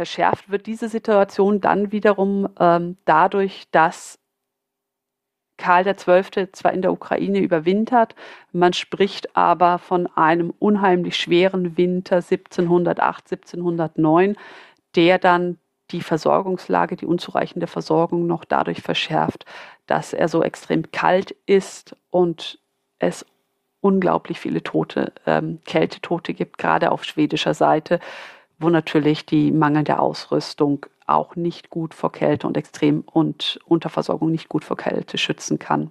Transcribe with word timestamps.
verschärft 0.00 0.50
wird 0.50 0.64
diese 0.64 0.88
Situation 0.88 1.60
dann 1.60 1.92
wiederum 1.92 2.48
ähm, 2.58 2.96
dadurch, 3.04 3.66
dass 3.70 4.18
Karl 5.58 5.84
XII. 5.84 6.50
zwar 6.52 6.72
in 6.72 6.80
der 6.80 6.90
Ukraine 6.90 7.38
überwintert, 7.38 8.14
man 8.50 8.72
spricht 8.72 9.36
aber 9.36 9.76
von 9.78 10.06
einem 10.16 10.54
unheimlich 10.58 11.16
schweren 11.16 11.76
Winter 11.76 12.16
1708, 12.16 13.30
1709, 13.30 14.36
der 14.96 15.18
dann 15.18 15.58
die 15.90 16.00
Versorgungslage, 16.00 16.96
die 16.96 17.04
unzureichende 17.04 17.66
Versorgung 17.66 18.26
noch 18.26 18.46
dadurch 18.46 18.80
verschärft, 18.80 19.44
dass 19.86 20.14
er 20.14 20.28
so 20.28 20.42
extrem 20.42 20.90
kalt 20.92 21.36
ist 21.44 21.94
und 22.08 22.58
es 23.00 23.26
unglaublich 23.82 24.40
viele 24.40 24.62
Tote, 24.62 25.12
ähm, 25.26 25.60
Kältetote 25.66 26.32
gibt, 26.32 26.56
gerade 26.56 26.90
auf 26.90 27.04
schwedischer 27.04 27.52
Seite, 27.52 28.00
wo 28.60 28.68
natürlich 28.68 29.26
die 29.26 29.50
mangelnde 29.50 29.98
Ausrüstung 29.98 30.86
auch 31.06 31.34
nicht 31.34 31.70
gut 31.70 31.94
vor 31.94 32.12
Kälte 32.12 32.46
und 32.46 32.56
Extrem- 32.56 33.02
und 33.12 33.58
Unterversorgung 33.64 34.30
nicht 34.30 34.48
gut 34.48 34.64
vor 34.64 34.76
Kälte 34.76 35.18
schützen 35.18 35.58
kann. 35.58 35.90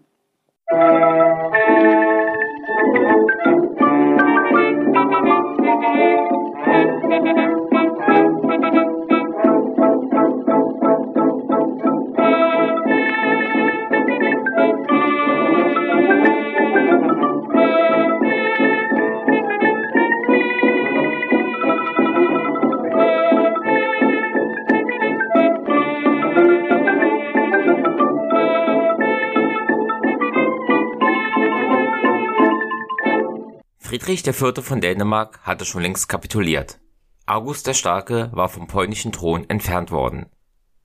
Friedrich 33.90 34.24
IV. 34.28 34.64
von 34.64 34.82
Dänemark 34.82 35.40
hatte 35.42 35.66
schon 35.66 35.82
längst 35.82 36.08
kapituliert. 36.08 36.80
August 37.26 37.66
der 37.66 37.74
Starke 37.74 38.30
war 38.34 38.48
vom 38.48 38.68
polnischen 38.68 39.12
Thron 39.12 39.50
entfernt 39.50 39.90
worden. 39.90 40.28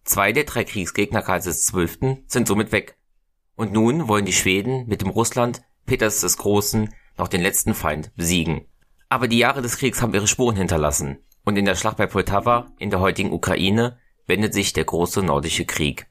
Zwei 0.05 0.33
der 0.33 0.45
drei 0.45 0.65
Kriegsgegner 0.65 1.21
Karls 1.21 1.45
XII. 1.45 2.25
sind 2.27 2.49
somit 2.49 2.73
weg. 2.73 2.97
Und 3.57 3.75
nun 3.75 4.09
wollen 4.09 4.25
die 4.25 4.33
Schweden 4.33 4.87
mit 4.87 5.03
dem 5.03 5.11
Russland 5.11 5.61
Peters 5.85 6.23
des 6.23 6.39
Großen 6.39 6.95
noch 7.19 7.29
den 7.29 7.43
letzten 7.43 7.75
Feind 7.75 8.11
besiegen. 8.17 8.65
Aber 9.11 9.29
die 9.29 9.37
Jahre 9.37 9.61
des 9.61 9.77
Kriegs 9.77 10.01
haben 10.01 10.15
ihre 10.15 10.27
Spuren 10.27 10.57
hinterlassen. 10.57 11.19
Und 11.45 11.59
in 11.59 11.67
der 11.67 11.75
Schlacht 11.75 11.99
bei 11.99 12.07
Poltava, 12.07 12.73
in 12.79 12.89
der 12.89 13.01
heutigen 13.01 13.35
Ukraine, 13.35 13.99
wendet 14.27 14.55
sich 14.55 14.73
der 14.73 14.85
große 14.85 15.23
nordische 15.23 15.67
Krieg. 15.67 16.07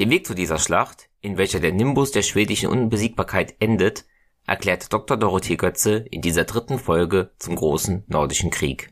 Den 0.00 0.10
Weg 0.10 0.26
zu 0.26 0.34
dieser 0.34 0.58
Schlacht, 0.58 1.08
in 1.20 1.38
welcher 1.38 1.60
der 1.60 1.72
Nimbus 1.72 2.10
der 2.10 2.22
schwedischen 2.22 2.68
Unbesiegbarkeit 2.68 3.54
endet, 3.60 4.06
erklärt 4.46 4.92
Dr. 4.92 5.16
Dorothee 5.16 5.56
Götze 5.56 6.04
in 6.10 6.22
dieser 6.22 6.44
dritten 6.44 6.78
Folge 6.78 7.32
zum 7.38 7.56
großen 7.56 8.04
Nordischen 8.06 8.50
Krieg. 8.50 8.90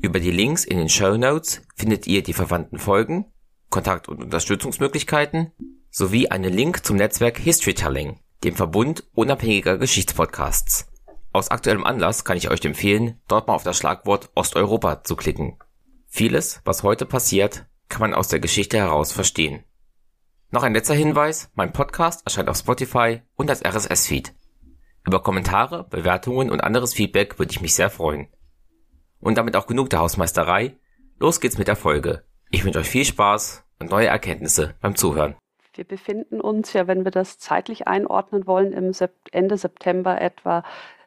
Über 0.00 0.20
die 0.20 0.30
Links 0.30 0.64
in 0.64 0.78
den 0.78 0.88
Show 0.88 1.16
Notes 1.16 1.62
findet 1.74 2.06
ihr 2.06 2.22
die 2.22 2.32
verwandten 2.32 2.78
Folgen, 2.78 3.26
Kontakt- 3.70 4.08
und 4.08 4.22
Unterstützungsmöglichkeiten 4.22 5.52
sowie 5.90 6.28
einen 6.28 6.52
Link 6.52 6.84
zum 6.84 6.96
Netzwerk 6.96 7.38
Historytelling, 7.38 8.20
dem 8.44 8.54
Verbund 8.54 9.04
unabhängiger 9.14 9.78
Geschichtspodcasts. 9.78 10.88
Aus 11.32 11.50
aktuellem 11.50 11.84
Anlass 11.84 12.24
kann 12.24 12.36
ich 12.36 12.50
euch 12.50 12.64
empfehlen, 12.64 13.20
dort 13.28 13.48
mal 13.48 13.54
auf 13.54 13.64
das 13.64 13.76
Schlagwort 13.76 14.30
Osteuropa 14.34 15.04
zu 15.04 15.16
klicken. 15.16 15.58
Vieles, 16.06 16.60
was 16.64 16.82
heute 16.82 17.06
passiert, 17.06 17.66
kann 17.88 18.00
man 18.00 18.14
aus 18.14 18.28
der 18.28 18.40
Geschichte 18.40 18.78
heraus 18.78 19.12
verstehen. 19.12 19.64
Noch 20.50 20.62
ein 20.62 20.74
letzter 20.74 20.94
Hinweis, 20.94 21.50
mein 21.54 21.72
Podcast 21.72 22.24
erscheint 22.24 22.48
auf 22.48 22.56
Spotify 22.56 23.20
und 23.34 23.50
als 23.50 23.64
RSS-Feed. 23.64 24.32
Über 25.06 25.22
Kommentare, 25.22 25.84
Bewertungen 25.84 26.50
und 26.50 26.64
anderes 26.64 26.92
Feedback 26.92 27.38
würde 27.38 27.52
ich 27.52 27.60
mich 27.60 27.76
sehr 27.76 27.90
freuen. 27.90 28.26
Und 29.20 29.38
damit 29.38 29.54
auch 29.54 29.68
genug 29.68 29.88
der 29.88 30.00
Hausmeisterei. 30.00 30.76
Los 31.20 31.40
geht's 31.40 31.58
mit 31.58 31.68
der 31.68 31.76
Folge. 31.76 32.24
Ich 32.50 32.64
wünsche 32.64 32.80
euch 32.80 32.88
viel 32.88 33.04
Spaß 33.04 33.64
und 33.78 33.90
neue 33.90 34.08
Erkenntnisse 34.08 34.74
beim 34.80 34.96
Zuhören. 34.96 35.36
Wir 35.74 35.84
befinden 35.84 36.40
uns 36.40 36.72
ja, 36.72 36.88
wenn 36.88 37.04
wir 37.04 37.12
das 37.12 37.38
zeitlich 37.38 37.86
einordnen 37.86 38.48
wollen, 38.48 38.72
im 38.72 38.90
Ende 39.30 39.56
September 39.56 40.20
etwa 40.20 40.64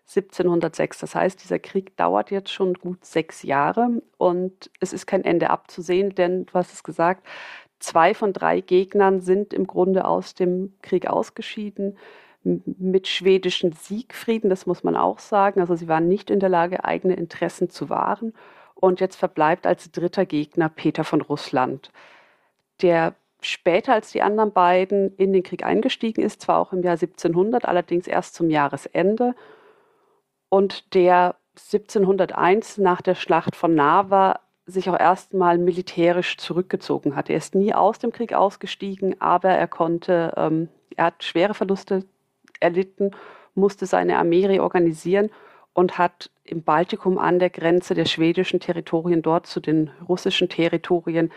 1706. 0.07 0.99
Das 0.99 1.15
heißt, 1.15 1.43
dieser 1.43 1.59
Krieg 1.59 1.97
dauert 1.97 2.31
jetzt 2.31 2.53
schon 2.53 2.75
gut 2.75 3.03
sechs 3.03 3.43
Jahre 3.43 4.01
und 4.17 4.71
es 4.79 4.93
ist 4.93 5.07
kein 5.07 5.25
Ende 5.25 5.49
abzusehen, 5.49 6.15
denn 6.15 6.45
du 6.45 6.53
hast 6.53 6.71
es 6.71 6.83
gesagt, 6.83 7.27
zwei 7.79 8.13
von 8.13 8.31
drei 8.31 8.61
Gegnern 8.61 9.19
sind 9.19 9.53
im 9.53 9.67
Grunde 9.67 10.05
aus 10.05 10.35
dem 10.35 10.73
Krieg 10.81 11.07
ausgeschieden 11.07 11.97
mit 12.43 13.07
schwedischen 13.07 13.73
Siegfrieden, 13.73 14.49
das 14.49 14.65
muss 14.65 14.83
man 14.83 14.95
auch 14.95 15.19
sagen. 15.19 15.59
Also 15.59 15.75
sie 15.75 15.87
waren 15.87 16.07
nicht 16.07 16.29
in 16.29 16.39
der 16.39 16.49
Lage, 16.49 16.83
eigene 16.85 17.15
Interessen 17.15 17.69
zu 17.69 17.89
wahren. 17.89 18.33
Und 18.75 19.01
jetzt 19.01 19.17
verbleibt 19.17 19.67
als 19.67 19.91
dritter 19.91 20.25
Gegner 20.25 20.69
Peter 20.69 21.03
von 21.03 21.21
Russland, 21.21 21.91
der 22.81 23.13
später 23.41 23.93
als 23.93 24.11
die 24.11 24.21
anderen 24.21 24.53
beiden 24.53 25.15
in 25.17 25.33
den 25.33 25.43
Krieg 25.43 25.65
eingestiegen 25.65 26.21
ist, 26.21 26.41
zwar 26.41 26.59
auch 26.59 26.73
im 26.73 26.83
Jahr 26.83 26.93
1700, 26.93 27.65
allerdings 27.65 28.07
erst 28.07 28.35
zum 28.35 28.49
Jahresende. 28.49 29.35
Und 30.49 30.93
der 30.93 31.35
1701 31.55 32.77
nach 32.77 33.01
der 33.01 33.15
Schlacht 33.15 33.55
von 33.55 33.75
Narva 33.75 34.39
sich 34.65 34.89
auch 34.89 34.99
erstmal 34.99 35.57
militärisch 35.57 36.37
zurückgezogen 36.37 37.15
hat. 37.15 37.29
Er 37.29 37.37
ist 37.37 37.55
nie 37.55 37.73
aus 37.73 37.99
dem 37.99 38.11
Krieg 38.11 38.33
ausgestiegen, 38.33 39.19
aber 39.19 39.49
er 39.49 39.67
konnte, 39.67 40.33
ähm, 40.37 40.69
er 40.95 41.05
hat 41.05 41.23
schwere 41.23 41.53
Verluste 41.53 42.05
erlitten, 42.59 43.11
musste 43.55 43.85
seine 43.85 44.17
Armee 44.17 44.45
reorganisieren 44.45 45.29
und 45.73 45.97
hat 45.97 46.29
im 46.43 46.63
Baltikum 46.63 47.17
an 47.17 47.39
der 47.39 47.49
Grenze 47.49 47.93
der 47.93 48.05
schwedischen 48.05 48.59
Territorien 48.59 49.21
dort 49.21 49.47
zu 49.47 49.59
den 49.59 49.91
russischen 50.07 50.49
Territorien 50.49 51.31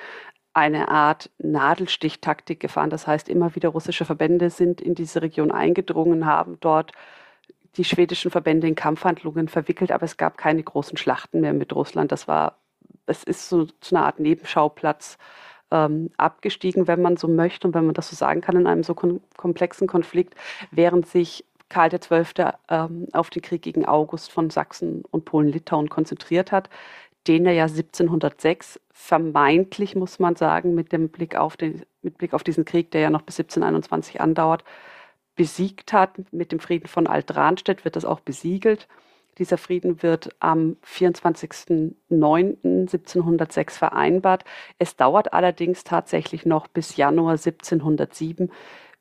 eine 0.54 0.88
Art 0.88 1.30
Nadelstichtaktik 1.38 2.60
gefahren. 2.60 2.90
Das 2.90 3.06
heißt, 3.06 3.28
immer 3.28 3.54
wieder 3.54 3.70
russische 3.70 4.04
Verbände 4.04 4.50
sind 4.50 4.80
in 4.80 4.94
diese 4.94 5.22
Region 5.22 5.50
eingedrungen, 5.50 6.26
haben 6.26 6.58
dort 6.60 6.92
die 7.76 7.84
schwedischen 7.84 8.30
Verbände 8.30 8.66
in 8.68 8.74
Kampfhandlungen 8.74 9.48
verwickelt, 9.48 9.92
aber 9.92 10.04
es 10.04 10.18
gab 10.18 10.36
keine 10.36 10.62
großen 10.62 10.98
Schlachten 10.98 11.40
mehr 11.40 11.54
mit 11.54 11.74
Russland. 11.74 12.12
Das 12.12 12.28
war, 12.28 12.58
es 13.06 13.24
ist 13.24 13.48
so 13.48 13.64
zu 13.64 13.96
einer 13.96 14.04
Art 14.04 14.20
Nebenschauplatz 14.20 15.16
ähm, 15.72 16.10
abgestiegen, 16.16 16.86
wenn 16.86 17.02
man 17.02 17.16
so 17.16 17.26
möchte 17.26 17.66
und 17.66 17.74
wenn 17.74 17.86
man 17.86 17.94
das 17.94 18.10
so 18.10 18.16
sagen 18.16 18.42
kann, 18.42 18.56
in 18.56 18.66
einem 18.66 18.84
so 18.84 18.94
kom 18.94 19.20
komplexen 19.36 19.88
Konflikt, 19.88 20.34
während 20.70 21.06
sich 21.06 21.44
Karl 21.72 21.88
XII. 21.88 22.50
Ähm, 22.68 23.08
auf 23.12 23.30
den 23.30 23.42
Krieg 23.42 23.62
gegen 23.62 23.86
August 23.86 24.30
von 24.30 24.50
Sachsen 24.50 25.02
und 25.10 25.24
Polen-Litauen 25.24 25.88
konzentriert 25.88 26.52
hat, 26.52 26.68
den 27.26 27.46
er 27.46 27.54
ja 27.54 27.64
1706 27.64 28.78
vermeintlich, 28.92 29.96
muss 29.96 30.18
man 30.18 30.36
sagen, 30.36 30.74
mit 30.74 30.92
dem 30.92 31.08
Blick 31.08 31.34
auf 31.34 31.56
den, 31.56 31.82
mit 32.02 32.18
Blick 32.18 32.34
auf 32.34 32.44
diesen 32.44 32.64
Krieg, 32.66 32.90
der 32.90 33.00
ja 33.00 33.10
noch 33.10 33.22
bis 33.22 33.38
1721 33.40 34.20
andauert, 34.20 34.64
besiegt 35.34 35.92
hat. 35.94 36.10
Mit 36.32 36.52
dem 36.52 36.60
Frieden 36.60 36.88
von 36.88 37.06
Alt-Ranstedt 37.06 37.84
wird 37.84 37.96
das 37.96 38.04
auch 38.04 38.20
besiegelt. 38.20 38.86
Dieser 39.38 39.56
Frieden 39.56 40.02
wird 40.02 40.28
am 40.40 40.76
24.09.1706 40.86 43.70
vereinbart. 43.70 44.44
Es 44.78 44.94
dauert 44.96 45.32
allerdings 45.32 45.84
tatsächlich 45.84 46.44
noch 46.44 46.68
bis 46.68 46.96
Januar 46.96 47.32
1707, 47.32 48.52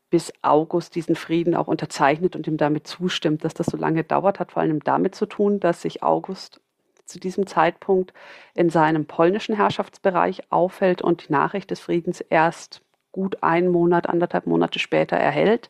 bis 0.10 0.32
August 0.42 0.96
diesen 0.96 1.16
Frieden 1.16 1.54
auch 1.54 1.68
unterzeichnet 1.68 2.38
und 2.38 2.48
ihm 2.48 2.56
damit 2.56 2.88
zustimmt. 2.88 3.44
Dass 3.44 3.54
das 3.54 3.68
so 3.68 3.76
lange 3.76 4.06
dauert, 4.06 4.40
hat 4.40 4.54
vor 4.54 4.62
allem 4.62 4.82
damit 4.82 5.16
zu 5.16 5.26
tun, 5.26 5.60
dass 5.60 5.82
sich 5.82 6.02
August 6.02 6.62
zu 7.06 7.20
diesem 7.20 7.46
Zeitpunkt 7.46 8.14
in 8.54 8.70
seinem 8.70 9.06
polnischen 9.06 9.56
Herrschaftsbereich 9.56 10.50
aufhält 10.50 11.02
und 11.02 11.28
die 11.28 11.34
Nachricht 11.34 11.72
des 11.72 11.82
Friedens 11.82 12.22
erst 12.22 12.82
gut 13.12 13.44
einen 13.44 13.68
Monat, 13.68 14.08
anderthalb 14.08 14.48
Monate 14.48 14.80
später 14.80 15.18
erhält. 15.18 15.70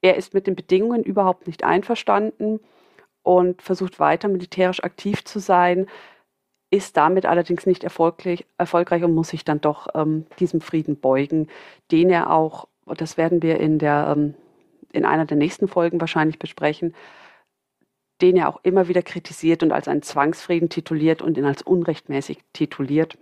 Er 0.00 0.16
ist 0.16 0.34
mit 0.34 0.48
den 0.48 0.56
Bedingungen 0.56 1.04
überhaupt 1.04 1.46
nicht 1.46 1.62
einverstanden 1.62 2.58
und 3.26 3.60
versucht 3.60 3.98
weiter 3.98 4.28
militärisch 4.28 4.84
aktiv 4.84 5.24
zu 5.24 5.40
sein, 5.40 5.88
ist 6.70 6.96
damit 6.96 7.26
allerdings 7.26 7.66
nicht 7.66 7.82
erfolgreich, 7.82 8.46
erfolgreich 8.56 9.02
und 9.02 9.16
muss 9.16 9.30
sich 9.30 9.44
dann 9.44 9.60
doch 9.60 9.88
ähm, 9.94 10.26
diesem 10.38 10.60
Frieden 10.60 11.00
beugen, 11.00 11.48
den 11.90 12.08
er 12.08 12.30
auch, 12.30 12.68
das 12.86 13.16
werden 13.16 13.42
wir 13.42 13.58
in, 13.58 13.80
der, 13.80 14.14
ähm, 14.16 14.34
in 14.92 15.04
einer 15.04 15.26
der 15.26 15.36
nächsten 15.36 15.66
Folgen 15.66 16.00
wahrscheinlich 16.00 16.38
besprechen, 16.38 16.94
den 18.20 18.36
er 18.36 18.48
auch 18.48 18.60
immer 18.62 18.86
wieder 18.86 19.02
kritisiert 19.02 19.64
und 19.64 19.72
als 19.72 19.88
einen 19.88 20.02
Zwangsfrieden 20.02 20.68
tituliert 20.68 21.20
und 21.20 21.36
ihn 21.36 21.46
als 21.46 21.62
unrechtmäßig 21.62 22.38
tituliert. 22.52 23.18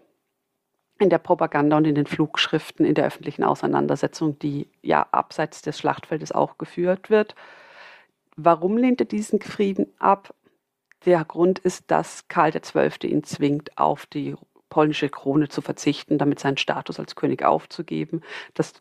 In 0.99 1.09
der 1.09 1.19
Propaganda 1.19 1.79
und 1.79 1.87
in 1.87 1.95
den 1.95 2.07
Flugschriften, 2.07 2.85
in 2.85 2.95
der 2.95 3.07
öffentlichen 3.07 3.43
Auseinandersetzung, 3.43 4.39
die 4.39 4.69
ja 4.83 5.07
abseits 5.13 5.63
des 5.63 5.79
Schlachtfeldes 5.79 6.31
auch 6.31 6.59
geführt 6.59 7.09
wird. 7.09 7.35
Warum 8.37 8.77
lehnt 8.77 9.01
er 9.01 9.07
diesen 9.07 9.41
Frieden 9.41 9.93
ab? 9.99 10.35
Der 11.05 11.25
Grund 11.25 11.59
ist, 11.59 11.91
dass 11.91 12.29
Karl 12.29 12.53
XII. 12.53 13.11
ihn 13.11 13.23
zwingt, 13.25 13.77
auf 13.79 14.07
die 14.07 14.35
polnische 14.71 15.09
Krone 15.09 15.49
zu 15.49 15.61
verzichten, 15.61 16.19
damit 16.19 16.41
seinen 16.41 16.57
Status 16.57 16.99
als 16.99 17.15
König 17.15 17.45
aufzugeben. 17.45 18.23
Das 18.55 18.73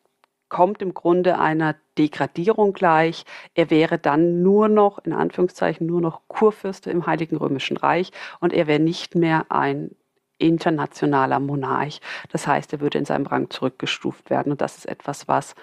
kommt 0.49 0.81
im 0.81 0.93
Grunde 0.93 1.37
einer 1.39 1.75
Degradierung 1.97 2.73
gleich. 2.73 3.25
Er 3.53 3.69
wäre 3.69 3.99
dann 3.99 4.41
nur 4.41 4.69
noch, 4.69 4.99
in 4.99 5.13
Anführungszeichen, 5.13 5.85
nur 5.85 6.01
noch 6.01 6.21
Kurfürste 6.27 6.89
im 6.89 7.05
Heiligen 7.05 7.37
Römischen 7.37 7.77
Reich 7.77 8.11
und 8.39 8.53
er 8.53 8.67
wäre 8.67 8.79
nicht 8.79 9.15
mehr 9.15 9.51
ein 9.51 9.95
internationaler 10.37 11.39
Monarch. 11.39 12.01
Das 12.31 12.47
heißt, 12.47 12.73
er 12.73 12.81
würde 12.81 12.97
in 12.97 13.05
seinem 13.05 13.25
Rang 13.25 13.49
zurückgestuft 13.49 14.29
werden 14.29 14.51
und 14.51 14.61
das 14.61 14.77
ist 14.77 14.85
etwas, 14.85 15.27
was 15.27 15.55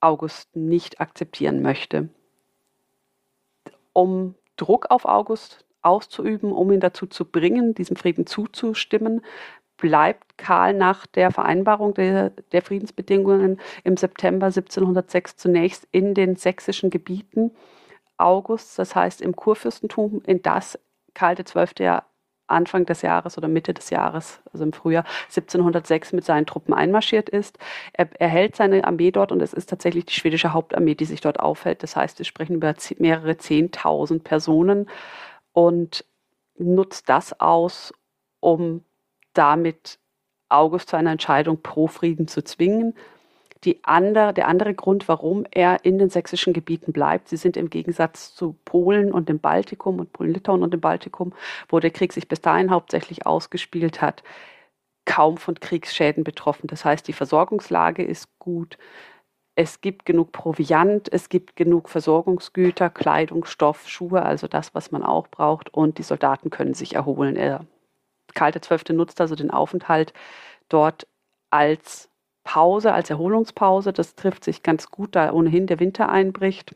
August 0.00 0.56
nicht 0.56 1.00
akzeptieren 1.00 1.62
möchte. 1.62 2.08
Um 3.92 4.34
Druck 4.56 4.90
auf 4.90 5.04
August 5.04 5.64
auszuüben, 5.82 6.52
um 6.52 6.70
ihn 6.72 6.80
dazu 6.80 7.06
zu 7.06 7.24
bringen, 7.24 7.74
diesem 7.74 7.96
Frieden 7.96 8.26
zuzustimmen, 8.26 9.22
bleibt 9.76 10.38
Karl 10.38 10.74
nach 10.74 11.06
der 11.06 11.32
Vereinbarung 11.32 11.94
der, 11.94 12.30
der, 12.30 12.62
Friedensbedingungen 12.62 13.60
im 13.82 13.96
September 13.96 14.46
1706 14.46 15.36
zunächst 15.36 15.88
in 15.90 16.14
den 16.14 16.36
sächsischen 16.36 16.88
Gebieten 16.88 17.50
Augusts, 18.16 18.76
das 18.76 18.94
heißt 18.94 19.20
im 19.20 19.34
Kurfürstentum, 19.34 20.22
in 20.24 20.40
das 20.42 20.78
Karl 21.14 21.34
XII. 21.34 21.84
ja 21.84 22.04
Anfang 22.46 22.86
des 22.86 23.02
Jahres 23.02 23.38
oder 23.38 23.48
Mitte 23.48 23.72
des 23.72 23.90
Jahres, 23.90 24.40
also 24.52 24.64
im 24.64 24.72
Frühjahr 24.72 25.04
1706 25.24 26.12
mit 26.12 26.24
seinen 26.24 26.46
Truppen 26.46 26.74
einmarschiert 26.74 27.28
ist. 27.28 27.58
Er, 27.92 28.08
er 28.20 28.28
hält 28.28 28.56
seine 28.56 28.84
Armee 28.84 29.10
dort 29.10 29.32
und 29.32 29.40
es 29.40 29.52
ist 29.52 29.70
tatsächlich 29.70 30.04
die 30.06 30.14
schwedische 30.14 30.52
Hauptarmee, 30.52 30.94
die 30.94 31.04
sich 31.04 31.20
dort 31.20 31.40
aufhält. 31.40 31.82
Das 31.82 31.96
heißt, 31.96 32.18
wir 32.18 32.26
sprechen 32.26 32.56
über 32.56 32.74
mehrere 32.98 33.38
Zehntausend 33.38 34.24
Personen 34.24 34.88
und 35.52 36.04
nutzt 36.58 37.08
das 37.08 37.38
aus, 37.40 37.92
um 38.40 38.84
damit 39.32 39.98
August 40.48 40.90
zu 40.90 40.96
einer 40.96 41.12
Entscheidung 41.12 41.62
pro 41.62 41.86
Frieden 41.86 42.28
zu 42.28 42.42
zwingen. 42.44 42.94
Andere, 43.82 44.32
der 44.34 44.48
andere 44.48 44.74
Grund, 44.74 45.08
warum 45.08 45.46
er 45.50 45.84
in 45.84 45.98
den 45.98 46.10
sächsischen 46.10 46.52
Gebieten 46.52 46.92
bleibt, 46.92 47.28
sie 47.28 47.36
sind 47.36 47.56
im 47.56 47.70
Gegensatz 47.70 48.34
zu 48.34 48.56
Polen 48.64 49.12
und 49.12 49.28
dem 49.28 49.38
Baltikum 49.38 50.00
und 50.00 50.12
Polen-Litauen 50.12 50.62
und 50.62 50.72
dem 50.72 50.80
Baltikum, 50.80 51.32
wo 51.68 51.78
der 51.78 51.90
Krieg 51.90 52.12
sich 52.12 52.28
bis 52.28 52.40
dahin 52.40 52.70
hauptsächlich 52.70 53.26
ausgespielt 53.26 54.02
hat, 54.02 54.22
kaum 55.04 55.36
von 55.36 55.58
Kriegsschäden 55.58 56.24
betroffen. 56.24 56.66
Das 56.66 56.84
heißt, 56.84 57.06
die 57.06 57.12
Versorgungslage 57.12 58.04
ist 58.04 58.28
gut. 58.38 58.78
Es 59.54 59.80
gibt 59.80 60.06
genug 60.06 60.32
Proviant, 60.32 61.12
es 61.12 61.28
gibt 61.28 61.56
genug 61.56 61.88
Versorgungsgüter, 61.88 62.88
Kleidung, 62.90 63.44
Stoff, 63.44 63.88
Schuhe, 63.88 64.22
also 64.22 64.48
das, 64.48 64.74
was 64.74 64.92
man 64.92 65.02
auch 65.02 65.28
braucht. 65.28 65.72
Und 65.74 65.98
die 65.98 66.02
Soldaten 66.02 66.50
können 66.50 66.74
sich 66.74 66.94
erholen. 66.94 67.36
Er, 67.36 67.66
Karl 68.34 68.52
XII. 68.52 68.94
nutzt 68.96 69.20
also 69.20 69.34
den 69.34 69.50
Aufenthalt 69.50 70.14
dort 70.68 71.06
als 71.50 72.08
Pause, 72.44 72.92
als 72.92 73.10
Erholungspause. 73.10 73.92
Das 73.92 74.14
trifft 74.14 74.44
sich 74.44 74.62
ganz 74.62 74.90
gut, 74.90 75.14
da 75.14 75.32
ohnehin 75.32 75.66
der 75.66 75.80
Winter 75.80 76.08
einbricht. 76.08 76.74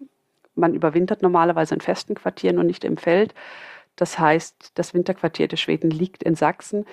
Man 0.55 0.75
überwintert 0.75 1.23
normalerweise 1.23 1.75
in 1.75 1.81
festen 1.81 2.15
Quartieren 2.15 2.59
und 2.59 2.67
nicht 2.67 2.85
im 2.85 2.97
Feld. 2.97 3.35
Das 3.97 4.19
heißt, 4.19 4.73
das 4.75 4.95
Winterquartier 4.95 5.49
der 5.49 5.57
Schweden 5.57 5.91
liegt 5.91 6.23
in 6.23 6.35
Sachsen. 6.35 6.87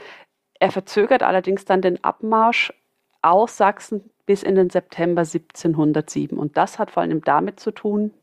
Er 0.60 0.72
verzögert 0.72 1.24
allerdings 1.24 1.66
dann 1.66 1.82
den 1.82 2.04
Abmarsch 2.04 2.74
aus 3.22 3.58
Sachsen 3.58 4.10
bis 4.26 4.44
in 4.44 4.56
den 4.56 4.70
September 4.70 5.22
1707. 5.22 6.38
Und 6.38 6.58
das 6.58 6.80
hat 6.80 6.92
vor 6.92 7.04
allem 7.04 7.22
damit 7.22 7.60
zu 7.60 7.72
tun, 7.72 8.14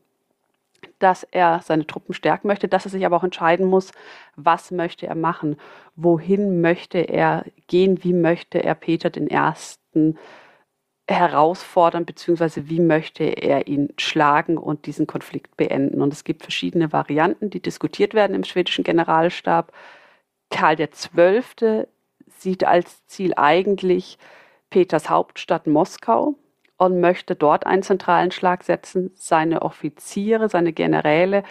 dass 0.99 1.23
er 1.23 1.61
seine 1.63 1.85
Truppen 1.85 2.13
stärken 2.13 2.47
möchte, 2.47 2.67
dass 2.67 2.85
er 2.85 2.91
sich 2.91 3.05
aber 3.05 3.17
auch 3.17 3.23
entscheiden 3.23 3.67
muss, 3.67 3.91
was 4.35 4.71
möchte 4.71 5.05
er 5.07 5.15
machen, 5.15 5.57
wohin 5.95 6.61
möchte 6.61 6.99
er 6.99 7.45
gehen, 7.67 8.03
wie 8.03 8.13
möchte 8.13 8.63
er 8.63 8.75
Peter 8.75 9.09
den 9.09 9.27
Ersten 9.27 10.17
herausfordern, 11.11 12.05
beziehungsweise 12.05 12.69
wie 12.69 12.79
möchte 12.79 13.23
er 13.23 13.67
ihn 13.67 13.89
schlagen 13.97 14.57
und 14.57 14.85
diesen 14.85 15.07
Konflikt 15.07 15.57
beenden. 15.57 16.01
Und 16.01 16.13
es 16.13 16.23
gibt 16.23 16.43
verschiedene 16.43 16.91
Varianten, 16.91 17.49
die 17.49 17.61
diskutiert 17.61 18.13
werden 18.13 18.35
im 18.35 18.43
schwedischen 18.43 18.83
Generalstab. 18.83 19.71
Karl 20.49 20.75
XII. 20.75 21.87
sieht 22.27 22.63
als 22.63 23.05
Ziel 23.07 23.33
eigentlich 23.35 24.17
Peters 24.69 25.09
Hauptstadt 25.09 25.67
Moskau 25.67 26.35
und 26.77 26.99
möchte 26.99 27.35
dort 27.35 27.65
einen 27.65 27.83
zentralen 27.83 28.31
Schlag 28.31 28.63
setzen. 28.63 29.11
Seine 29.15 29.61
Offiziere, 29.61 30.49
seine 30.49 30.73
Generäle 30.73 31.43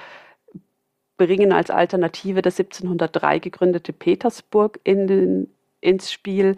bringen 1.16 1.52
als 1.52 1.70
Alternative 1.70 2.42
das 2.42 2.58
1703 2.58 3.38
gegründete 3.40 3.92
Petersburg 3.92 4.80
in 4.84 5.06
den, 5.06 5.54
ins 5.80 6.10
Spiel, 6.10 6.56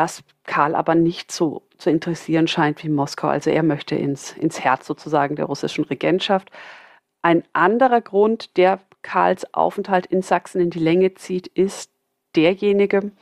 das 0.00 0.24
Karl 0.44 0.74
aber 0.74 0.94
nicht 0.94 1.30
so 1.30 1.62
zu 1.76 1.90
interessieren 1.90 2.48
scheint 2.48 2.82
wie 2.82 2.88
Moskau. 2.88 3.28
Also 3.28 3.50
er 3.50 3.62
möchte 3.62 3.94
ins, 3.94 4.32
ins 4.32 4.58
Herz 4.60 4.86
sozusagen 4.86 5.36
der 5.36 5.44
russischen 5.44 5.84
Regentschaft. 5.84 6.50
Ein 7.20 7.44
anderer 7.52 8.00
Grund, 8.00 8.56
der 8.56 8.80
Karls 9.02 9.52
Aufenthalt 9.52 10.06
in 10.06 10.22
Sachsen 10.22 10.58
in 10.62 10.70
die 10.70 10.78
Länge 10.78 11.14
zieht, 11.14 11.48
ist 11.48 11.92
derjenige, 12.34 13.12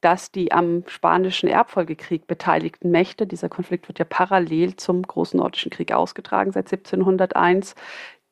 dass 0.00 0.30
die 0.30 0.50
am 0.50 0.84
Spanischen 0.86 1.46
Erbfolgekrieg 1.46 2.26
beteiligten 2.26 2.90
Mächte, 2.90 3.26
dieser 3.26 3.50
Konflikt 3.50 3.88
wird 3.88 3.98
ja 3.98 4.06
parallel 4.06 4.76
zum 4.76 5.02
Großen 5.02 5.38
Nordischen 5.38 5.70
Krieg 5.70 5.92
ausgetragen 5.92 6.52
seit 6.52 6.72
1701, 6.72 7.74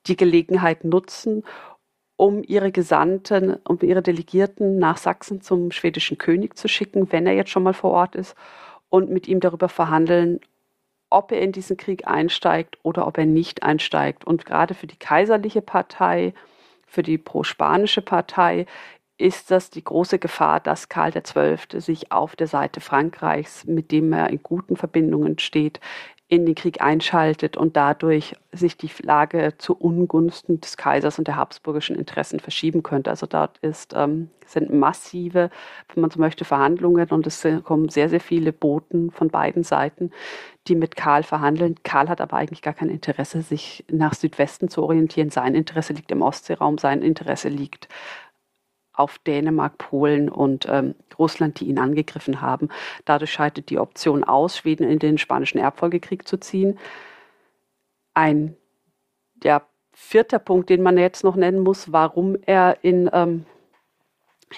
die 0.06 0.16
Gelegenheit 0.16 0.84
nutzen, 0.84 1.44
um 2.22 2.44
ihre 2.46 2.70
Gesandten, 2.70 3.56
um 3.64 3.80
ihre 3.82 4.00
Delegierten 4.00 4.78
nach 4.78 4.96
Sachsen 4.96 5.40
zum 5.40 5.72
schwedischen 5.72 6.18
König 6.18 6.56
zu 6.56 6.68
schicken, 6.68 7.10
wenn 7.10 7.26
er 7.26 7.32
jetzt 7.32 7.50
schon 7.50 7.64
mal 7.64 7.74
vor 7.74 7.90
Ort 7.90 8.14
ist, 8.14 8.36
und 8.90 9.10
mit 9.10 9.26
ihm 9.26 9.40
darüber 9.40 9.68
verhandeln, 9.68 10.38
ob 11.10 11.32
er 11.32 11.40
in 11.40 11.50
diesen 11.50 11.76
Krieg 11.76 12.06
einsteigt 12.06 12.78
oder 12.84 13.08
ob 13.08 13.18
er 13.18 13.26
nicht 13.26 13.64
einsteigt. 13.64 14.24
Und 14.24 14.46
gerade 14.46 14.74
für 14.74 14.86
die 14.86 15.00
kaiserliche 15.00 15.62
Partei, 15.62 16.32
für 16.86 17.02
die 17.02 17.18
pro-spanische 17.18 18.02
Partei 18.02 18.66
ist 19.18 19.50
das 19.50 19.70
die 19.70 19.82
große 19.82 20.20
Gefahr, 20.20 20.60
dass 20.60 20.88
Karl 20.88 21.10
XII. 21.10 21.80
sich 21.80 22.12
auf 22.12 22.36
der 22.36 22.46
Seite 22.46 22.80
Frankreichs, 22.80 23.64
mit 23.64 23.90
dem 23.90 24.12
er 24.12 24.30
in 24.30 24.44
guten 24.44 24.76
Verbindungen 24.76 25.40
steht, 25.40 25.80
in 26.32 26.46
den 26.46 26.54
Krieg 26.54 26.80
einschaltet 26.80 27.58
und 27.58 27.76
dadurch 27.76 28.34
sich 28.52 28.78
die 28.78 28.88
Lage 29.02 29.52
zu 29.58 29.76
Ungunsten 29.76 30.62
des 30.62 30.78
Kaisers 30.78 31.18
und 31.18 31.28
der 31.28 31.36
habsburgischen 31.36 31.94
Interessen 31.94 32.40
verschieben 32.40 32.82
könnte. 32.82 33.10
Also 33.10 33.26
dort 33.26 33.58
ist, 33.58 33.92
ähm, 33.94 34.30
sind 34.46 34.72
massive, 34.72 35.50
wenn 35.92 36.00
man 36.00 36.10
so 36.10 36.18
möchte, 36.18 36.46
Verhandlungen 36.46 37.10
und 37.10 37.26
es 37.26 37.46
kommen 37.64 37.90
sehr, 37.90 38.08
sehr 38.08 38.20
viele 38.20 38.54
Boten 38.54 39.10
von 39.10 39.28
beiden 39.28 39.62
Seiten, 39.62 40.10
die 40.68 40.74
mit 40.74 40.96
Karl 40.96 41.22
verhandeln. 41.22 41.74
Karl 41.82 42.08
hat 42.08 42.22
aber 42.22 42.38
eigentlich 42.38 42.62
gar 42.62 42.72
kein 42.72 42.88
Interesse, 42.88 43.42
sich 43.42 43.84
nach 43.90 44.14
Südwesten 44.14 44.68
zu 44.68 44.84
orientieren. 44.84 45.28
Sein 45.28 45.54
Interesse 45.54 45.92
liegt 45.92 46.10
im 46.12 46.22
Ostseeraum, 46.22 46.78
sein 46.78 47.02
Interesse 47.02 47.50
liegt 47.50 47.88
auf 49.02 49.18
Dänemark, 49.18 49.78
Polen 49.78 50.28
und 50.28 50.66
ähm, 50.68 50.94
Russland, 51.18 51.60
die 51.60 51.66
ihn 51.66 51.78
angegriffen 51.78 52.40
haben. 52.40 52.68
Dadurch 53.04 53.32
scheidet 53.32 53.68
die 53.70 53.78
Option 53.78 54.24
aus, 54.24 54.56
Schweden 54.56 54.88
in 54.88 54.98
den 54.98 55.18
spanischen 55.18 55.58
Erbfolgekrieg 55.58 56.26
zu 56.26 56.38
ziehen. 56.38 56.78
Ein 58.14 58.56
der 59.34 59.62
vierter 59.92 60.38
Punkt, 60.38 60.70
den 60.70 60.82
man 60.82 60.96
jetzt 60.96 61.24
noch 61.24 61.36
nennen 61.36 61.60
muss, 61.60 61.92
warum 61.92 62.36
er 62.46 62.78
in 62.82 63.10
ähm, 63.12 63.44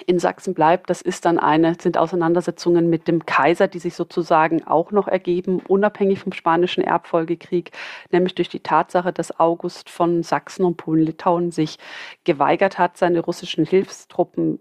in 0.01 0.19
Sachsen 0.19 0.53
bleibt, 0.53 0.89
das 0.89 1.01
ist 1.01 1.25
dann 1.25 1.39
eine, 1.39 1.75
sind 1.79 1.97
Auseinandersetzungen 1.97 2.89
mit 2.89 3.07
dem 3.07 3.25
Kaiser, 3.25 3.67
die 3.67 3.79
sich 3.79 3.95
sozusagen 3.95 4.65
auch 4.65 4.91
noch 4.91 5.07
ergeben, 5.07 5.61
unabhängig 5.67 6.19
vom 6.19 6.33
spanischen 6.33 6.83
Erbfolgekrieg, 6.83 7.71
nämlich 8.11 8.35
durch 8.35 8.49
die 8.49 8.59
Tatsache, 8.59 9.13
dass 9.13 9.39
August 9.39 9.89
von 9.89 10.23
Sachsen 10.23 10.65
und 10.65 10.77
Polen-Litauen 10.77 11.51
sich 11.51 11.77
geweigert 12.23 12.77
hat, 12.77 12.97
seine 12.97 13.19
russischen 13.19 13.65
Hilfstruppen, 13.65 14.59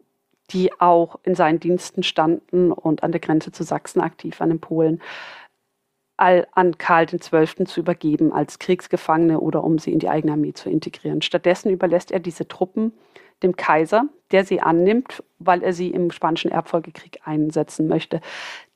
die 0.50 0.78
auch 0.80 1.18
in 1.22 1.34
seinen 1.34 1.60
Diensten 1.60 2.02
standen 2.02 2.70
und 2.70 3.02
an 3.02 3.12
der 3.12 3.20
Grenze 3.20 3.50
zu 3.50 3.62
Sachsen 3.62 4.00
aktiv 4.00 4.40
an 4.40 4.50
den 4.50 4.60
Polen, 4.60 5.00
an 6.16 6.78
Karl 6.78 7.06
XII. 7.06 7.64
zu 7.64 7.80
übergeben 7.80 8.32
als 8.32 8.58
Kriegsgefangene 8.58 9.40
oder 9.40 9.64
um 9.64 9.78
sie 9.78 9.92
in 9.92 9.98
die 9.98 10.08
eigene 10.08 10.32
Armee 10.32 10.52
zu 10.52 10.70
integrieren. 10.70 11.22
Stattdessen 11.22 11.70
überlässt 11.70 12.12
er 12.12 12.20
diese 12.20 12.46
Truppen 12.46 12.92
dem 13.42 13.56
Kaiser, 13.56 14.04
der 14.30 14.44
sie 14.44 14.60
annimmt, 14.60 15.22
weil 15.38 15.62
er 15.62 15.72
sie 15.72 15.90
im 15.90 16.10
Spanischen 16.10 16.50
Erbfolgekrieg 16.50 17.20
einsetzen 17.24 17.88
möchte. 17.88 18.20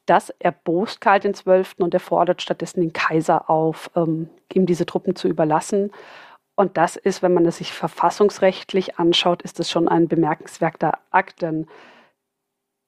Das 0.07 0.31
erbost 0.39 1.01
Karl 1.01 1.21
XII. 1.21 1.65
und 1.79 1.95
er 1.95 2.01
fordert 2.01 2.43
stattdessen 2.43 2.81
den 2.81 2.93
Kaiser 2.93 3.49
auf, 3.51 3.91
ähm, 3.95 4.29
ihm 4.53 4.67
diese 4.67 4.87
Truppen 4.87 5.15
zu 5.15 5.29
überlassen. 5.29 5.93
Und 6.57 6.77
das 6.77 6.97
ist, 6.97 7.23
wenn 7.23 7.35
man 7.35 7.47
es 7.47 7.59
sich 7.59 7.73
verfassungsrechtlich 7.73 8.99
anschaut, 8.99 9.43
ist 9.43 9.59
das 9.59 9.71
schon 9.71 9.87
ein 9.87 10.09
bemerkenswerter 10.09 10.99
Akt, 11.11 11.43
denn 11.43 11.67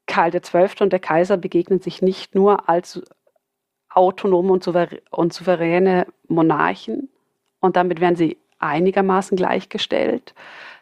Karl 0.06 0.32
XII. 0.32 0.82
und 0.82 0.92
der 0.92 0.98
Kaiser 0.98 1.36
begegnen 1.36 1.80
sich 1.80 2.02
nicht 2.02 2.34
nur 2.34 2.68
als 2.68 3.00
autonome 3.90 4.52
und, 4.52 5.32
souveräne 5.32 6.06
Monarchen 6.28 7.08
und 7.60 7.76
damit 7.76 8.00
werden 8.00 8.16
sie 8.16 8.38
einigermaßen 8.58 9.36
gleichgestellt, 9.36 10.34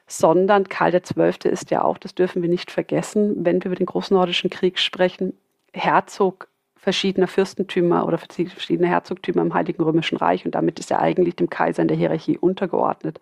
sondern 0.06 0.68
Karl 0.68 1.00
XII. 1.00 1.50
ist 1.50 1.70
ja 1.70 1.82
auch, 1.82 1.98
das 1.98 2.14
dürfen 2.14 2.42
wir 2.42 2.48
nicht 2.48 2.70
vergessen, 2.70 3.44
wenn 3.44 3.62
wir 3.62 3.66
über 3.66 3.76
den 3.76 3.86
Großnordischen 3.86 4.50
Krieg 4.50 4.78
sprechen, 4.78 5.34
Herzog 5.72 6.48
verschiedener 6.76 7.26
Fürstentümer 7.26 8.06
oder 8.06 8.18
verschiedener 8.18 8.88
Herzogtümer 8.88 9.42
im 9.42 9.52
Heiligen 9.52 9.82
Römischen 9.82 10.16
Reich 10.16 10.44
und 10.44 10.54
damit 10.54 10.78
ist 10.78 10.90
er 10.90 11.00
eigentlich 11.00 11.36
dem 11.36 11.50
Kaiser 11.50 11.82
in 11.82 11.88
der 11.88 11.96
Hierarchie 11.96 12.38
untergeordnet. 12.38 13.20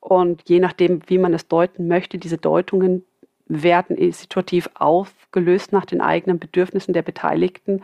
Und 0.00 0.48
je 0.48 0.60
nachdem, 0.60 1.00
wie 1.06 1.18
man 1.18 1.32
es 1.32 1.46
deuten 1.46 1.88
möchte, 1.88 2.18
diese 2.18 2.38
Deutungen 2.38 3.04
werden 3.46 3.96
situativ 4.12 4.70
aufgelöst 4.74 5.72
nach 5.72 5.84
den 5.84 6.00
eigenen 6.00 6.38
Bedürfnissen 6.38 6.94
der 6.94 7.02
Beteiligten. 7.02 7.82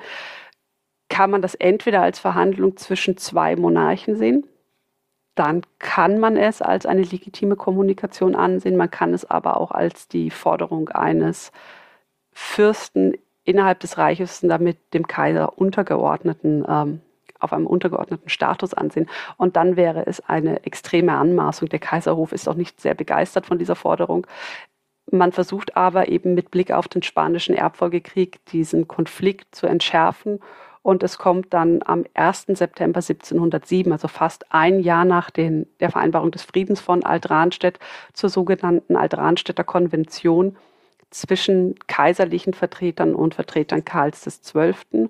Kann 1.09 1.31
man 1.31 1.43
das 1.43 1.55
entweder 1.55 2.03
als 2.03 2.19
Verhandlung 2.19 2.77
zwischen 2.77 3.17
zwei 3.17 3.57
Monarchen 3.57 4.17
sehen, 4.17 4.47
dann 5.37 5.63
kann 5.79 6.19
man 6.19 6.37
es 6.37 6.63
als 6.63 6.87
eine 6.87 7.03
legitime 7.03 7.57
Kommunikation 7.57 8.35
ansehen. 8.35 8.77
Man 8.77 8.91
kann 8.91 9.13
es 9.13 9.25
aber 9.25 9.61
auch 9.61 9.71
als 9.71 10.09
die 10.09 10.31
Forderung 10.31 10.89
eines 10.89 11.53
Fürsten 12.33 13.15
innerhalb 13.45 13.81
des 13.81 13.99
Reiches 13.99 14.41
damit 14.41 14.79
dem 14.95 15.07
Kaiser 15.07 15.59
untergeordneten, 15.59 16.65
ähm, 16.67 17.01
auf 17.39 17.53
einem 17.53 17.67
untergeordneten 17.67 18.31
Status 18.31 18.73
ansehen. 18.73 19.09
Und 19.37 19.57
dann 19.57 19.77
wäre 19.77 20.07
es 20.07 20.21
eine 20.27 20.65
extreme 20.65 21.13
Anmaßung. 21.13 21.69
Der 21.69 21.79
Kaiserhof 21.79 22.33
ist 22.33 22.49
auch 22.49 22.55
nicht 22.55 22.81
sehr 22.81 22.95
begeistert 22.95 23.45
von 23.45 23.59
dieser 23.59 23.77
Forderung. 23.77 24.27
Man 25.11 25.33
versucht 25.33 25.77
aber 25.77 26.09
eben 26.09 26.35
mit 26.35 26.51
Blick 26.51 26.73
auf 26.73 26.89
den 26.89 27.03
spanischen 27.03 27.55
Erbfolgekrieg 27.55 28.45
diesen 28.47 28.89
Konflikt 28.89 29.55
zu 29.55 29.67
entschärfen 29.67 30.41
und 30.87 31.03
es 31.03 31.19
kommt 31.19 31.53
dann 31.53 31.81
am 31.85 32.05
1. 32.15 32.47
September 32.47 32.99
1707, 32.99 33.91
also 33.91 34.07
fast 34.07 34.45
ein 34.53 34.79
Jahr 34.79 35.05
nach 35.05 35.33
den, 35.33 35.67
der 35.81 35.91
Vereinbarung 35.91 36.31
des 36.31 36.45
Friedens 36.45 36.81
von 36.81 37.05
Altranstedt, 37.05 37.81
zur 38.13 38.31
sogenannten 38.31 38.95
Altranstädter 38.95 39.65
Konvention 39.65 40.57
zwischen 41.11 41.75
kaiserlichen 41.89 42.55
Vertretern 42.55 43.17
und 43.17 43.35
Vertretern 43.35 43.85
Karls 43.85 44.23
XII. 44.23 45.09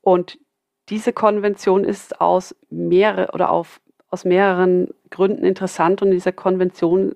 Und 0.00 0.40
diese 0.88 1.12
Konvention 1.12 1.84
ist 1.84 2.20
aus 2.20 2.56
mehrere 2.68 3.30
oder 3.32 3.50
auf, 3.50 3.80
aus 4.10 4.24
mehreren 4.24 4.88
Gründen 5.10 5.44
interessant 5.44 6.02
und 6.02 6.08
in 6.08 6.14
dieser 6.14 6.32
Konvention 6.32 7.14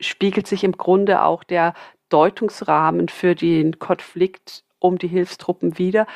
spiegelt 0.00 0.48
sich 0.48 0.64
im 0.64 0.72
Grunde 0.72 1.22
auch 1.22 1.44
der 1.44 1.74
Deutungsrahmen 2.08 3.08
für 3.08 3.36
den 3.36 3.78
Konflikt 3.78 4.64
um 4.80 4.98
die 4.98 5.06
Hilfstruppen 5.06 5.78
wider 5.78 6.08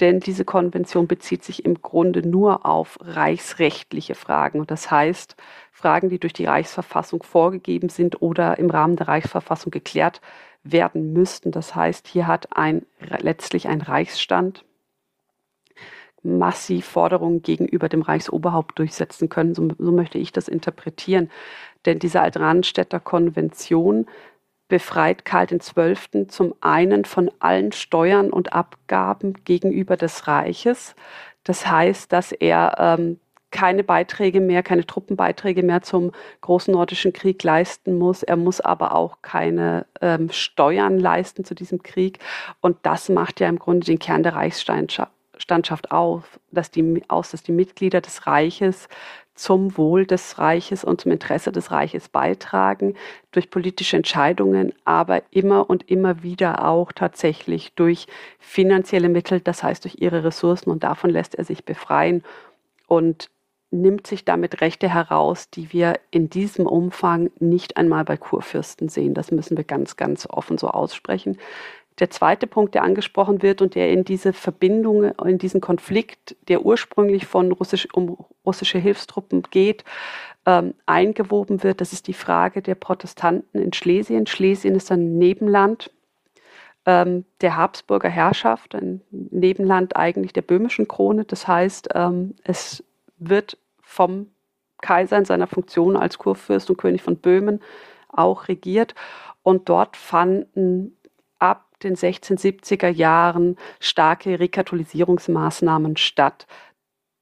denn 0.00 0.20
diese 0.20 0.44
Konvention 0.44 1.06
bezieht 1.06 1.42
sich 1.42 1.64
im 1.64 1.80
Grunde 1.80 2.26
nur 2.26 2.66
auf 2.66 2.98
reichsrechtliche 3.00 4.14
Fragen. 4.14 4.60
Und 4.60 4.70
das 4.70 4.90
heißt, 4.90 5.36
Fragen, 5.72 6.10
die 6.10 6.18
durch 6.18 6.34
die 6.34 6.44
Reichsverfassung 6.44 7.22
vorgegeben 7.22 7.88
sind 7.88 8.20
oder 8.20 8.58
im 8.58 8.70
Rahmen 8.70 8.96
der 8.96 9.08
Reichsverfassung 9.08 9.70
geklärt 9.70 10.20
werden 10.62 11.12
müssten. 11.12 11.50
Das 11.50 11.74
heißt, 11.74 12.08
hier 12.08 12.26
hat 12.26 12.56
ein, 12.56 12.84
letztlich 13.20 13.68
ein 13.68 13.80
Reichsstand 13.80 14.64
massiv 16.22 16.86
Forderungen 16.86 17.42
gegenüber 17.42 17.88
dem 17.88 18.02
Reichsoberhaupt 18.02 18.78
durchsetzen 18.78 19.28
können. 19.28 19.54
So, 19.54 19.68
so 19.78 19.92
möchte 19.92 20.18
ich 20.18 20.32
das 20.32 20.48
interpretieren. 20.48 21.30
Denn 21.86 22.00
diese 22.00 22.20
Altranstädter 22.20 23.00
Konvention 23.00 24.06
befreit 24.68 25.24
Karl 25.24 25.46
XII. 25.46 26.26
zum 26.28 26.54
einen 26.60 27.04
von 27.04 27.30
allen 27.38 27.72
Steuern 27.72 28.30
und 28.30 28.52
Abgaben 28.52 29.34
gegenüber 29.44 29.96
des 29.96 30.26
Reiches. 30.26 30.94
Das 31.44 31.66
heißt, 31.66 32.12
dass 32.12 32.32
er 32.32 32.76
ähm, 32.78 33.20
keine 33.50 33.84
Beiträge 33.84 34.40
mehr, 34.40 34.62
keine 34.62 34.84
Truppenbeiträge 34.84 35.62
mehr 35.62 35.82
zum 35.82 36.12
Großen 36.40 36.74
Nordischen 36.74 37.12
Krieg 37.12 37.42
leisten 37.42 37.96
muss. 37.96 38.22
Er 38.22 38.36
muss 38.36 38.60
aber 38.60 38.94
auch 38.94 39.22
keine 39.22 39.86
ähm, 40.00 40.30
Steuern 40.30 40.98
leisten 40.98 41.44
zu 41.44 41.54
diesem 41.54 41.82
Krieg. 41.82 42.18
Und 42.60 42.76
das 42.82 43.08
macht 43.08 43.40
ja 43.40 43.48
im 43.48 43.58
Grunde 43.58 43.86
den 43.86 43.98
Kern 43.98 44.22
der 44.22 44.34
Reichsstandschaft 44.34 45.90
auf, 45.90 46.40
dass 46.50 46.70
die, 46.70 47.02
aus, 47.08 47.30
dass 47.30 47.42
die 47.42 47.52
Mitglieder 47.52 48.00
des 48.00 48.26
Reiches 48.26 48.88
zum 49.36 49.76
Wohl 49.76 50.06
des 50.06 50.38
Reiches 50.38 50.82
und 50.82 51.00
zum 51.00 51.12
Interesse 51.12 51.52
des 51.52 51.70
Reiches 51.70 52.08
beitragen, 52.08 52.94
durch 53.30 53.50
politische 53.50 53.96
Entscheidungen, 53.96 54.72
aber 54.84 55.22
immer 55.30 55.70
und 55.70 55.88
immer 55.90 56.22
wieder 56.22 56.66
auch 56.66 56.90
tatsächlich 56.92 57.74
durch 57.74 58.06
finanzielle 58.38 59.08
Mittel, 59.08 59.40
das 59.40 59.62
heißt 59.62 59.84
durch 59.84 59.96
ihre 60.00 60.24
Ressourcen 60.24 60.70
und 60.70 60.82
davon 60.82 61.10
lässt 61.10 61.34
er 61.34 61.44
sich 61.44 61.64
befreien 61.64 62.24
und 62.86 63.30
nimmt 63.70 64.06
sich 64.06 64.24
damit 64.24 64.60
Rechte 64.60 64.88
heraus, 64.88 65.50
die 65.50 65.72
wir 65.72 65.98
in 66.10 66.30
diesem 66.30 66.66
Umfang 66.66 67.30
nicht 67.38 67.76
einmal 67.76 68.04
bei 68.04 68.16
Kurfürsten 68.16 68.88
sehen. 68.88 69.14
Das 69.14 69.30
müssen 69.30 69.56
wir 69.56 69.64
ganz, 69.64 69.96
ganz 69.96 70.26
offen 70.26 70.56
so 70.56 70.68
aussprechen. 70.68 71.38
Der 71.98 72.10
zweite 72.10 72.46
Punkt, 72.46 72.74
der 72.74 72.82
angesprochen 72.82 73.42
wird 73.42 73.62
und 73.62 73.74
der 73.74 73.90
in 73.90 74.04
diese 74.04 74.32
Verbindung, 74.32 75.04
in 75.24 75.38
diesen 75.38 75.60
Konflikt, 75.60 76.36
der 76.48 76.64
ursprünglich 76.64 77.26
von 77.26 77.52
russisch, 77.52 77.88
um 77.92 78.18
russische 78.44 78.78
Hilfstruppen 78.78 79.42
geht, 79.50 79.84
ähm, 80.44 80.74
eingewoben 80.84 81.62
wird, 81.62 81.80
das 81.80 81.92
ist 81.92 82.06
die 82.06 82.12
Frage 82.12 82.60
der 82.60 82.74
Protestanten 82.74 83.60
in 83.60 83.72
Schlesien. 83.72 84.26
Schlesien 84.26 84.74
ist 84.74 84.92
ein 84.92 85.18
Nebenland 85.18 85.90
ähm, 86.86 87.24
der 87.40 87.56
Habsburger 87.56 88.08
Herrschaft, 88.08 88.74
ein 88.74 89.02
Nebenland 89.10 89.96
eigentlich 89.96 90.32
der 90.32 90.42
böhmischen 90.42 90.86
Krone. 90.88 91.24
Das 91.24 91.48
heißt, 91.48 91.88
ähm, 91.94 92.34
es 92.44 92.84
wird 93.18 93.58
vom 93.82 94.28
Kaiser 94.82 95.18
in 95.18 95.24
seiner 95.24 95.46
Funktion 95.46 95.96
als 95.96 96.18
Kurfürst 96.18 96.70
und 96.70 96.76
König 96.76 97.02
von 97.02 97.16
Böhmen 97.16 97.60
auch 98.08 98.48
regiert. 98.48 98.94
Und 99.42 99.68
dort 99.68 99.96
fanden 99.96 100.96
den 101.82 101.96
1670er 101.96 102.88
Jahren 102.88 103.56
starke 103.80 104.40
Rekatholisierungsmaßnahmen 104.40 105.96
statt. 105.96 106.46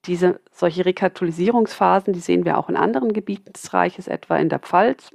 Diese, 0.07 0.41
solche 0.53 0.85
Rekatholisierungsphasen, 0.85 2.13
die 2.13 2.21
sehen 2.21 2.45
wir 2.45 2.59
auch 2.59 2.69
in 2.69 2.77
anderen 2.77 3.13
Gebieten 3.13 3.53
des 3.53 3.73
Reiches, 3.73 4.07
etwa 4.07 4.37
in 4.37 4.49
der 4.49 4.59
Pfalz, 4.59 5.11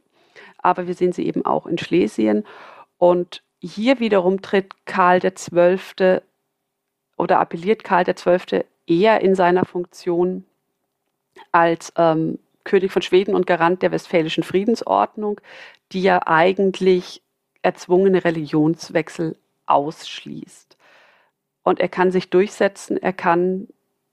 aber 0.57 0.87
wir 0.87 0.93
sehen 0.93 1.13
sie 1.13 1.25
eben 1.25 1.45
auch 1.45 1.67
in 1.67 1.77
Schlesien. 1.77 2.45
Und 2.97 3.43
hier 3.61 3.99
wiederum 3.99 4.41
tritt 4.41 4.85
Karl 4.85 5.19
XII. 5.19 6.21
oder 7.17 7.39
appelliert 7.39 7.83
Karl 7.83 8.05
XII. 8.05 8.65
eher 8.87 9.21
in 9.21 9.35
seiner 9.35 9.65
Funktion 9.65 10.45
als 11.51 11.93
ähm, 11.95 12.39
König 12.63 12.91
von 12.91 13.01
Schweden 13.01 13.35
und 13.35 13.47
Garant 13.47 13.81
der 13.81 13.91
Westfälischen 13.91 14.43
Friedensordnung, 14.43 15.39
die 15.91 16.01
ja 16.01 16.21
eigentlich 16.25 17.21
erzwungene 17.69 18.25
Religionswechsel 18.25 19.37
ausschließt. 19.67 20.75
Und 21.61 21.79
er 21.79 21.87
kann 21.87 22.11
sich 22.11 22.31
durchsetzen, 22.31 22.97
er 22.97 23.13
kann 23.13 23.67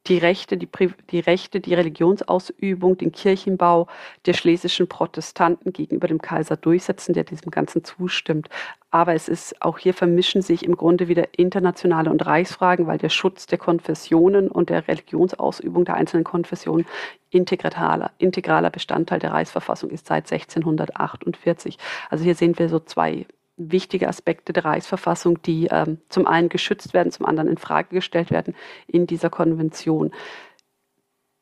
die 0.08 0.18
Rechte, 0.18 0.56
die, 0.56 0.68
die 1.10 1.20
Rechte, 1.20 1.60
die 1.60 1.72
Religionsausübung, 1.72 2.98
den 2.98 3.12
Kirchenbau 3.12 3.88
der 4.26 4.34
schlesischen 4.34 4.88
Protestanten 4.88 5.72
gegenüber 5.72 6.06
dem 6.06 6.20
Kaiser 6.20 6.56
durchsetzen, 6.56 7.14
der 7.14 7.25
diesem 7.25 7.50
Ganzen 7.50 7.82
zustimmt. 7.82 8.48
Aber 8.90 9.14
es 9.14 9.26
ist, 9.26 9.60
auch 9.62 9.78
hier 9.78 9.94
vermischen 9.94 10.42
sich 10.42 10.64
im 10.64 10.76
Grunde 10.76 11.08
wieder 11.08 11.38
internationale 11.38 12.10
und 12.10 12.25
Reichsfragen, 12.25 12.86
weil 12.86 12.98
der 12.98 13.08
Schutz 13.08 13.46
der 13.46 13.58
Konfessionen 13.58 14.48
und 14.48 14.70
der 14.70 14.86
Religionsausübung 14.86 15.86
der 15.86 15.94
einzelnen 15.94 16.25
Konfessionen 16.25 16.86
integraler, 17.30 18.12
integraler 18.18 18.70
Bestandteil 18.70 19.18
der 19.18 19.32
Reichsverfassung 19.32 19.90
ist 19.90 20.06
seit 20.06 20.30
1648. 20.30 21.78
Also 22.10 22.22
hier 22.22 22.34
sehen 22.34 22.58
wir 22.58 22.68
so 22.68 22.78
zwei 22.78 23.26
wichtige 23.56 24.08
Aspekte 24.08 24.52
der 24.52 24.64
Reichsverfassung, 24.64 25.40
die 25.42 25.68
ähm, 25.70 25.98
zum 26.08 26.26
einen 26.26 26.48
geschützt 26.48 26.94
werden, 26.94 27.10
zum 27.10 27.26
anderen 27.26 27.48
in 27.48 27.58
Frage 27.58 27.94
gestellt 27.94 28.30
werden 28.30 28.54
in 28.86 29.06
dieser 29.06 29.30
Konvention. 29.30 30.12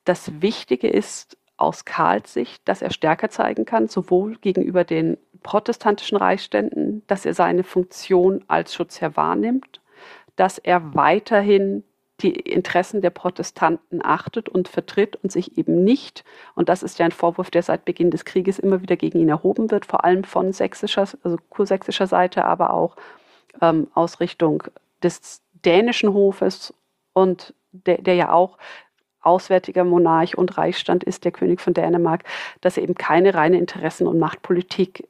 Das 0.05 0.41
Wichtige 0.41 0.89
ist 0.89 1.37
aus 1.57 1.85
Karls 1.85 2.33
Sicht, 2.33 2.69
dass 2.69 2.83
er 2.83 2.91
stärker 2.91 3.31
zeigen 3.31 3.65
kann, 3.65 3.89
sowohl 3.89 4.37
gegenüber 4.37 4.85
den 4.85 5.17
protestantischen 5.43 6.19
Reichsständen, 6.19 7.03
dass 7.07 7.25
er 7.25 7.35
seine 7.35 7.65
Funktion 7.65 8.45
als 8.49 8.75
Schutzherr 8.75 9.17
wahrnimmt, 9.17 9.81
dass 10.37 10.59
er 10.59 10.95
weiterhin 10.95 11.85
die 12.21 12.31
Interessen 12.31 13.01
der 13.01 13.11
Protestanten 13.11 14.05
achtet 14.05 14.49
und 14.49 14.69
vertritt 14.69 15.17
und 15.17 15.33
sich 15.33 15.59
eben 15.59 15.83
nicht, 15.83 16.25
und 16.55 16.69
das 16.69 16.83
ist 16.83 16.99
ja 16.99 17.07
ein 17.07 17.13
Vorwurf, 17.13 17.51
der 17.51 17.63
seit 17.63 17.85
Beginn 17.85 18.11
des 18.11 18.25
Krieges 18.25 18.59
immer 18.59 18.83
wieder 18.83 18.97
gegen 18.97 19.19
ihn 19.19 19.29
erhoben 19.29 19.71
wird, 19.71 19.85
vor 19.85 20.05
allem 20.05 20.25
von 20.25 20.53
sächsischer, 20.53 21.09
also 21.23 21.37
kursächsischer 21.51 22.07
Seite, 22.07 22.45
aber 22.45 22.73
auch 22.73 22.97
ähm, 23.61 23.89
aus 23.95 24.21
Richtung 24.21 24.63
des 25.03 25.43
dänischen 25.65 26.13
Hofes 26.13 26.73
und 27.13 27.55
der, 27.73 28.01
der 28.01 28.15
ja 28.15 28.33
auch 28.33 28.59
auswärtiger 29.21 29.85
Monarch 29.85 30.37
und 30.37 30.57
Reichsstand 30.57 31.03
ist, 31.03 31.25
der 31.25 31.33
König 31.33 31.61
von 31.61 31.75
Dänemark, 31.75 32.25
dass 32.61 32.77
er 32.77 32.83
eben 32.83 32.95
keine 32.95 33.35
reine 33.35 33.59
Interessen- 33.59 34.07
und 34.07 34.19
Machtpolitik 34.19 35.09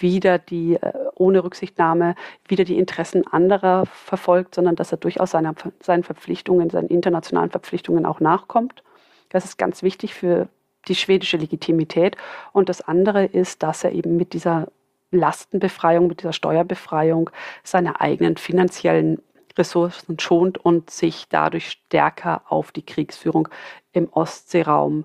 wieder 0.00 0.38
die, 0.38 0.74
äh, 0.74 0.92
ohne 1.14 1.44
Rücksichtnahme, 1.44 2.14
wieder 2.46 2.64
die 2.64 2.78
Interessen 2.78 3.26
anderer 3.26 3.86
verfolgt, 3.86 4.54
sondern 4.54 4.76
dass 4.76 4.92
er 4.92 4.98
durchaus 4.98 5.30
seiner, 5.30 5.54
seinen 5.80 6.02
Verpflichtungen, 6.02 6.70
seinen 6.70 6.88
internationalen 6.88 7.50
Verpflichtungen 7.50 8.06
auch 8.06 8.20
nachkommt. 8.20 8.82
Das 9.30 9.44
ist 9.44 9.58
ganz 9.58 9.82
wichtig 9.82 10.14
für 10.14 10.48
die 10.88 10.94
schwedische 10.94 11.36
Legitimität. 11.36 12.16
Und 12.52 12.68
das 12.68 12.80
andere 12.80 13.24
ist, 13.24 13.62
dass 13.62 13.84
er 13.84 13.92
eben 13.92 14.16
mit 14.16 14.32
dieser 14.32 14.68
Lastenbefreiung, 15.10 16.06
mit 16.06 16.20
dieser 16.20 16.32
Steuerbefreiung 16.32 17.30
seine 17.62 18.00
eigenen 18.00 18.36
finanziellen 18.36 19.22
Ressourcen 19.56 20.18
schont 20.18 20.58
und 20.58 20.90
sich 20.90 21.26
dadurch 21.28 21.70
stärker 21.70 22.42
auf 22.48 22.72
die 22.72 22.84
Kriegsführung 22.84 23.48
im 23.92 24.08
Ostseeraum 24.10 25.04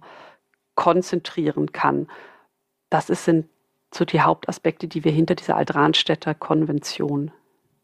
konzentrieren 0.75 1.71
kann. 1.71 2.07
Das 2.89 3.07
sind 3.07 3.49
so 3.93 4.05
die 4.05 4.21
Hauptaspekte, 4.21 4.87
die 4.87 5.03
wir 5.03 5.11
hinter 5.11 5.35
dieser 5.35 5.55
Altranstädter 5.55 6.33
Konvention 6.33 7.31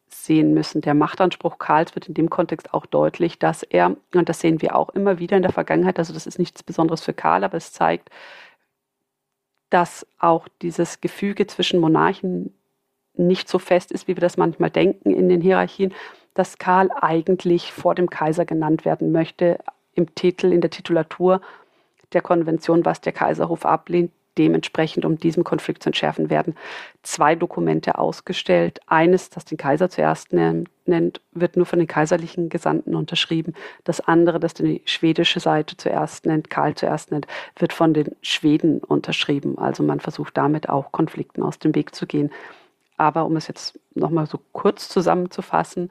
sehen 0.08 0.54
müssen. 0.54 0.82
Der 0.82 0.94
Machtanspruch 0.94 1.58
Karls 1.58 1.96
wird 1.96 2.08
in 2.08 2.14
dem 2.14 2.30
Kontext 2.30 2.74
auch 2.74 2.86
deutlich, 2.86 3.40
dass 3.40 3.64
er, 3.64 3.96
und 4.14 4.30
das 4.30 4.40
sehen 4.40 4.62
wir 4.62 4.76
auch 4.76 4.90
immer 4.90 5.20
wieder 5.20 5.38
in 5.38 5.44
der 5.44 5.52
Vergangenheit, 5.52 5.98
also 5.98 6.14
das 6.14 6.28
ist 6.28 6.40
nichts 6.40 6.64
Besonderes 6.64 7.02
für 7.02 7.14
Karl, 7.14 7.44
aber 7.44 7.58
es 7.58 7.74
zeigt, 7.74 8.10
dass 9.70 10.06
auch 10.20 10.48
dieses 10.62 11.02
Gefüge 11.02 11.48
zwischen 11.48 11.80
Monarchen 11.80 12.54
nicht 13.16 13.50
so 13.50 13.60
fest 13.60 13.92
ist, 13.92 14.08
wie 14.08 14.16
wir 14.16 14.22
das 14.22 14.38
manchmal 14.38 14.70
denken 14.70 15.12
in 15.12 15.30
den 15.30 15.42
Hierarchien, 15.42 15.94
dass 16.34 16.58
Karl 16.58 16.90
eigentlich 17.02 17.72
vor 17.72 17.96
dem 17.96 18.10
Kaiser 18.10 18.46
genannt 18.46 18.86
werden 18.86 19.12
möchte, 19.12 19.60
im 19.96 20.14
Titel, 20.16 20.52
in 20.52 20.62
der 20.62 20.72
Titulatur 20.72 21.42
der 22.14 22.22
Konvention, 22.22 22.86
was 22.86 23.02
der 23.02 23.14
Kaiserhof 23.14 23.66
ablehnt. 23.66 24.12
Dementsprechend, 24.38 25.06
um 25.06 25.18
diesen 25.18 25.44
Konflikt 25.44 25.84
zu 25.84 25.90
entschärfen, 25.90 26.30
werden 26.32 26.56
zwei 27.04 27.36
Dokumente 27.36 28.00
ausgestellt. 28.00 28.80
Eines, 28.88 29.30
das 29.30 29.46
den 29.46 29.58
Kaiser 29.58 29.90
zuerst 29.90 30.34
nennt, 30.34 31.22
wird 31.32 31.56
nur 31.56 31.68
von 31.68 31.78
den 31.78 31.88
kaiserlichen 31.88 32.50
Gesandten 32.50 32.96
unterschrieben. 32.96 33.54
Das 33.84 34.00
andere, 34.00 34.40
das 34.40 34.56
die 34.56 34.82
schwedische 34.86 35.40
Seite 35.40 35.78
zuerst 35.78 36.26
nennt, 36.26 36.50
Karl 36.50 36.74
zuerst 36.74 37.12
nennt, 37.12 37.28
wird 37.58 37.74
von 37.74 37.94
den 37.94 38.16
Schweden 38.22 38.80
unterschrieben. 38.80 39.60
Also 39.60 39.84
man 39.84 40.00
versucht 40.00 40.36
damit 40.36 40.68
auch 40.68 40.92
Konflikten 40.92 41.44
aus 41.44 41.60
dem 41.60 41.76
Weg 41.76 41.94
zu 41.94 42.08
gehen. 42.08 42.32
Aber 42.98 43.26
um 43.26 43.36
es 43.36 43.48
jetzt 43.48 43.80
nochmal 43.94 44.26
so 44.26 44.40
kurz 44.52 44.90
zusammenzufassen, 44.90 45.90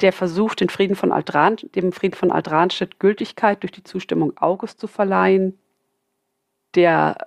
der 0.00 0.12
Versuch, 0.12 0.54
den 0.54 0.68
Frieden 0.68 0.96
von 0.96 1.12
Altran, 1.12 1.56
dem 1.74 1.92
Frieden 1.92 2.14
von 2.14 2.30
Altranstedt 2.30 3.00
Gültigkeit 3.00 3.62
durch 3.62 3.72
die 3.72 3.84
Zustimmung 3.84 4.32
August 4.36 4.80
zu 4.80 4.86
verleihen, 4.86 5.58
der, 6.74 7.18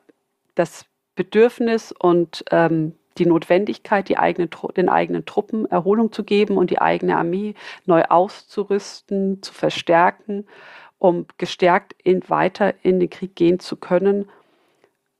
das 0.55 0.85
Bedürfnis 1.15 1.91
und 1.91 2.43
ähm, 2.51 2.95
die 3.17 3.25
Notwendigkeit, 3.25 4.09
die 4.09 4.17
eigenen, 4.17 4.49
den 4.75 4.89
eigenen 4.89 5.25
Truppen 5.25 5.65
Erholung 5.65 6.11
zu 6.11 6.23
geben 6.23 6.57
und 6.57 6.71
die 6.71 6.79
eigene 6.79 7.17
Armee 7.17 7.53
neu 7.85 8.03
auszurüsten, 8.03 9.43
zu 9.43 9.53
verstärken, 9.53 10.47
um 10.97 11.27
gestärkt 11.37 11.95
in, 12.03 12.27
weiter 12.29 12.73
in 12.83 12.99
den 12.99 13.09
Krieg 13.09 13.35
gehen 13.35 13.59
zu 13.59 13.75
können, 13.75 14.29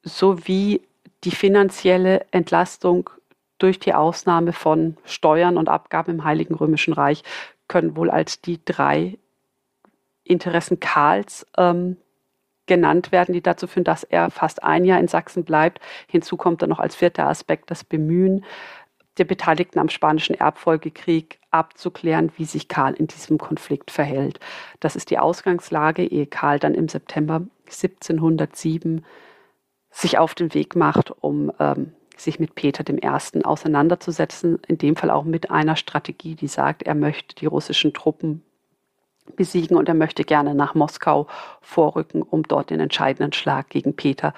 sowie 0.02 0.82
die 1.24 1.32
finanzielle 1.32 2.26
Entlastung 2.32 3.10
durch 3.58 3.80
die 3.80 3.94
Ausnahme 3.94 4.54
von 4.54 4.98
Steuern 5.06 5.58
und 5.58 5.70
Abgaben 5.70 6.12
im 6.12 6.24
Heiligen 6.24 6.56
Römischen 6.56 6.94
Reich 6.94 7.24
können 7.68 7.96
wohl 7.96 8.10
als 8.10 8.42
die 8.42 8.60
drei 8.64 9.18
Interessen 10.24 10.80
Karls 10.80 11.46
ähm, 11.58 11.98
genannt 12.66 13.12
werden, 13.12 13.34
die 13.34 13.42
dazu 13.42 13.68
führen, 13.68 13.84
dass 13.84 14.04
er 14.04 14.30
fast 14.30 14.64
ein 14.64 14.86
Jahr 14.86 15.00
in 15.00 15.08
Sachsen 15.08 15.44
bleibt. 15.44 15.80
Hinzu 16.08 16.38
kommt 16.38 16.62
dann 16.62 16.70
noch 16.70 16.80
als 16.80 16.96
vierter 16.96 17.28
Aspekt 17.28 17.70
das 17.72 17.84
Bemühen 17.84 18.46
der 19.18 19.26
Beteiligten 19.26 19.80
am 19.80 19.90
Spanischen 19.90 20.36
Erbfolgekrieg 20.36 21.40
abzuklären, 21.52 22.32
wie 22.38 22.46
sich 22.46 22.68
Karl 22.68 22.94
in 22.94 23.08
diesem 23.08 23.38
Konflikt 23.38 23.92
verhält. 23.92 24.40
Das 24.80 24.96
ist 24.96 25.12
die 25.12 25.20
Ausgangslage, 25.20 26.04
ehe 26.04 26.26
Karl 26.26 26.58
dann 26.58 26.74
im 26.74 26.88
September 26.88 27.42
1707 27.66 29.06
sich 29.92 30.18
auf 30.18 30.34
den 30.34 30.54
Weg 30.56 30.76
macht, 30.76 31.12
um 31.12 31.52
ähm, 31.60 31.94
sich 32.18 32.40
mit 32.40 32.56
Peter 32.56 32.84
I. 32.92 33.44
auseinanderzusetzen, 33.44 34.60
in 34.68 34.78
dem 34.80 34.96
Fall 34.96 35.12
auch 35.12 35.24
mit 35.24 35.52
einer 35.52 35.76
Strategie, 35.76 36.36
die 36.36 36.48
sagt, 36.48 36.84
er 36.84 36.96
möchte 36.96 37.36
die 37.36 37.46
russischen 37.46 37.94
Truppen 37.94 38.44
besiegen 39.36 39.78
und 39.78 39.88
er 39.88 39.96
möchte 39.96 40.24
gerne 40.24 40.56
nach 40.56 40.76
Moskau 40.76 41.28
vorrücken, 41.62 42.22
um 42.22 42.44
dort 42.44 42.70
den 42.70 42.80
entscheidenden 42.80 43.34
Schlag 43.34 43.70
gegen 43.70 43.96
Peter 43.96 44.34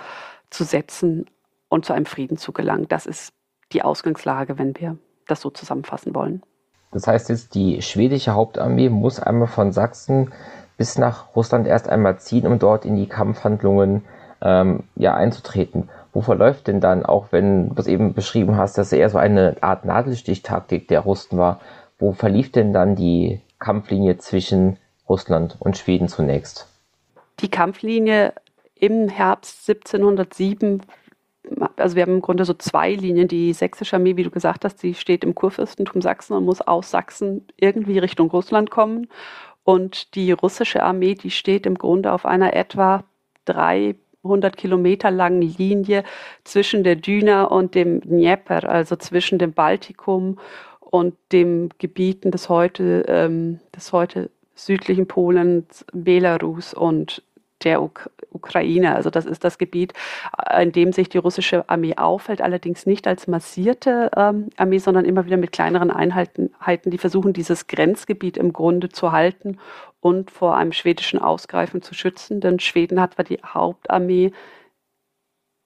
zu 0.50 0.64
setzen 0.64 1.26
und 1.70 1.86
zu 1.86 1.94
einem 1.94 2.06
Frieden 2.06 2.38
zu 2.38 2.52
gelangen. 2.52 2.88
Das 2.88 3.06
ist 3.06 3.34
die 3.72 3.82
Ausgangslage, 3.82 4.58
wenn 4.58 4.78
wir 4.80 4.98
das 5.28 5.42
so 5.42 5.50
zusammenfassen 5.50 6.14
wollen. 6.16 6.44
Das 6.92 7.08
heißt 7.08 7.30
jetzt, 7.30 7.56
die 7.56 7.82
schwedische 7.82 8.34
Hauptarmee 8.34 8.90
muss 8.90 9.20
einmal 9.20 9.48
von 9.48 9.72
Sachsen 9.72 10.32
bis 10.78 10.98
nach 10.98 11.36
Russland 11.36 11.68
erst 11.68 11.90
einmal 11.90 12.20
ziehen, 12.20 12.48
um 12.48 12.60
dort 12.60 12.86
in 12.86 12.96
die 12.96 13.08
Kampfhandlungen 13.08 14.04
ähm, 14.42 14.84
ja, 14.96 15.16
einzutreten. 15.16 15.90
Wo 16.14 16.22
verläuft 16.22 16.68
denn 16.68 16.80
dann, 16.80 17.06
auch 17.06 17.32
wenn 17.32 17.70
du 17.70 17.76
es 17.82 17.88
eben 17.88 18.14
beschrieben 18.14 18.56
hast, 18.58 18.78
dass 18.78 18.92
er 18.92 19.00
eher 19.00 19.10
so 19.10 19.18
eine 19.18 19.58
Art 19.62 19.86
Nadelstichtaktik 19.86 20.88
der 20.88 21.02
Russen 21.02 21.38
war, 21.38 21.60
wo 21.98 22.14
verlief 22.14 22.52
denn 22.52 22.72
dann 22.74 22.96
die 22.96 23.42
Kampflinie 23.60 24.18
zwischen 24.18 24.78
Russland 25.08 25.58
und 25.60 25.78
Schweden 25.78 26.08
zunächst? 26.08 26.68
Die 27.40 27.50
Kampflinie 27.50 28.34
im 28.76 29.10
Herbst 29.10 29.70
1707 29.70 30.82
also 31.76 31.96
wir 31.96 32.04
haben 32.04 32.16
im 32.16 32.22
Grunde 32.22 32.46
so 32.46 32.54
zwei 32.54 32.94
Linien. 32.94 33.28
Die 33.28 33.54
sächsische 33.54 33.96
Armee, 33.96 34.16
wie 34.16 34.24
du 34.24 34.32
gesagt 34.32 34.66
hast, 34.66 34.82
die 34.82 34.94
steht 34.94 35.24
im 35.24 35.36
Kurfürstentum 35.36 36.02
Sachsen 36.02 36.34
und 36.34 36.46
muss 36.46 36.62
aus 36.62 36.92
Sachsen 36.92 37.46
irgendwie 37.58 38.00
Richtung 38.00 38.30
Russland 38.30 38.72
kommen. 38.72 39.08
Und 39.64 40.16
die 40.16 40.32
russische 40.32 40.84
Armee, 40.84 41.16
die 41.16 41.32
steht 41.32 41.66
im 41.66 41.76
Grunde 41.76 42.12
auf 42.12 42.26
einer 42.26 42.54
etwa 42.54 43.04
300 43.46 44.56
Kilometer 44.58 45.12
langen 45.12 45.42
Linie 45.42 46.04
zwischen 46.44 46.84
der 46.84 46.96
Düna 46.96 47.46
und 47.46 47.76
dem 47.76 48.02
Dnieper, 48.02 48.68
also 48.70 48.96
zwischen 48.96 49.40
dem 49.40 49.54
Baltikum 49.54 50.40
und 50.80 51.16
dem 51.32 51.70
Gebieten 51.80 52.32
des 52.32 52.48
heute, 52.48 53.06
ähm, 53.08 53.60
des 53.76 53.92
heute 53.92 54.30
südlichen 54.56 55.08
Polens, 55.08 55.86
Belarus 55.94 56.74
und 56.74 57.22
der 57.64 57.82
Uk 57.82 58.10
Ukraine. 58.32 58.96
Also 58.96 59.10
das 59.10 59.26
ist 59.26 59.46
das 59.46 59.58
Gebiet, 59.58 59.94
äh, 60.50 60.64
in 60.64 60.72
dem 60.72 60.92
sich 60.92 61.08
die 61.10 61.18
russische 61.18 61.70
Armee 61.70 61.96
aufhält, 61.96 62.42
allerdings 62.42 62.86
nicht 62.86 63.08
als 63.08 63.28
massierte 63.28 64.12
ähm, 64.16 64.50
Armee, 64.58 64.78
sondern 64.78 65.06
immer 65.06 65.26
wieder 65.26 65.38
mit 65.38 65.54
kleineren 65.54 65.90
Einheiten, 65.90 66.52
die 66.86 66.98
versuchen, 66.98 67.32
dieses 67.32 67.68
Grenzgebiet 67.68 68.38
im 68.38 68.52
Grunde 68.52 68.90
zu 68.90 69.12
halten 69.14 69.58
und 70.02 70.32
vor 70.32 70.58
einem 70.58 70.74
schwedischen 70.74 71.20
Ausgreifen 71.20 71.82
zu 71.82 71.94
schützen. 71.94 72.42
Denn 72.42 72.60
Schweden 72.60 73.00
hat 73.00 73.16
zwar 73.16 73.26
die 73.26 73.40
Hauptarmee 73.44 74.32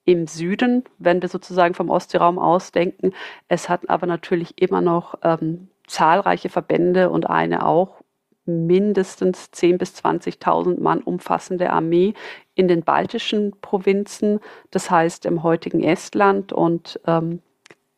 im 0.04 0.26
Süden, 0.26 0.84
wenn 0.98 1.20
wir 1.20 1.28
sozusagen 1.28 1.74
vom 1.74 1.90
Ostseeraum 1.90 2.38
aus 2.38 2.72
denken. 2.72 3.12
Es 3.48 3.68
hat 3.68 3.90
aber 3.90 4.06
natürlich 4.06 4.60
immer 4.60 4.80
noch 4.80 5.16
ähm, 5.22 5.68
zahlreiche 5.86 6.48
Verbände 6.48 7.10
und 7.10 7.28
eine 7.28 7.66
auch 7.66 8.00
mindestens 8.44 9.50
10.000 9.52 9.78
bis 9.78 9.94
20.000 9.94 10.80
Mann 10.80 11.02
umfassende 11.02 11.70
Armee 11.70 12.14
in 12.54 12.68
den 12.68 12.82
baltischen 12.82 13.52
Provinzen, 13.60 14.40
das 14.70 14.90
heißt 14.90 15.26
im 15.26 15.42
heutigen 15.42 15.82
Estland 15.82 16.52
und 16.52 17.00
ähm, 17.06 17.40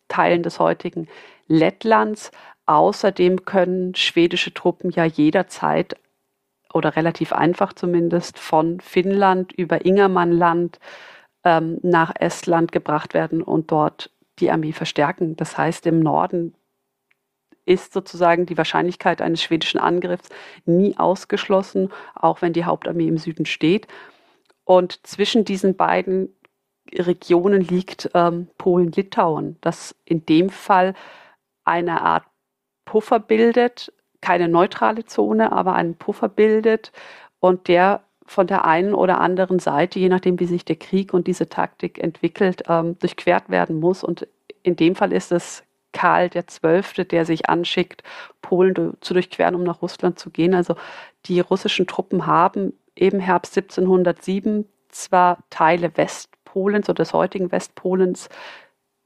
Teilen 0.09 0.43
des 0.43 0.59
heutigen 0.59 1.09
Lettlands. 1.47 2.31
Außerdem 2.67 3.45
können 3.45 3.95
schwedische 3.95 4.55
Truppen 4.55 4.91
ja 4.91 5.05
jederzeit 5.05 5.97
oder 6.73 6.97
relativ 6.97 7.33
einfach 7.33 7.73
zumindest 7.73 8.39
von 8.39 8.81
Finnland 8.81 9.53
über 9.53 9.85
Ingermannland 9.85 10.79
ähm, 11.45 11.79
nach 11.83 12.13
Estland 12.19 12.73
gebracht 12.73 13.15
werden 13.15 13.43
und 13.43 13.71
dort 13.71 14.11
die 14.39 14.51
Armee 14.51 14.73
verstärken. 14.73 15.37
Das 15.37 15.59
heißt, 15.59 15.87
im 15.87 16.01
Norden 16.01 16.55
ist 17.65 17.93
sozusagen 17.93 18.47
die 18.47 18.59
Wahrscheinlichkeit 18.59 19.23
eines 19.23 19.43
schwedischen 19.43 19.79
Angriffs 19.79 20.29
nie 20.65 20.97
ausgeschlossen, 20.97 21.91
auch 22.15 22.43
wenn 22.43 22.53
die 22.53 22.65
Hauptarmee 22.65 23.09
im 23.09 23.19
Süden 23.19 23.47
steht. 23.47 23.87
Und 24.65 25.07
zwischen 25.07 25.45
diesen 25.45 25.77
beiden 25.77 26.35
Regionen 26.95 27.63
liegt 27.63 28.11
ähm, 28.15 28.49
Polen-Litauen, 28.59 29.57
das 29.61 29.95
in 30.05 30.27
dem 30.27 30.51
Fall 30.51 30.95
eine 31.65 32.03
Art 32.03 32.25
Puffer 32.85 33.21
bildet, 33.21 33.93
keine 34.21 34.49
neutrale 34.49 35.05
Zone, 35.05 35.53
aber 35.53 35.75
einen 35.75 35.97
Puffer 35.97 36.29
bildet 36.29 36.93
und 37.41 37.69
der 37.69 38.05
von 38.25 38.47
der 38.47 38.65
einen 38.65 38.95
oder 38.95 39.21
anderen 39.21 39.59
Seite, 39.59 39.99
je 39.99 40.09
nachdem, 40.09 40.39
wie 40.39 40.47
sich 40.47 40.65
der 40.65 40.77
Krieg 40.77 41.13
und 41.13 41.27
diese 41.27 41.49
Taktik 41.49 41.99
entwickelt, 41.99 42.63
ähm, 42.69 42.99
durchquert 42.99 43.51
werden 43.51 43.81
muss. 43.81 44.05
Und 44.05 44.29
in 44.63 44.77
dem 44.77 44.95
Fall 44.95 45.13
ist 45.13 45.33
es 45.33 45.65
Karl 45.93 46.31
XII., 46.31 47.05
der 47.05 47.25
sich 47.25 47.49
anschickt, 47.49 48.03
Polen 48.41 48.97
zu 49.01 49.15
durchqueren, 49.15 49.55
um 49.55 49.63
nach 49.63 49.83
Russland 49.83 50.19
zu 50.19 50.31
gehen. 50.31 50.55
Also 50.55 50.77
die 51.27 51.41
russischen 51.41 51.87
Truppen 51.87 52.27
haben 52.27 52.73
eben 52.97 53.21
Herbst 53.21 53.57
1707 53.57 54.67
zwar 54.89 55.39
Teile 55.51 55.97
Westpolens 55.97 56.89
oder 56.89 57.03
des 57.03 57.13
heutigen 57.13 57.51
Westpolens 57.51 58.29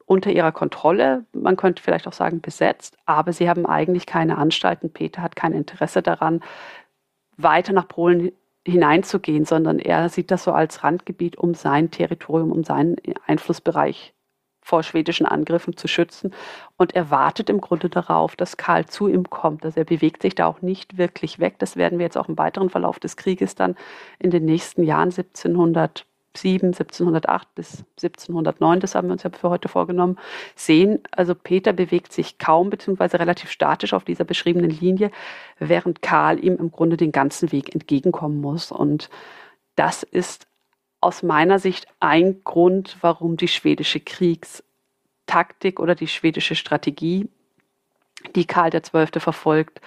unter 0.07 0.31
ihrer 0.31 0.53
Kontrolle, 0.53 1.25
man 1.33 1.57
könnte 1.57 1.83
vielleicht 1.83 2.07
auch 2.07 2.13
sagen 2.13 2.41
besetzt, 2.41 2.97
aber 3.07 3.33
sie 3.33 3.49
haben 3.49 3.67
eigentlich 3.67 4.07
keine 4.07 4.39
Anstalten. 4.39 4.93
Peter 4.93 5.21
hat 5.21 5.35
kein 5.35 5.53
Interesse 5.53 6.01
daran, 6.01 6.43
weiter 7.37 7.73
nach 7.73 7.89
Polen 7.89 8.31
hineinzugehen, 8.65 9.45
sondern 9.45 9.79
er 9.79 10.09
sieht 10.09 10.31
das 10.31 10.45
so 10.45 10.53
als 10.53 10.85
Randgebiet, 10.85 11.37
um 11.37 11.55
sein 11.55 11.91
Territorium, 11.91 12.53
um 12.53 12.65
seinen 12.65 12.97
Einflussbereich 13.27 14.15
vor 14.67 14.83
schwedischen 14.83 15.27
Angriffen 15.27 15.77
zu 15.77 15.87
schützen. 15.87 16.35
Und 16.77 16.97
er 16.97 17.09
wartet 17.09 17.49
im 17.49 17.61
Grunde 17.61 17.89
darauf, 17.89 18.35
dass 18.35 18.57
Karl 18.57 18.85
zu 18.87 19.07
ihm 19.07 19.31
kommt. 19.31 19.65
Also 19.65 19.79
er 19.79 19.85
bewegt 19.85 20.23
sich 20.23 20.35
da 20.35 20.47
auch 20.47 20.61
nicht 20.61 20.99
wirklich 20.99 21.39
weg. 21.39 21.61
Das 21.61 21.77
werden 21.77 22.01
wir 22.01 22.07
jetzt 22.07 22.19
auch 22.19 22.29
im 22.29 22.37
weiteren 22.37 22.69
Verlauf 22.69 22.99
des 22.99 23.17
Krieges 23.17 23.55
dann 23.55 23.77
in 24.19 24.33
den 24.33 24.45
nächsten 24.45 24.83
Jahren 24.83 25.11
1707, 25.11 26.67
1708 26.71 27.55
bis 27.55 27.85
1709, 28.03 28.81
das 28.81 28.97
haben 28.97 29.07
wir 29.07 29.13
uns 29.13 29.23
ja 29.23 29.31
für 29.31 29.51
heute 29.51 29.69
vorgenommen, 29.69 30.19
sehen. 30.57 30.99
Also 31.13 31.37
Peter 31.37 31.73
bewegt 31.73 32.13
sich 32.13 32.39
kaum 32.39 32.69
beziehungsweise 32.69 33.21
relativ 33.21 33.53
statisch 33.53 33.93
auf 33.93 34.03
dieser 34.03 34.25
beschriebenen 34.25 34.71
Linie, 34.71 35.13
während 35.61 36.03
Karl 36.03 36.45
ihm 36.45 36.57
im 36.57 36.73
Grunde 36.73 36.97
den 36.97 37.13
ganzen 37.13 37.53
Weg 37.53 37.73
entgegenkommen 37.73 38.41
muss. 38.41 38.73
Und 38.73 39.11
das 39.77 40.03
ist 40.03 40.49
aus 41.01 41.23
meiner 41.23 41.59
Sicht 41.59 41.87
ein 42.01 42.43
Grund, 42.45 42.97
warum 43.01 43.37
die 43.37 43.49
schwedische 43.49 44.01
Kriegstaktik 44.01 45.81
oder 45.81 45.95
die 45.95 46.09
schwedische 46.09 46.55
Strategie, 46.55 47.29
die 48.35 48.47
Karl 48.47 48.71
XII. 48.71 49.21
verfolgt, 49.21 49.81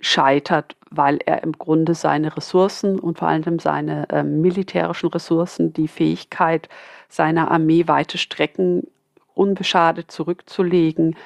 scheitert, 0.00 0.76
weil 0.90 1.18
er 1.26 1.42
im 1.42 1.52
Grunde 1.52 1.94
seine 1.94 2.36
Ressourcen 2.36 3.00
und 3.00 3.18
vor 3.18 3.28
allem 3.28 3.58
seine 3.58 4.08
äh, 4.10 4.22
militärischen 4.22 5.08
Ressourcen, 5.08 5.72
die 5.72 5.88
Fähigkeit 5.88 6.68
seiner 7.08 7.50
Armee 7.50 7.88
weite 7.88 8.16
Strecken 8.16 8.86
unbeschadet 9.34 10.10
zurückzulegen, 10.10 11.16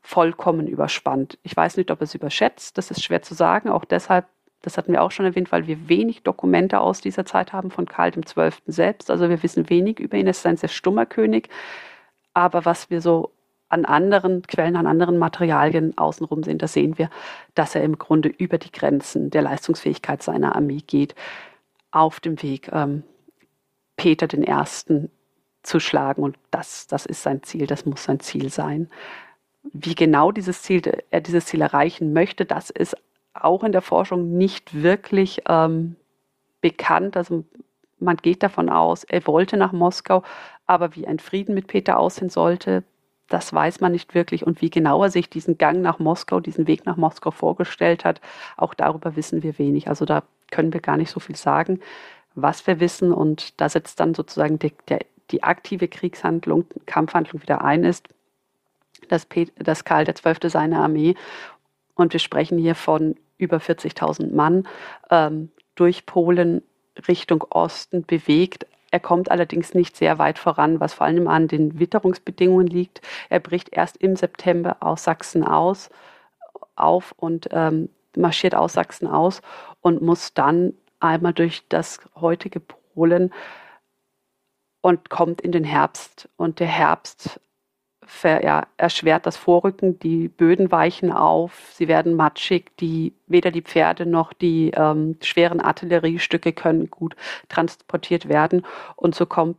vollkommen 0.00 0.66
überspannt. 0.66 1.38
Ich 1.42 1.56
weiß 1.56 1.76
nicht, 1.76 1.90
ob 1.90 2.00
er 2.00 2.04
es 2.04 2.14
überschätzt, 2.14 2.78
das 2.78 2.90
ist 2.90 3.02
schwer 3.02 3.22
zu 3.22 3.34
sagen. 3.34 3.68
Auch 3.68 3.84
deshalb 3.84 4.26
das 4.62 4.76
hatten 4.76 4.92
wir 4.92 5.02
auch 5.02 5.10
schon 5.10 5.24
erwähnt, 5.24 5.52
weil 5.52 5.66
wir 5.66 5.88
wenig 5.88 6.22
Dokumente 6.22 6.80
aus 6.80 7.00
dieser 7.00 7.24
Zeit 7.24 7.52
haben 7.52 7.70
von 7.70 7.86
Karl 7.86 8.12
XII. 8.12 8.50
selbst. 8.66 9.10
Also 9.10 9.28
wir 9.28 9.42
wissen 9.42 9.70
wenig 9.70 9.98
über 9.98 10.16
ihn. 10.16 10.26
Er 10.26 10.32
ist 10.32 10.46
ein 10.46 10.58
sehr 10.58 10.68
stummer 10.68 11.06
König. 11.06 11.48
Aber 12.34 12.64
was 12.64 12.90
wir 12.90 13.00
so 13.00 13.32
an 13.70 13.84
anderen 13.84 14.42
Quellen, 14.42 14.76
an 14.76 14.86
anderen 14.86 15.16
Materialien 15.16 15.96
außenrum 15.96 16.42
sehen, 16.42 16.58
da 16.58 16.66
sehen 16.66 16.98
wir, 16.98 17.08
dass 17.54 17.74
er 17.74 17.82
im 17.82 17.98
Grunde 17.98 18.28
über 18.28 18.58
die 18.58 18.72
Grenzen 18.72 19.30
der 19.30 19.42
Leistungsfähigkeit 19.42 20.22
seiner 20.22 20.56
Armee 20.56 20.82
geht, 20.86 21.14
auf 21.90 22.20
dem 22.20 22.42
Weg, 22.42 22.68
ähm, 22.72 23.04
Peter 23.96 24.28
I. 24.32 25.08
zu 25.62 25.80
schlagen. 25.80 26.22
Und 26.22 26.36
das, 26.50 26.86
das 26.86 27.06
ist 27.06 27.22
sein 27.22 27.42
Ziel, 27.42 27.66
das 27.66 27.86
muss 27.86 28.04
sein 28.04 28.20
Ziel 28.20 28.50
sein. 28.50 28.90
Wie 29.62 29.94
genau 29.94 30.32
dieses 30.32 30.62
Ziel, 30.62 30.82
er 31.10 31.20
dieses 31.20 31.46
Ziel 31.46 31.60
erreichen 31.62 32.12
möchte, 32.12 32.44
das 32.44 32.70
ist 32.70 32.96
auch 33.34 33.64
in 33.64 33.72
der 33.72 33.82
Forschung 33.82 34.36
nicht 34.36 34.82
wirklich 34.82 35.42
ähm, 35.48 35.96
bekannt. 36.60 37.16
Also 37.16 37.44
man 37.98 38.16
geht 38.16 38.42
davon 38.42 38.68
aus, 38.68 39.04
er 39.04 39.26
wollte 39.26 39.56
nach 39.56 39.72
Moskau, 39.72 40.22
aber 40.66 40.94
wie 40.96 41.06
ein 41.06 41.18
Frieden 41.18 41.54
mit 41.54 41.66
Peter 41.66 41.98
aussehen 41.98 42.30
sollte, 42.30 42.84
das 43.28 43.52
weiß 43.52 43.80
man 43.80 43.92
nicht 43.92 44.14
wirklich. 44.14 44.46
Und 44.46 44.60
wie 44.60 44.70
genau 44.70 45.02
er 45.02 45.10
sich 45.10 45.30
diesen 45.30 45.56
Gang 45.56 45.80
nach 45.80 45.98
Moskau, 45.98 46.40
diesen 46.40 46.66
Weg 46.66 46.84
nach 46.84 46.96
Moskau 46.96 47.30
vorgestellt 47.30 48.04
hat, 48.04 48.20
auch 48.56 48.74
darüber 48.74 49.16
wissen 49.16 49.42
wir 49.42 49.58
wenig. 49.58 49.88
Also 49.88 50.04
da 50.04 50.24
können 50.50 50.72
wir 50.72 50.80
gar 50.80 50.96
nicht 50.96 51.10
so 51.10 51.20
viel 51.20 51.36
sagen. 51.36 51.80
Was 52.34 52.66
wir 52.66 52.80
wissen, 52.80 53.12
und 53.12 53.60
da 53.60 53.68
setzt 53.68 54.00
dann 54.00 54.14
sozusagen 54.14 54.58
die, 54.58 54.72
der, 54.88 55.00
die 55.30 55.42
aktive 55.42 55.88
Kriegshandlung, 55.88 56.64
Kampfhandlung 56.86 57.42
wieder 57.42 57.62
ein, 57.62 57.84
ist, 57.84 58.08
dass, 59.08 59.26
Pet 59.26 59.52
dass 59.56 59.84
Karl 59.84 60.04
XII. 60.04 60.50
seine 60.50 60.80
Armee 60.80 61.14
und 62.00 62.12
wir 62.12 62.20
sprechen 62.20 62.58
hier 62.58 62.74
von 62.74 63.16
über 63.38 63.58
40.000 63.58 64.34
Mann 64.34 64.66
ähm, 65.10 65.50
durch 65.74 66.06
Polen 66.06 66.62
Richtung 67.08 67.44
Osten 67.50 68.04
bewegt. 68.04 68.66
Er 68.90 69.00
kommt 69.00 69.30
allerdings 69.30 69.74
nicht 69.74 69.96
sehr 69.96 70.18
weit 70.18 70.38
voran, 70.38 70.80
was 70.80 70.94
vor 70.94 71.06
allem 71.06 71.28
an 71.28 71.48
den 71.48 71.78
Witterungsbedingungen 71.78 72.66
liegt. 72.66 73.00
Er 73.28 73.40
bricht 73.40 73.68
erst 73.72 73.96
im 73.98 74.16
September 74.16 74.78
aus 74.80 75.04
Sachsen 75.04 75.44
aus, 75.44 75.90
auf 76.74 77.12
und 77.16 77.48
ähm, 77.52 77.88
marschiert 78.16 78.54
aus 78.54 78.72
Sachsen 78.72 79.06
aus 79.06 79.42
und 79.80 80.02
muss 80.02 80.34
dann 80.34 80.74
einmal 80.98 81.32
durch 81.32 81.62
das 81.68 82.00
heutige 82.16 82.60
Polen 82.60 83.32
und 84.80 85.08
kommt 85.10 85.40
in 85.40 85.52
den 85.52 85.64
Herbst. 85.64 86.28
Und 86.36 86.58
der 86.58 86.66
Herbst 86.66 87.40
ver, 88.10 88.44
ja, 88.44 88.66
erschwert 88.76 89.24
das 89.24 89.36
Vorrücken. 89.36 89.98
Die 90.00 90.28
Böden 90.28 90.72
weichen 90.72 91.12
auf, 91.12 91.70
sie 91.72 91.88
werden 91.88 92.14
matschig. 92.14 92.76
Die, 92.78 93.14
weder 93.26 93.50
die 93.50 93.62
Pferde 93.62 94.04
noch 94.04 94.32
die 94.32 94.72
ähm, 94.74 95.16
schweren 95.22 95.60
Artilleriestücke 95.60 96.52
können 96.52 96.90
gut 96.90 97.16
transportiert 97.48 98.28
werden. 98.28 98.66
Und 98.96 99.14
so 99.14 99.26
kommt 99.26 99.56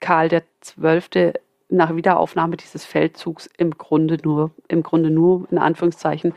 Karl 0.00 0.28
XII. 0.28 1.32
nach 1.68 1.96
Wiederaufnahme 1.96 2.56
dieses 2.56 2.84
Feldzugs 2.84 3.48
im 3.56 3.70
Grunde 3.76 4.18
nur, 4.22 4.50
im 4.68 4.82
Grunde 4.82 5.10
nur 5.10 5.48
in 5.50 5.58
Anführungszeichen 5.58 6.34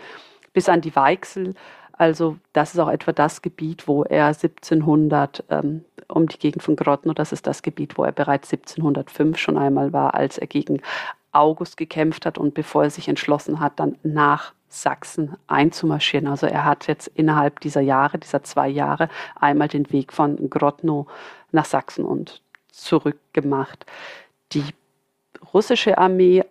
bis 0.53 0.69
an 0.69 0.81
die 0.81 0.95
Weichsel. 0.95 1.55
Also 1.91 2.37
das 2.53 2.73
ist 2.73 2.79
auch 2.79 2.89
etwa 2.89 3.11
das 3.11 3.41
Gebiet, 3.41 3.87
wo 3.87 4.03
er 4.03 4.27
1700 4.27 5.43
ähm, 5.49 5.83
um 6.07 6.27
die 6.27 6.39
Gegend 6.39 6.63
von 6.63 6.75
Grodno, 6.75 7.13
das 7.13 7.31
ist 7.31 7.45
das 7.45 7.61
Gebiet, 7.61 7.97
wo 7.97 8.03
er 8.03 8.11
bereits 8.11 8.51
1705 8.51 9.37
schon 9.37 9.57
einmal 9.57 9.93
war, 9.93 10.15
als 10.15 10.37
er 10.37 10.47
gegen 10.47 10.81
August 11.31 11.77
gekämpft 11.77 12.25
hat 12.25 12.37
und 12.37 12.53
bevor 12.53 12.83
er 12.83 12.89
sich 12.89 13.07
entschlossen 13.07 13.59
hat, 13.59 13.79
dann 13.79 13.97
nach 14.03 14.53
Sachsen 14.67 15.35
einzumarschieren. 15.47 16.27
Also 16.27 16.45
er 16.45 16.65
hat 16.65 16.87
jetzt 16.87 17.07
innerhalb 17.07 17.59
dieser 17.59 17.81
Jahre, 17.81 18.19
dieser 18.19 18.43
zwei 18.43 18.67
Jahre, 18.67 19.09
einmal 19.35 19.67
den 19.67 19.91
Weg 19.91 20.13
von 20.13 20.49
Grodno 20.49 21.07
nach 21.51 21.65
Sachsen 21.65 22.05
und 22.05 22.41
zurück 22.71 23.17
gemacht. 23.33 23.85
Die 24.53 24.63
russische 25.53 25.97
Armee 25.97 26.43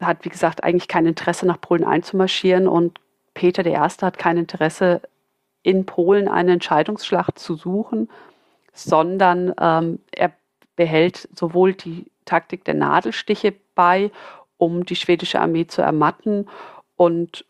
hat, 0.00 0.24
wie 0.24 0.30
gesagt, 0.30 0.64
eigentlich 0.64 0.88
kein 0.88 1.06
Interesse, 1.06 1.46
nach 1.46 1.60
Polen 1.60 1.84
einzumarschieren 1.84 2.66
und 2.66 2.98
Peter 3.34 3.64
I. 3.66 3.76
hat 3.76 4.18
kein 4.18 4.38
Interesse, 4.38 5.02
in 5.62 5.84
Polen 5.84 6.28
eine 6.28 6.52
Entscheidungsschlacht 6.52 7.38
zu 7.38 7.54
suchen, 7.54 8.08
sondern 8.72 9.54
ähm, 9.60 9.98
er 10.10 10.32
behält 10.76 11.28
sowohl 11.34 11.74
die 11.74 12.06
Taktik 12.30 12.64
der 12.64 12.74
Nadelstiche 12.74 13.52
bei, 13.74 14.12
um 14.56 14.84
die 14.84 14.94
schwedische 14.94 15.40
Armee 15.40 15.66
zu 15.66 15.82
ermatten 15.82 16.46
und 16.96 17.44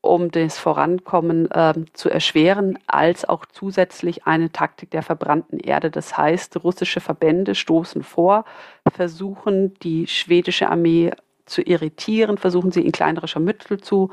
um 0.00 0.30
das 0.30 0.58
Vorankommen 0.58 1.50
äh, 1.50 1.72
zu 1.94 2.10
erschweren, 2.10 2.78
als 2.86 3.26
auch 3.26 3.46
zusätzlich 3.46 4.26
eine 4.26 4.50
Taktik 4.50 4.90
der 4.90 5.02
verbrannten 5.02 5.58
Erde. 5.58 5.90
Das 5.90 6.18
heißt, 6.18 6.62
russische 6.62 7.00
Verbände 7.00 7.54
stoßen 7.54 8.02
vor, 8.02 8.44
versuchen 8.92 9.74
die 9.82 10.06
schwedische 10.06 10.68
Armee 10.68 11.12
zu 11.46 11.62
irritieren, 11.62 12.38
versuchen 12.38 12.72
sie 12.72 12.84
in 12.84 12.92
kleinere 12.92 13.28
Scharmützel 13.28 13.80
zu 13.80 14.10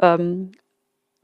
ähm, 0.00 0.52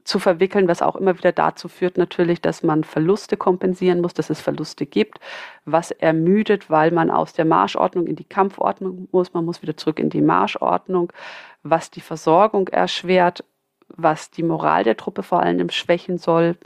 zu 0.09 0.17
verwickeln, 0.19 0.67
was 0.67 0.81
auch 0.81 0.95
immer 0.95 1.17
wieder 1.17 1.31
dazu 1.31 1.67
führt 1.67 1.97
natürlich, 1.97 2.41
dass 2.41 2.63
man 2.63 2.83
Verluste 2.83 3.37
kompensieren 3.37 4.01
muss, 4.01 4.15
dass 4.15 4.31
es 4.31 4.41
Verluste 4.41 4.87
gibt, 4.87 5.19
was 5.65 5.91
ermüdet, 5.91 6.69
weil 6.69 6.91
man 6.91 7.11
aus 7.11 7.33
der 7.33 7.45
Marschordnung 7.45 8.07
in 8.07 8.15
die 8.15 8.23
Kampfordnung 8.23 9.07
muss, 9.11 9.33
man 9.33 9.45
muss 9.45 9.61
wieder 9.61 9.77
zurück 9.77 9.99
in 9.99 10.09
die 10.09 10.21
Marschordnung, 10.21 11.13
was 11.61 11.91
die 11.91 12.01
Versorgung 12.01 12.67
erschwert, 12.69 13.43
was 13.87 14.31
die 14.31 14.43
Moral 14.43 14.83
der 14.83 14.97
Truppe 14.97 15.21
vor 15.21 15.41
allem 15.41 15.69
schwächen 15.69 16.17
soll 16.17 16.57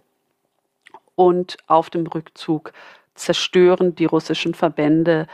und 1.16 1.58
auf 1.68 1.90
dem 1.90 2.08
Rückzug 2.08 2.72
zerstören 3.14 3.94
die 3.94 4.06
russischen 4.06 4.54
Verbände 4.54 5.28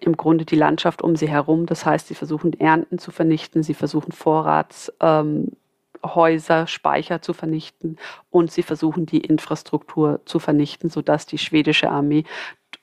im 0.00 0.16
Grunde 0.16 0.44
die 0.44 0.56
Landschaft 0.56 1.02
um 1.02 1.14
sie 1.14 1.28
herum. 1.28 1.66
Das 1.66 1.86
heißt, 1.86 2.08
sie 2.08 2.16
versuchen 2.16 2.58
Ernten 2.58 2.98
zu 2.98 3.12
vernichten, 3.12 3.62
sie 3.62 3.74
versuchen 3.74 4.10
Vorrats 4.10 4.92
ähm, 5.00 5.52
Häuser, 6.04 6.66
Speicher 6.66 7.22
zu 7.22 7.32
vernichten 7.32 7.98
und 8.30 8.52
sie 8.52 8.62
versuchen 8.62 9.06
die 9.06 9.20
Infrastruktur 9.20 10.20
zu 10.26 10.38
vernichten, 10.38 10.90
sodass 10.90 11.26
die 11.26 11.38
schwedische 11.38 11.90
Armee 11.90 12.24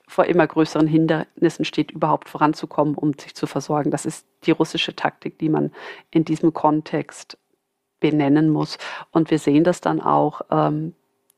vor 0.08 0.26
immer 0.26 0.46
größeren 0.46 0.88
Hindernissen 0.88 1.64
steht, 1.64 1.92
überhaupt 1.92 2.28
voranzukommen, 2.28 2.96
um 2.96 3.14
sich 3.14 3.34
zu 3.34 3.48
versorgen. 3.48 3.92
Das 3.92 4.06
ist 4.06 4.28
die 4.46 4.52
russische 4.52 4.96
Taktik, 4.96 5.40
die 5.40 5.50
man 5.50 5.72
in 6.10 6.26
diesem 6.26 6.54
Kontext 6.54 7.38
benennen 8.00 8.50
muss. 8.50 8.78
Und 9.12 9.32
wir 9.32 9.40
sehen 9.40 9.64
das 9.64 9.80
dann 9.80 10.02
auch 10.02 10.42
ähm, 10.52 10.94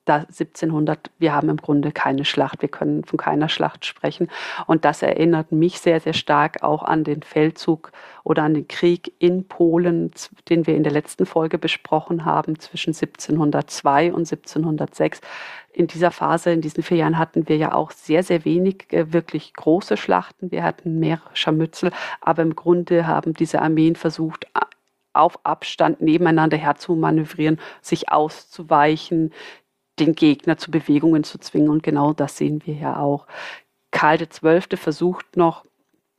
da 0.05 0.15
1700, 0.15 1.11
wir 1.17 1.33
haben 1.33 1.49
im 1.49 1.57
Grunde 1.57 1.91
keine 1.91 2.25
Schlacht, 2.25 2.61
wir 2.61 2.69
können 2.69 3.03
von 3.05 3.17
keiner 3.17 3.47
Schlacht 3.47 3.85
sprechen. 3.85 4.29
Und 4.67 4.85
das 4.85 5.01
erinnert 5.01 5.51
mich 5.51 5.79
sehr, 5.79 5.99
sehr 5.99 6.13
stark 6.13 6.61
auch 6.61 6.83
an 6.83 7.03
den 7.03 7.23
Feldzug 7.23 7.91
oder 8.23 8.43
an 8.43 8.53
den 8.53 8.67
Krieg 8.67 9.13
in 9.19 9.47
Polen, 9.47 10.11
den 10.49 10.67
wir 10.67 10.75
in 10.75 10.83
der 10.83 10.91
letzten 10.91 11.25
Folge 11.25 11.57
besprochen 11.57 12.25
haben, 12.25 12.59
zwischen 12.59 12.89
1702 12.89 14.13
und 14.13 14.31
1706. 14.31 15.21
In 15.71 15.87
dieser 15.87 16.11
Phase, 16.11 16.51
in 16.51 16.61
diesen 16.61 16.83
vier 16.83 16.97
Jahren 16.97 17.17
hatten 17.17 17.47
wir 17.47 17.57
ja 17.57 17.73
auch 17.73 17.91
sehr, 17.91 18.23
sehr 18.23 18.45
wenig 18.45 18.91
äh, 18.91 19.11
wirklich 19.11 19.53
große 19.53 19.97
Schlachten. 19.97 20.51
Wir 20.51 20.63
hatten 20.63 20.99
mehrere 20.99 21.29
Scharmützel, 21.33 21.91
aber 22.21 22.43
im 22.43 22.55
Grunde 22.55 23.07
haben 23.07 23.33
diese 23.33 23.61
Armeen 23.61 23.95
versucht, 23.95 24.47
auf 25.13 25.39
Abstand 25.45 26.01
nebeneinander 26.01 26.57
herzumanövrieren, 26.57 27.59
sich 27.81 28.11
auszuweichen, 28.11 29.31
den 29.99 30.15
Gegner 30.15 30.57
zu 30.57 30.71
Bewegungen 30.71 31.23
zu 31.23 31.39
zwingen. 31.39 31.69
Und 31.69 31.83
genau 31.83 32.13
das 32.13 32.37
sehen 32.37 32.61
wir 32.65 32.75
ja 32.75 32.97
auch. 32.97 33.27
Karl 33.91 34.17
XII. 34.17 34.77
versucht 34.77 35.37
noch, 35.37 35.65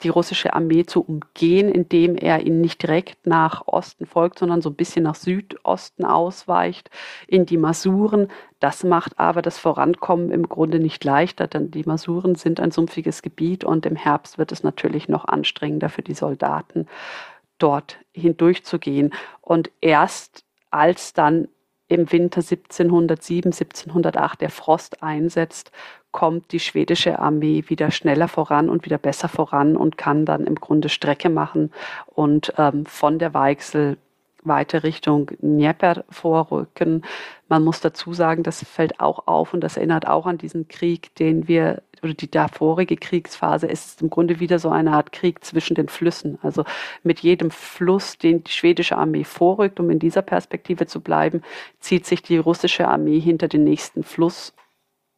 die 0.02 0.08
russische 0.08 0.54
Armee 0.54 0.84
zu 0.84 1.02
umgehen, 1.02 1.68
indem 1.68 2.16
er 2.16 2.44
ihnen 2.44 2.60
nicht 2.60 2.82
direkt 2.82 3.26
nach 3.26 3.66
Osten 3.66 4.06
folgt, 4.06 4.38
sondern 4.38 4.60
so 4.60 4.70
ein 4.70 4.74
bisschen 4.74 5.04
nach 5.04 5.14
Südosten 5.14 6.04
ausweicht, 6.04 6.90
in 7.26 7.46
die 7.46 7.56
Masuren. 7.56 8.28
Das 8.60 8.84
macht 8.84 9.18
aber 9.18 9.40
das 9.40 9.58
Vorankommen 9.58 10.30
im 10.30 10.48
Grunde 10.48 10.78
nicht 10.78 11.04
leichter, 11.04 11.46
denn 11.46 11.70
die 11.70 11.84
Masuren 11.84 12.34
sind 12.34 12.60
ein 12.60 12.70
sumpfiges 12.70 13.22
Gebiet 13.22 13.64
und 13.64 13.86
im 13.86 13.96
Herbst 13.96 14.36
wird 14.36 14.52
es 14.52 14.62
natürlich 14.62 15.08
noch 15.08 15.24
anstrengender 15.24 15.88
für 15.88 16.02
die 16.02 16.14
Soldaten, 16.14 16.86
dort 17.58 17.98
hindurchzugehen. 18.12 19.14
Und 19.40 19.70
erst 19.80 20.44
als 20.70 21.12
dann 21.12 21.48
im 21.88 22.10
Winter 22.10 22.40
1707, 22.40 23.52
1708 23.52 24.40
der 24.40 24.50
Frost 24.50 25.02
einsetzt, 25.02 25.70
kommt 26.12 26.52
die 26.52 26.60
schwedische 26.60 27.18
Armee 27.18 27.64
wieder 27.66 27.90
schneller 27.90 28.28
voran 28.28 28.68
und 28.68 28.84
wieder 28.84 28.98
besser 28.98 29.28
voran 29.28 29.76
und 29.76 29.98
kann 29.98 30.24
dann 30.24 30.46
im 30.46 30.54
Grunde 30.54 30.88
Strecke 30.88 31.28
machen 31.28 31.72
und 32.06 32.54
ähm, 32.56 32.86
von 32.86 33.18
der 33.18 33.34
Weichsel 33.34 33.98
weiter 34.44 34.84
Richtung 34.84 35.30
Dnieper 35.42 36.04
vorrücken. 36.10 37.04
Man 37.48 37.64
muss 37.64 37.80
dazu 37.80 38.12
sagen, 38.12 38.42
das 38.42 38.62
fällt 38.64 39.00
auch 39.00 39.26
auf 39.26 39.54
und 39.54 39.60
das 39.60 39.76
erinnert 39.76 40.06
auch 40.06 40.26
an 40.26 40.38
diesen 40.38 40.68
Krieg, 40.68 41.14
den 41.16 41.48
wir, 41.48 41.82
oder 42.04 42.14
die 42.14 42.30
davorige 42.30 42.96
Kriegsphase, 42.96 43.66
ist 43.66 44.02
im 44.02 44.10
Grunde 44.10 44.40
wieder 44.40 44.58
so 44.58 44.70
eine 44.70 44.92
Art 44.92 45.12
Krieg 45.12 45.44
zwischen 45.44 45.74
den 45.74 45.88
Flüssen. 45.88 46.38
Also 46.42 46.64
mit 47.02 47.20
jedem 47.20 47.50
Fluss, 47.50 48.18
den 48.18 48.44
die 48.44 48.52
schwedische 48.52 48.96
Armee 48.96 49.24
vorrückt, 49.24 49.80
um 49.80 49.90
in 49.90 49.98
dieser 49.98 50.22
Perspektive 50.22 50.86
zu 50.86 51.00
bleiben, 51.00 51.42
zieht 51.80 52.06
sich 52.06 52.22
die 52.22 52.38
russische 52.38 52.88
Armee 52.88 53.20
hinter 53.20 53.48
den 53.48 53.64
nächsten 53.64 54.02
Fluss 54.04 54.52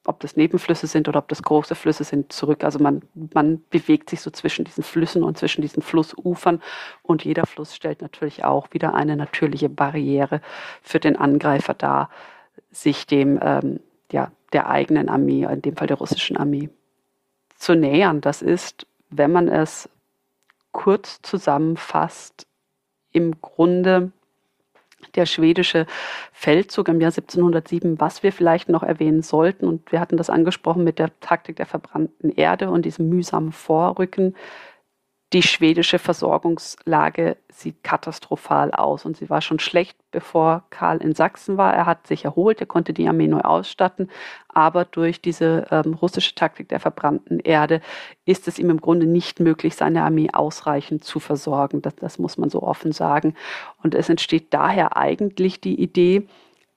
ob 0.06 0.20
das 0.20 0.36
Nebenflüsse 0.36 0.86
sind 0.86 1.08
oder 1.08 1.18
ob 1.18 1.28
das 1.28 1.42
große 1.42 1.74
Flüsse 1.74 2.04
sind, 2.04 2.32
zurück. 2.32 2.64
Also 2.64 2.78
man, 2.78 3.02
man 3.14 3.62
bewegt 3.70 4.10
sich 4.10 4.20
so 4.20 4.30
zwischen 4.30 4.64
diesen 4.64 4.84
Flüssen 4.84 5.22
und 5.22 5.36
zwischen 5.38 5.62
diesen 5.62 5.82
Flussufern 5.82 6.62
und 7.02 7.24
jeder 7.24 7.46
Fluss 7.46 7.74
stellt 7.74 8.02
natürlich 8.02 8.44
auch 8.44 8.68
wieder 8.72 8.94
eine 8.94 9.16
natürliche 9.16 9.68
Barriere 9.68 10.40
für 10.82 11.00
den 11.00 11.16
Angreifer 11.16 11.74
dar, 11.74 12.10
sich 12.70 13.06
dem, 13.06 13.38
ähm, 13.42 13.80
ja, 14.12 14.30
der 14.52 14.68
eigenen 14.68 15.08
Armee, 15.08 15.44
in 15.44 15.62
dem 15.62 15.76
Fall 15.76 15.88
der 15.88 15.98
russischen 15.98 16.36
Armee, 16.36 16.70
zu 17.56 17.74
nähern. 17.74 18.20
Das 18.20 18.42
ist, 18.42 18.86
wenn 19.10 19.32
man 19.32 19.48
es 19.48 19.88
kurz 20.72 21.20
zusammenfasst, 21.22 22.46
im 23.12 23.40
Grunde 23.40 24.12
der 25.14 25.26
schwedische 25.26 25.86
Feldzug 26.32 26.88
im 26.88 27.00
Jahr 27.00 27.10
1707, 27.10 28.00
was 28.00 28.22
wir 28.22 28.32
vielleicht 28.32 28.68
noch 28.68 28.82
erwähnen 28.82 29.22
sollten. 29.22 29.66
Und 29.66 29.90
wir 29.92 30.00
hatten 30.00 30.16
das 30.16 30.30
angesprochen 30.30 30.84
mit 30.84 30.98
der 30.98 31.18
Taktik 31.20 31.56
der 31.56 31.66
verbrannten 31.66 32.30
Erde 32.30 32.70
und 32.70 32.84
diesem 32.84 33.08
mühsamen 33.08 33.52
Vorrücken 33.52 34.34
die 35.32 35.42
schwedische 35.42 35.98
Versorgungslage 35.98 37.36
sieht 37.50 37.82
katastrophal 37.82 38.70
aus 38.70 39.04
und 39.04 39.16
sie 39.16 39.28
war 39.28 39.40
schon 39.40 39.58
schlecht, 39.58 39.98
bevor 40.12 40.64
Karl 40.70 40.98
in 40.98 41.16
Sachsen 41.16 41.56
war. 41.56 41.74
Er 41.74 41.84
hat 41.84 42.06
sich 42.06 42.24
erholt, 42.24 42.60
er 42.60 42.66
konnte 42.66 42.92
die 42.92 43.08
Armee 43.08 43.26
neu 43.26 43.40
ausstatten, 43.40 44.08
aber 44.48 44.84
durch 44.84 45.20
diese 45.20 45.66
ähm, 45.72 45.94
russische 45.94 46.36
Taktik 46.36 46.68
der 46.68 46.78
verbrannten 46.78 47.40
Erde 47.40 47.80
ist 48.24 48.46
es 48.46 48.60
ihm 48.60 48.70
im 48.70 48.80
Grunde 48.80 49.06
nicht 49.06 49.40
möglich, 49.40 49.74
seine 49.74 50.04
Armee 50.04 50.28
ausreichend 50.32 51.02
zu 51.02 51.18
versorgen. 51.18 51.82
Das, 51.82 51.96
das 51.96 52.18
muss 52.20 52.38
man 52.38 52.48
so 52.48 52.62
offen 52.62 52.92
sagen. 52.92 53.34
Und 53.82 53.96
es 53.96 54.08
entsteht 54.08 54.54
daher 54.54 54.96
eigentlich 54.96 55.60
die 55.60 55.80
Idee, 55.80 56.28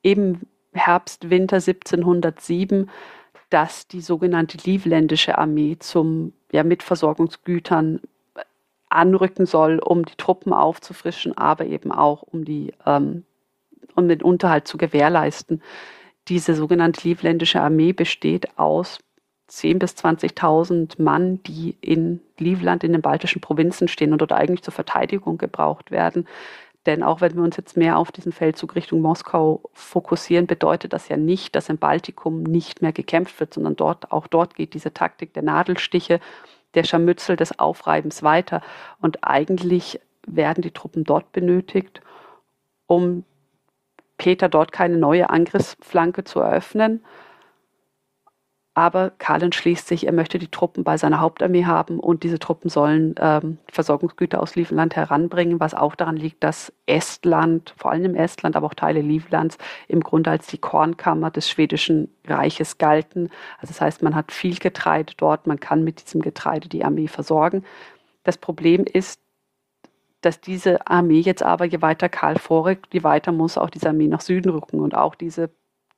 im 0.01 0.41
Herbst, 0.73 1.29
Winter 1.29 1.57
1707, 1.57 2.89
dass 3.49 3.87
die 3.87 4.01
sogenannte 4.01 4.57
Livländische 4.63 5.37
Armee 5.37 5.77
zum 5.79 6.33
ja, 6.51 6.63
mit 6.63 6.83
Versorgungsgütern 6.83 7.99
anrücken 8.89 9.45
soll, 9.45 9.79
um 9.79 10.05
die 10.05 10.15
Truppen 10.17 10.53
aufzufrischen, 10.53 11.37
aber 11.37 11.65
eben 11.65 11.91
auch 11.91 12.23
um, 12.23 12.43
die, 12.43 12.73
ähm, 12.85 13.23
um 13.95 14.07
den 14.07 14.21
Unterhalt 14.21 14.67
zu 14.67 14.77
gewährleisten. 14.77 15.61
Diese 16.27 16.55
sogenannte 16.55 17.07
Livländische 17.07 17.61
Armee 17.61 17.93
besteht 17.93 18.57
aus 18.57 18.99
10.000 19.49 19.79
bis 19.79 19.91
20.000 19.93 21.01
Mann, 21.01 21.41
die 21.43 21.75
in 21.81 22.21
Livland, 22.37 22.83
in 22.83 22.91
den 22.93 23.01
baltischen 23.01 23.41
Provinzen 23.41 23.87
stehen 23.87 24.13
und 24.13 24.19
dort 24.21 24.31
eigentlich 24.31 24.61
zur 24.61 24.73
Verteidigung 24.73 25.37
gebraucht 25.37 25.91
werden. 25.91 26.27
Denn 26.85 27.03
auch 27.03 27.21
wenn 27.21 27.35
wir 27.35 27.43
uns 27.43 27.57
jetzt 27.57 27.75
mehr 27.75 27.97
auf 27.97 28.11
diesen 28.11 28.31
Feldzug 28.31 28.75
Richtung 28.75 29.01
Moskau 29.01 29.61
fokussieren, 29.73 30.47
bedeutet 30.47 30.93
das 30.93 31.09
ja 31.09 31.17
nicht, 31.17 31.55
dass 31.55 31.69
im 31.69 31.77
Baltikum 31.77 32.43
nicht 32.43 32.81
mehr 32.81 32.93
gekämpft 32.93 33.39
wird, 33.39 33.53
sondern 33.53 33.75
dort, 33.75 34.11
auch 34.11 34.27
dort 34.27 34.55
geht 34.55 34.73
diese 34.73 34.93
Taktik 34.93 35.33
der 35.33 35.43
Nadelstiche 35.43 36.19
der 36.75 36.83
Scharmützel 36.83 37.35
des 37.35 37.57
Aufreibens 37.59 38.23
weiter. 38.23 38.61
Und 39.01 39.23
eigentlich 39.23 39.99
werden 40.25 40.61
die 40.61 40.71
Truppen 40.71 41.03
dort 41.03 41.31
benötigt, 41.31 42.01
um 42.87 43.23
Peter 44.17 44.49
dort 44.49 44.71
keine 44.71 44.97
neue 44.97 45.29
Angriffsflanke 45.29 46.23
zu 46.23 46.39
eröffnen, 46.39 47.03
aber 48.73 49.11
Karl 49.17 49.43
entschließt 49.43 49.87
sich, 49.87 50.05
er 50.05 50.13
möchte 50.13 50.39
die 50.39 50.47
Truppen 50.47 50.83
bei 50.83 50.95
seiner 50.95 51.19
Hauptarmee 51.19 51.65
haben 51.65 51.99
und 51.99 52.23
diese 52.23 52.39
Truppen 52.39 52.69
sollen 52.69 53.15
ähm, 53.19 53.57
Versorgungsgüter 53.71 54.41
aus 54.41 54.55
Livland 54.55 54.95
heranbringen, 54.95 55.59
was 55.59 55.73
auch 55.73 55.95
daran 55.95 56.15
liegt, 56.15 56.43
dass 56.43 56.71
Estland, 56.85 57.73
vor 57.77 57.91
allem 57.91 58.15
Estland, 58.15 58.55
aber 58.55 58.67
auch 58.67 58.73
Teile 58.73 59.01
Livlands, 59.01 59.57
im 59.87 60.01
Grunde 60.01 60.31
als 60.31 60.47
die 60.47 60.59
Kornkammer 60.59 61.31
des 61.31 61.49
schwedischen 61.49 62.13
Reiches 62.25 62.77
galten. 62.77 63.29
Also 63.57 63.73
das 63.73 63.81
heißt, 63.81 64.03
man 64.03 64.15
hat 64.15 64.31
viel 64.31 64.57
Getreide 64.57 65.13
dort, 65.17 65.47
man 65.47 65.59
kann 65.59 65.83
mit 65.83 66.05
diesem 66.05 66.21
Getreide 66.21 66.69
die 66.69 66.85
Armee 66.85 67.07
versorgen. 67.07 67.65
Das 68.23 68.37
Problem 68.37 68.85
ist, 68.85 69.19
dass 70.21 70.41
diese 70.41 70.85
Armee 70.87 71.19
jetzt 71.19 71.43
aber, 71.43 71.65
je 71.65 71.81
weiter 71.81 72.09
Karl 72.09 72.37
vorrückt, 72.37 72.93
je 72.93 73.03
weiter 73.03 73.31
muss 73.31 73.57
auch 73.57 73.69
diese 73.69 73.89
Armee 73.89 74.07
nach 74.07 74.21
Süden 74.21 74.49
rücken 74.49 74.79
und 74.79 74.95
auch 74.95 75.15
diese 75.15 75.49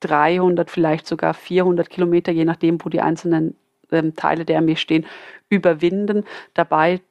300, 0.01 0.69
vielleicht 0.69 1.07
sogar 1.07 1.33
400 1.33 1.89
Kilometer, 1.89 2.31
je 2.31 2.45
nachdem, 2.45 2.83
wo 2.83 2.89
die 2.89 3.01
einzelnen 3.01 3.55
ähm, 3.91 4.15
Teile 4.15 4.45
der 4.45 4.57
Armee 4.57 4.75
stehen, 4.75 5.05
überwinden. 5.49 6.25
Dabei 6.53 7.01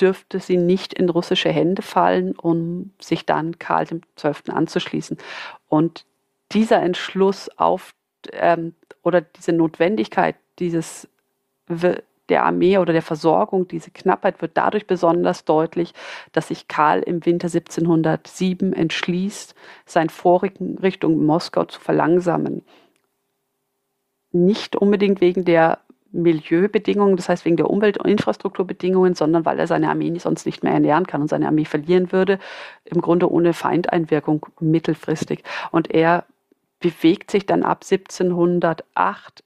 dürfte 0.00 0.40
sie 0.40 0.56
nicht 0.56 0.94
in 0.94 1.08
russische 1.08 1.50
Hände 1.50 1.82
fallen, 1.82 2.32
um 2.36 2.92
sich 3.00 3.26
dann 3.26 3.58
Karl 3.58 3.86
XII. 3.86 4.52
anzuschließen. 4.52 5.18
Und 5.68 6.04
dieser 6.52 6.82
Entschluss 6.82 7.50
auf 7.58 7.92
ähm, 8.32 8.74
oder 9.02 9.20
diese 9.20 9.52
Notwendigkeit 9.52 10.36
dieses 10.58 11.08
der 12.28 12.44
Armee 12.44 12.78
oder 12.78 12.92
der 12.92 13.02
Versorgung, 13.02 13.68
diese 13.68 13.90
Knappheit 13.90 14.40
wird 14.42 14.56
dadurch 14.56 14.86
besonders 14.86 15.44
deutlich, 15.44 15.92
dass 16.32 16.48
sich 16.48 16.68
Karl 16.68 17.00
im 17.00 17.24
Winter 17.24 17.46
1707 17.46 18.72
entschließt, 18.72 19.54
sein 19.86 20.08
Vorrücken 20.08 20.78
Richtung 20.78 21.24
Moskau 21.24 21.64
zu 21.64 21.80
verlangsamen. 21.80 22.62
Nicht 24.30 24.76
unbedingt 24.76 25.20
wegen 25.20 25.44
der 25.44 25.80
Milieubedingungen, 26.10 27.16
das 27.16 27.28
heißt 27.28 27.44
wegen 27.44 27.56
der 27.56 27.70
Umwelt- 27.70 27.98
und 27.98 28.08
Infrastrukturbedingungen, 28.08 29.14
sondern 29.14 29.44
weil 29.44 29.58
er 29.58 29.66
seine 29.66 29.90
Armee 29.90 30.16
sonst 30.18 30.46
nicht 30.46 30.62
mehr 30.62 30.72
ernähren 30.72 31.06
kann 31.06 31.20
und 31.20 31.28
seine 31.28 31.46
Armee 31.46 31.64
verlieren 31.64 32.12
würde, 32.12 32.38
im 32.84 33.00
Grunde 33.00 33.30
ohne 33.30 33.52
Feindeinwirkung 33.52 34.46
mittelfristig. 34.60 35.42
Und 35.70 35.90
er 35.90 36.24
bewegt 36.80 37.30
sich 37.30 37.44
dann 37.44 37.62
ab 37.62 37.84
1708 37.84 39.44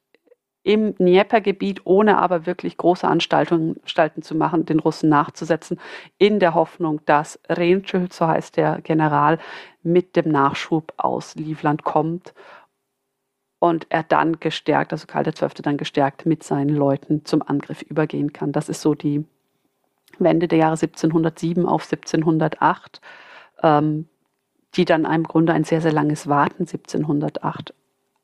im 0.63 0.95
Dnieper-Gebiet, 0.97 1.83
ohne 1.85 2.19
aber 2.19 2.47
wirklich 2.47 2.77
große 2.77 3.07
Anstalten, 3.07 3.81
zu 4.23 4.35
machen, 4.35 4.65
den 4.65 4.79
Russen 4.79 5.09
nachzusetzen, 5.09 5.81
in 6.19 6.39
der 6.39 6.55
Hoffnung, 6.55 7.01
dass 7.05 7.41
Renschel, 7.49 8.11
so 8.13 8.27
heißt 8.27 8.57
der 8.57 8.81
General, 8.83 9.39
mit 9.83 10.15
dem 10.15 10.31
Nachschub 10.31 10.93
aus 10.97 11.35
Livland 11.35 11.83
kommt 11.83 12.33
und 13.59 13.87
er 13.91 14.03
dann 14.03 14.39
gestärkt, 14.41 14.93
also 14.93 15.07
Karl 15.07 15.25
XII. 15.25 15.63
dann 15.63 15.77
gestärkt 15.77 16.27
mit 16.27 16.43
seinen 16.43 16.75
Leuten 16.75 17.25
zum 17.25 17.43
Angriff 17.43 17.83
übergehen 17.83 18.33
kann. 18.33 18.53
Das 18.53 18.69
ist 18.69 18.81
so 18.81 18.95
die 18.95 19.25
Wende 20.19 20.49
der 20.49 20.59
Jahre 20.59 20.77
1707 20.77 21.67
auf 21.67 21.85
1708, 21.85 23.01
ähm, 23.63 24.09
die 24.75 24.85
dann 24.85 25.05
im 25.05 25.25
Grunde 25.25 25.53
ein 25.53 25.65
sehr, 25.65 25.81
sehr 25.81 25.93
langes 25.93 26.29
Warten 26.29 26.67
1708 26.67 27.75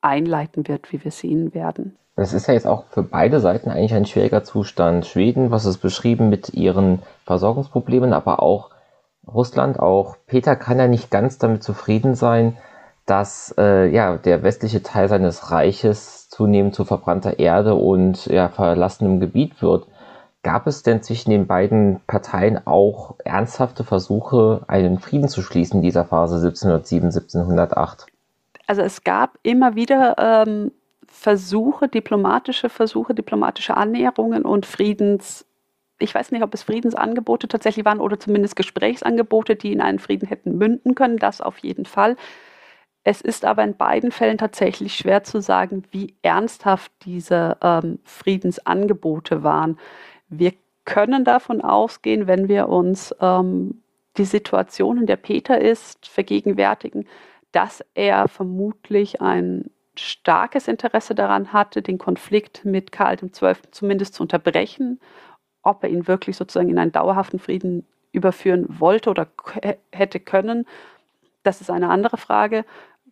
einleiten 0.01 0.68
wird, 0.68 0.92
wie 0.92 1.03
wir 1.05 1.11
sehen 1.11 1.55
werden. 1.55 1.96
Das 2.18 2.33
ist 2.33 2.48
ja 2.48 2.54
jetzt 2.54 2.66
auch 2.66 2.83
für 2.90 3.04
beide 3.04 3.38
Seiten 3.38 3.70
eigentlich 3.70 3.94
ein 3.94 4.04
schwieriger 4.04 4.42
Zustand. 4.42 5.07
Schweden, 5.07 5.52
was 5.52 5.64
ist 5.66 5.78
beschrieben 5.78 6.28
mit 6.28 6.52
ihren 6.52 7.00
Versorgungsproblemen, 7.26 8.12
aber 8.12 8.42
auch 8.42 8.70
Russland, 9.24 9.78
auch 9.78 10.16
Peter 10.26 10.57
kann 10.57 10.81
ja 10.81 10.88
nicht 10.88 11.12
ganz 11.12 11.38
damit 11.38 11.62
zufrieden 11.62 12.16
sein, 12.16 12.57
dass 13.07 13.54
äh, 13.57 13.87
ja 13.87 14.16
der 14.16 14.42
westliche 14.42 14.83
Teil 14.83 15.09
seines 15.09 15.52
Reiches 15.52 16.28
zunehmend 16.28 16.74
zu 16.74 16.85
verbrannter 16.85 17.38
Erde 17.38 17.76
und 17.76 18.26
ja 18.26 18.48
verlassenem 18.48 19.20
Gebiet 19.20 19.62
wird. 19.62 19.87
Gab 20.42 20.66
es 20.66 20.83
denn 20.83 21.04
zwischen 21.04 21.31
den 21.31 21.46
beiden 21.46 22.00
Parteien 22.09 22.66
auch 22.66 23.14
ernsthafte 23.24 23.85
Versuche, 23.85 24.62
einen 24.66 24.98
Frieden 24.98 25.28
zu 25.28 25.40
schließen 25.40 25.76
in 25.76 25.83
dieser 25.85 26.04
Phase 26.04 26.35
1707, 26.35 27.11
1708? 27.11 28.07
Also 28.66 28.83
es 28.83 29.04
gab 29.04 29.38
immer 29.44 29.76
wieder 29.76 30.16
ähm, 30.18 30.72
Versuche, 31.18 31.88
diplomatische 31.88 32.68
Versuche, 32.68 33.12
diplomatische 33.12 33.76
Annäherungen 33.76 34.44
und 34.44 34.66
Friedens, 34.66 35.44
ich 35.98 36.14
weiß 36.14 36.31
nicht, 36.31 36.44
ob 36.44 36.54
es 36.54 36.62
Friedensangebote 36.62 37.48
tatsächlich 37.48 37.85
waren 37.85 37.98
oder 37.98 38.20
zumindest 38.20 38.54
Gesprächsangebote, 38.54 39.57
die 39.57 39.72
in 39.72 39.81
einen 39.81 39.98
Frieden 39.98 40.28
hätten 40.28 40.57
münden 40.57 40.94
können, 40.94 41.16
das 41.16 41.40
auf 41.40 41.59
jeden 41.59 41.87
Fall. 41.87 42.14
Es 43.02 43.20
ist 43.20 43.44
aber 43.44 43.64
in 43.64 43.76
beiden 43.76 44.12
Fällen 44.12 44.38
tatsächlich 44.38 44.94
schwer 44.94 45.24
zu 45.24 45.40
sagen, 45.42 45.83
wie 45.90 46.14
ernsthaft 46.22 46.92
diese 47.04 47.57
ähm, 47.62 47.98
Friedensangebote 48.04 49.42
waren. 49.42 49.76
Wir 50.28 50.52
können 50.85 51.24
davon 51.24 51.62
ausgehen, 51.62 52.28
wenn 52.28 52.46
wir 52.46 52.68
uns 52.68 53.12
ähm, 53.20 53.83
die 54.18 54.24
Situation, 54.24 54.98
in 54.98 55.07
der 55.07 55.16
Peter 55.16 55.61
ist, 55.61 56.07
vergegenwärtigen, 56.07 57.09
dass 57.50 57.85
er 57.94 58.28
vermutlich 58.28 59.20
ein 59.20 59.68
starkes 59.98 60.68
Interesse 60.68 61.14
daran 61.14 61.52
hatte, 61.52 61.82
den 61.82 61.98
Konflikt 61.98 62.64
mit 62.64 62.92
Karl 62.92 63.16
XII. 63.16 63.54
zumindest 63.70 64.14
zu 64.14 64.22
unterbrechen. 64.22 65.00
Ob 65.62 65.82
er 65.82 65.90
ihn 65.90 66.06
wirklich 66.06 66.37
sozusagen 66.37 66.70
in 66.70 66.78
einen 66.78 66.92
dauerhaften 66.92 67.38
Frieden 67.38 67.87
überführen 68.12 68.66
wollte 68.68 69.11
oder 69.11 69.28
hätte 69.92 70.20
können, 70.20 70.66
das 71.42 71.61
ist 71.61 71.70
eine 71.70 71.90
andere 71.90 72.16
Frage, 72.16 72.64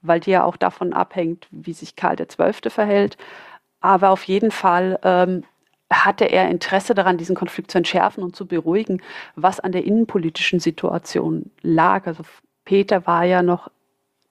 weil 0.03 0.20
die 0.20 0.31
ja 0.31 0.44
auch 0.44 0.57
davon 0.57 0.92
abhängt, 0.92 1.49
wie 1.51 1.72
sich 1.72 1.96
Karl 1.96 2.16
XII. 2.16 2.70
verhält. 2.70 3.16
Aber 3.81 4.11
auf 4.11 4.25
jeden 4.25 4.51
Fall 4.51 4.99
ähm, 5.03 5.44
hatte 5.90 6.25
er 6.25 6.51
Interesse 6.51 6.94
daran, 6.94 7.18
diesen 7.18 7.37
Konflikt 7.37 7.70
zu 7.70 7.79
entschärfen 7.79 8.22
und 8.22 8.35
zu 8.35 8.46
beruhigen, 8.46 9.03
was 9.37 9.61
an 9.61 9.72
der 9.72 9.85
innenpolitischen 9.85 10.61
Situation 10.61 11.51
lag. 11.62 12.07
Also 12.07 12.25
Peter 12.64 13.07
war 13.07 13.25
ja 13.25 13.42
noch 13.42 13.70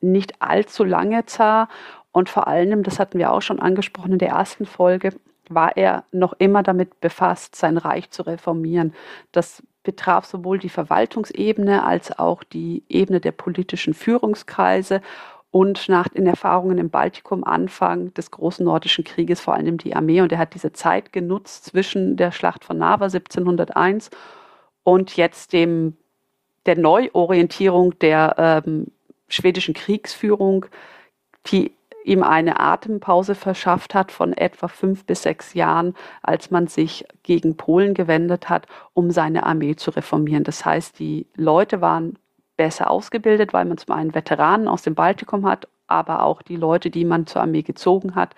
nicht 0.02 0.42
allzu 0.42 0.84
lange 0.84 1.26
Zar 1.26 1.70
und 2.16 2.30
vor 2.30 2.48
allem, 2.48 2.82
das 2.84 2.98
hatten 2.98 3.20
wir 3.20 3.34
auch 3.34 3.42
schon 3.42 3.60
angesprochen 3.60 4.14
in 4.14 4.20
der 4.20 4.30
ersten 4.30 4.66
Folge, 4.66 5.10
war 5.50 5.76
er 5.76 6.06
noch 6.14 6.32
immer 6.32 6.64
damit 6.64 7.02
befasst, 7.02 7.58
sein 7.58 7.78
Reich 7.78 8.10
zu 8.10 8.22
reformieren. 8.22 8.94
Das 9.34 9.62
betraf 9.84 10.24
sowohl 10.24 10.58
die 10.58 10.70
Verwaltungsebene 10.70 11.84
als 11.84 12.18
auch 12.18 12.46
die 12.46 12.84
Ebene 12.88 13.20
der 13.20 13.34
politischen 13.34 13.94
Führungskreise 13.94 15.02
und 15.52 15.90
nach 15.90 16.08
den 16.08 16.26
Erfahrungen 16.26 16.78
im 16.78 16.90
Baltikum 16.90 17.44
Anfang 17.44 18.14
des 18.14 18.32
großen 18.32 18.64
nordischen 18.64 19.04
Krieges 19.04 19.42
vor 19.42 19.56
allem 19.56 19.78
die 19.78 19.94
Armee. 19.94 20.22
Und 20.22 20.32
er 20.32 20.40
hat 20.40 20.54
diese 20.54 20.72
Zeit 20.72 21.12
genutzt 21.12 21.66
zwischen 21.66 22.16
der 22.16 22.32
Schlacht 22.32 22.64
von 22.64 22.78
Nava 22.78 23.08
1701 23.08 24.10
und 24.86 25.18
jetzt 25.18 25.52
dem, 25.52 25.98
der 26.66 26.78
Neuorientierung 26.78 28.00
der 28.00 28.64
ähm, 28.66 28.86
schwedischen 29.28 29.74
Kriegsführung, 29.74 30.66
die 31.48 31.75
ihm 32.06 32.24
eine 32.24 32.60
Atempause 32.60 33.36
verschafft 33.36 33.96
hat 33.96 34.12
von 34.12 34.34
etwa 34.34 34.68
fünf 34.68 35.06
bis 35.06 35.24
sechs 35.24 35.54
Jahren, 35.54 35.96
als 36.22 36.52
man 36.52 36.68
sich 36.68 37.06
gegen 37.24 37.58
Polen 37.58 37.94
gewendet 37.94 38.48
hat, 38.50 38.68
um 38.94 39.12
seine 39.12 39.46
Armee 39.46 39.76
zu 39.76 39.92
reformieren. 39.92 40.44
Das 40.44 40.64
heißt, 40.64 41.00
die 41.00 41.26
Leute 41.36 41.82
waren 41.82 42.18
besser 42.58 42.90
ausgebildet, 42.90 43.54
weil 43.54 43.66
man 43.66 43.78
zum 43.78 43.96
einen 43.96 44.14
Veteranen 44.14 44.68
aus 44.68 44.84
dem 44.84 44.96
Baltikum 44.96 45.46
hat, 45.46 45.68
aber 45.88 46.24
auch 46.24 46.42
die 46.42 46.56
Leute, 46.56 46.90
die 46.90 47.06
man 47.06 47.28
zur 47.28 47.42
Armee 47.42 47.64
gezogen 47.64 48.16
hat, 48.16 48.36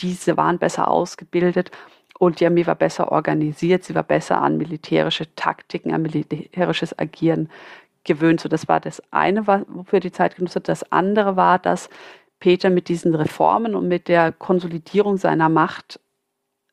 diese 0.00 0.36
waren 0.36 0.58
besser 0.58 0.88
ausgebildet 0.88 1.70
und 2.18 2.40
die 2.40 2.46
Armee 2.46 2.66
war 2.66 2.74
besser 2.74 3.10
organisiert, 3.10 3.84
sie 3.84 3.94
war 3.94 4.02
besser 4.02 4.40
an 4.40 4.58
militärische 4.58 5.34
Taktiken, 5.34 5.92
an 5.92 6.02
militärisches 6.02 6.98
Agieren 6.98 7.48
gewöhnt. 8.04 8.40
So, 8.40 8.48
das 8.48 8.68
war 8.68 8.80
das 8.80 9.02
eine, 9.10 9.46
wofür 9.46 10.00
die 10.00 10.12
Zeit 10.12 10.36
genutzt 10.36 10.56
hat. 10.56 10.68
Das 10.68 10.92
andere 10.92 11.36
war, 11.36 11.58
dass 11.58 11.88
Peter 12.40 12.70
mit 12.70 12.88
diesen 12.88 13.14
Reformen 13.14 13.74
und 13.74 13.88
mit 13.88 14.08
der 14.08 14.32
Konsolidierung 14.32 15.16
seiner 15.16 15.48
Macht 15.48 16.00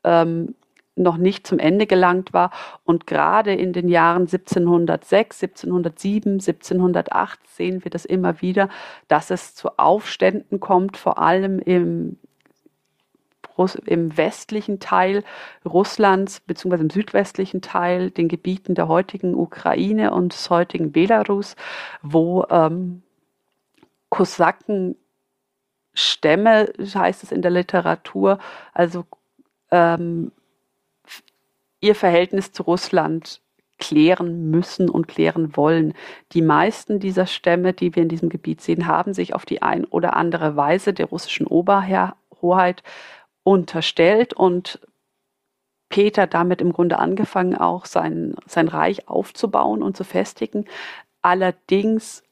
ähm, 0.04 0.56
noch 0.96 1.18
nicht 1.18 1.46
zum 1.46 1.60
Ende 1.60 1.88
gelangt 1.88 2.34
war. 2.34 2.52
Und 2.84 3.08
gerade 3.08 3.54
in 3.54 3.74
den 3.74 3.90
Jahren 3.90 4.24
1706, 4.24 5.44
1707, 5.44 6.34
1708 6.34 7.40
sehen 7.48 7.84
wir 7.84 7.92
das 7.92 8.06
immer 8.06 8.42
wieder, 8.42 8.70
dass 9.08 9.30
es 9.30 9.56
zu 9.56 9.78
Aufständen 9.78 10.60
kommt, 10.60 10.98
vor 10.98 11.18
allem 11.18 11.60
im, 11.60 12.18
im 13.86 14.18
westlichen 14.18 14.80
Teil 14.80 15.24
Russlands, 15.66 16.40
beziehungsweise 16.42 16.84
im 16.84 16.90
südwestlichen 16.90 17.62
Teil, 17.62 18.12
den 18.12 18.28
Gebieten 18.28 18.76
der 18.76 18.88
heutigen 18.88 19.36
Ukraine 19.36 20.14
und 20.14 20.34
des 20.34 20.50
heutigen 20.50 20.92
Belarus, 20.92 21.56
wo 22.02 22.46
ähm, 22.50 23.02
Kosaken 24.10 24.96
Stämme, 25.96 26.72
heißt 26.80 27.24
es 27.24 27.32
in 27.32 27.42
der 27.42 27.52
Literatur, 27.52 28.38
also 28.74 29.06
ähm, 29.72 30.32
ihr 31.80 31.96
Verhältnis 31.96 32.52
zu 32.52 32.64
Russland 32.64 33.42
klären 33.78 34.50
müssen 34.52 34.90
und 34.90 35.08
klären 35.08 35.58
wollen. 35.58 35.94
Die 36.32 36.42
meisten 36.42 37.00
dieser 37.00 37.26
Stämme, 37.26 37.74
die 37.74 37.96
wir 37.96 38.04
in 38.04 38.10
diesem 38.10 38.30
Gebiet 38.30 38.62
sehen, 38.62 38.88
haben 38.88 39.14
sich 39.14 39.34
auf 39.34 39.46
die 39.46 39.62
ein 39.62 39.86
oder 39.86 40.16
andere 40.16 40.56
Weise 40.56 40.94
der 40.94 41.08
russischen 41.08 41.48
Oberhoheit 41.48 42.84
unterstellt 43.44 44.34
und 44.34 44.80
Peter 45.90 46.28
damit 46.28 46.62
im 46.62 46.74
Grunde 46.74 47.00
angefangen, 47.00 47.56
auch 47.56 47.86
sein, 47.86 48.36
sein 48.48 48.68
Reich 48.68 49.08
aufzubauen 49.08 49.84
und 49.84 49.96
zu 49.96 50.04
festigen. 50.04 50.66
Allerdings 51.22 52.24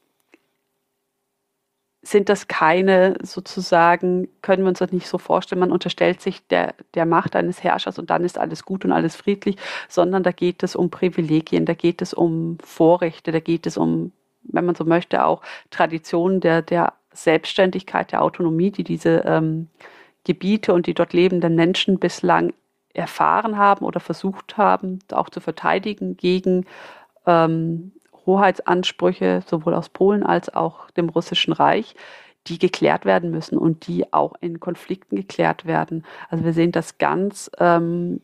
sind 2.06 2.28
das 2.28 2.48
keine 2.48 3.16
sozusagen, 3.22 4.28
können 4.42 4.62
wir 4.62 4.68
uns 4.68 4.78
das 4.78 4.92
nicht 4.92 5.08
so 5.08 5.18
vorstellen, 5.18 5.60
man 5.60 5.72
unterstellt 5.72 6.20
sich 6.20 6.46
der, 6.48 6.74
der 6.94 7.06
Macht 7.06 7.34
eines 7.36 7.62
Herrschers 7.62 7.98
und 7.98 8.10
dann 8.10 8.24
ist 8.24 8.38
alles 8.38 8.64
gut 8.64 8.84
und 8.84 8.92
alles 8.92 9.16
friedlich, 9.16 9.56
sondern 9.88 10.22
da 10.22 10.32
geht 10.32 10.62
es 10.62 10.76
um 10.76 10.90
Privilegien, 10.90 11.66
da 11.66 11.74
geht 11.74 12.02
es 12.02 12.14
um 12.14 12.58
Vorrechte, 12.62 13.32
da 13.32 13.40
geht 13.40 13.66
es 13.66 13.76
um, 13.76 14.12
wenn 14.42 14.66
man 14.66 14.74
so 14.74 14.84
möchte, 14.84 15.24
auch 15.24 15.42
Traditionen 15.70 16.40
der, 16.40 16.62
der 16.62 16.92
Selbstständigkeit, 17.12 18.12
der 18.12 18.22
Autonomie, 18.22 18.70
die 18.70 18.84
diese 18.84 19.24
ähm, 19.26 19.68
Gebiete 20.24 20.74
und 20.74 20.86
die 20.86 20.94
dort 20.94 21.12
lebenden 21.12 21.54
Menschen 21.54 21.98
bislang 21.98 22.52
erfahren 22.92 23.56
haben 23.58 23.84
oder 23.84 24.00
versucht 24.00 24.56
haben, 24.56 25.00
auch 25.12 25.28
zu 25.28 25.40
verteidigen 25.40 26.16
gegen 26.16 26.66
ähm, 27.26 27.92
Hoheitsansprüche 28.26 29.42
sowohl 29.46 29.74
aus 29.74 29.88
Polen 29.88 30.22
als 30.22 30.54
auch 30.54 30.90
dem 30.92 31.08
Russischen 31.08 31.52
Reich, 31.52 31.94
die 32.46 32.58
geklärt 32.58 33.04
werden 33.04 33.30
müssen 33.30 33.56
und 33.58 33.86
die 33.86 34.12
auch 34.12 34.34
in 34.40 34.60
Konflikten 34.60 35.16
geklärt 35.16 35.66
werden. 35.66 36.04
Also 36.28 36.44
wir 36.44 36.52
sehen 36.52 36.72
das 36.72 36.98
ganz 36.98 37.50
ähm, 37.58 38.20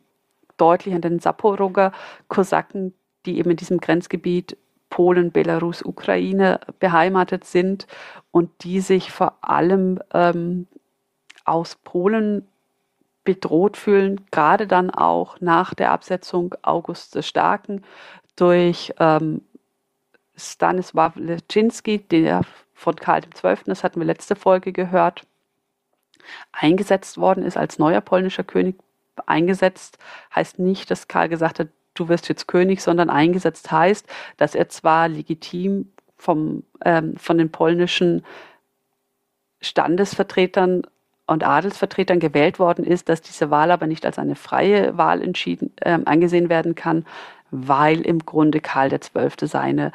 deutlich 0.57 0.95
an 0.95 1.01
den 1.01 1.21
Saporoger 1.21 1.93
Kosaken, 2.29 2.95
die 3.27 3.39
eben 3.39 3.51
in 3.51 3.57
diesem 3.57 3.79
Grenzgebiet 3.79 4.57
Polen, 4.91 5.31
Belarus, 5.31 5.83
Ukraine 5.83 6.61
beheimatet 6.81 7.45
sind 7.45 7.87
und 8.33 8.51
die 8.65 8.81
sich 8.81 9.13
vor 9.13 9.39
allem 9.41 10.01
ähm, 10.13 10.67
aus 11.45 11.77
Polen 11.77 12.47
bedroht 13.25 13.77
fühlen, 13.77 14.23
gerade 14.31 14.67
dann 14.67 14.91
auch 14.91 15.41
nach 15.41 15.75
der 15.75 15.93
Absetzung 15.93 16.55
August 16.63 17.15
des 17.15 17.27
Starken 17.29 17.83
durch 18.37 18.93
ähm, 18.99 19.43
Stanisław 20.41 21.17
Leszczynski, 21.17 21.99
der 21.99 22.43
von 22.75 22.97
Karl 22.97 23.23
XII., 23.23 23.65
das 23.67 23.85
hatten 23.85 24.01
wir 24.01 24.07
letzte 24.07 24.37
Folge 24.37 24.73
gehört, 24.73 25.23
eingesetzt 26.53 27.19
worden 27.19 27.45
ist 27.45 27.57
als 27.57 27.79
neuer 27.79 28.01
polnischer 28.01 28.45
König. 28.45 28.77
Eingesetzt 29.27 29.99
heißt 30.35 30.59
nicht, 30.59 30.91
dass 30.91 31.09
Karl 31.09 31.29
gesagt 31.29 31.59
hat, 31.59 31.69
du 31.95 32.09
wirst 32.09 32.29
jetzt 32.29 32.47
König, 32.47 32.81
sondern 32.81 33.11
eingesetzt 33.11 33.71
heißt, 33.71 34.07
dass 34.37 34.55
er 34.55 34.69
zwar 34.69 35.09
legitim 35.09 35.93
vom, 36.17 36.63
ähm, 36.85 37.17
von 37.17 37.39
den 37.39 37.51
polnischen 37.51 38.25
Standesvertretern 39.61 40.83
und 41.27 41.45
Adelsvertretern 41.45 42.19
gewählt 42.19 42.59
worden 42.59 42.85
ist, 42.85 43.09
dass 43.09 43.21
diese 43.21 43.51
Wahl 43.51 43.71
aber 43.71 43.87
nicht 43.87 44.05
als 44.05 44.19
eine 44.19 44.37
freie 44.37 44.97
Wahl 44.97 45.23
entschieden, 45.23 45.73
äh, 45.81 45.99
angesehen 46.05 46.49
werden 46.49 46.75
kann, 46.75 47.07
weil 47.51 48.01
im 48.01 48.21
Grunde 48.21 48.61
Karl 48.61 48.91
XII. 48.91 49.47
seine 49.47 49.93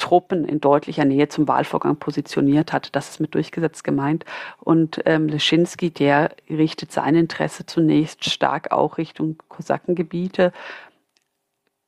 Truppen 0.00 0.44
in 0.44 0.60
deutlicher 0.60 1.04
Nähe 1.04 1.28
zum 1.28 1.46
Wahlvorgang 1.46 1.96
positioniert 1.96 2.72
hat. 2.72 2.96
Das 2.96 3.10
ist 3.10 3.20
mit 3.20 3.34
durchgesetzt 3.34 3.84
gemeint. 3.84 4.24
Und 4.58 5.00
ähm, 5.04 5.28
Leschinski, 5.28 5.90
der 5.90 6.30
richtet 6.48 6.90
sein 6.90 7.14
Interesse 7.14 7.66
zunächst 7.66 8.28
stark 8.28 8.72
auch 8.72 8.98
Richtung 8.98 9.36
Kosakengebiete. 9.48 10.52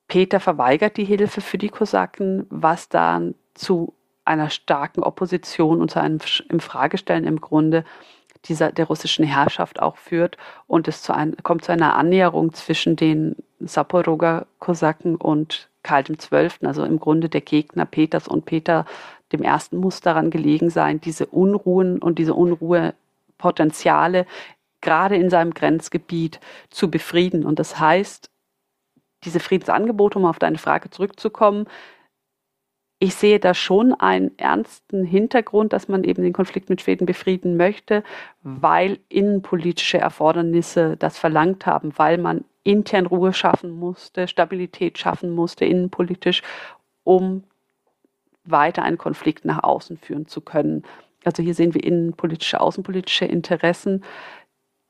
Peter 0.06 0.38
verweigert 0.38 0.96
die 0.98 1.04
Hilfe 1.04 1.40
für 1.40 1.58
die 1.58 1.70
Kosaken, 1.70 2.46
was 2.50 2.88
dann 2.88 3.34
zu 3.54 3.94
einer 4.24 4.50
starken 4.50 5.02
Opposition 5.02 5.80
und 5.80 5.90
zu 5.90 6.00
einem 6.00 6.18
Infragestellen 6.48 7.24
im 7.24 7.40
Grunde 7.40 7.84
dieser, 8.46 8.72
der 8.72 8.86
russischen 8.86 9.24
Herrschaft 9.24 9.80
auch 9.80 9.96
führt 9.96 10.36
und 10.66 10.88
es 10.88 11.02
zu 11.02 11.14
ein, 11.14 11.36
kommt 11.42 11.64
zu 11.64 11.72
einer 11.72 11.96
Annäherung 11.96 12.52
zwischen 12.52 12.96
den 12.96 13.36
Saporoger 13.60 14.46
Kosaken 14.58 15.16
und 15.16 15.68
Karl 15.82 16.04
XII., 16.04 16.66
also 16.66 16.84
im 16.84 16.98
Grunde 16.98 17.28
der 17.28 17.40
Gegner 17.40 17.86
Peters 17.86 18.28
und 18.28 18.44
Peter 18.44 18.84
dem 19.32 19.42
ersten 19.42 19.78
muss 19.78 20.00
daran 20.00 20.30
gelegen 20.30 20.70
sein, 20.70 21.00
diese 21.00 21.26
Unruhen 21.26 21.98
und 21.98 22.18
diese 22.18 22.34
Unruhepotenziale 22.34 24.26
gerade 24.80 25.16
in 25.16 25.30
seinem 25.30 25.54
Grenzgebiet 25.54 26.40
zu 26.70 26.90
befrieden. 26.90 27.46
Und 27.46 27.58
das 27.58 27.78
heißt, 27.78 28.30
diese 29.24 29.40
Friedensangebote, 29.40 30.18
um 30.18 30.26
auf 30.26 30.38
deine 30.38 30.58
Frage 30.58 30.90
zurückzukommen, 30.90 31.66
ich 33.02 33.16
sehe 33.16 33.40
da 33.40 33.52
schon 33.52 33.94
einen 33.94 34.38
ernsten 34.38 35.04
Hintergrund, 35.04 35.72
dass 35.72 35.88
man 35.88 36.04
eben 36.04 36.22
den 36.22 36.32
Konflikt 36.32 36.70
mit 36.70 36.82
Schweden 36.82 37.04
befrieden 37.04 37.56
möchte, 37.56 38.04
weil 38.44 39.00
innenpolitische 39.08 39.98
Erfordernisse 39.98 40.96
das 40.96 41.18
verlangt 41.18 41.66
haben, 41.66 41.92
weil 41.96 42.16
man 42.16 42.44
intern 42.62 43.06
Ruhe 43.06 43.32
schaffen 43.32 43.72
musste, 43.72 44.28
Stabilität 44.28 44.98
schaffen 44.98 45.34
musste, 45.34 45.64
innenpolitisch, 45.64 46.42
um 47.02 47.42
weiter 48.44 48.84
einen 48.84 48.98
Konflikt 48.98 49.44
nach 49.44 49.64
außen 49.64 49.96
führen 49.96 50.28
zu 50.28 50.40
können. 50.40 50.84
Also 51.24 51.42
hier 51.42 51.54
sehen 51.54 51.74
wir 51.74 51.82
innenpolitische, 51.82 52.60
außenpolitische 52.60 53.24
Interessen, 53.24 54.04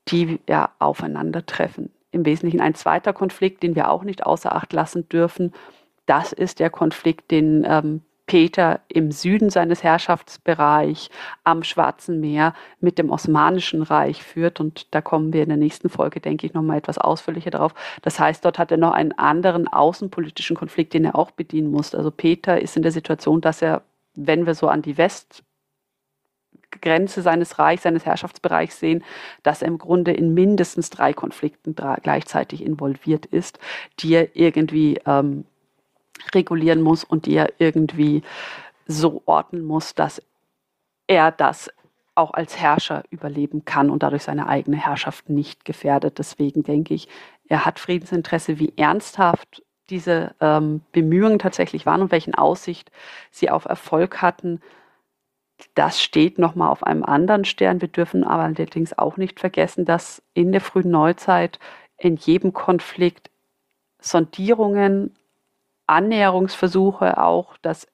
die 0.08 0.38
ja 0.46 0.70
aufeinandertreffen. 0.80 1.90
Im 2.10 2.26
Wesentlichen 2.26 2.60
ein 2.60 2.74
zweiter 2.74 3.14
Konflikt, 3.14 3.62
den 3.62 3.74
wir 3.74 3.90
auch 3.90 4.04
nicht 4.04 4.26
außer 4.26 4.54
Acht 4.54 4.74
lassen 4.74 5.08
dürfen, 5.08 5.54
das 6.06 6.32
ist 6.32 6.60
der 6.60 6.70
Konflikt, 6.70 7.30
den 7.30 7.64
ähm, 7.66 8.02
Peter 8.26 8.80
im 8.88 9.10
Süden 9.10 9.50
seines 9.50 9.82
Herrschaftsbereichs 9.82 11.10
am 11.44 11.62
Schwarzen 11.64 12.20
Meer 12.20 12.54
mit 12.80 12.98
dem 12.98 13.10
Osmanischen 13.10 13.82
Reich 13.82 14.22
führt. 14.22 14.60
Und 14.60 14.94
da 14.94 15.00
kommen 15.00 15.32
wir 15.32 15.42
in 15.42 15.48
der 15.48 15.58
nächsten 15.58 15.88
Folge, 15.88 16.20
denke 16.20 16.46
ich, 16.46 16.54
nochmal 16.54 16.78
etwas 16.78 16.98
ausführlicher 16.98 17.50
drauf. 17.50 17.74
Das 18.02 18.18
heißt, 18.18 18.44
dort 18.44 18.58
hat 18.58 18.70
er 18.70 18.78
noch 18.78 18.92
einen 18.92 19.12
anderen 19.12 19.68
außenpolitischen 19.68 20.56
Konflikt, 20.56 20.94
den 20.94 21.04
er 21.04 21.16
auch 21.16 21.30
bedienen 21.30 21.70
muss. 21.70 21.94
Also 21.94 22.10
Peter 22.10 22.60
ist 22.60 22.76
in 22.76 22.82
der 22.82 22.92
Situation, 22.92 23.40
dass 23.40 23.60
er, 23.60 23.82
wenn 24.14 24.46
wir 24.46 24.54
so 24.54 24.68
an 24.68 24.82
die 24.82 24.96
West 24.96 25.42
Grenze 26.80 27.20
seines 27.20 27.58
Reichs, 27.58 27.82
seines 27.82 28.06
Herrschaftsbereichs 28.06 28.80
sehen, 28.80 29.04
dass 29.42 29.60
er 29.60 29.68
im 29.68 29.76
Grunde 29.76 30.12
in 30.12 30.32
mindestens 30.32 30.88
drei 30.88 31.12
Konflikten 31.12 31.74
gleichzeitig 31.74 32.64
involviert 32.64 33.26
ist, 33.26 33.58
die 34.00 34.14
er 34.14 34.34
irgendwie 34.34 34.98
ähm, 35.04 35.44
regulieren 36.34 36.82
muss 36.82 37.04
und 37.04 37.26
die 37.26 37.34
er 37.34 37.52
irgendwie 37.58 38.22
so 38.86 39.22
ordnen 39.26 39.64
muss, 39.64 39.94
dass 39.94 40.22
er 41.06 41.30
das 41.30 41.70
auch 42.14 42.34
als 42.34 42.58
Herrscher 42.58 43.04
überleben 43.10 43.64
kann 43.64 43.90
und 43.90 44.02
dadurch 44.02 44.24
seine 44.24 44.46
eigene 44.46 44.76
Herrschaft 44.76 45.30
nicht 45.30 45.64
gefährdet. 45.64 46.18
Deswegen 46.18 46.62
denke 46.62 46.94
ich, 46.94 47.08
er 47.48 47.64
hat 47.64 47.78
Friedensinteresse, 47.78 48.58
wie 48.58 48.72
ernsthaft 48.76 49.62
diese 49.88 50.34
ähm, 50.40 50.82
Bemühungen 50.92 51.38
tatsächlich 51.38 51.86
waren 51.86 52.02
und 52.02 52.12
welchen 52.12 52.34
Aussicht 52.34 52.90
sie 53.30 53.50
auf 53.50 53.64
Erfolg 53.64 54.22
hatten. 54.22 54.60
Das 55.74 56.02
steht 56.02 56.38
nochmal 56.38 56.70
auf 56.70 56.82
einem 56.82 57.04
anderen 57.04 57.44
Stern. 57.44 57.80
Wir 57.80 57.88
dürfen 57.88 58.24
aber 58.24 58.42
allerdings 58.42 58.96
auch 58.98 59.16
nicht 59.16 59.40
vergessen, 59.40 59.84
dass 59.84 60.22
in 60.34 60.52
der 60.52 60.60
frühen 60.60 60.90
Neuzeit 60.90 61.58
in 61.98 62.16
jedem 62.16 62.52
Konflikt 62.52 63.30
Sondierungen 64.00 65.14
Annäherungsversuche 65.92 67.22
auch, 67.22 67.56
das 67.62 67.86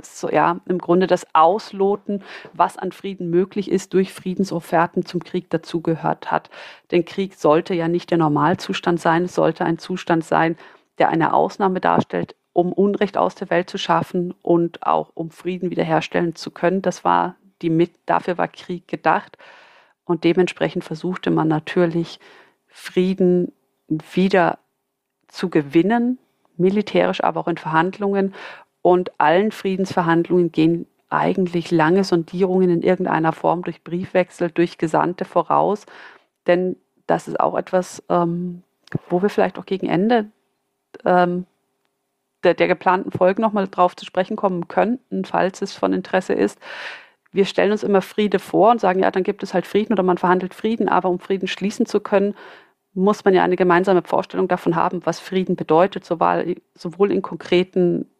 so, 0.00 0.30
ja, 0.30 0.60
im 0.66 0.78
Grunde 0.78 1.06
das 1.06 1.26
Ausloten, 1.34 2.22
was 2.52 2.78
an 2.78 2.92
Frieden 2.92 3.28
möglich 3.28 3.70
ist, 3.70 3.92
durch 3.92 4.12
Friedensofferten 4.12 5.04
zum 5.04 5.22
Krieg 5.22 5.50
dazugehört 5.50 6.30
hat. 6.30 6.50
Denn 6.90 7.04
Krieg 7.04 7.34
sollte 7.34 7.74
ja 7.74 7.88
nicht 7.88 8.10
der 8.10 8.18
Normalzustand 8.18 9.00
sein, 9.00 9.24
es 9.24 9.34
sollte 9.34 9.64
ein 9.64 9.78
Zustand 9.78 10.24
sein, 10.24 10.56
der 10.98 11.10
eine 11.10 11.34
Ausnahme 11.34 11.80
darstellt, 11.80 12.34
um 12.52 12.72
Unrecht 12.72 13.16
aus 13.16 13.34
der 13.34 13.50
Welt 13.50 13.68
zu 13.68 13.78
schaffen 13.78 14.34
und 14.42 14.86
auch 14.86 15.10
um 15.14 15.30
Frieden 15.30 15.70
wiederherstellen 15.70 16.34
zu 16.34 16.50
können. 16.50 16.82
Das 16.82 17.04
war 17.04 17.36
die 17.60 17.70
mit, 17.70 17.92
dafür 18.06 18.38
war 18.38 18.48
Krieg 18.48 18.88
gedacht. 18.88 19.36
Und 20.04 20.24
dementsprechend 20.24 20.84
versuchte 20.84 21.30
man 21.30 21.48
natürlich, 21.48 22.18
Frieden 22.66 23.52
wieder 23.88 24.58
zu 25.28 25.50
gewinnen, 25.50 26.18
militärisch, 26.62 27.22
aber 27.22 27.40
auch 27.40 27.48
in 27.48 27.58
Verhandlungen. 27.58 28.34
Und 28.80 29.12
allen 29.18 29.52
Friedensverhandlungen 29.52 30.50
gehen 30.50 30.86
eigentlich 31.10 31.70
lange 31.70 32.04
Sondierungen 32.04 32.70
in 32.70 32.82
irgendeiner 32.82 33.32
Form 33.32 33.62
durch 33.62 33.84
Briefwechsel, 33.84 34.50
durch 34.50 34.78
Gesandte 34.78 35.24
voraus. 35.24 35.84
Denn 36.46 36.76
das 37.06 37.28
ist 37.28 37.38
auch 37.38 37.56
etwas, 37.56 38.02
ähm, 38.08 38.62
wo 39.08 39.22
wir 39.22 39.28
vielleicht 39.28 39.58
auch 39.58 39.66
gegen 39.66 39.88
Ende 39.88 40.30
ähm, 41.04 41.46
der, 42.44 42.54
der 42.54 42.68
geplanten 42.68 43.12
Folge 43.12 43.40
nochmal 43.40 43.68
drauf 43.68 43.94
zu 43.94 44.04
sprechen 44.04 44.36
kommen 44.36 44.68
könnten, 44.68 45.24
falls 45.24 45.62
es 45.62 45.74
von 45.74 45.92
Interesse 45.92 46.32
ist. 46.32 46.58
Wir 47.30 47.44
stellen 47.44 47.72
uns 47.72 47.82
immer 47.82 48.02
Friede 48.02 48.38
vor 48.38 48.70
und 48.70 48.80
sagen, 48.80 49.00
ja, 49.00 49.10
dann 49.10 49.22
gibt 49.22 49.42
es 49.42 49.54
halt 49.54 49.66
Frieden 49.66 49.92
oder 49.92 50.02
man 50.02 50.18
verhandelt 50.18 50.54
Frieden, 50.54 50.88
aber 50.88 51.08
um 51.08 51.18
Frieden 51.18 51.48
schließen 51.48 51.86
zu 51.86 52.00
können, 52.00 52.34
muss 52.94 53.24
man 53.24 53.34
ja 53.34 53.42
eine 53.42 53.56
gemeinsame 53.56 54.02
Vorstellung 54.02 54.48
davon 54.48 54.76
haben, 54.76 55.04
was 55.04 55.20
Frieden 55.20 55.56
bedeutet, 55.56 56.04
sowohl 56.04 57.12
in 57.12 57.22
konkreten 57.22 58.10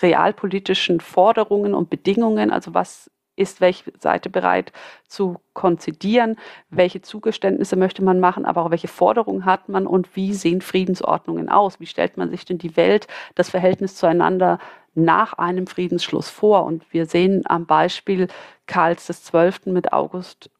realpolitischen 0.00 1.00
Forderungen 1.00 1.74
und 1.74 1.90
Bedingungen, 1.90 2.50
also 2.50 2.74
was 2.74 3.10
ist 3.36 3.60
welche 3.60 3.92
Seite 3.98 4.30
bereit 4.30 4.72
zu 5.08 5.40
konzidieren, 5.54 6.36
welche 6.70 7.02
Zugeständnisse 7.02 7.74
möchte 7.74 8.04
man 8.04 8.20
machen, 8.20 8.44
aber 8.44 8.64
auch 8.64 8.70
welche 8.70 8.86
Forderungen 8.86 9.44
hat 9.44 9.68
man 9.68 9.88
und 9.88 10.14
wie 10.14 10.32
sehen 10.34 10.60
Friedensordnungen 10.60 11.48
aus? 11.48 11.80
Wie 11.80 11.86
stellt 11.86 12.16
man 12.16 12.30
sich 12.30 12.44
denn 12.44 12.58
die 12.58 12.76
Welt, 12.76 13.08
das 13.34 13.50
Verhältnis 13.50 13.96
zueinander 13.96 14.60
nach 14.94 15.32
einem 15.32 15.66
Friedensschluss 15.66 16.28
vor? 16.28 16.64
Und 16.64 16.84
wir 16.92 17.06
sehen 17.06 17.42
am 17.46 17.66
Beispiel 17.66 18.28
Karls 18.66 19.08
XII. 19.08 19.72
mit 19.72 19.92
August 19.92 20.50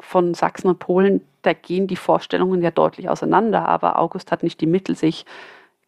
von 0.00 0.34
Sachsen 0.34 0.68
und 0.68 0.78
Polen, 0.78 1.20
da 1.42 1.52
gehen 1.52 1.86
die 1.86 1.96
Vorstellungen 1.96 2.62
ja 2.62 2.70
deutlich 2.70 3.08
auseinander. 3.08 3.68
Aber 3.68 3.98
August 3.98 4.32
hat 4.32 4.42
nicht 4.42 4.60
die 4.60 4.66
Mittel, 4.66 4.96
sich 4.96 5.26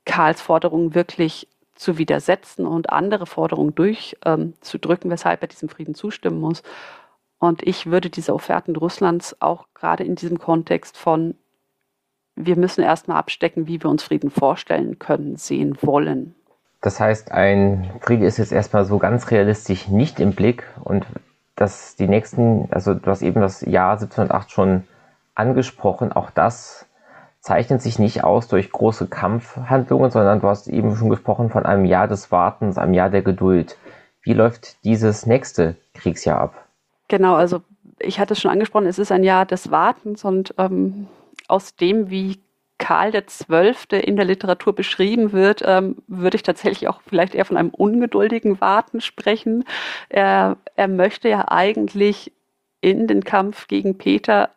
Karls 0.05 0.41
Forderungen 0.41 0.95
wirklich 0.95 1.49
zu 1.75 1.99
widersetzen 1.99 2.67
und 2.67 2.91
andere 2.91 3.27
Forderungen 3.27 3.75
durchzudrücken, 3.75 5.11
ähm, 5.11 5.13
weshalb 5.13 5.43
er 5.43 5.49
diesem 5.49 5.69
Frieden 5.69 5.95
zustimmen 5.95 6.41
muss. 6.41 6.63
Und 7.39 7.67
ich 7.67 7.87
würde 7.87 8.11
diese 8.11 8.35
Offerten 8.35 8.77
Russlands 8.77 9.41
auch 9.41 9.67
gerade 9.75 10.05
in 10.05 10.15
diesem 10.15 10.39
Kontext 10.39 10.99
von, 10.99 11.35
wir 12.37 12.57
müssen 12.57 12.83
erstmal 12.83 13.17
abstecken, 13.17 13.67
wie 13.67 13.83
wir 13.83 13.89
uns 13.89 14.03
Frieden 14.03 14.31
vorstellen 14.31 14.99
können, 14.99 15.37
sehen 15.37 15.79
wollen. 15.81 16.35
Das 16.83 17.01
heißt, 17.01 17.33
ein 17.33 17.91
Friede 18.01 18.27
ist 18.27 18.39
jetzt 18.39 18.53
erstmal 18.53 18.85
so 18.85 18.99
ganz 18.99 19.31
realistisch 19.31 19.89
nicht 19.89 20.21
im 20.21 20.33
Blick 20.33 20.65
und 20.85 21.07
dass 21.61 21.95
die 21.95 22.09
nächsten, 22.09 22.69
also 22.71 22.95
du 22.95 23.11
hast 23.11 23.21
eben 23.21 23.43
das 23.43 23.61
Jahr 23.61 23.93
1708 23.93 24.51
schon 24.51 24.85
angesprochen, 25.35 26.11
auch 26.11 26.31
das 26.31 26.87
zeichnet 27.41 27.83
sich 27.83 27.99
nicht 27.99 28.25
aus 28.25 28.49
durch 28.49 28.73
große 28.73 29.09
Kampfhandlungen, 29.09 30.11
sondern 30.11 30.41
du 30.41 30.49
hast 30.49 30.69
eben 30.69 30.97
schon 30.97 31.11
gesprochen 31.11 31.51
von 31.51 31.67
einem 31.67 31.85
Jahr 31.85 32.09
des 32.09 32.33
Wartens, 32.33 32.79
einem 32.79 32.95
Jahr 32.95 33.11
der 33.11 33.21
Geduld. 33.21 33.77
Wie 34.23 34.33
läuft 34.33 34.83
dieses 34.85 35.27
nächste 35.27 35.77
Kriegsjahr 35.93 36.41
ab? 36.41 36.55
Genau, 37.09 37.35
also 37.35 37.61
ich 37.99 38.19
hatte 38.19 38.33
es 38.33 38.41
schon 38.41 38.51
angesprochen, 38.51 38.87
es 38.87 38.99
ist 38.99 39.13
ein 39.13 39.25
Jahr 39.25 39.45
des 39.45 39.71
Wartens 39.71 40.25
und 40.25 40.55
ähm, 40.57 41.09
aus 41.47 41.77
dem, 41.77 42.09
wie 42.09 42.41
Karl 42.81 43.13
XII. 43.13 44.01
in 44.01 44.17
der 44.17 44.25
Literatur 44.25 44.75
beschrieben 44.75 45.33
wird, 45.33 45.63
ähm, 45.65 45.97
würde 46.09 46.37
ich 46.37 46.43
tatsächlich 46.43 46.89
auch 46.89 47.01
vielleicht 47.07 47.35
eher 47.35 47.45
von 47.45 47.59
einem 47.59 47.71
ungeduldigen 47.71 48.61
Warten 48.61 49.01
sprechen. 49.01 49.65
Er, 50.09 50.57
er 50.75 50.89
möchte 50.89 51.29
ja 51.29 51.47
eigentlich 51.49 52.33
in 52.81 53.07
den 53.07 53.23
Kampf 53.23 53.69
gegen 53.69 53.99
Peter 53.99 54.51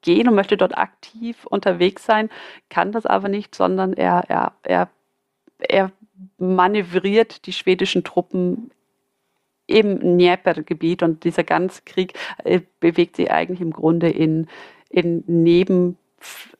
gehen 0.00 0.26
und 0.26 0.34
möchte 0.34 0.56
dort 0.56 0.76
aktiv 0.76 1.46
unterwegs 1.46 2.04
sein, 2.04 2.30
kann 2.70 2.92
das 2.92 3.06
aber 3.06 3.28
nicht, 3.28 3.54
sondern 3.54 3.92
er, 3.92 4.24
er, 4.28 4.52
er, 4.62 4.88
er 5.58 5.92
manövriert 6.38 7.46
die 7.46 7.52
schwedischen 7.52 8.04
Truppen 8.04 8.70
im 9.66 9.98
Dnieper-Gebiet 10.00 11.02
und 11.02 11.24
dieser 11.24 11.44
ganze 11.44 11.82
Krieg 11.84 12.14
äh, 12.44 12.60
bewegt 12.80 13.16
sich 13.16 13.30
eigentlich 13.30 13.60
im 13.60 13.72
Grunde 13.72 14.08
in, 14.08 14.48
in 14.88 15.24
Neben 15.26 15.98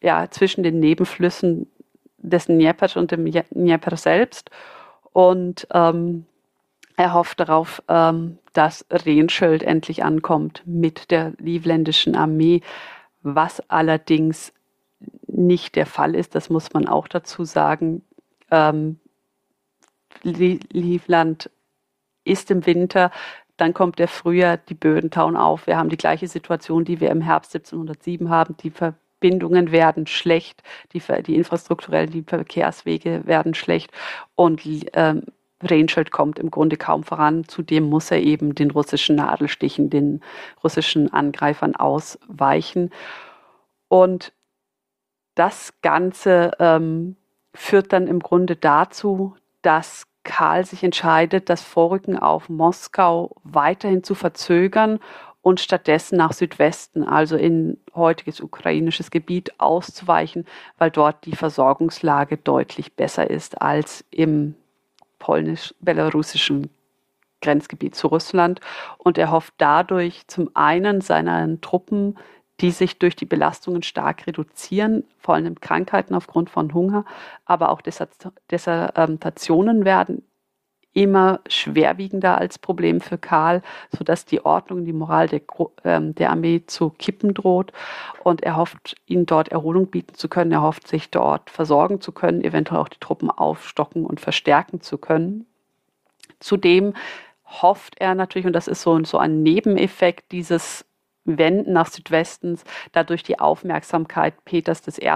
ja, 0.01 0.31
zwischen 0.31 0.63
den 0.63 0.81
Nebenflüssen 0.81 1.71
des 2.19 2.47
Dnieper 2.47 2.89
und 2.99 3.11
dem 3.11 3.25
Dnieper 3.25 3.97
selbst. 3.97 4.51
Und 5.13 5.67
ähm, 5.73 6.27
er 6.97 7.13
hofft 7.13 7.41
darauf, 7.41 7.83
ähm, 7.89 8.39
dass 8.53 8.87
Rehenschild 8.91 9.63
endlich 9.63 10.05
ankommt 10.05 10.63
mit 10.65 11.11
der 11.11 11.33
livländischen 11.39 12.17
Armee, 12.17 12.63
was 13.23 13.69
allerdings 13.69 14.53
nicht 15.27 15.77
der 15.77 15.87
Fall 15.87 16.15
ist. 16.15 16.35
Das 16.35 16.51
muss 16.51 16.73
man 16.73 16.87
auch 16.87 17.09
dazu 17.09 17.45
sagen. 17.45 18.03
Ähm, 18.51 18.99
Livland 20.23 21.51
ist 22.25 22.51
im 22.51 22.65
Winter, 22.67 23.11
dann 23.57 23.75
kommt 23.75 23.99
der 23.99 24.09
Frühjahr, 24.09 24.57
die 24.57 24.75
Böden 24.75 25.11
tauen 25.11 25.37
auf. 25.37 25.67
Wir 25.67 25.77
haben 25.77 25.89
die 25.89 25.97
gleiche 25.97 26.27
Situation, 26.27 26.85
die 26.85 27.01
wir 27.01 27.11
im 27.11 27.21
Herbst 27.21 27.55
1707 27.55 28.29
haben. 28.29 28.57
Die 28.57 28.71
Ver 28.71 28.95
Verbindungen 29.25 29.73
werden 29.73 30.07
schlecht, 30.07 30.63
die, 30.93 31.03
die 31.27 31.35
infrastrukturellen, 31.35 32.11
die 32.11 32.25
Verkehrswege 32.25 33.23
werden 33.25 33.55
schlecht 33.55 33.91
und 34.35 34.61
ähm, 34.93 35.23
Rehnschild 35.63 36.11
kommt 36.11 36.39
im 36.39 36.51
Grunde 36.51 36.77
kaum 36.77 37.05
voran. 37.05 37.49
Zudem 37.49 37.85
muss 37.85 38.11
er 38.11 38.21
eben 38.21 38.55
den 38.55 38.71
russischen 38.71 39.17
Nadelstichen, 39.17 39.89
den 39.89 40.21
russischen 40.63 41.11
Angreifern 41.11 41.75
ausweichen. 41.75 42.91
Und 43.89 44.35
das 45.35 45.73
Ganze 45.81 46.51
ähm, 46.59 47.17
führt 47.55 47.95
dann 47.95 48.09
im 48.09 48.21
Grunde 48.21 48.57
dazu, 48.57 49.37
dass 49.63 50.05
Karl 50.23 50.67
sich 50.67 50.85
entscheidet, 50.85 51.49
das 51.49 51.63
Vorrücken 51.63 52.19
auf 52.19 52.51
Moskau 52.51 53.35
weiterhin 53.43 54.05
zu 54.05 54.15
verzögern 54.15 55.01
und 55.45 55.61
stattdessen 55.61 56.17
nach 56.17 56.33
Südwesten, 56.33 57.05
also 57.05 57.37
in 57.37 57.79
heutiges 57.95 58.41
ukrainisches 58.41 59.11
Gebiet 59.11 59.61
auszuweichen, 59.61 60.47
weil 60.79 60.91
dort 60.91 61.27
die 61.27 61.37
Versorgungslage 61.37 62.39
deutlich 62.39 62.95
besser 62.95 63.29
ist 63.29 63.61
als 63.61 64.07
im 64.11 64.55
polnisch-belarussischen 65.19 66.71
Grenzgebiet 67.43 67.95
zu 67.95 68.07
Russland. 68.07 68.61
Und 68.97 69.19
er 69.19 69.31
hofft 69.31 69.53
dadurch 69.59 70.27
zum 70.29 70.49
einen 70.55 71.03
seinen 71.03 71.61
Truppen, 71.61 72.17
die 72.61 72.71
sich 72.71 72.99
durch 72.99 73.15
die 73.15 73.27
Belastungen 73.27 73.83
stark 73.83 74.27
reduzieren, 74.27 75.05
vor 75.19 75.35
allem 75.35 75.61
Krankheiten 75.61 76.15
aufgrund 76.15 76.49
von 76.49 76.73
Hunger, 76.73 77.05
aber 77.45 77.69
auch 77.69 77.83
Desertationen 77.83 79.85
werden 79.85 80.23
immer 80.95 81.41
schwerwiegender 81.49 82.39
als 82.39 82.59
Problem 82.59 83.01
für 83.01 83.19
Karl, 83.19 83.63
sodass 83.95 84.25
die 84.25 84.45
Ordnung, 84.45 84.85
die 84.85 84.93
Moral 84.93 85.29
der, 85.29 85.43
ähm, 85.85 86.15
der 86.15 86.31
Armee 86.31 86.63
zu 86.67 86.91
kippen 86.91 87.35
droht. 87.35 87.73
Und 88.23 88.43
er 88.43 88.57
hofft, 88.57 88.97
ihnen 89.07 89.27
dort 89.27 89.49
Erholung 89.49 89.89
bieten 89.89 90.15
zu 90.15 90.29
können. 90.29 90.53
Er 90.53 90.63
hofft, 90.63 90.89
sich 90.89 91.11
dort 91.11 91.51
versorgen 91.51 92.01
zu 92.01 92.13
können, 92.13 92.43
eventuell 92.43 92.81
auch 92.81 92.89
die 92.89 93.01
Truppen 93.01 93.31
aufstocken 93.31 94.07
und 94.07 94.21
verstärken 94.21 94.81
zu 94.81 94.97
können. 94.97 95.47
Zudem 96.41 96.95
hofft 97.45 97.95
er 97.99 98.15
natürlich, 98.15 98.47
und 98.47 98.55
das 98.55 98.69
ist 98.69 98.83
so, 98.83 99.03
so 99.05 99.19
ein 99.19 99.43
Nebeneffekt 99.43 100.33
dieses 100.33 100.85
Wenden 101.25 101.73
nach 101.73 101.87
Südwestens, 101.87 102.65
dadurch 102.93 103.23
die 103.23 103.39
Aufmerksamkeit 103.39 104.35
Peters 104.45 104.83
I. 104.89 105.11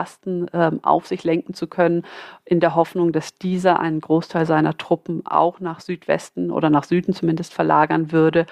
Ähm, 0.52 0.80
auf 0.82 1.06
sich 1.06 1.24
lenken 1.24 1.54
zu 1.54 1.66
können, 1.66 2.04
in 2.44 2.60
der 2.60 2.74
Hoffnung, 2.74 3.12
dass 3.12 3.34
dieser 3.34 3.80
einen 3.80 4.00
Großteil 4.00 4.46
seiner 4.46 4.76
Truppen 4.76 5.26
auch 5.26 5.60
nach 5.60 5.80
Südwesten 5.80 6.50
oder 6.50 6.70
nach 6.70 6.84
Süden 6.84 7.12
zumindest 7.12 7.52
verlagern 7.52 8.12
würde, 8.12 8.46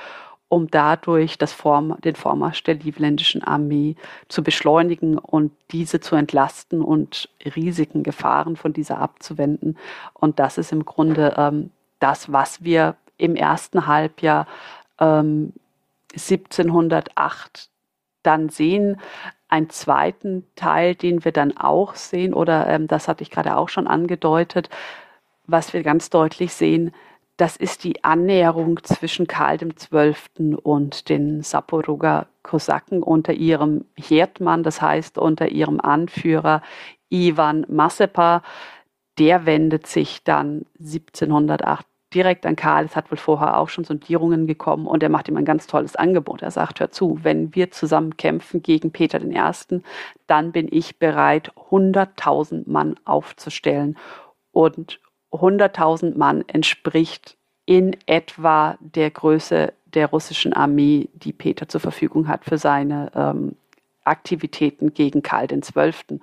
um 0.49 0.71
dadurch 0.71 1.39
das 1.39 1.53
Form, 1.53 1.97
den 2.03 2.15
Vormarsch 2.15 2.63
der 2.63 2.77
livländischen 2.77 3.43
Armee 3.43 3.97
zu 4.29 4.43
beschleunigen 4.43 5.19
und 5.19 5.53
diese 5.73 6.01
zu 6.01 6.15
entlasten 6.15 6.83
und 6.83 7.29
Risiken, 7.57 8.03
Gefahren 8.03 8.57
von 8.57 8.73
dieser 8.73 8.99
abzuwenden. 8.99 9.77
Und 10.15 10.39
das 10.39 10.59
ist 10.59 10.73
im 10.73 10.85
Grunde 10.85 11.35
ähm, 11.37 11.71
das, 11.99 12.31
was 12.33 12.63
wir 12.63 12.97
im 13.19 13.35
ersten 13.35 13.87
Halbjahr 13.87 14.47
ähm, 15.01 15.53
1708 16.15 17.71
dann 18.23 18.49
sehen. 18.49 19.01
Einen 19.49 19.71
zweiten 19.71 20.47
Teil, 20.57 20.95
den 20.95 21.25
wir 21.25 21.33
dann 21.33 21.57
auch 21.57 21.95
sehen, 21.95 22.35
oder 22.35 22.67
ähm, 22.69 22.89
das 22.89 23.09
hatte 23.09 23.23
ich 23.23 23.31
gerade 23.31 23.57
auch 23.57 23.69
schon 23.69 23.87
angedeutet, 23.87 24.69
was 25.47 25.73
wir 25.73 25.83
ganz 25.83 26.11
deutlich 26.11 26.53
sehen, 26.53 26.93
das 27.37 27.57
ist 27.57 27.85
die 27.85 28.03
Annäherung 28.03 28.83
zwischen 28.83 29.27
Karl 29.27 29.59
XII. 29.59 30.55
und 30.55 31.09
den 31.11 31.43
Saporoger 31.43 32.29
Kosaken 32.43 33.03
unter 33.03 33.35
ihrem 33.35 33.85
Herdmann, 33.95 34.63
das 34.63 34.81
heißt 34.81 35.19
unter 35.19 35.49
ihrem 35.49 35.81
Anführer 35.81 36.63
Ivan 37.11 37.67
Mazepa. 37.69 38.43
Der 39.19 39.45
wendet 39.45 39.87
sich 39.87 40.25
dann 40.25 40.65
1708 40.79 41.87
direkt 42.17 42.47
an 42.47 42.57
Karl. 42.57 42.87
Es 42.87 42.97
hat 42.97 43.11
wohl 43.11 43.19
vorher 43.19 43.59
auch 43.59 43.69
schon 43.69 43.85
Sondierungen 43.85 44.47
gekommen 44.47 44.87
und 44.87 45.03
er 45.03 45.11
macht 45.11 45.29
ihm 45.29 45.37
ein 45.37 45.45
ganz 45.45 45.67
tolles 45.67 45.95
Angebot. 45.97 46.43
Er 46.43 46.51
sagt, 46.51 46.81
hör 46.81 46.91
zu, 46.91 47.19
wenn 47.23 47.55
wir 47.55 47.71
zusammen 47.71 48.17
kämpfen 48.17 48.63
gegen 48.63 48.91
Peter 48.91 49.21
I., 49.23 49.81
dann 50.27 50.51
bin 50.51 50.69
ich 50.71 50.99
bereit, 50.99 51.53
100.000 51.71 52.65
Mann 52.67 52.97
aufzustellen. 53.05 53.99
Und 54.51 54.99
100.000 55.31 56.17
Mann 56.17 56.43
entspricht 56.49 57.37
in 57.67 57.97
etwa 58.07 58.79
der 58.81 59.11
Größe 59.11 59.75
der 59.85 60.07
russischen 60.07 60.55
Armee, 60.55 61.11
die 61.13 61.33
Peter 61.33 61.69
zur 61.69 61.81
Verfügung 61.81 62.29
hat 62.29 62.45
für 62.45 62.59
seine 62.59 63.11
ähm, 63.15 63.57
Aktivitäten 64.05 64.95
gegen 64.95 65.23
Karl 65.23 65.49
XII. 65.49 66.21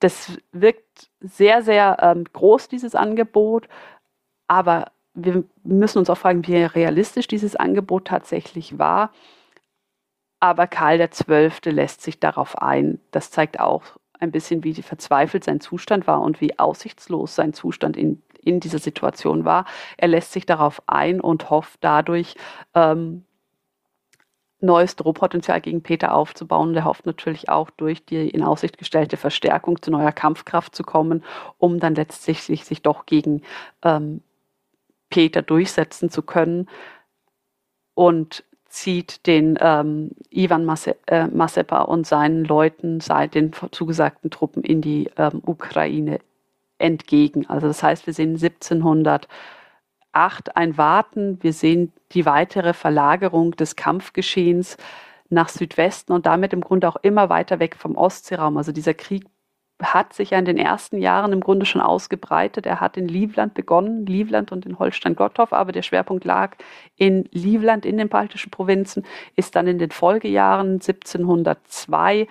Das 0.00 0.36
wirkt 0.50 1.10
sehr, 1.20 1.62
sehr 1.62 1.96
ähm, 2.00 2.24
groß, 2.32 2.68
dieses 2.68 2.94
Angebot. 2.94 3.68
Aber 4.52 4.92
wir 5.14 5.44
müssen 5.64 5.96
uns 5.96 6.10
auch 6.10 6.18
fragen, 6.18 6.46
wie 6.46 6.62
realistisch 6.62 7.26
dieses 7.26 7.56
Angebot 7.56 8.04
tatsächlich 8.04 8.78
war. 8.78 9.10
Aber 10.40 10.66
Karl 10.66 10.98
XII. 11.08 11.70
lässt 11.70 12.02
sich 12.02 12.20
darauf 12.20 12.58
ein. 12.58 13.00
Das 13.12 13.30
zeigt 13.30 13.60
auch 13.60 13.82
ein 14.20 14.30
bisschen, 14.30 14.62
wie 14.62 14.74
verzweifelt 14.74 15.42
sein 15.42 15.60
Zustand 15.62 16.06
war 16.06 16.20
und 16.20 16.42
wie 16.42 16.58
aussichtslos 16.58 17.34
sein 17.34 17.54
Zustand 17.54 17.96
in, 17.96 18.22
in 18.42 18.60
dieser 18.60 18.78
Situation 18.78 19.46
war. 19.46 19.64
Er 19.96 20.08
lässt 20.08 20.32
sich 20.32 20.44
darauf 20.44 20.82
ein 20.86 21.22
und 21.22 21.48
hofft 21.48 21.78
dadurch, 21.80 22.34
ähm, 22.74 23.24
neues 24.60 24.96
Drohpotenzial 24.96 25.62
gegen 25.62 25.82
Peter 25.82 26.14
aufzubauen. 26.14 26.74
Der 26.74 26.84
hofft 26.84 27.06
natürlich 27.06 27.48
auch 27.48 27.70
durch 27.70 28.04
die 28.04 28.28
in 28.28 28.42
Aussicht 28.42 28.76
gestellte 28.76 29.16
Verstärkung 29.16 29.80
zu 29.80 29.90
neuer 29.90 30.12
Kampfkraft 30.12 30.76
zu 30.76 30.82
kommen, 30.82 31.24
um 31.56 31.80
dann 31.80 31.94
letztlich 31.94 32.42
sich, 32.42 32.66
sich 32.66 32.82
doch 32.82 33.06
gegen 33.06 33.40
ähm, 33.82 34.20
Peter 35.12 35.42
durchsetzen 35.42 36.08
zu 36.10 36.22
können 36.22 36.68
und 37.94 38.44
zieht 38.66 39.26
den 39.26 39.58
ähm, 39.60 40.12
Ivan 40.30 40.64
Mase 40.64 40.96
äh, 41.06 41.26
Masepa 41.26 41.82
und 41.82 42.06
seinen 42.06 42.44
Leuten, 42.44 43.00
seit 43.00 43.34
den 43.34 43.52
zugesagten 43.70 44.30
Truppen 44.30 44.64
in 44.64 44.80
die 44.80 45.10
ähm, 45.18 45.42
Ukraine 45.44 46.18
entgegen. 46.78 47.48
Also 47.50 47.66
das 47.66 47.82
heißt, 47.82 48.06
wir 48.06 48.14
sehen 48.14 48.30
1700 48.30 49.28
8 50.12 50.56
ein 50.56 50.76
Warten. 50.78 51.42
Wir 51.42 51.52
sehen 51.52 51.92
die 52.12 52.26
weitere 52.26 52.72
Verlagerung 52.74 53.52
des 53.52 53.76
Kampfgeschehens 53.76 54.76
nach 55.28 55.48
Südwesten 55.48 56.12
und 56.12 56.26
damit 56.26 56.52
im 56.52 56.60
Grunde 56.60 56.88
auch 56.88 56.96
immer 56.96 57.28
weiter 57.28 57.58
weg 57.58 57.76
vom 57.76 57.96
Ostseeraum. 57.96 58.56
Also 58.56 58.72
dieser 58.72 58.94
Krieg 58.94 59.24
hat 59.82 60.12
sich 60.12 60.30
ja 60.30 60.38
in 60.38 60.44
den 60.44 60.58
ersten 60.58 60.98
Jahren 60.98 61.32
im 61.32 61.40
Grunde 61.40 61.66
schon 61.66 61.80
ausgebreitet. 61.80 62.66
Er 62.66 62.80
hat 62.80 62.96
in 62.96 63.08
Livland 63.08 63.54
begonnen, 63.54 64.06
Livland 64.06 64.52
und 64.52 64.66
in 64.66 64.78
Holstein-Gottorf, 64.78 65.52
aber 65.52 65.72
der 65.72 65.82
Schwerpunkt 65.82 66.24
lag 66.24 66.56
in 66.96 67.28
Livland, 67.32 67.84
in 67.86 67.98
den 67.98 68.08
baltischen 68.08 68.50
Provinzen, 68.50 69.04
ist 69.36 69.56
dann 69.56 69.66
in 69.66 69.78
den 69.78 69.90
Folgejahren 69.90 70.74
1702 70.74 72.28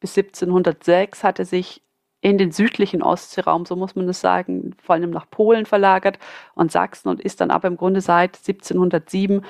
bis 0.00 0.16
1706 0.16 1.22
hatte 1.22 1.44
sich 1.44 1.82
in 2.22 2.36
den 2.38 2.52
südlichen 2.52 3.02
Ostseeraum, 3.02 3.64
so 3.64 3.76
muss 3.76 3.94
man 3.94 4.08
es 4.08 4.20
sagen, 4.20 4.74
vor 4.82 4.94
allem 4.94 5.10
nach 5.10 5.28
Polen 5.30 5.66
verlagert 5.66 6.18
und 6.54 6.72
Sachsen 6.72 7.08
und 7.08 7.20
ist 7.20 7.40
dann 7.40 7.50
aber 7.50 7.68
im 7.68 7.76
Grunde 7.76 8.00
seit 8.00 8.36
1707 8.36 9.44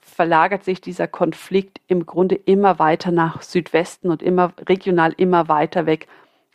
verlagert 0.00 0.64
sich 0.64 0.80
dieser 0.80 1.06
Konflikt 1.06 1.80
im 1.86 2.04
Grunde 2.04 2.34
immer 2.34 2.78
weiter 2.78 3.10
nach 3.10 3.42
Südwesten 3.42 4.10
und 4.10 4.22
immer 4.22 4.52
regional 4.68 5.14
immer 5.16 5.48
weiter 5.48 5.86
weg 5.86 6.08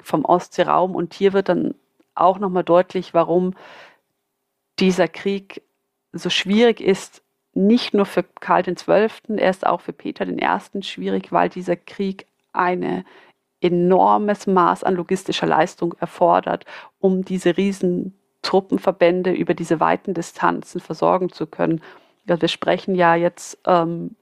vom 0.05 0.23
Ostseeraum. 0.23 0.95
Und 0.95 1.13
hier 1.13 1.33
wird 1.33 1.49
dann 1.49 1.75
auch 2.13 2.39
nochmal 2.39 2.63
deutlich, 2.63 3.13
warum 3.13 3.53
dieser 4.79 5.07
Krieg 5.07 5.61
so 6.13 6.29
schwierig 6.29 6.79
ist, 6.79 7.21
nicht 7.53 7.93
nur 7.93 8.05
für 8.05 8.23
Karl 8.23 8.63
XII., 8.63 9.37
er 9.37 9.49
ist 9.49 9.65
auch 9.65 9.81
für 9.81 9.93
Peter 9.93 10.27
I. 10.27 10.83
schwierig, 10.83 11.31
weil 11.31 11.49
dieser 11.49 11.75
Krieg 11.75 12.27
eine 12.51 13.05
enormes 13.61 14.45
Maß 14.45 14.83
an 14.83 14.95
logistischer 14.95 15.47
Leistung 15.47 15.95
erfordert, 15.99 16.65
um 16.99 17.23
diese 17.23 17.57
riesen 17.57 18.13
Truppenverbände 18.41 19.31
über 19.31 19.53
diese 19.53 19.79
weiten 19.79 20.13
Distanzen 20.13 20.79
versorgen 20.81 21.31
zu 21.31 21.47
können. 21.47 21.81
Wir 22.25 22.47
sprechen 22.47 22.95
ja 22.95 23.15
jetzt 23.15 23.57
ähm, 23.65 24.15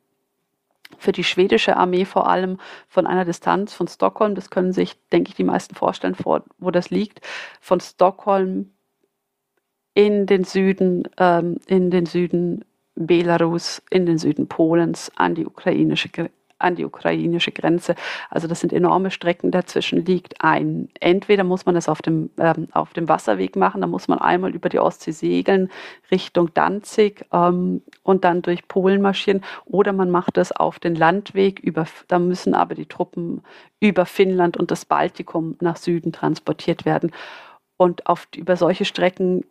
für 0.97 1.11
die 1.11 1.23
schwedische 1.23 1.77
Armee 1.77 2.05
vor 2.05 2.27
allem 2.27 2.57
von 2.87 3.07
einer 3.07 3.25
Distanz 3.25 3.73
von 3.73 3.87
Stockholm, 3.87 4.35
das 4.35 4.49
können 4.49 4.71
sich, 4.71 4.95
denke 5.11 5.29
ich, 5.29 5.35
die 5.35 5.43
meisten 5.43 5.75
vorstellen, 5.75 6.15
vor, 6.15 6.43
wo 6.57 6.71
das 6.71 6.89
liegt, 6.89 7.21
von 7.61 7.79
Stockholm 7.79 8.71
in 9.93 10.25
den 10.25 10.43
Süden, 10.43 11.03
ähm, 11.17 11.57
in 11.67 11.91
den 11.91 12.05
Süden 12.05 12.65
Belarus, 12.95 13.81
in 13.89 14.05
den 14.05 14.17
Süden 14.17 14.47
Polens 14.47 15.11
an 15.15 15.35
die 15.35 15.45
ukrainische 15.45 16.09
an 16.59 16.75
die 16.75 16.85
ukrainische 16.85 17.51
Grenze. 17.51 17.95
Also 18.29 18.47
das 18.47 18.59
sind 18.59 18.73
enorme 18.73 19.11
Strecken, 19.11 19.51
dazwischen 19.51 20.05
liegt 20.05 20.41
ein. 20.41 20.89
Entweder 20.99 21.43
muss 21.43 21.65
man 21.65 21.75
das 21.75 21.89
auf 21.89 22.01
dem, 22.01 22.29
ähm, 22.37 22.67
auf 22.71 22.93
dem 22.93 23.07
Wasserweg 23.09 23.55
machen, 23.55 23.81
da 23.81 23.87
muss 23.87 24.07
man 24.07 24.19
einmal 24.19 24.53
über 24.53 24.69
die 24.69 24.79
Ostsee 24.79 25.11
segeln 25.11 25.69
Richtung 26.11 26.53
Danzig 26.53 27.25
ähm, 27.31 27.81
und 28.03 28.23
dann 28.23 28.41
durch 28.41 28.67
Polen 28.67 29.01
marschieren, 29.01 29.41
oder 29.65 29.93
man 29.93 30.09
macht 30.09 30.37
das 30.37 30.51
auf 30.51 30.79
den 30.79 30.95
Landweg 30.95 31.59
über, 31.59 31.85
da 32.07 32.19
müssen 32.19 32.53
aber 32.53 32.75
die 32.75 32.85
Truppen 32.85 33.41
über 33.79 34.05
Finnland 34.05 34.57
und 34.57 34.71
das 34.71 34.85
Baltikum 34.85 35.57
nach 35.59 35.77
Süden 35.77 36.11
transportiert 36.11 36.85
werden. 36.85 37.11
Und 37.75 38.07
auf, 38.07 38.27
über 38.35 38.55
solche 38.55 38.85
Strecken 38.85 39.43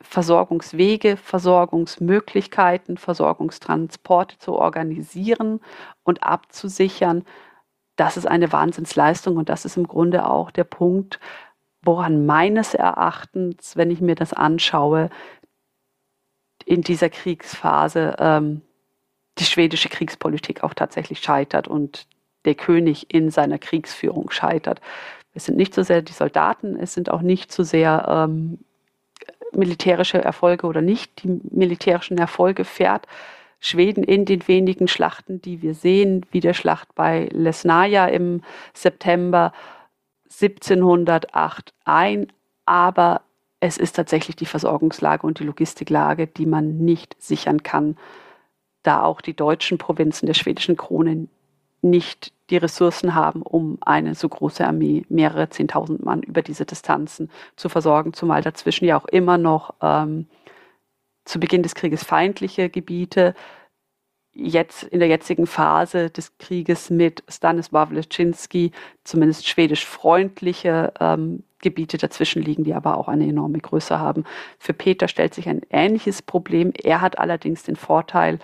Versorgungswege, 0.00 1.16
Versorgungsmöglichkeiten, 1.16 2.98
Versorgungstransporte 2.98 4.38
zu 4.38 4.54
organisieren 4.54 5.60
und 6.02 6.22
abzusichern. 6.22 7.24
Das 7.96 8.16
ist 8.16 8.26
eine 8.26 8.52
Wahnsinnsleistung 8.52 9.36
und 9.36 9.48
das 9.48 9.64
ist 9.64 9.76
im 9.76 9.86
Grunde 9.86 10.28
auch 10.28 10.50
der 10.50 10.64
Punkt, 10.64 11.20
woran 11.82 12.26
meines 12.26 12.74
Erachtens, 12.74 13.76
wenn 13.76 13.90
ich 13.90 14.00
mir 14.00 14.14
das 14.14 14.32
anschaue, 14.32 15.10
in 16.64 16.82
dieser 16.82 17.10
Kriegsphase 17.10 18.16
ähm, 18.18 18.62
die 19.38 19.44
schwedische 19.44 19.88
Kriegspolitik 19.88 20.62
auch 20.62 20.74
tatsächlich 20.74 21.20
scheitert 21.20 21.68
und 21.68 22.06
der 22.44 22.54
König 22.54 23.12
in 23.12 23.30
seiner 23.30 23.58
Kriegsführung 23.58 24.30
scheitert. 24.30 24.80
Es 25.34 25.46
sind 25.46 25.56
nicht 25.56 25.74
so 25.74 25.82
sehr 25.82 26.02
die 26.02 26.12
Soldaten, 26.12 26.78
es 26.78 26.94
sind 26.94 27.10
auch 27.10 27.22
nicht 27.22 27.52
so 27.52 27.62
sehr 27.62 28.06
ähm, 28.08 28.58
militärische 29.56 30.18
Erfolge 30.18 30.66
oder 30.66 30.82
nicht 30.82 31.22
die 31.22 31.40
militärischen 31.50 32.18
Erfolge 32.18 32.64
fährt 32.64 33.06
Schweden 33.60 34.04
in 34.04 34.26
den 34.26 34.46
wenigen 34.46 34.88
Schlachten, 34.88 35.40
die 35.40 35.62
wir 35.62 35.74
sehen, 35.74 36.26
wie 36.30 36.40
der 36.40 36.52
Schlacht 36.52 36.94
bei 36.94 37.28
Lesnaja 37.32 38.06
im 38.06 38.42
September 38.74 39.54
1708 40.24 41.72
ein. 41.84 42.30
Aber 42.66 43.22
es 43.60 43.78
ist 43.78 43.96
tatsächlich 43.96 44.36
die 44.36 44.44
Versorgungslage 44.44 45.26
und 45.26 45.38
die 45.38 45.44
Logistiklage, 45.44 46.26
die 46.26 46.44
man 46.44 46.76
nicht 46.76 47.16
sichern 47.18 47.62
kann, 47.62 47.96
da 48.82 49.02
auch 49.02 49.22
die 49.22 49.34
deutschen 49.34 49.78
Provinzen 49.78 50.26
der 50.26 50.34
schwedischen 50.34 50.76
Krone 50.76 51.28
nicht 51.84 52.32
die 52.50 52.56
Ressourcen 52.56 53.14
haben, 53.14 53.42
um 53.42 53.78
eine 53.80 54.14
so 54.14 54.28
große 54.28 54.66
Armee, 54.66 55.04
mehrere 55.08 55.48
Zehntausend 55.48 56.04
Mann 56.04 56.22
über 56.22 56.42
diese 56.42 56.66
Distanzen 56.66 57.30
zu 57.56 57.68
versorgen, 57.68 58.12
zumal 58.12 58.42
dazwischen 58.42 58.84
ja 58.84 58.98
auch 58.98 59.06
immer 59.06 59.38
noch 59.38 59.74
ähm, 59.80 60.26
zu 61.24 61.40
Beginn 61.40 61.62
des 61.62 61.74
Krieges 61.74 62.04
feindliche 62.04 62.68
Gebiete, 62.68 63.34
jetzt 64.34 64.82
in 64.82 64.98
der 64.98 65.08
jetzigen 65.08 65.46
Phase 65.46 66.10
des 66.10 66.36
Krieges 66.38 66.90
mit 66.90 67.22
Stanisław 67.30 67.92
Leszczynski 67.92 68.72
zumindest 69.04 69.48
schwedisch 69.48 69.86
freundliche 69.86 70.92
ähm, 71.00 71.44
Gebiete 71.60 71.96
dazwischen 71.96 72.42
liegen, 72.42 72.64
die 72.64 72.74
aber 72.74 72.98
auch 72.98 73.08
eine 73.08 73.26
enorme 73.26 73.58
Größe 73.58 73.98
haben. 73.98 74.24
Für 74.58 74.74
Peter 74.74 75.08
stellt 75.08 75.34
sich 75.34 75.48
ein 75.48 75.62
ähnliches 75.70 76.20
Problem. 76.20 76.72
Er 76.82 77.00
hat 77.00 77.18
allerdings 77.18 77.62
den 77.62 77.76
Vorteil, 77.76 78.38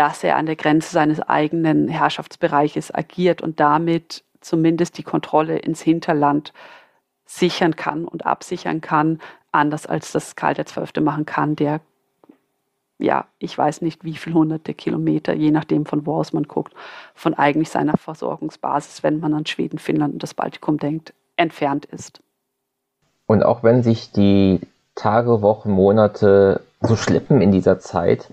dass 0.00 0.24
er 0.24 0.36
an 0.36 0.46
der 0.46 0.56
Grenze 0.56 0.90
seines 0.92 1.20
eigenen 1.20 1.86
Herrschaftsbereiches 1.86 2.94
agiert 2.94 3.42
und 3.42 3.60
damit 3.60 4.24
zumindest 4.40 4.96
die 4.96 5.02
Kontrolle 5.02 5.58
ins 5.58 5.82
Hinterland 5.82 6.54
sichern 7.26 7.76
kann 7.76 8.06
und 8.06 8.24
absichern 8.24 8.80
kann, 8.80 9.20
anders 9.52 9.84
als 9.84 10.10
das 10.12 10.36
Karl 10.36 10.54
XII. 10.54 11.02
machen 11.02 11.26
kann, 11.26 11.54
der 11.54 11.82
ja, 12.96 13.26
ich 13.38 13.56
weiß 13.56 13.82
nicht, 13.82 14.02
wie 14.02 14.14
viele 14.14 14.36
hunderte 14.36 14.72
Kilometer, 14.72 15.34
je 15.34 15.50
nachdem 15.50 15.84
von 15.84 16.06
wo 16.06 16.14
aus 16.14 16.32
man 16.32 16.44
guckt, 16.44 16.72
von 17.14 17.34
eigentlich 17.34 17.68
seiner 17.68 17.98
Versorgungsbasis, 17.98 19.02
wenn 19.02 19.20
man 19.20 19.34
an 19.34 19.44
Schweden, 19.44 19.78
Finnland 19.78 20.14
und 20.14 20.22
das 20.22 20.32
Baltikum 20.32 20.78
denkt, 20.78 21.12
entfernt 21.36 21.84
ist. 21.84 22.22
Und 23.26 23.42
auch 23.42 23.62
wenn 23.62 23.82
sich 23.82 24.12
die 24.12 24.60
Tage, 24.94 25.42
Wochen, 25.42 25.70
Monate 25.70 26.62
so 26.80 26.96
schleppen 26.96 27.42
in 27.42 27.52
dieser 27.52 27.78
Zeit, 27.78 28.30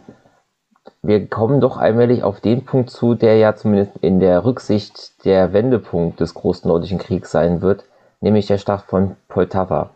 wir 1.01 1.27
kommen 1.27 1.61
doch 1.61 1.77
allmählich 1.77 2.23
auf 2.23 2.41
den 2.41 2.65
Punkt 2.65 2.89
zu, 2.89 3.15
der 3.15 3.38
ja 3.38 3.55
zumindest 3.55 3.97
in 4.01 4.19
der 4.19 4.45
Rücksicht 4.45 5.25
der 5.25 5.53
Wendepunkt 5.53 6.19
des 6.19 6.33
Großen 6.33 6.67
Nordischen 6.67 6.97
Kriegs 6.97 7.31
sein 7.31 7.61
wird, 7.61 7.85
nämlich 8.21 8.47
der 8.47 8.57
Schlacht 8.57 8.85
von 8.85 9.15
Poltava. 9.27 9.91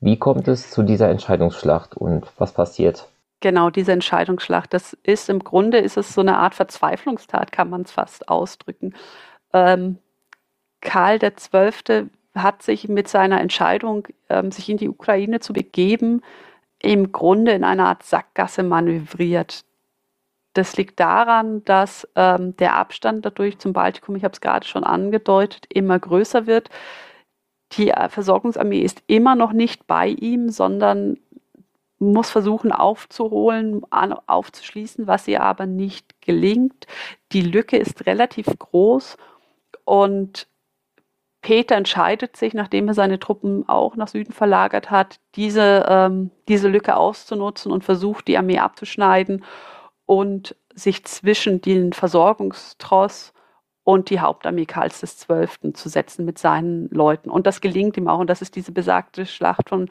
Wie 0.00 0.18
kommt 0.18 0.48
es 0.48 0.70
zu 0.70 0.82
dieser 0.82 1.10
Entscheidungsschlacht 1.10 1.96
und 1.96 2.26
was 2.38 2.52
passiert? 2.52 3.06
Genau, 3.40 3.70
diese 3.70 3.92
Entscheidungsschlacht, 3.92 4.72
das 4.74 4.94
ist 5.02 5.30
im 5.30 5.42
Grunde 5.42 5.78
ist 5.78 5.96
es 5.96 6.14
so 6.14 6.20
eine 6.20 6.36
Art 6.36 6.54
Verzweiflungstat, 6.54 7.52
kann 7.52 7.70
man 7.70 7.82
es 7.82 7.90
fast 7.90 8.28
ausdrücken. 8.28 8.94
Ähm, 9.52 9.98
Karl 10.80 11.18
XII. 11.18 12.10
hat 12.34 12.62
sich 12.62 12.88
mit 12.88 13.08
seiner 13.08 13.40
Entscheidung, 13.40 14.06
ähm, 14.28 14.52
sich 14.52 14.68
in 14.68 14.76
die 14.76 14.88
Ukraine 14.88 15.40
zu 15.40 15.52
begeben, 15.52 16.22
im 16.80 17.12
Grunde 17.12 17.52
in 17.52 17.64
einer 17.64 17.88
Art 17.88 18.02
Sackgasse 18.02 18.62
manövriert. 18.62 19.60
Das 20.52 20.76
liegt 20.76 20.98
daran, 20.98 21.64
dass 21.64 22.08
ähm, 22.16 22.56
der 22.56 22.74
Abstand 22.74 23.24
dadurch 23.24 23.58
zum 23.58 23.72
Baltikum, 23.72 24.16
ich 24.16 24.24
habe 24.24 24.32
es 24.32 24.40
gerade 24.40 24.66
schon 24.66 24.84
angedeutet, 24.84 25.66
immer 25.68 25.98
größer 25.98 26.46
wird. 26.46 26.70
Die 27.72 27.90
äh, 27.90 28.08
Versorgungsarmee 28.08 28.80
ist 28.80 29.02
immer 29.06 29.36
noch 29.36 29.52
nicht 29.52 29.86
bei 29.86 30.08
ihm, 30.08 30.48
sondern 30.48 31.18
muss 32.00 32.30
versuchen 32.30 32.72
aufzuholen, 32.72 33.82
aufzuschließen, 33.90 35.06
was 35.06 35.28
ihr 35.28 35.42
aber 35.42 35.66
nicht 35.66 36.20
gelingt. 36.22 36.86
Die 37.32 37.42
Lücke 37.42 37.76
ist 37.76 38.06
relativ 38.06 38.46
groß 38.46 39.18
und 39.84 40.48
Peter 41.42 41.76
entscheidet 41.76 42.36
sich, 42.36 42.54
nachdem 42.54 42.88
er 42.88 42.94
seine 42.94 43.18
Truppen 43.18 43.68
auch 43.68 43.96
nach 43.96 44.08
Süden 44.08 44.32
verlagert 44.32 44.90
hat, 44.90 45.20
diese, 45.36 45.86
ähm, 45.88 46.30
diese 46.48 46.68
Lücke 46.68 46.96
auszunutzen 46.96 47.70
und 47.70 47.84
versucht, 47.84 48.28
die 48.28 48.36
Armee 48.36 48.58
abzuschneiden 48.58 49.44
und 50.10 50.56
sich 50.74 51.04
zwischen 51.04 51.60
den 51.60 51.92
Versorgungstross 51.92 53.32
und 53.84 54.10
die 54.10 54.18
Hauptarmee 54.18 54.66
Karls 54.66 55.02
XII. 55.02 55.72
zu 55.72 55.88
setzen 55.88 56.24
mit 56.24 56.36
seinen 56.36 56.88
Leuten. 56.90 57.30
Und 57.30 57.46
das 57.46 57.60
gelingt 57.60 57.96
ihm 57.96 58.08
auch. 58.08 58.18
Und 58.18 58.28
das 58.28 58.42
ist 58.42 58.56
diese 58.56 58.72
besagte 58.72 59.24
Schlacht 59.24 59.68
von 59.68 59.88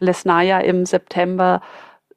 Lesnaja 0.00 0.58
im 0.58 0.84
September 0.84 1.62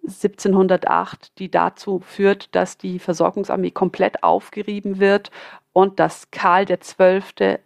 1708, 0.02 1.38
die 1.38 1.52
dazu 1.52 2.00
führt, 2.00 2.56
dass 2.56 2.80
die 2.80 2.98
Versorgungsarmee 2.98 3.70
komplett 3.70 4.24
aufgerieben 4.24 4.98
wird 4.98 5.30
und 5.72 6.00
dass 6.00 6.32
Karl 6.32 6.66
XII. 6.66 7.60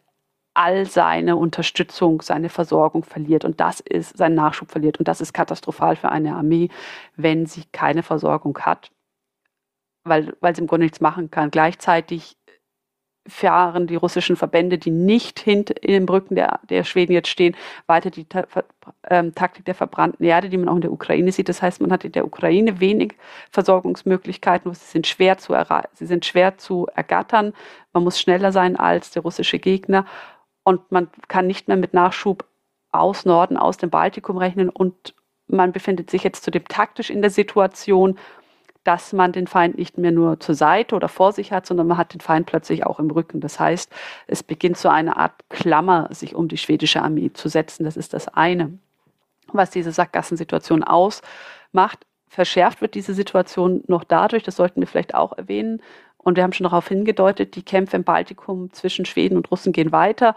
all 0.55 0.86
seine 0.88 1.38
Unterstützung, 1.38 2.21
seine 2.21 2.49
Versorgung 2.49 3.05
verliert 3.05 3.45
und 3.45 3.61
das 3.61 3.80
ist 3.80 4.17
seinen 4.17 4.36
Nachschub 4.36 4.71
verliert 4.71 4.99
und 4.99 5.07
das 5.07 5.21
ist 5.21 5.32
katastrophal 5.32 5.95
für 5.95 6.09
eine 6.09 6.36
Armee, 6.36 6.67
wenn 7.15 7.45
sie 7.45 7.63
keine 7.71 8.03
Versorgung 8.03 8.59
hat 8.59 8.91
weil, 10.04 10.36
weil 10.39 10.56
sie 10.56 10.62
im 10.62 10.68
Grunde 10.68 10.86
nichts 10.86 11.02
machen 11.02 11.32
kann. 11.32 11.52
Gleichzeitig 11.52 12.38
fahren 13.30 13.88
die 13.88 13.95
russischen 13.95 14.36
Verbände, 14.36 14.78
die 14.78 14.91
nicht 14.91 15.39
hinter 15.39 15.82
in 15.84 15.91
den 15.91 16.06
Brücken 16.06 16.36
der, 16.36 16.60
der 16.70 16.84
Schweden 16.84 17.14
jetzt 17.14 17.30
stehen, 17.30 17.56
weiter 17.88 18.10
die 18.10 18.26
Ta 18.26 18.45
ähm, 19.10 19.36
Taktik 19.36 19.66
der 19.66 19.76
verbrannten 19.76 20.26
Erde, 20.26 20.50
die 20.50 20.58
man 20.58 20.70
auch 20.70 20.76
in 20.76 20.82
der 20.82 20.91
Ukraine 20.91 21.32
sieht. 21.32 21.50
Das 21.50 21.62
heißt, 21.62 21.82
man 21.82 21.91
hat 21.91 22.04
in 22.04 22.12
der 22.12 22.26
Ukraine 22.26 22.80
wenig 22.80 23.16
Versorgungsmöglichkeiten, 23.52 24.74
sie 24.74 24.86
sind 24.86 25.08
schwer 25.08 25.38
zu 25.38 25.54
sie 25.93 26.06
sind 26.06 26.26
schwer 26.26 26.58
zu 26.58 26.88
ergattern. 26.95 27.54
Man 27.93 28.04
muss 28.04 28.20
schneller 28.20 28.52
sein 28.52 28.76
als 28.76 29.12
der 29.12 29.22
russische 29.22 29.60
Gegner 29.60 30.06
und 30.64 30.91
man 30.91 31.10
kann 31.28 31.47
nicht 31.47 31.68
mehr 31.68 31.78
mit 31.78 31.93
Nachschub 31.93 32.45
aus 32.91 33.26
Norden, 33.26 33.58
aus 33.58 33.78
dem 33.78 33.89
Baltikum 33.89 34.38
rechnen 34.38 34.70
und 34.70 35.14
man 35.47 35.72
befindet 35.72 36.10
sich 36.10 36.24
jetzt 36.24 36.43
zudem 36.43 36.66
taktisch 36.66 37.10
in 37.10 37.22
der 37.22 37.32
Situation, 37.32 38.18
dass 38.89 39.13
man 39.13 39.31
den 39.31 39.45
Feind 39.45 39.77
nicht 39.77 39.99
mehr 39.99 40.11
nur 40.11 40.39
zur 40.39 40.55
Seite 40.55 40.95
oder 40.95 41.09
vor 41.09 41.31
sich 41.31 41.51
hat, 41.51 41.67
sondern 41.67 41.85
man 41.85 41.97
hat 41.99 42.15
den 42.15 42.21
Feind 42.21 42.47
plötzlich 42.47 42.87
auch 42.87 42.97
im 42.97 43.11
Rücken. 43.11 43.39
Das 43.39 43.59
heißt, 43.59 43.91
es 44.25 44.41
beginnt 44.41 44.77
so 44.77 44.89
eine 44.89 45.15
Art 45.15 45.33
Klammer, 45.49 46.07
sich 46.09 46.33
um 46.33 46.47
die 46.47 46.57
schwedische 46.57 47.03
Armee 47.03 47.31
zu 47.31 47.49
setzen. 47.49 47.83
Das 47.83 47.95
ist 47.95 48.15
das 48.15 48.27
eine, 48.29 48.79
was 49.53 49.69
diese 49.69 49.91
Sackgassensituation 49.91 50.83
ausmacht. 50.83 51.99
Verschärft 52.29 52.81
wird 52.81 52.95
diese 52.95 53.13
Situation 53.13 53.83
noch 53.85 54.03
dadurch, 54.03 54.41
das 54.41 54.55
sollten 54.55 54.79
wir 54.81 54.87
vielleicht 54.87 55.13
auch 55.13 55.37
erwähnen, 55.37 55.83
und 56.17 56.35
wir 56.35 56.43
haben 56.43 56.53
schon 56.53 56.65
darauf 56.65 56.87
hingedeutet, 56.87 57.55
die 57.55 57.63
Kämpfe 57.63 57.95
im 57.95 58.03
Baltikum 58.03 58.73
zwischen 58.73 59.05
Schweden 59.05 59.37
und 59.37 59.51
Russen 59.51 59.71
gehen 59.71 59.91
weiter 59.91 60.35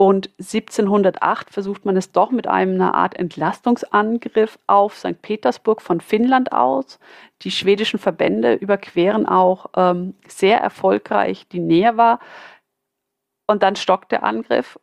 und 0.00 0.30
1708 0.38 1.50
versucht 1.50 1.84
man 1.84 1.94
es 1.94 2.10
doch 2.10 2.30
mit 2.30 2.46
einer 2.46 2.94
Art 2.94 3.18
Entlastungsangriff 3.18 4.58
auf 4.66 4.96
St. 4.96 5.20
Petersburg 5.20 5.82
von 5.82 6.00
Finnland 6.00 6.52
aus. 6.52 6.98
Die 7.42 7.50
schwedischen 7.50 7.98
Verbände 7.98 8.54
überqueren 8.54 9.26
auch 9.26 9.66
ähm, 9.76 10.14
sehr 10.26 10.58
erfolgreich 10.58 11.48
die 11.48 11.60
Neva. 11.60 12.18
Und 13.46 13.62
dann 13.62 13.76
stockt 13.76 14.10
der 14.10 14.22
Angriff 14.22 14.80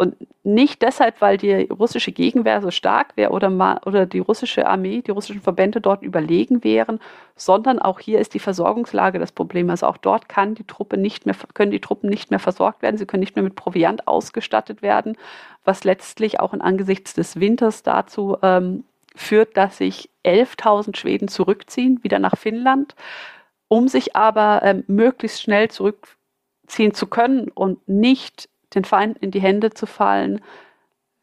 und 0.00 0.16
nicht 0.44 0.80
deshalb, 0.80 1.20
weil 1.20 1.36
die 1.36 1.64
russische 1.64 2.10
Gegenwehr 2.10 2.62
so 2.62 2.70
stark 2.70 3.18
wäre 3.18 3.32
oder, 3.32 3.82
oder 3.84 4.06
die 4.06 4.20
russische 4.20 4.66
Armee, 4.66 5.02
die 5.02 5.10
russischen 5.10 5.42
Verbände 5.42 5.82
dort 5.82 6.02
überlegen 6.02 6.64
wären, 6.64 7.00
sondern 7.36 7.78
auch 7.78 8.00
hier 8.00 8.18
ist 8.18 8.32
die 8.32 8.38
Versorgungslage 8.38 9.18
das 9.18 9.30
Problem. 9.30 9.68
Also 9.68 9.86
auch 9.86 9.98
dort 9.98 10.30
kann 10.30 10.54
die 10.54 10.64
Truppe 10.66 10.96
nicht 10.96 11.26
mehr, 11.26 11.36
können 11.52 11.70
die 11.70 11.82
Truppen 11.82 12.08
nicht 12.08 12.30
mehr 12.30 12.38
versorgt 12.38 12.80
werden, 12.80 12.96
sie 12.96 13.04
können 13.04 13.20
nicht 13.20 13.36
mehr 13.36 13.42
mit 13.42 13.56
Proviant 13.56 14.08
ausgestattet 14.08 14.80
werden, 14.80 15.18
was 15.66 15.84
letztlich 15.84 16.40
auch 16.40 16.54
in 16.54 16.62
angesichts 16.62 17.12
des 17.12 17.38
Winters 17.38 17.82
dazu 17.82 18.38
ähm, 18.40 18.84
führt, 19.14 19.54
dass 19.58 19.76
sich 19.76 20.08
11.000 20.24 20.96
Schweden 20.96 21.28
zurückziehen, 21.28 22.02
wieder 22.02 22.20
nach 22.20 22.38
Finnland, 22.38 22.94
um 23.68 23.86
sich 23.86 24.16
aber 24.16 24.62
ähm, 24.64 24.82
möglichst 24.86 25.42
schnell 25.42 25.70
zurückziehen 25.70 26.94
zu 26.94 27.06
können 27.06 27.50
und 27.50 27.86
nicht 27.86 28.48
den 28.74 28.84
Feinden 28.84 29.18
in 29.20 29.30
die 29.30 29.40
Hände 29.40 29.70
zu 29.70 29.86
fallen, 29.86 30.40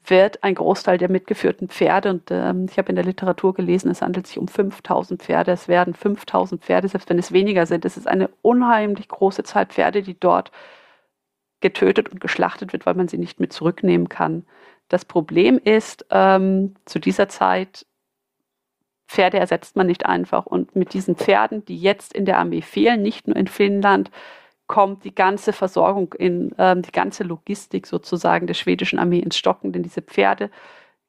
wird 0.06 0.43
ein 0.43 0.56
Großteil 0.56 0.98
der 0.98 1.10
mitgeführten 1.10 1.68
Pferde, 1.68 2.12
und 2.12 2.32
ähm, 2.32 2.68
ich 2.70 2.78
habe 2.78 2.89
in 2.89 2.95
der 2.95 3.06
Literatur 3.06 3.54
gelesen, 3.54 3.91
es 3.91 4.02
handelt 4.02 4.28
sich 4.28 4.38
um 4.38 4.48
5000 4.48 5.22
Pferde, 5.22 5.52
es 5.52 5.68
werden 5.68 5.93
5000 5.93 6.64
Pferde, 6.64 6.88
selbst 6.88 7.10
wenn 7.10 7.20
es 7.20 7.32
weniger 7.32 7.66
sind, 7.66 7.84
es 7.84 7.98
ist 7.98 8.08
eine 8.08 8.30
unheimlich 8.41 9.08
große 9.10 9.43
Zahl 9.43 9.66
Pferde, 9.66 10.02
die 10.02 10.18
dort 10.18 10.52
getötet 11.60 12.10
und 12.10 12.22
geschlachtet 12.22 12.72
wird, 12.72 12.86
weil 12.86 12.93
man 12.93 13.08
sie 13.08 13.18
nicht 13.18 13.39
mit 13.39 13.52
zurücknehmen 13.52 14.10
kann. 14.10 14.45
Das 14.89 15.06
Problem 15.06 15.60
ist, 15.62 16.06
ähm, 16.12 16.76
zu 16.86 17.00
dieser 17.00 17.28
Zeit, 17.28 17.86
Pferde 19.08 19.39
ersetzt 19.39 19.76
man 19.76 19.88
nicht 19.88 20.06
einfach. 20.06 20.45
Und 20.45 20.76
mit 20.76 20.93
diesen 20.93 21.16
Pferden, 21.16 21.66
die 21.66 21.78
jetzt 21.78 22.14
in 22.14 22.26
der 22.26 22.38
Armee 22.38 22.62
fehlen, 22.62 23.02
nicht 23.02 23.28
nur 23.28 23.38
in 23.38 23.48
Finnland, 23.48 24.12
kommt 24.68 25.03
die 25.03 25.15
ganze 25.15 25.53
Versorgung 25.53 26.13
in 26.13 26.53
ähm, 26.57 26.82
die 26.82 26.91
ganze 26.91 27.24
Logistik 27.24 27.88
sozusagen 27.88 28.47
der 28.47 28.53
schwedischen 28.53 28.99
Armee 28.99 29.20
ins 29.20 29.38
Stocken, 29.38 29.72
denn 29.72 29.84
diese 29.84 30.01
Pferde 30.01 30.49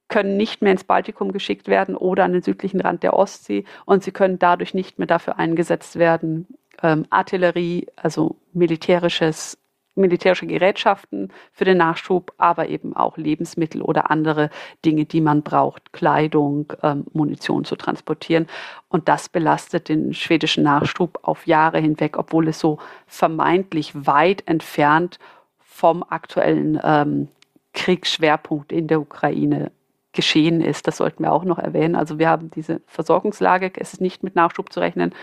können 0.08 0.36
nicht 0.36 0.62
mehr 0.62 0.72
ins 0.72 0.84
Baltikum 0.84 1.32
geschickt 1.32 1.68
werden 1.68 1.96
oder 1.96 2.24
an 2.24 2.32
den 2.32 2.42
südlichen 2.42 2.80
Rand 2.80 3.02
der 3.02 3.14
Ostsee 3.14 3.64
und 3.84 4.02
sie 4.02 4.12
können 4.12 4.38
dadurch 4.38 4.74
nicht 4.74 4.98
mehr 4.98 5.06
dafür 5.06 5.38
eingesetzt 5.38 5.96
werden, 5.98 6.46
ähm, 6.82 7.06
Artillerie, 7.10 7.86
also 7.96 8.36
militärisches 8.52 9.58
militärische 9.98 10.46
Gerätschaften 10.46 11.32
für 11.52 11.64
den 11.64 11.78
Nachschub, 11.78 12.32
aber 12.38 12.68
eben 12.68 12.96
auch 12.96 13.16
Lebensmittel 13.16 13.82
oder 13.82 14.10
andere 14.10 14.50
Dinge, 14.84 15.04
die 15.04 15.20
man 15.20 15.42
braucht, 15.42 15.92
Kleidung, 15.92 16.72
ähm, 16.82 17.04
Munition 17.12 17.64
zu 17.64 17.76
transportieren. 17.76 18.46
Und 18.88 19.08
das 19.08 19.28
belastet 19.28 19.88
den 19.88 20.14
schwedischen 20.14 20.64
Nachschub 20.64 21.18
auf 21.22 21.46
Jahre 21.46 21.78
hinweg, 21.78 22.16
obwohl 22.18 22.48
es 22.48 22.58
so 22.58 22.78
vermeintlich 23.06 23.92
weit 24.06 24.42
entfernt 24.46 25.18
vom 25.58 26.02
aktuellen 26.02 26.80
ähm, 26.82 27.28
Kriegsschwerpunkt 27.74 28.72
in 28.72 28.88
der 28.88 29.00
Ukraine 29.00 29.70
geschehen 30.12 30.60
ist. 30.60 30.88
Das 30.88 30.96
sollten 30.96 31.22
wir 31.22 31.32
auch 31.32 31.44
noch 31.44 31.58
erwähnen. 31.58 31.94
Also 31.94 32.18
wir 32.18 32.28
haben 32.28 32.50
diese 32.50 32.80
Versorgungslage, 32.86 33.70
es 33.76 33.92
ist 33.92 34.00
nicht 34.00 34.24
mit 34.24 34.34
Nachschub 34.34 34.72
zu 34.72 34.80
rechnen 34.80 35.14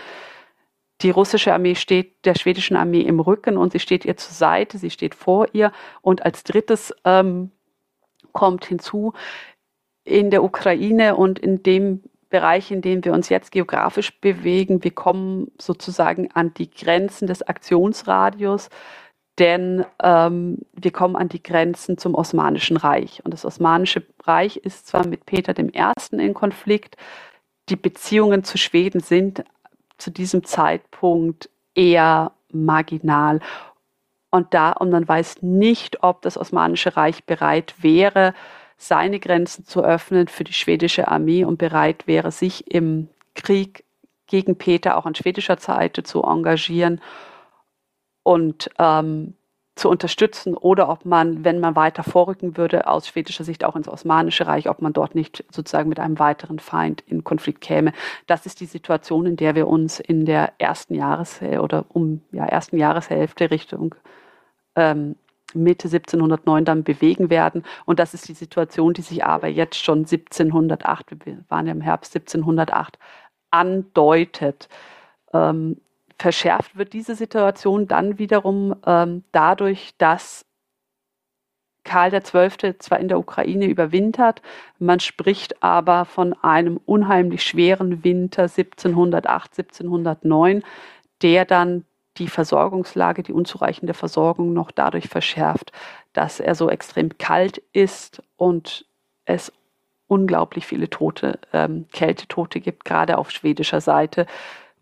die 1.02 1.10
russische 1.10 1.52
Armee 1.52 1.74
steht 1.74 2.24
der 2.24 2.34
schwedischen 2.34 2.76
Armee 2.76 3.02
im 3.02 3.20
Rücken 3.20 3.56
und 3.56 3.72
sie 3.72 3.80
steht 3.80 4.04
ihr 4.04 4.16
zur 4.16 4.32
Seite, 4.32 4.78
sie 4.78 4.90
steht 4.90 5.14
vor 5.14 5.48
ihr. 5.52 5.72
Und 6.00 6.24
als 6.24 6.42
drittes 6.42 6.94
ähm, 7.04 7.50
kommt 8.32 8.64
hinzu, 8.64 9.12
in 10.04 10.30
der 10.30 10.42
Ukraine 10.44 11.16
und 11.16 11.38
in 11.38 11.62
dem 11.62 12.02
Bereich, 12.28 12.70
in 12.70 12.80
dem 12.80 13.04
wir 13.04 13.12
uns 13.12 13.28
jetzt 13.28 13.50
geografisch 13.52 14.20
bewegen, 14.20 14.82
wir 14.84 14.92
kommen 14.92 15.50
sozusagen 15.60 16.30
an 16.32 16.54
die 16.54 16.70
Grenzen 16.70 17.26
des 17.26 17.42
Aktionsradius, 17.42 18.68
denn 19.38 19.84
ähm, 20.02 20.58
wir 20.72 20.92
kommen 20.92 21.16
an 21.16 21.28
die 21.28 21.42
Grenzen 21.42 21.98
zum 21.98 22.14
Osmanischen 22.14 22.76
Reich. 22.76 23.20
Und 23.24 23.34
das 23.34 23.44
Osmanische 23.44 24.02
Reich 24.24 24.56
ist 24.56 24.86
zwar 24.86 25.06
mit 25.06 25.26
Peter 25.26 25.56
I. 25.58 25.92
in 26.12 26.34
Konflikt, 26.34 26.96
die 27.68 27.76
Beziehungen 27.76 28.44
zu 28.44 28.58
Schweden 28.58 29.00
sind 29.00 29.44
zu 29.98 30.10
diesem 30.10 30.44
Zeitpunkt 30.44 31.48
eher 31.74 32.32
marginal. 32.52 33.40
Und 34.30 34.54
da, 34.54 34.72
und 34.72 34.90
man 34.90 35.06
weiß 35.06 35.42
nicht, 35.42 36.02
ob 36.02 36.22
das 36.22 36.36
Osmanische 36.36 36.96
Reich 36.96 37.24
bereit 37.24 37.74
wäre, 37.80 38.34
seine 38.76 39.18
Grenzen 39.20 39.64
zu 39.64 39.82
öffnen 39.82 40.28
für 40.28 40.44
die 40.44 40.52
schwedische 40.52 41.08
Armee 41.08 41.44
und 41.44 41.58
bereit 41.58 42.06
wäre, 42.06 42.30
sich 42.30 42.70
im 42.70 43.08
Krieg 43.34 43.84
gegen 44.26 44.56
Peter 44.56 44.96
auch 44.96 45.06
an 45.06 45.14
schwedischer 45.14 45.56
Seite 45.56 46.02
zu 46.02 46.22
engagieren. 46.22 47.00
Und 48.22 48.70
ähm, 48.78 49.34
zu 49.76 49.90
unterstützen 49.90 50.54
oder 50.54 50.88
ob 50.88 51.04
man, 51.04 51.44
wenn 51.44 51.60
man 51.60 51.76
weiter 51.76 52.02
vorrücken 52.02 52.56
würde, 52.56 52.86
aus 52.86 53.06
schwedischer 53.06 53.44
Sicht 53.44 53.62
auch 53.62 53.76
ins 53.76 53.88
Osmanische 53.88 54.46
Reich, 54.46 54.68
ob 54.70 54.80
man 54.80 54.94
dort 54.94 55.14
nicht 55.14 55.44
sozusagen 55.50 55.90
mit 55.90 56.00
einem 56.00 56.18
weiteren 56.18 56.58
Feind 56.58 57.02
in 57.06 57.24
Konflikt 57.24 57.60
käme. 57.60 57.92
Das 58.26 58.46
ist 58.46 58.60
die 58.60 58.66
Situation, 58.66 59.26
in 59.26 59.36
der 59.36 59.54
wir 59.54 59.68
uns 59.68 60.00
in 60.00 60.24
der 60.24 60.54
ersten 60.58 60.94
Jahreshälfte 60.94 61.60
oder 61.60 61.84
um 61.90 62.22
ja, 62.32 62.46
ersten 62.46 62.78
Jahreshälfte 62.78 63.50
Richtung 63.50 63.94
ähm, 64.76 65.16
Mitte 65.52 65.88
1709 65.88 66.64
dann 66.64 66.82
bewegen 66.82 67.28
werden. 67.28 67.62
Und 67.84 67.98
das 67.98 68.14
ist 68.14 68.28
die 68.28 68.34
Situation, 68.34 68.94
die 68.94 69.02
sich 69.02 69.24
aber 69.24 69.48
jetzt 69.48 69.76
schon 69.76 70.00
1708, 70.00 71.26
wir 71.26 71.44
waren 71.48 71.66
ja 71.66 71.72
im 71.72 71.80
Herbst 71.82 72.16
1708, 72.16 72.98
andeutet. 73.50 74.68
Ähm, 75.32 75.80
verschärft 76.18 76.76
wird 76.76 76.92
diese 76.92 77.14
Situation 77.14 77.86
dann 77.86 78.18
wiederum 78.18 78.76
ähm, 78.86 79.24
dadurch, 79.32 79.94
dass 79.98 80.46
Karl 81.84 82.10
XII. 82.10 82.78
zwar 82.78 82.98
in 82.98 83.08
der 83.08 83.18
Ukraine 83.18 83.66
überwintert, 83.66 84.42
man 84.78 85.00
spricht 85.00 85.62
aber 85.62 86.04
von 86.04 86.34
einem 86.42 86.78
unheimlich 86.84 87.42
schweren 87.42 88.02
Winter 88.02 88.42
1708, 88.42 89.58
1709, 89.58 90.62
der 91.22 91.44
dann 91.44 91.84
die 92.18 92.28
Versorgungslage, 92.28 93.22
die 93.22 93.32
unzureichende 93.32 93.94
Versorgung 93.94 94.52
noch 94.52 94.70
dadurch 94.70 95.08
verschärft, 95.08 95.72
dass 96.12 96.40
er 96.40 96.54
so 96.54 96.70
extrem 96.70 97.16
kalt 97.18 97.58
ist 97.72 98.22
und 98.36 98.86
es 99.26 99.52
unglaublich 100.08 100.66
viele 100.66 100.88
Tote, 100.88 101.38
ähm, 101.52 101.86
Kältetote 101.92 102.60
gibt, 102.60 102.84
gerade 102.84 103.18
auf 103.18 103.30
schwedischer 103.30 103.80
Seite 103.80 104.26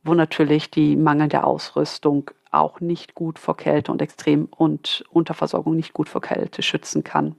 wo 0.04 0.14
natürlich 0.14 0.70
die 0.70 0.96
mangelnde 0.96 1.44
Ausrüstung 1.44 2.30
auch 2.50 2.80
nicht 2.80 3.14
gut 3.14 3.38
vor 3.38 3.56
Kälte 3.56 3.90
und 3.90 4.00
Extrem- 4.00 4.48
und 4.56 5.04
Unterversorgung 5.10 5.74
nicht 5.74 5.92
gut 5.92 6.08
vor 6.08 6.20
Kälte 6.20 6.62
schützen 6.62 7.02
kann. 7.02 7.34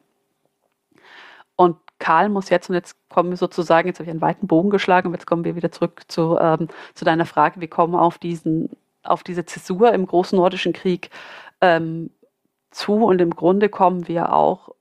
Und 1.55 1.77
Karl 1.99 2.27
muss 2.27 2.49
jetzt, 2.49 2.69
und 2.69 2.75
jetzt 2.75 2.97
kommen 3.07 3.29
wir 3.29 3.37
sozusagen, 3.37 3.87
jetzt 3.87 3.99
habe 3.99 4.05
ich 4.05 4.11
einen 4.11 4.21
weiten 4.21 4.47
Bogen 4.47 4.69
geschlagen, 4.69 5.07
und 5.07 5.13
jetzt 5.13 5.25
kommen 5.25 5.45
wir 5.45 5.55
wieder 5.55 5.71
zurück 5.71 6.01
zu, 6.09 6.37
ähm, 6.37 6.67
zu 6.93 7.05
deiner 7.05 7.25
Frage, 7.25 7.61
wir 7.61 7.69
kommen 7.69 7.95
auf, 7.95 8.17
diesen, 8.17 8.69
auf 9.03 9.23
diese 9.23 9.45
Zäsur 9.45 9.93
im 9.93 10.05
Großen 10.05 10.37
Nordischen 10.37 10.73
Krieg 10.73 11.09
ähm, 11.61 12.09
zu. 12.71 12.95
Und 13.05 13.21
im 13.21 13.33
Grunde 13.33 13.69
kommen 13.69 14.09
wir 14.09 14.33
auch 14.33 14.75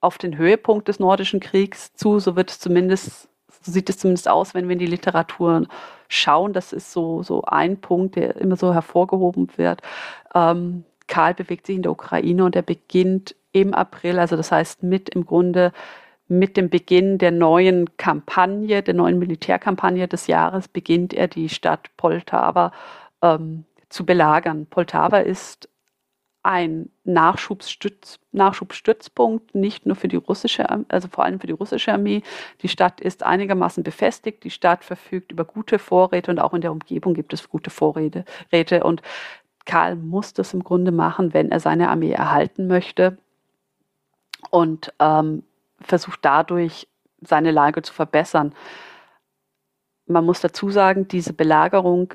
auf 0.00 0.16
den 0.16 0.38
Höhepunkt 0.38 0.88
des 0.88 0.98
Nordischen 0.98 1.40
Kriegs 1.40 1.92
zu, 1.92 2.18
so 2.20 2.36
wird 2.36 2.50
es 2.50 2.60
zumindest 2.60 3.28
so 3.64 3.72
sieht 3.72 3.88
es 3.88 3.98
zumindest 3.98 4.28
aus, 4.28 4.54
wenn 4.54 4.68
wir 4.68 4.74
in 4.74 4.78
die 4.78 4.86
Literatur 4.86 5.66
schauen. 6.14 6.52
Das 6.52 6.72
ist 6.72 6.92
so, 6.92 7.22
so 7.22 7.42
ein 7.42 7.78
Punkt, 7.80 8.16
der 8.16 8.36
immer 8.36 8.56
so 8.56 8.72
hervorgehoben 8.72 9.48
wird. 9.56 9.82
Ähm, 10.34 10.84
Karl 11.06 11.34
bewegt 11.34 11.66
sich 11.66 11.76
in 11.76 11.82
der 11.82 11.92
Ukraine 11.92 12.44
und 12.44 12.56
er 12.56 12.62
beginnt 12.62 13.34
im 13.52 13.74
April, 13.74 14.18
also 14.18 14.36
das 14.36 14.50
heißt 14.50 14.82
mit 14.82 15.10
im 15.10 15.26
Grunde 15.26 15.72
mit 16.26 16.56
dem 16.56 16.70
Beginn 16.70 17.18
der 17.18 17.30
neuen 17.30 17.96
Kampagne, 17.98 18.82
der 18.82 18.94
neuen 18.94 19.18
Militärkampagne 19.18 20.08
des 20.08 20.26
Jahres, 20.26 20.68
beginnt 20.68 21.12
er 21.12 21.28
die 21.28 21.48
Stadt 21.48 21.90
Poltava 21.96 22.72
ähm, 23.22 23.64
zu 23.90 24.06
belagern. 24.06 24.66
Poltava 24.66 25.18
ist 25.18 25.68
ein 26.44 26.90
Nachschubsstütz, 27.04 28.20
Nachschubstützpunkt, 28.32 29.54
nicht 29.54 29.86
nur 29.86 29.96
für 29.96 30.08
die 30.08 30.16
russische, 30.16 30.68
also 30.88 31.08
vor 31.08 31.24
allem 31.24 31.40
für 31.40 31.46
die 31.46 31.54
russische 31.54 31.92
Armee. 31.92 32.22
Die 32.60 32.68
Stadt 32.68 33.00
ist 33.00 33.22
einigermaßen 33.22 33.82
befestigt. 33.82 34.44
Die 34.44 34.50
Stadt 34.50 34.84
verfügt 34.84 35.32
über 35.32 35.44
gute 35.44 35.78
Vorräte 35.78 36.30
und 36.30 36.38
auch 36.38 36.52
in 36.52 36.60
der 36.60 36.72
Umgebung 36.72 37.14
gibt 37.14 37.32
es 37.32 37.48
gute 37.48 37.70
Vorräte. 37.70 38.24
Und 38.82 39.00
Karl 39.64 39.96
muss 39.96 40.34
das 40.34 40.52
im 40.52 40.62
Grunde 40.62 40.92
machen, 40.92 41.32
wenn 41.32 41.50
er 41.50 41.60
seine 41.60 41.88
Armee 41.88 42.12
erhalten 42.12 42.66
möchte 42.66 43.16
und 44.50 44.92
ähm, 45.00 45.44
versucht 45.80 46.20
dadurch 46.22 46.86
seine 47.22 47.52
Lage 47.52 47.80
zu 47.80 47.94
verbessern. 47.94 48.54
Man 50.06 50.26
muss 50.26 50.42
dazu 50.42 50.70
sagen, 50.70 51.08
diese 51.08 51.32
Belagerung 51.32 52.12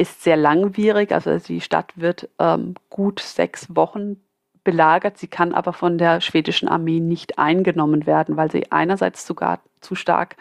ist 0.00 0.22
sehr 0.22 0.36
langwierig. 0.36 1.12
Also 1.12 1.38
die 1.38 1.60
Stadt 1.60 1.92
wird 1.94 2.30
ähm, 2.38 2.74
gut 2.88 3.20
sechs 3.20 3.76
Wochen 3.76 4.16
belagert. 4.64 5.18
Sie 5.18 5.28
kann 5.28 5.52
aber 5.52 5.74
von 5.74 5.98
der 5.98 6.22
schwedischen 6.22 6.68
Armee 6.68 7.00
nicht 7.00 7.38
eingenommen 7.38 8.06
werden, 8.06 8.38
weil 8.38 8.50
sie 8.50 8.72
einerseits 8.72 9.26
sogar 9.26 9.60
zu 9.80 9.94
stark 9.94 10.36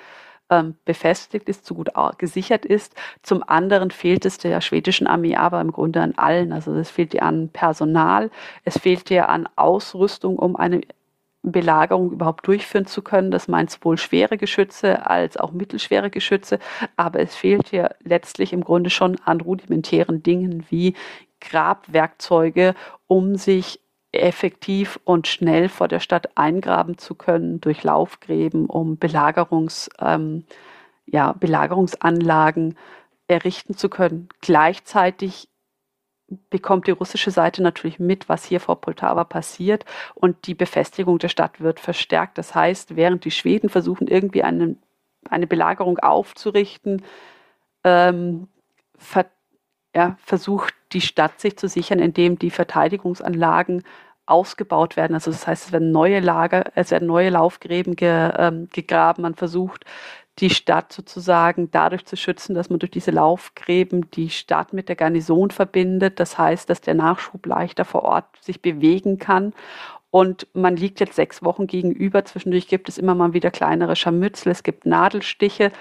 ähm, 0.49 0.75
befestigt 0.85 1.49
ist, 1.49 1.65
zu 1.65 1.75
gut 1.75 1.89
gesichert 2.17 2.65
ist. 2.65 2.95
Zum 3.21 3.43
anderen 3.47 3.91
fehlt 3.91 4.25
es 4.25 4.37
der 4.37 4.61
schwedischen 4.61 5.07
Armee 5.07 5.35
aber 5.35 5.59
im 5.59 5.73
Grunde 5.73 6.01
an 6.01 6.13
allen. 6.15 6.53
Also 6.53 6.73
es 6.75 6.89
fehlt 6.89 7.13
ihr 7.13 7.23
an 7.23 7.49
Personal, 7.49 8.31
es 8.63 8.77
fehlt 8.77 9.11
ihr 9.11 9.27
an 9.27 9.49
Ausrüstung, 9.57 10.39
um 10.39 10.55
eine 10.55 10.81
Belagerung 11.41 12.11
überhaupt 12.11 12.47
durchführen 12.47 12.85
zu 12.85 13.01
können. 13.01 13.31
Das 13.31 13.47
meint 13.47 13.71
sowohl 13.71 13.97
schwere 13.97 14.37
Geschütze 14.37 15.05
als 15.07 15.37
auch 15.37 15.51
mittelschwere 15.51 16.09
Geschütze. 16.09 16.59
Aber 16.97 17.19
es 17.19 17.35
fehlt 17.35 17.69
hier 17.69 17.95
letztlich 18.03 18.53
im 18.53 18.63
Grunde 18.63 18.89
schon 18.89 19.17
an 19.25 19.41
rudimentären 19.41 20.21
Dingen 20.21 20.65
wie 20.69 20.95
Grabwerkzeuge, 21.39 22.75
um 23.07 23.35
sich 23.35 23.79
effektiv 24.11 24.99
und 25.03 25.27
schnell 25.27 25.69
vor 25.69 25.87
der 25.87 25.99
Stadt 25.99 26.35
eingraben 26.35 26.97
zu 26.97 27.15
können 27.15 27.61
durch 27.61 27.83
Laufgräben, 27.83 28.65
um 28.65 28.97
Belagerungs, 28.97 29.89
ähm, 29.99 30.45
ja, 31.05 31.33
Belagerungsanlagen 31.33 32.75
errichten 33.27 33.75
zu 33.75 33.89
können. 33.89 34.29
Gleichzeitig 34.41 35.47
bekommt 36.49 36.87
die 36.87 36.91
russische 36.91 37.31
Seite 37.31 37.63
natürlich 37.63 37.99
mit, 37.99 38.29
was 38.29 38.45
hier 38.45 38.59
vor 38.59 38.81
Poltava 38.81 39.23
passiert 39.23 39.85
und 40.15 40.47
die 40.47 40.55
Befestigung 40.55 41.19
der 41.19 41.29
Stadt 41.29 41.61
wird 41.61 41.79
verstärkt. 41.79 42.37
Das 42.37 42.55
heißt, 42.55 42.95
während 42.95 43.25
die 43.25 43.31
Schweden 43.31 43.69
versuchen, 43.69 44.07
irgendwie 44.07 44.43
eine, 44.43 44.75
eine 45.29 45.47
Belagerung 45.47 45.99
aufzurichten, 45.99 47.03
ähm, 47.83 48.47
ver, 48.97 49.25
ja, 49.95 50.17
versucht 50.23 50.73
die 50.91 51.01
Stadt 51.01 51.39
sich 51.39 51.57
zu 51.57 51.67
sichern, 51.67 51.99
indem 51.99 52.37
die 52.37 52.51
Verteidigungsanlagen 52.51 53.83
ausgebaut 54.29 54.95
werden. 54.95 55.15
Also 55.15 55.31
das 55.31 55.47
heißt, 55.47 55.67
es 55.67 55.71
werden 55.71 55.91
neue 55.91 56.19
Lager, 56.19 56.65
es 56.75 56.91
werden 56.91 57.07
neue 57.07 57.29
Laufgräben 57.29 57.95
ge, 57.95 58.31
ähm, 58.37 58.69
gegraben. 58.71 59.23
Man 59.23 59.35
versucht 59.35 59.85
die 60.39 60.49
Stadt 60.49 60.93
sozusagen 60.93 61.69
dadurch 61.71 62.05
zu 62.05 62.15
schützen, 62.15 62.55
dass 62.55 62.69
man 62.69 62.79
durch 62.79 62.91
diese 62.91 63.11
Laufgräben 63.11 64.09
die 64.11 64.29
Stadt 64.29 64.73
mit 64.73 64.87
der 64.87 64.95
Garnison 64.95 65.51
verbindet. 65.51 66.19
Das 66.19 66.37
heißt, 66.37 66.69
dass 66.69 66.81
der 66.81 66.93
Nachschub 66.93 67.45
leichter 67.45 67.85
vor 67.85 68.03
Ort 68.03 68.25
sich 68.41 68.61
bewegen 68.61 69.17
kann. 69.17 69.53
Und 70.11 70.47
man 70.53 70.75
liegt 70.75 70.99
jetzt 70.99 71.15
sechs 71.15 71.43
Wochen 71.43 71.67
gegenüber. 71.67 72.25
Zwischendurch 72.25 72.67
gibt 72.67 72.89
es 72.89 72.97
immer 72.97 73.15
mal 73.15 73.33
wieder 73.33 73.51
kleinere 73.51 73.95
Scharmützel. 73.95 74.51
Es 74.51 74.63
gibt 74.63 74.85
Nadelstiche. 74.85 75.71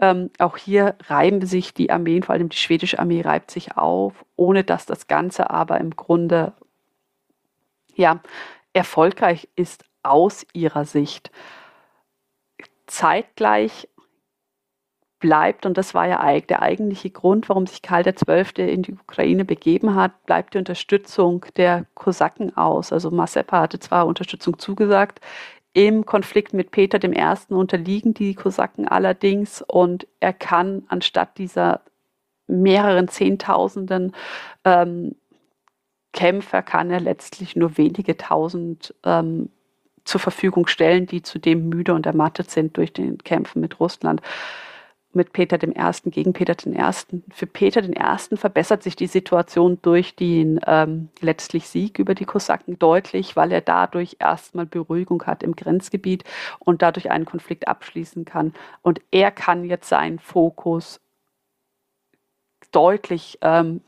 Ähm, 0.00 0.30
auch 0.38 0.56
hier 0.56 0.96
reiben 1.06 1.44
sich 1.46 1.74
die 1.74 1.90
Armeen, 1.90 2.22
vor 2.22 2.34
allem 2.34 2.48
die 2.48 2.56
schwedische 2.56 2.98
Armee 2.98 3.20
reibt 3.20 3.50
sich 3.50 3.76
auf, 3.76 4.24
ohne 4.34 4.64
dass 4.64 4.86
das 4.86 5.06
Ganze 5.06 5.50
aber 5.50 5.78
im 5.78 5.94
Grunde 5.94 6.52
ja 7.94 8.20
erfolgreich 8.72 9.48
ist 9.54 9.84
aus 10.02 10.46
ihrer 10.52 10.84
Sicht. 10.84 11.30
Zeitgleich 12.86 13.88
bleibt, 15.24 15.64
und 15.64 15.78
das 15.78 15.94
war 15.94 16.06
ja 16.06 16.38
der 16.38 16.60
eigentliche 16.60 17.08
Grund, 17.08 17.48
warum 17.48 17.66
sich 17.66 17.80
Karl 17.80 18.02
XII. 18.02 18.70
in 18.70 18.82
die 18.82 18.92
Ukraine 18.92 19.46
begeben 19.46 19.94
hat, 19.94 20.26
bleibt 20.26 20.52
die 20.52 20.58
Unterstützung 20.58 21.46
der 21.56 21.86
Kosaken 21.94 22.54
aus. 22.58 22.92
Also 22.92 23.10
Mazepa 23.10 23.62
hatte 23.62 23.78
zwar 23.78 24.06
Unterstützung 24.06 24.58
zugesagt, 24.58 25.22
im 25.72 26.04
Konflikt 26.04 26.52
mit 26.52 26.72
Peter 26.72 27.02
I. 27.02 27.54
unterliegen 27.54 28.12
die 28.12 28.34
Kosaken 28.34 28.86
allerdings 28.86 29.62
und 29.62 30.06
er 30.20 30.34
kann 30.34 30.82
anstatt 30.88 31.38
dieser 31.38 31.80
mehreren 32.46 33.08
Zehntausenden 33.08 34.12
ähm, 34.66 35.14
Kämpfer, 36.12 36.60
kann 36.60 36.90
er 36.90 37.00
letztlich 37.00 37.56
nur 37.56 37.78
wenige 37.78 38.18
tausend 38.18 38.94
ähm, 39.04 39.48
zur 40.04 40.20
Verfügung 40.20 40.66
stellen, 40.66 41.06
die 41.06 41.22
zudem 41.22 41.70
müde 41.70 41.94
und 41.94 42.04
ermattet 42.04 42.50
sind 42.50 42.76
durch 42.76 42.92
den 42.92 43.16
Kämpfen 43.16 43.62
mit 43.62 43.80
Russland 43.80 44.20
mit 45.14 45.32
Peter 45.32 45.58
dem 45.58 45.72
Ersten 45.72 46.10
gegen 46.10 46.32
Peter 46.32 46.54
den 46.54 46.74
Ersten. 46.74 47.24
Für 47.32 47.46
Peter 47.46 47.82
den 47.82 47.92
Ersten 47.92 48.36
verbessert 48.36 48.82
sich 48.82 48.96
die 48.96 49.06
Situation 49.06 49.78
durch 49.82 50.16
den 50.16 50.60
ähm, 50.66 51.08
letztlich 51.20 51.68
Sieg 51.68 51.98
über 51.98 52.14
die 52.14 52.24
Kosaken 52.24 52.78
deutlich, 52.78 53.36
weil 53.36 53.52
er 53.52 53.60
dadurch 53.60 54.16
erstmal 54.18 54.66
Beruhigung 54.66 55.22
hat 55.24 55.42
im 55.42 55.56
Grenzgebiet 55.56 56.24
und 56.58 56.82
dadurch 56.82 57.10
einen 57.10 57.24
Konflikt 57.24 57.68
abschließen 57.68 58.24
kann. 58.24 58.54
Und 58.82 59.00
er 59.10 59.30
kann 59.30 59.64
jetzt 59.64 59.88
seinen 59.88 60.18
Fokus 60.18 61.00
deutlich 62.72 63.38
ähm, 63.42 63.80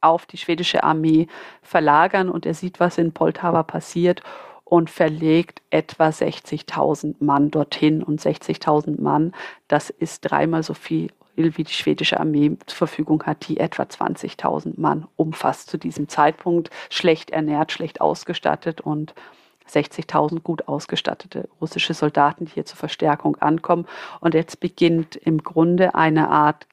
auf 0.00 0.26
die 0.26 0.36
schwedische 0.36 0.84
Armee 0.84 1.28
verlagern 1.62 2.28
und 2.28 2.46
er 2.46 2.54
sieht, 2.54 2.78
was 2.78 2.98
in 2.98 3.12
Poltava 3.12 3.62
passiert 3.62 4.22
und 4.64 4.90
verlegt 4.90 5.62
etwa 5.70 6.08
60.000 6.08 7.16
Mann 7.20 7.50
dorthin. 7.50 8.02
Und 8.02 8.20
60.000 8.20 9.00
Mann, 9.00 9.32
das 9.68 9.90
ist 9.90 10.20
dreimal 10.22 10.62
so 10.62 10.74
viel 10.74 11.10
wie 11.36 11.64
die 11.64 11.72
schwedische 11.72 12.20
Armee 12.20 12.56
zur 12.66 12.76
Verfügung 12.76 13.24
hat, 13.24 13.48
die 13.48 13.58
etwa 13.58 13.82
20.000 13.82 14.80
Mann 14.80 15.06
umfasst 15.16 15.68
zu 15.68 15.78
diesem 15.78 16.08
Zeitpunkt, 16.08 16.70
schlecht 16.90 17.30
ernährt, 17.30 17.72
schlecht 17.72 18.00
ausgestattet 18.00 18.80
und 18.80 19.14
60.000 19.68 20.40
gut 20.40 20.68
ausgestattete 20.68 21.48
russische 21.60 21.94
Soldaten, 21.94 22.44
die 22.44 22.52
hier 22.52 22.66
zur 22.66 22.76
Verstärkung 22.76 23.36
ankommen. 23.36 23.86
Und 24.20 24.34
jetzt 24.34 24.60
beginnt 24.60 25.16
im 25.16 25.42
Grunde 25.42 25.94
eine 25.94 26.28
Art 26.28 26.66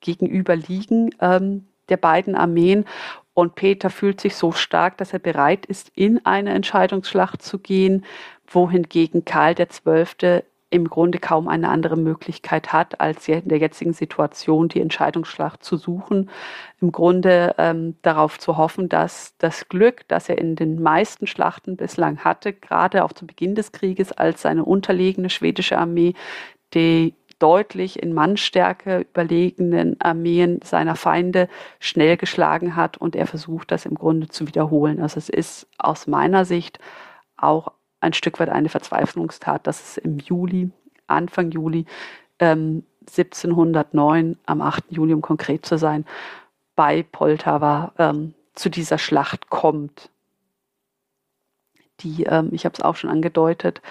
Gegenüberliegen 0.00 1.14
ähm, 1.20 1.66
der 1.88 1.98
beiden 1.98 2.34
Armeen. 2.34 2.86
Und 3.40 3.54
Peter 3.54 3.88
fühlt 3.88 4.20
sich 4.20 4.36
so 4.36 4.52
stark, 4.52 4.98
dass 4.98 5.14
er 5.14 5.18
bereit 5.18 5.64
ist, 5.64 5.90
in 5.94 6.26
eine 6.26 6.50
Entscheidungsschlacht 6.50 7.40
zu 7.40 7.58
gehen, 7.58 8.04
wohingegen 8.46 9.24
Karl 9.24 9.54
XII. 9.54 10.42
im 10.68 10.90
Grunde 10.90 11.18
kaum 11.18 11.48
eine 11.48 11.70
andere 11.70 11.96
Möglichkeit 11.96 12.74
hat, 12.74 13.00
als 13.00 13.26
in 13.28 13.48
der 13.48 13.56
jetzigen 13.56 13.94
Situation 13.94 14.68
die 14.68 14.82
Entscheidungsschlacht 14.82 15.64
zu 15.64 15.78
suchen. 15.78 16.28
Im 16.82 16.92
Grunde 16.92 17.54
ähm, 17.56 17.96
darauf 18.02 18.38
zu 18.38 18.58
hoffen, 18.58 18.90
dass 18.90 19.34
das 19.38 19.70
Glück, 19.70 20.06
das 20.08 20.28
er 20.28 20.36
in 20.36 20.54
den 20.54 20.82
meisten 20.82 21.26
Schlachten 21.26 21.78
bislang 21.78 22.18
hatte, 22.18 22.52
gerade 22.52 23.04
auch 23.04 23.14
zu 23.14 23.26
Beginn 23.26 23.54
des 23.54 23.72
Krieges, 23.72 24.12
als 24.12 24.42
seine 24.42 24.66
unterlegene 24.66 25.30
schwedische 25.30 25.78
Armee 25.78 26.12
die 26.74 27.14
deutlich 27.40 28.00
in 28.00 28.14
Mannstärke 28.14 29.00
überlegenen 29.00 30.00
Armeen 30.00 30.60
seiner 30.62 30.94
Feinde 30.94 31.48
schnell 31.80 32.16
geschlagen 32.16 32.76
hat 32.76 32.96
und 32.98 33.16
er 33.16 33.26
versucht, 33.26 33.72
das 33.72 33.86
im 33.86 33.94
Grunde 33.94 34.28
zu 34.28 34.46
wiederholen. 34.46 35.00
Also 35.00 35.18
es 35.18 35.28
ist 35.28 35.66
aus 35.78 36.06
meiner 36.06 36.44
Sicht 36.44 36.78
auch 37.36 37.72
ein 38.00 38.12
Stück 38.12 38.38
weit 38.38 38.50
eine 38.50 38.68
Verzweiflungstat, 38.68 39.66
dass 39.66 39.80
es 39.80 39.96
im 39.96 40.18
Juli, 40.18 40.70
Anfang 41.06 41.50
Juli 41.50 41.86
ähm, 42.38 42.84
1709, 43.08 44.38
am 44.46 44.60
8. 44.60 44.84
Juli, 44.90 45.14
um 45.14 45.22
konkret 45.22 45.66
zu 45.66 45.78
sein, 45.78 46.04
bei 46.76 47.02
Poltawa 47.02 47.92
ähm, 47.98 48.34
zu 48.54 48.68
dieser 48.68 48.98
Schlacht 48.98 49.50
kommt, 49.50 50.10
die, 52.00 52.24
ähm, 52.24 52.50
ich 52.52 52.64
habe 52.64 52.74
es 52.74 52.82
auch 52.82 52.96
schon 52.96 53.10
angedeutet, 53.10 53.82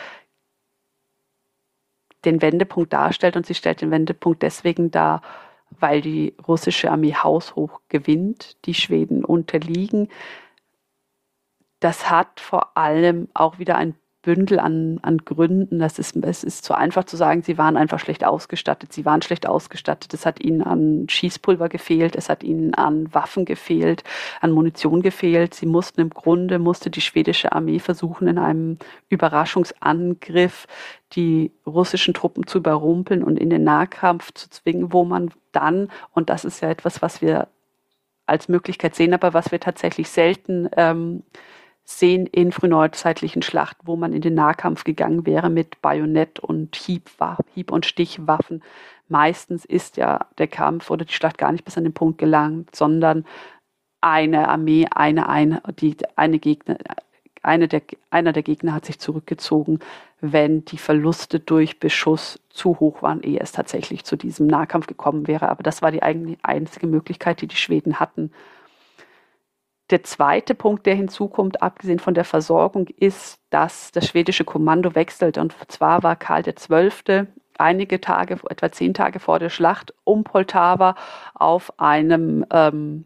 den 2.26 2.42
Wendepunkt 2.42 2.94
darstellt 2.94 3.36
und 3.36 3.46
sie 3.46 3.56
stellt 3.56 3.82
den 3.82 3.92
Wendepunkt 3.92 4.42
deswegen 4.42 4.92
dar, 4.92 5.22
weil 5.80 6.02
die 6.02 6.36
russische 6.48 6.92
Armee 6.92 7.14
haushoch 7.14 7.82
gewinnt, 7.90 8.58
die 8.66 8.74
Schweden 8.74 9.24
unterliegen. 9.24 10.10
Das 11.80 12.10
hat 12.10 12.40
vor 12.40 12.76
allem 12.78 13.30
auch 13.34 13.60
wieder 13.60 13.78
ein 13.78 13.96
Bündel 14.30 14.60
an, 14.60 15.00
an 15.02 15.18
Gründen. 15.18 15.80
Das 15.80 15.98
ist, 15.98 16.16
es 16.18 16.44
ist 16.44 16.64
zu 16.64 16.76
einfach 16.76 17.04
zu 17.06 17.18
sagen, 17.18 17.42
sie 17.42 17.58
waren 17.58 17.76
einfach 17.76 17.98
schlecht 17.98 18.24
ausgestattet. 18.24 18.94
Sie 18.94 19.04
waren 19.04 19.24
schlecht 19.24 19.48
ausgestattet. 19.48 20.14
Es 20.14 20.24
hat 20.28 20.40
ihnen 20.40 20.62
an 20.62 21.08
Schießpulver 21.10 21.68
gefehlt, 21.68 22.16
es 22.16 22.30
hat 22.30 22.44
ihnen 22.44 22.76
an 22.76 23.12
Waffen 23.12 23.44
gefehlt, 23.46 24.04
an 24.40 24.52
Munition 24.52 25.02
gefehlt. 25.02 25.56
Sie 25.56 25.66
mussten 25.66 26.00
im 26.02 26.12
Grunde, 26.12 26.60
musste 26.60 26.92
die 26.92 27.02
schwedische 27.02 27.54
Armee 27.54 27.80
versuchen, 27.80 28.28
in 28.28 28.38
einem 28.38 28.78
Überraschungsangriff 29.10 30.68
die 31.14 31.52
russischen 31.66 32.14
Truppen 32.14 32.46
zu 32.46 32.60
überrumpeln 32.60 33.24
und 33.24 33.40
in 33.40 33.50
den 33.50 33.64
Nahkampf 33.64 34.32
zu 34.36 34.48
zwingen, 34.52 34.94
wo 34.94 35.06
man 35.06 35.32
dann, 35.54 35.90
und 36.12 36.30
das 36.30 36.46
ist 36.46 36.62
ja 36.62 36.70
etwas, 36.70 37.02
was 37.02 37.20
wir 37.24 37.48
als 38.28 38.48
Möglichkeit 38.48 38.94
sehen, 38.94 39.16
aber 39.16 39.34
was 39.34 39.52
wir 39.52 39.60
tatsächlich 39.60 40.12
selten 40.12 40.70
ähm, 40.78 41.24
sehen 41.90 42.28
in 42.28 42.52
frühneuzeitlichen 42.52 43.42
Schlachten, 43.42 43.88
wo 43.88 43.96
man 43.96 44.14
in 44.14 44.22
den 44.22 44.36
Nahkampf 44.36 44.84
gegangen 44.84 45.26
wäre 45.26 45.50
mit 45.50 45.82
Bajonett 45.82 46.40
und 46.40 46.76
Hieb, 46.76 47.10
Hieb- 47.56 47.72
und 47.72 47.88
Stichwaffen. 47.88 48.62
Meistens 49.08 49.66
ist 49.66 49.98
ja 49.98 50.28
der 50.38 50.48
Kampf 50.48 50.92
oder 50.92 51.04
die 51.04 51.14
Schlacht 51.14 51.40
gar 51.40 51.52
nicht 51.52 51.66
bis 51.66 51.80
an 51.80 51.86
den 51.86 51.94
Punkt 51.94 52.20
gelangt, 52.20 52.76
sondern 52.76 53.26
eine 54.02 54.50
Armee, 54.50 54.86
eine, 54.92 55.28
eine, 55.30 55.64
die, 55.82 55.98
eine 56.16 56.38
Gegner, 56.38 56.78
eine 57.42 57.68
der, 57.68 57.82
einer 58.12 58.34
der 58.34 58.44
Gegner 58.44 58.74
hat 58.76 58.86
sich 58.86 59.00
zurückgezogen, 59.00 59.80
wenn 60.22 60.64
die 60.66 60.78
Verluste 60.78 61.40
durch 61.40 61.80
Beschuss 61.80 62.40
zu 62.50 62.80
hoch 62.80 63.02
waren, 63.02 63.24
ehe 63.24 63.40
es 63.40 63.52
tatsächlich 63.52 64.04
zu 64.04 64.16
diesem 64.16 64.46
Nahkampf 64.46 64.86
gekommen 64.86 65.28
wäre. 65.28 65.50
Aber 65.50 65.64
das 65.64 65.82
war 65.82 65.92
die 65.92 66.04
einzige 66.04 66.86
Möglichkeit, 66.86 67.42
die 67.42 67.48
die 67.48 67.56
Schweden 67.56 68.00
hatten, 68.00 68.32
der 69.90 70.04
zweite 70.04 70.56
Punkt, 70.56 70.86
der 70.86 70.96
hinzukommt, 70.96 71.62
abgesehen 71.62 72.00
von 72.00 72.14
der 72.14 72.26
Versorgung, 72.26 72.88
ist, 72.98 73.40
dass 73.50 73.92
das 73.92 74.08
schwedische 74.08 74.46
Kommando 74.46 74.96
wechselt. 74.96 75.38
Und 75.38 75.56
zwar 75.68 76.04
war 76.04 76.16
Karl 76.16 76.44
XII. 76.44 77.28
einige 77.58 78.00
Tage, 78.00 78.40
etwa 78.50 78.72
zehn 78.72 78.94
Tage 78.94 79.20
vor 79.20 79.40
der 79.40 79.50
Schlacht 79.50 79.94
um 80.04 80.24
Poltava 80.24 80.96
auf 81.34 81.78
einem 81.80 82.46
ähm, 82.52 83.06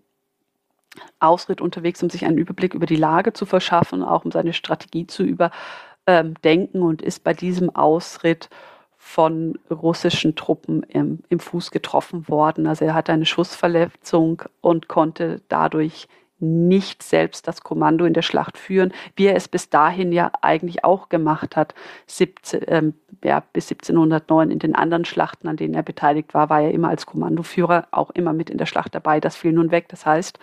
Ausritt 1.20 1.62
unterwegs, 1.62 2.04
um 2.04 2.10
sich 2.10 2.26
einen 2.26 2.38
Überblick 2.38 2.74
über 2.74 2.86
die 2.86 2.96
Lage 2.96 3.34
zu 3.34 3.46
verschaffen, 3.46 4.04
auch 4.04 4.26
um 4.26 4.32
seine 4.32 4.54
Strategie 4.54 5.08
zu 5.08 5.24
überdenken 5.24 6.82
und 6.82 7.02
ist 7.02 7.24
bei 7.24 7.34
diesem 7.34 7.76
Ausritt 7.76 8.50
von 8.98 9.60
russischen 9.70 10.36
Truppen 10.36 10.84
im, 10.84 11.24
im 11.30 11.40
Fuß 11.40 11.72
getroffen 11.72 12.28
worden. 12.30 12.68
Also 12.68 12.86
er 12.86 12.94
hatte 12.94 13.12
eine 13.12 13.26
Schussverletzung 13.26 14.44
und 14.62 14.88
konnte 14.88 15.42
dadurch 15.50 16.08
nicht 16.44 17.04
selbst 17.04 17.48
das 17.48 17.62
Kommando 17.64 18.06
in 18.06 18.14
der 18.14 18.22
Schlacht 18.22 18.58
führen, 18.58 18.94
wie 19.16 19.26
er 19.28 19.36
es 19.36 19.48
bis 19.48 19.70
dahin 19.70 20.12
ja 20.12 20.32
eigentlich 20.42 20.84
auch 20.84 21.10
gemacht 21.10 21.56
hat. 21.56 21.74
17, 22.08 22.62
ähm, 22.68 22.94
ja, 23.24 23.42
bis 23.54 23.72
1709 23.72 24.52
in 24.52 24.60
den 24.60 24.76
anderen 24.76 25.06
Schlachten, 25.06 25.48
an 25.48 25.58
denen 25.58 25.74
er 25.74 25.84
beteiligt 25.84 26.34
war, 26.34 26.50
war 26.50 26.62
er 26.62 26.72
immer 26.72 26.90
als 26.90 27.06
Kommandoführer 27.06 27.88
auch 27.92 28.12
immer 28.12 28.34
mit 28.34 28.50
in 28.50 28.58
der 28.58 28.66
Schlacht 28.66 28.94
dabei. 28.96 29.20
Das 29.20 29.36
fiel 29.36 29.54
nun 29.54 29.72
weg. 29.72 29.88
Das 29.90 30.06
heißt, 30.06 30.40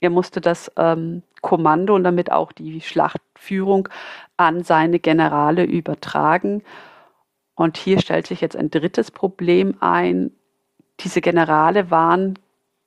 Er 0.00 0.10
musste 0.10 0.40
das 0.40 0.70
ähm, 0.76 1.22
Kommando 1.40 1.94
und 1.94 2.04
damit 2.04 2.30
auch 2.30 2.52
die 2.52 2.80
Schlachtführung 2.80 3.88
an 4.36 4.62
seine 4.62 4.98
Generale 4.98 5.64
übertragen. 5.64 6.62
Und 7.54 7.78
hier 7.78 8.00
stellt 8.00 8.26
sich 8.26 8.40
jetzt 8.42 8.56
ein 8.56 8.70
drittes 8.70 9.10
Problem 9.10 9.76
ein. 9.80 10.32
Diese 11.00 11.20
Generale 11.22 11.90
waren 11.90 12.38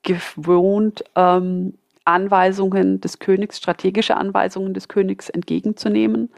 gewohnt, 0.02 1.04
ähm, 1.16 1.74
Anweisungen 2.04 3.00
des 3.00 3.18
Königs, 3.18 3.58
strategische 3.58 4.16
Anweisungen 4.16 4.74
des 4.74 4.88
Königs 4.88 5.28
entgegenzunehmen. 5.28 6.32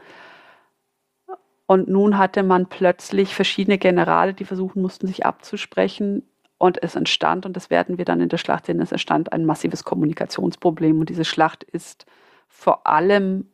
Und 1.65 1.87
nun 1.87 2.17
hatte 2.17 2.43
man 2.43 2.67
plötzlich 2.67 3.33
verschiedene 3.33 3.77
Generale, 3.77 4.33
die 4.33 4.45
versuchen 4.45 4.81
mussten, 4.81 5.07
sich 5.07 5.25
abzusprechen. 5.25 6.23
Und 6.57 6.81
es 6.81 6.95
entstand, 6.95 7.45
und 7.45 7.55
das 7.55 7.69
werden 7.69 7.97
wir 7.97 8.05
dann 8.05 8.21
in 8.21 8.29
der 8.29 8.37
Schlacht 8.37 8.65
sehen, 8.65 8.79
es 8.79 8.91
entstand 8.91 9.33
ein 9.33 9.45
massives 9.45 9.83
Kommunikationsproblem. 9.83 10.99
Und 10.99 11.09
diese 11.09 11.25
Schlacht 11.25 11.63
ist 11.63 12.05
vor 12.47 12.85
allem 12.85 13.49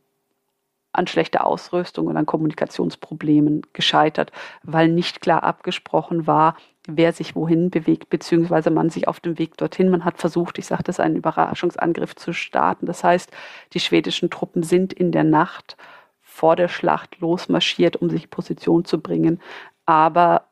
an 0.91 1.07
schlechter 1.07 1.45
Ausrüstung 1.45 2.07
und 2.07 2.17
an 2.17 2.25
Kommunikationsproblemen 2.25 3.61
gescheitert, 3.73 4.31
weil 4.63 4.87
nicht 4.87 5.21
klar 5.21 5.43
abgesprochen 5.43 6.25
war, 6.25 6.55
wer 6.87 7.13
sich 7.13 7.35
wohin 7.35 7.69
bewegt, 7.69 8.09
beziehungsweise 8.09 8.71
man 8.71 8.89
sich 8.89 9.07
auf 9.07 9.19
dem 9.19 9.37
Weg 9.37 9.57
dorthin, 9.57 9.89
man 9.89 10.05
hat 10.05 10.17
versucht, 10.17 10.57
ich 10.57 10.65
sagte 10.65 10.91
es, 10.91 10.99
einen 10.99 11.15
Überraschungsangriff 11.15 12.15
zu 12.15 12.33
starten. 12.33 12.85
Das 12.87 13.03
heißt, 13.03 13.31
die 13.73 13.79
schwedischen 13.79 14.29
Truppen 14.29 14.63
sind 14.63 14.93
in 14.93 15.11
der 15.11 15.23
Nacht 15.23 15.77
vor 16.21 16.55
der 16.55 16.69
Schlacht 16.69 17.19
losmarschiert, 17.19 17.97
um 17.97 18.09
sich 18.09 18.23
in 18.23 18.29
Position 18.29 18.85
zu 18.85 19.01
bringen, 19.01 19.39
aber 19.85 20.45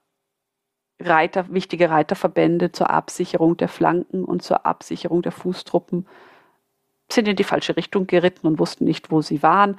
Reiter, 1.00 1.54
wichtige 1.54 1.92
Reiterverbände 1.92 2.72
zur 2.72 2.90
Absicherung 2.90 3.56
der 3.56 3.68
Flanken 3.68 4.24
und 4.24 4.42
zur 4.42 4.66
Absicherung 4.66 5.22
der 5.22 5.32
Fußtruppen 5.32 6.08
sind 7.12 7.28
in 7.28 7.36
die 7.36 7.44
falsche 7.44 7.78
Richtung 7.78 8.08
geritten 8.08 8.48
und 8.48 8.60
wussten 8.60 8.86
nicht, 8.86 9.12
wo 9.12 9.22
sie 9.22 9.44
waren. 9.44 9.78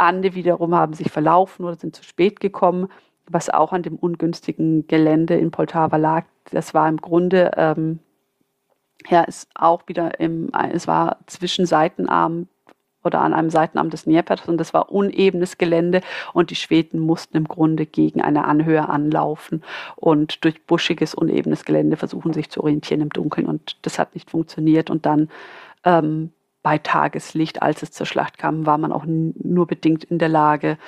Ande 0.00 0.34
wiederum 0.34 0.74
haben 0.74 0.94
sich 0.94 1.10
verlaufen 1.10 1.64
oder 1.64 1.76
sind 1.76 1.94
zu 1.94 2.04
spät 2.04 2.40
gekommen, 2.40 2.88
was 3.28 3.50
auch 3.50 3.72
an 3.72 3.82
dem 3.82 3.96
ungünstigen 3.96 4.86
Gelände 4.86 5.34
in 5.36 5.50
Poltava 5.50 5.96
lag. 5.96 6.24
Das 6.50 6.74
war 6.74 6.88
im 6.88 6.96
Grunde, 6.96 7.52
ähm, 7.56 8.00
ja, 9.08 9.22
ist 9.22 9.48
auch 9.54 9.82
wieder 9.86 10.18
im, 10.20 10.50
es 10.72 10.86
war 10.86 11.18
zwischen 11.26 11.66
Seitenarm 11.66 12.48
oder 13.04 13.20
an 13.22 13.32
einem 13.32 13.50
Seitenarm 13.50 13.90
des 13.90 14.04
Dnepers 14.04 14.46
und 14.46 14.58
das 14.58 14.74
war 14.74 14.92
unebenes 14.92 15.58
Gelände 15.58 16.02
und 16.34 16.50
die 16.50 16.54
Schweden 16.54 17.00
mussten 17.00 17.36
im 17.36 17.48
Grunde 17.48 17.86
gegen 17.86 18.20
eine 18.20 18.44
Anhöhe 18.44 18.88
anlaufen 18.88 19.62
und 19.96 20.44
durch 20.44 20.66
buschiges, 20.66 21.14
unebenes 21.14 21.64
Gelände 21.64 21.96
versuchen, 21.96 22.32
sich 22.32 22.50
zu 22.50 22.62
orientieren 22.62 23.00
im 23.00 23.10
Dunkeln 23.10 23.46
und 23.46 23.78
das 23.82 23.98
hat 23.98 24.14
nicht 24.14 24.30
funktioniert 24.30 24.90
und 24.90 25.06
dann 25.06 25.30
ähm, 25.84 26.32
bei 26.62 26.78
Tageslicht, 26.78 27.62
als 27.62 27.82
es 27.82 27.90
zur 27.90 28.06
Schlacht 28.06 28.38
kam, 28.38 28.66
war 28.66 28.78
man 28.78 28.92
auch 28.92 29.04
nur 29.06 29.66
bedingt 29.66 30.04
in 30.04 30.18
der 30.18 30.28
Lage, 30.28 30.78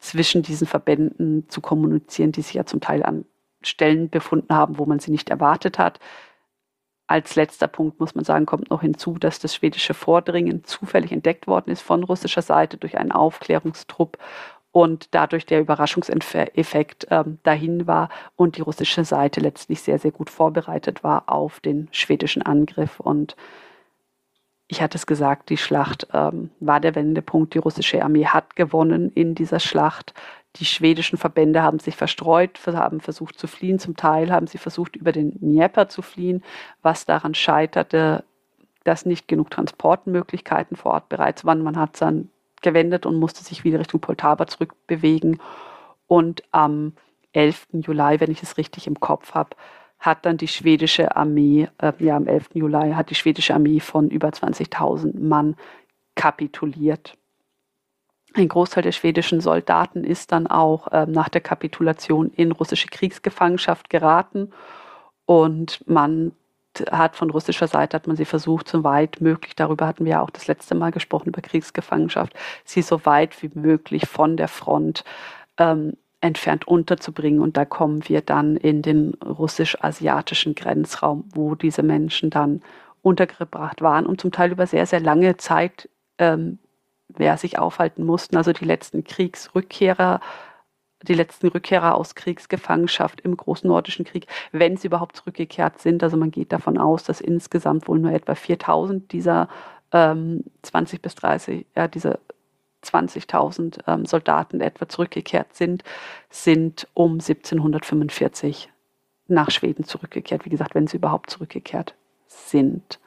zwischen 0.00 0.42
diesen 0.42 0.66
Verbänden 0.66 1.48
zu 1.48 1.60
kommunizieren, 1.60 2.32
die 2.32 2.42
sich 2.42 2.54
ja 2.54 2.64
zum 2.64 2.80
Teil 2.80 3.02
an 3.02 3.26
Stellen 3.62 4.08
befunden 4.08 4.54
haben, 4.54 4.78
wo 4.78 4.86
man 4.86 4.98
sie 4.98 5.10
nicht 5.10 5.28
erwartet 5.30 5.78
hat. 5.78 6.00
Als 7.06 7.34
letzter 7.36 7.68
Punkt 7.68 8.00
muss 8.00 8.14
man 8.14 8.24
sagen, 8.24 8.46
kommt 8.46 8.70
noch 8.70 8.80
hinzu, 8.80 9.18
dass 9.18 9.40
das 9.40 9.54
schwedische 9.54 9.94
Vordringen 9.94 10.64
zufällig 10.64 11.12
entdeckt 11.12 11.46
worden 11.46 11.70
ist 11.70 11.82
von 11.82 12.02
russischer 12.02 12.42
Seite 12.42 12.78
durch 12.78 12.96
einen 12.96 13.12
Aufklärungstrupp 13.12 14.16
und 14.72 15.08
dadurch 15.10 15.44
der 15.44 15.60
Überraschungseffekt 15.60 17.08
ähm, 17.10 17.38
dahin 17.42 17.86
war 17.86 18.08
und 18.36 18.56
die 18.56 18.62
russische 18.62 19.04
Seite 19.04 19.40
letztlich 19.40 19.82
sehr, 19.82 19.98
sehr 19.98 20.12
gut 20.12 20.30
vorbereitet 20.30 21.02
war 21.02 21.28
auf 21.28 21.60
den 21.60 21.88
schwedischen 21.90 22.42
Angriff 22.42 23.00
und 23.00 23.36
ich 24.70 24.80
hatte 24.80 24.96
es 24.96 25.06
gesagt, 25.06 25.50
die 25.50 25.56
Schlacht 25.56 26.06
ähm, 26.12 26.50
war 26.60 26.78
der 26.78 26.94
Wendepunkt. 26.94 27.54
Die 27.54 27.58
russische 27.58 28.04
Armee 28.04 28.26
hat 28.26 28.54
gewonnen 28.54 29.10
in 29.12 29.34
dieser 29.34 29.58
Schlacht. 29.58 30.14
Die 30.56 30.64
schwedischen 30.64 31.18
Verbände 31.18 31.64
haben 31.64 31.80
sich 31.80 31.96
verstreut, 31.96 32.60
haben 32.66 33.00
versucht 33.00 33.36
zu 33.36 33.48
fliehen. 33.48 33.80
Zum 33.80 33.96
Teil 33.96 34.30
haben 34.30 34.46
sie 34.46 34.58
versucht, 34.58 34.94
über 34.94 35.10
den 35.10 35.32
Dnieper 35.40 35.88
zu 35.88 36.02
fliehen, 36.02 36.44
was 36.82 37.04
daran 37.04 37.34
scheiterte, 37.34 38.22
dass 38.84 39.06
nicht 39.06 39.26
genug 39.26 39.50
Transportmöglichkeiten 39.50 40.76
vor 40.76 40.92
Ort 40.92 41.08
bereits 41.08 41.44
waren. 41.44 41.64
Man 41.64 41.76
hat 41.76 42.00
dann 42.00 42.30
gewendet 42.62 43.06
und 43.06 43.16
musste 43.16 43.42
sich 43.42 43.64
wieder 43.64 43.80
Richtung 43.80 44.00
Poltava 44.00 44.46
zurückbewegen. 44.46 45.40
Und 46.06 46.44
am 46.52 46.92
11. 47.32 47.66
Juli, 47.72 48.20
wenn 48.20 48.30
ich 48.30 48.44
es 48.44 48.56
richtig 48.56 48.86
im 48.86 49.00
Kopf 49.00 49.34
habe, 49.34 49.56
hat 50.00 50.24
dann 50.24 50.38
die 50.38 50.48
schwedische 50.48 51.14
Armee, 51.14 51.68
äh, 51.78 51.92
ja 51.98 52.16
am 52.16 52.26
11. 52.26 52.50
Juli, 52.54 52.92
hat 52.92 53.10
die 53.10 53.14
schwedische 53.14 53.54
Armee 53.54 53.80
von 53.80 54.08
über 54.08 54.28
20.000 54.28 55.20
Mann 55.20 55.56
kapituliert. 56.14 57.16
Ein 58.34 58.48
Großteil 58.48 58.82
der 58.82 58.92
schwedischen 58.92 59.40
Soldaten 59.40 60.04
ist 60.04 60.32
dann 60.32 60.46
auch 60.46 60.88
äh, 60.88 61.06
nach 61.06 61.28
der 61.28 61.40
Kapitulation 61.40 62.30
in 62.30 62.52
russische 62.52 62.88
Kriegsgefangenschaft 62.88 63.90
geraten 63.90 64.52
und 65.26 65.86
man 65.88 66.32
hat 66.90 67.16
von 67.16 67.30
russischer 67.30 67.66
Seite 67.66 67.96
hat 67.96 68.06
man 68.06 68.16
sie 68.16 68.24
versucht, 68.24 68.68
so 68.68 68.84
weit 68.84 69.20
möglich, 69.20 69.56
darüber 69.56 69.86
hatten 69.86 70.04
wir 70.04 70.12
ja 70.12 70.22
auch 70.22 70.30
das 70.30 70.46
letzte 70.46 70.74
Mal 70.76 70.92
gesprochen, 70.92 71.28
über 71.28 71.42
Kriegsgefangenschaft, 71.42 72.32
sie 72.64 72.82
so 72.82 73.04
weit 73.04 73.42
wie 73.42 73.50
möglich 73.54 74.06
von 74.06 74.36
der 74.36 74.48
Front 74.48 75.04
ähm, 75.58 75.94
entfernt 76.20 76.68
unterzubringen. 76.68 77.40
Und 77.40 77.56
da 77.56 77.64
kommen 77.64 78.08
wir 78.08 78.20
dann 78.20 78.56
in 78.56 78.82
den 78.82 79.14
russisch-asiatischen 79.14 80.54
Grenzraum, 80.54 81.24
wo 81.34 81.54
diese 81.54 81.82
Menschen 81.82 82.30
dann 82.30 82.62
untergebracht 83.02 83.80
waren 83.80 84.06
und 84.06 84.20
zum 84.20 84.30
Teil 84.30 84.52
über 84.52 84.66
sehr, 84.66 84.86
sehr 84.86 85.00
lange 85.00 85.36
Zeit 85.38 85.88
ähm, 86.18 86.58
wer 87.16 87.36
sich 87.36 87.58
aufhalten 87.58 88.04
mussten. 88.04 88.36
Also 88.36 88.52
die 88.52 88.64
letzten 88.64 89.04
Kriegsrückkehrer, 89.04 90.20
die 91.02 91.14
letzten 91.14 91.48
Rückkehrer 91.48 91.94
aus 91.94 92.14
Kriegsgefangenschaft 92.14 93.20
im 93.22 93.36
Großen 93.36 93.68
Nordischen 93.68 94.04
Krieg, 94.04 94.26
wenn 94.52 94.76
sie 94.76 94.88
überhaupt 94.88 95.16
zurückgekehrt 95.16 95.80
sind. 95.80 96.02
Also 96.02 96.16
man 96.16 96.30
geht 96.30 96.52
davon 96.52 96.78
aus, 96.78 97.04
dass 97.04 97.20
insgesamt 97.20 97.88
wohl 97.88 97.98
nur 97.98 98.12
etwa 98.12 98.34
4000 98.34 99.10
dieser 99.12 99.48
ähm, 99.92 100.44
20 100.62 101.02
bis 101.02 101.14
30, 101.16 101.66
ja, 101.74 101.88
dieser 101.88 102.18
20.000 102.84 103.80
ähm, 103.86 104.06
Soldaten 104.06 104.60
etwa 104.60 104.88
zurückgekehrt 104.88 105.54
sind, 105.54 105.84
sind 106.30 106.88
um 106.94 107.12
1745 107.12 108.70
nach 109.28 109.50
Schweden 109.50 109.84
zurückgekehrt. 109.84 110.44
Wie 110.44 110.50
gesagt, 110.50 110.74
wenn 110.74 110.86
sie 110.86 110.96
überhaupt 110.96 111.30
zurückgekehrt 111.30 111.94
sind. 112.26 112.98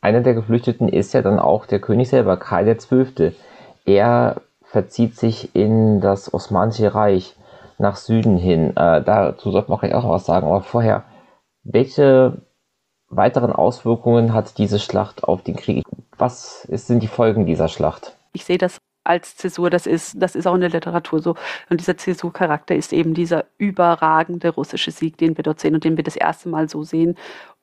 Einer 0.00 0.20
der 0.20 0.34
Geflüchteten 0.34 0.88
ist 0.88 1.12
ja 1.12 1.22
dann 1.22 1.38
auch 1.38 1.66
der 1.66 1.80
König 1.80 2.08
selber, 2.08 2.36
Karl 2.36 2.74
XII. 2.74 3.34
Er 3.84 4.40
verzieht 4.62 5.16
sich 5.16 5.54
in 5.54 6.00
das 6.00 6.32
Osmanische 6.32 6.94
Reich 6.94 7.36
nach 7.78 7.96
Süden 7.96 8.36
hin. 8.36 8.76
Äh, 8.76 9.02
dazu 9.02 9.50
sollten 9.50 9.70
wir 9.70 9.74
auch 9.74 9.80
gleich 9.80 9.94
auch 9.94 10.08
was 10.08 10.26
sagen. 10.26 10.46
Aber 10.46 10.62
vorher, 10.62 11.04
welche 11.64 12.42
weiteren 13.08 13.52
Auswirkungen 13.52 14.32
hat 14.32 14.58
diese 14.58 14.78
Schlacht 14.78 15.24
auf 15.24 15.42
den 15.42 15.56
Krieg? 15.56 15.84
Was 16.16 16.62
sind 16.62 17.02
die 17.02 17.08
Folgen 17.08 17.46
dieser 17.46 17.68
Schlacht? 17.68 18.16
Ich 18.32 18.44
sehe 18.44 18.58
das 18.58 18.78
als 19.04 19.36
Zäsur, 19.36 19.70
das 19.70 19.86
ist, 19.86 20.14
das 20.20 20.34
ist 20.34 20.46
auch 20.46 20.54
in 20.54 20.60
der 20.60 20.70
Literatur 20.70 21.22
so. 21.22 21.34
Und 21.70 21.80
dieser 21.80 21.96
Zäsurcharakter 21.96 22.76
ist 22.76 22.92
eben 22.92 23.14
dieser 23.14 23.46
überragende 23.58 24.50
russische 24.50 24.90
Sieg, 24.90 25.16
den 25.16 25.36
wir 25.36 25.42
dort 25.42 25.60
sehen 25.60 25.74
und 25.74 25.84
den 25.84 25.96
wir 25.96 26.04
das 26.04 26.16
erste 26.16 26.48
Mal 26.48 26.68
so 26.68 26.82
sehen. 26.82 27.16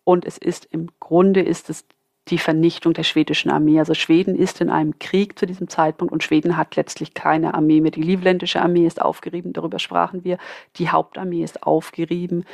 Und 0.04 0.26
es 0.26 0.38
ist 0.38 0.66
im 0.72 0.88
Grunde 1.00 1.42
ist 1.42 1.70
es 1.70 1.86
die 2.30 2.38
Vernichtung 2.38 2.94
der 2.94 3.04
schwedischen 3.04 3.50
Armee. 3.50 3.80
Also 3.80 3.94
Schweden 3.94 4.36
ist 4.36 4.62
in 4.62 4.70
einem 4.70 5.00
Krieg 5.00 5.40
zu 5.40 5.46
diesem 5.46 5.70
Zeitpunkt 5.70 6.12
und 6.12 6.24
Schweden 6.24 6.58
hat 6.58 6.76
letztlich 6.76 7.14
keine 7.14 7.54
Armee 7.54 7.82
mehr. 7.82 7.92
Die 7.92 8.02
livländische 8.02 8.62
Armee 8.62 8.86
ist 8.86 9.02
aufgerieben, 9.02 9.54
darüber 9.54 9.80
sprachen 9.80 10.24
wir. 10.24 10.38
Die 10.78 10.90
Hauptarmee 10.90 11.44
ist 11.44 11.64
aufgerieben. 11.64 12.46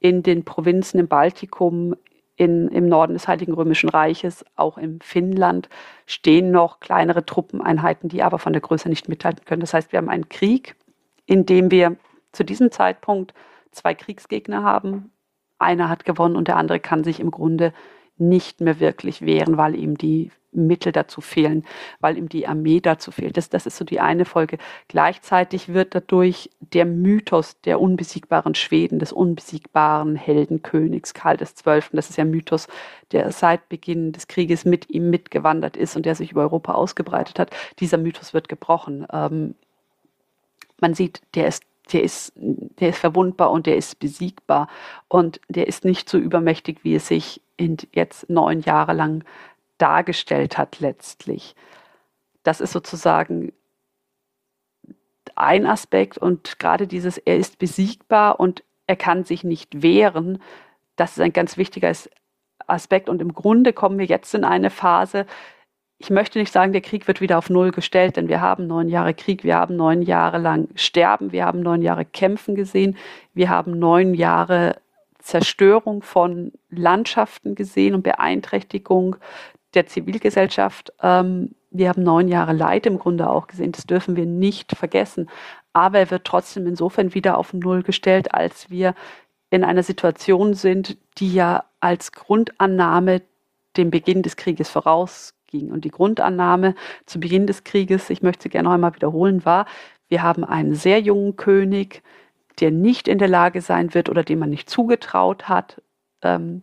In 0.00 0.22
den 0.22 0.44
Provinzen 0.44 1.00
im 1.00 1.08
Baltikum, 1.08 1.94
in, 2.36 2.68
im 2.68 2.88
Norden 2.88 3.12
des 3.14 3.28
Heiligen 3.28 3.52
Römischen 3.52 3.88
Reiches, 3.88 4.44
auch 4.56 4.78
im 4.78 5.00
Finnland, 5.00 5.68
stehen 6.06 6.50
noch 6.50 6.80
kleinere 6.80 7.26
Truppeneinheiten, 7.26 8.08
die 8.08 8.22
aber 8.22 8.38
von 8.38 8.52
der 8.52 8.62
Größe 8.62 8.88
nicht 8.88 9.08
mithalten 9.08 9.44
können. 9.44 9.60
Das 9.60 9.74
heißt, 9.74 9.92
wir 9.92 9.98
haben 9.98 10.08
einen 10.08 10.28
Krieg, 10.28 10.76
in 11.26 11.46
dem 11.46 11.70
wir 11.70 11.96
zu 12.32 12.44
diesem 12.44 12.70
Zeitpunkt 12.70 13.34
zwei 13.70 13.94
Kriegsgegner 13.94 14.62
haben. 14.62 15.12
Einer 15.58 15.88
hat 15.88 16.04
gewonnen 16.04 16.36
und 16.36 16.48
der 16.48 16.56
andere 16.56 16.80
kann 16.80 17.04
sich 17.04 17.20
im 17.20 17.30
Grunde 17.30 17.72
nicht 18.16 18.60
mehr 18.60 18.80
wirklich 18.80 19.22
wehren, 19.22 19.56
weil 19.56 19.74
ihm 19.74 19.96
die 19.96 20.30
Mittel 20.52 20.92
dazu 20.92 21.20
fehlen, 21.20 21.64
weil 22.00 22.18
ihm 22.18 22.28
die 22.28 22.46
Armee 22.46 22.80
dazu 22.80 23.10
fehlt. 23.10 23.36
Das, 23.36 23.48
das 23.48 23.66
ist 23.66 23.76
so 23.76 23.84
die 23.84 24.00
eine 24.00 24.24
Folge. 24.24 24.58
Gleichzeitig 24.88 25.72
wird 25.72 25.94
dadurch 25.94 26.50
der 26.60 26.84
Mythos 26.84 27.60
der 27.62 27.80
unbesiegbaren 27.80 28.54
Schweden, 28.54 28.98
des 28.98 29.12
unbesiegbaren 29.12 30.16
Heldenkönigs 30.16 31.14
Karl 31.14 31.38
XII., 31.38 31.82
das 31.92 32.10
ist 32.10 32.16
ja 32.16 32.24
ein 32.24 32.30
Mythos, 32.30 32.68
der 33.12 33.32
seit 33.32 33.68
Beginn 33.68 34.12
des 34.12 34.28
Krieges 34.28 34.64
mit 34.64 34.90
ihm 34.90 35.10
mitgewandert 35.10 35.76
ist 35.76 35.96
und 35.96 36.06
der 36.06 36.14
sich 36.14 36.32
über 36.32 36.42
Europa 36.42 36.72
ausgebreitet 36.74 37.38
hat, 37.38 37.50
dieser 37.78 37.98
Mythos 37.98 38.34
wird 38.34 38.48
gebrochen. 38.48 39.06
Ähm, 39.12 39.54
man 40.80 40.94
sieht, 40.94 41.22
der 41.34 41.46
ist 41.48 41.64
der 41.92 42.04
ist, 42.04 42.32
der 42.36 42.90
ist 42.90 42.98
verwundbar 42.98 43.50
und 43.50 43.66
der 43.66 43.76
ist 43.76 43.98
besiegbar 43.98 44.68
und 45.08 45.40
der 45.48 45.66
ist 45.66 45.84
nicht 45.84 46.08
so 46.08 46.16
übermächtig, 46.16 46.84
wie 46.84 46.94
es 46.94 47.08
sich 47.08 47.40
in 47.56 47.76
jetzt 47.92 48.30
neun 48.30 48.60
Jahre 48.60 48.92
lang 48.92 49.24
dargestellt 49.82 50.56
hat 50.56 50.78
letztlich. 50.80 51.56
Das 52.44 52.60
ist 52.60 52.72
sozusagen 52.72 53.52
ein 55.34 55.66
Aspekt 55.66 56.18
und 56.18 56.58
gerade 56.58 56.86
dieses, 56.86 57.18
er 57.18 57.36
ist 57.36 57.58
besiegbar 57.58 58.38
und 58.38 58.62
er 58.86 58.96
kann 58.96 59.24
sich 59.24 59.44
nicht 59.44 59.82
wehren, 59.82 60.40
das 60.96 61.12
ist 61.12 61.20
ein 61.20 61.32
ganz 61.32 61.56
wichtiger 61.56 61.92
Aspekt. 62.66 63.08
Und 63.08 63.22
im 63.22 63.34
Grunde 63.34 63.72
kommen 63.72 63.98
wir 63.98 64.06
jetzt 64.06 64.34
in 64.34 64.44
eine 64.44 64.70
Phase, 64.70 65.26
ich 65.98 66.10
möchte 66.10 66.40
nicht 66.40 66.52
sagen, 66.52 66.72
der 66.72 66.80
Krieg 66.80 67.06
wird 67.06 67.20
wieder 67.20 67.38
auf 67.38 67.48
Null 67.48 67.70
gestellt, 67.70 68.16
denn 68.16 68.28
wir 68.28 68.40
haben 68.40 68.66
neun 68.66 68.88
Jahre 68.88 69.14
Krieg, 69.14 69.44
wir 69.44 69.56
haben 69.56 69.76
neun 69.76 70.02
Jahre 70.02 70.38
lang 70.38 70.68
Sterben, 70.74 71.30
wir 71.30 71.44
haben 71.44 71.60
neun 71.60 71.80
Jahre 71.80 72.04
Kämpfen 72.04 72.56
gesehen, 72.56 72.96
wir 73.34 73.48
haben 73.48 73.78
neun 73.78 74.14
Jahre 74.14 74.80
Zerstörung 75.20 76.02
von 76.02 76.52
Landschaften 76.70 77.54
gesehen 77.54 77.94
und 77.94 78.02
Beeinträchtigung 78.02 79.16
der 79.74 79.86
Zivilgesellschaft. 79.86 80.92
Ähm, 81.02 81.54
wir 81.70 81.88
haben 81.88 82.02
neun 82.02 82.28
Jahre 82.28 82.52
Leid 82.52 82.86
im 82.86 82.98
Grunde 82.98 83.30
auch 83.30 83.46
gesehen, 83.46 83.72
das 83.72 83.86
dürfen 83.86 84.16
wir 84.16 84.26
nicht 84.26 84.76
vergessen. 84.76 85.28
Aber 85.72 85.98
er 85.98 86.10
wird 86.10 86.24
trotzdem 86.24 86.66
insofern 86.66 87.14
wieder 87.14 87.38
auf 87.38 87.52
Null 87.54 87.82
gestellt, 87.82 88.34
als 88.34 88.70
wir 88.70 88.94
in 89.50 89.64
einer 89.64 89.82
Situation 89.82 90.54
sind, 90.54 90.96
die 91.18 91.32
ja 91.32 91.64
als 91.80 92.12
Grundannahme 92.12 93.22
dem 93.76 93.90
Beginn 93.90 94.22
des 94.22 94.36
Krieges 94.36 94.68
voraus 94.68 95.34
ging. 95.46 95.70
Und 95.70 95.84
die 95.84 95.90
Grundannahme 95.90 96.74
zu 97.06 97.20
Beginn 97.20 97.46
des 97.46 97.64
Krieges, 97.64 98.10
ich 98.10 98.22
möchte 98.22 98.44
sie 98.44 98.48
gerne 98.48 98.68
noch 98.68 98.74
einmal 98.74 98.94
wiederholen, 98.94 99.44
war, 99.44 99.66
wir 100.08 100.22
haben 100.22 100.44
einen 100.44 100.74
sehr 100.74 101.00
jungen 101.00 101.36
König, 101.36 102.02
der 102.60 102.70
nicht 102.70 103.08
in 103.08 103.18
der 103.18 103.28
Lage 103.28 103.62
sein 103.62 103.94
wird 103.94 104.08
oder 104.08 104.24
dem 104.24 104.38
man 104.38 104.50
nicht 104.50 104.68
zugetraut 104.68 105.48
hat, 105.48 105.80
ähm, 106.22 106.62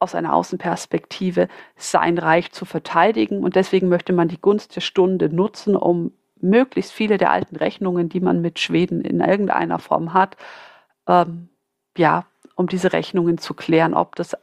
aus 0.00 0.14
einer 0.14 0.34
Außenperspektive 0.34 1.48
sein 1.76 2.18
Reich 2.18 2.50
zu 2.52 2.64
verteidigen. 2.64 3.44
Und 3.44 3.54
deswegen 3.54 3.88
möchte 3.88 4.12
man 4.12 4.28
die 4.28 4.40
Gunst 4.40 4.74
der 4.74 4.80
Stunde 4.80 5.28
nutzen, 5.28 5.76
um 5.76 6.12
möglichst 6.40 6.92
viele 6.92 7.18
der 7.18 7.30
alten 7.30 7.56
Rechnungen, 7.56 8.08
die 8.08 8.20
man 8.20 8.40
mit 8.40 8.58
Schweden 8.58 9.02
in 9.02 9.20
irgendeiner 9.20 9.78
Form 9.78 10.14
hat, 10.14 10.36
ähm, 11.06 11.50
ja, 11.96 12.24
um 12.56 12.66
diese 12.66 12.92
Rechnungen 12.92 13.38
zu 13.38 13.54
klären, 13.54 13.94
ob 13.94 14.16
das 14.16 14.36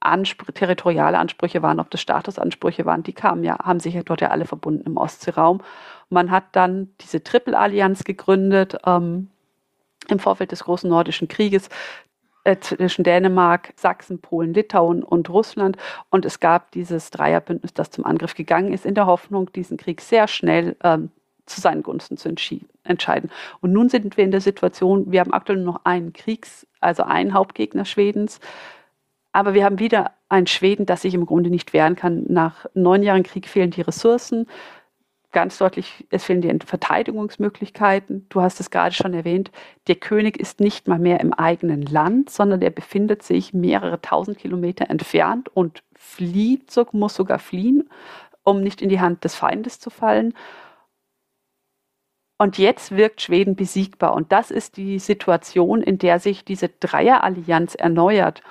Anspr 0.00 0.52
territoriale 0.52 1.18
Ansprüche 1.18 1.62
waren, 1.62 1.78
ob 1.78 1.90
das 1.90 2.00
Statusansprüche 2.00 2.86
waren, 2.86 3.02
die 3.02 3.12
kamen 3.12 3.44
ja, 3.44 3.58
haben 3.58 3.80
sich 3.80 3.94
ja 3.94 4.02
dort 4.02 4.22
ja 4.22 4.28
alle 4.28 4.46
verbunden 4.46 4.86
im 4.86 4.96
Ostseeraum. 4.96 5.62
Man 6.08 6.30
hat 6.30 6.44
dann 6.52 6.88
diese 7.02 7.22
Triple-Allianz 7.22 8.04
gegründet 8.04 8.78
ähm, 8.86 9.28
im 10.08 10.18
Vorfeld 10.18 10.52
des 10.52 10.64
großen 10.64 10.88
Nordischen 10.88 11.28
Krieges 11.28 11.68
zwischen 12.60 13.04
Dänemark, 13.04 13.72
Sachsen, 13.76 14.20
Polen, 14.20 14.54
Litauen 14.54 15.02
und 15.02 15.28
Russland. 15.28 15.76
Und 16.10 16.24
es 16.24 16.40
gab 16.40 16.72
dieses 16.72 17.10
Dreierbündnis, 17.10 17.74
das 17.74 17.90
zum 17.90 18.04
Angriff 18.04 18.34
gegangen 18.34 18.72
ist, 18.72 18.86
in 18.86 18.94
der 18.94 19.06
Hoffnung, 19.06 19.52
diesen 19.52 19.76
Krieg 19.76 20.00
sehr 20.00 20.26
schnell 20.28 20.76
ähm, 20.82 21.10
zu 21.46 21.60
seinen 21.60 21.82
Gunsten 21.82 22.16
zu 22.16 22.34
entscheiden. 22.84 23.30
Und 23.60 23.72
nun 23.72 23.88
sind 23.88 24.16
wir 24.16 24.24
in 24.24 24.30
der 24.30 24.40
Situation, 24.40 25.10
wir 25.10 25.20
haben 25.20 25.32
aktuell 25.32 25.58
nur 25.58 25.74
noch 25.74 25.84
einen 25.84 26.12
Kriegs-, 26.12 26.66
also 26.80 27.02
einen 27.02 27.34
Hauptgegner 27.34 27.84
Schwedens. 27.84 28.40
Aber 29.32 29.54
wir 29.54 29.64
haben 29.64 29.78
wieder 29.78 30.12
ein 30.28 30.46
Schweden, 30.46 30.86
das 30.86 31.02
sich 31.02 31.14
im 31.14 31.26
Grunde 31.26 31.50
nicht 31.50 31.72
wehren 31.72 31.96
kann. 31.96 32.24
Nach 32.28 32.66
neun 32.74 33.02
Jahren 33.02 33.22
Krieg 33.22 33.48
fehlen 33.48 33.70
die 33.70 33.82
Ressourcen. 33.82 34.46
Ganz 35.32 35.58
deutlich, 35.58 36.06
es 36.10 36.24
fehlen 36.24 36.40
die 36.40 36.66
Verteidigungsmöglichkeiten. 36.66 38.26
Du 38.30 38.40
hast 38.40 38.58
es 38.58 38.70
gerade 38.70 38.94
schon 38.94 39.14
erwähnt. 39.14 39.52
Der 39.86 39.94
König 39.94 40.36
ist 40.36 40.58
nicht 40.58 40.88
mal 40.88 40.98
mehr 40.98 41.20
im 41.20 41.32
eigenen 41.32 41.82
Land, 41.82 42.30
sondern 42.30 42.62
er 42.62 42.70
befindet 42.70 43.22
sich 43.22 43.54
mehrere 43.54 44.00
tausend 44.00 44.38
Kilometer 44.38 44.90
entfernt 44.90 45.48
und 45.54 45.84
flieht, 45.94 46.72
muss 46.92 47.14
sogar 47.14 47.38
fliehen, 47.38 47.88
um 48.42 48.60
nicht 48.60 48.82
in 48.82 48.88
die 48.88 49.00
Hand 49.00 49.22
des 49.22 49.36
Feindes 49.36 49.78
zu 49.78 49.90
fallen. 49.90 50.34
Und 52.36 52.58
jetzt 52.58 52.96
wirkt 52.96 53.20
Schweden 53.20 53.54
besiegbar. 53.54 54.14
Und 54.14 54.32
das 54.32 54.50
ist 54.50 54.78
die 54.78 54.98
Situation, 54.98 55.80
in 55.82 55.98
der 55.98 56.18
sich 56.18 56.44
diese 56.44 56.70
Dreierallianz 56.70 57.76
erneuert. 57.76 58.42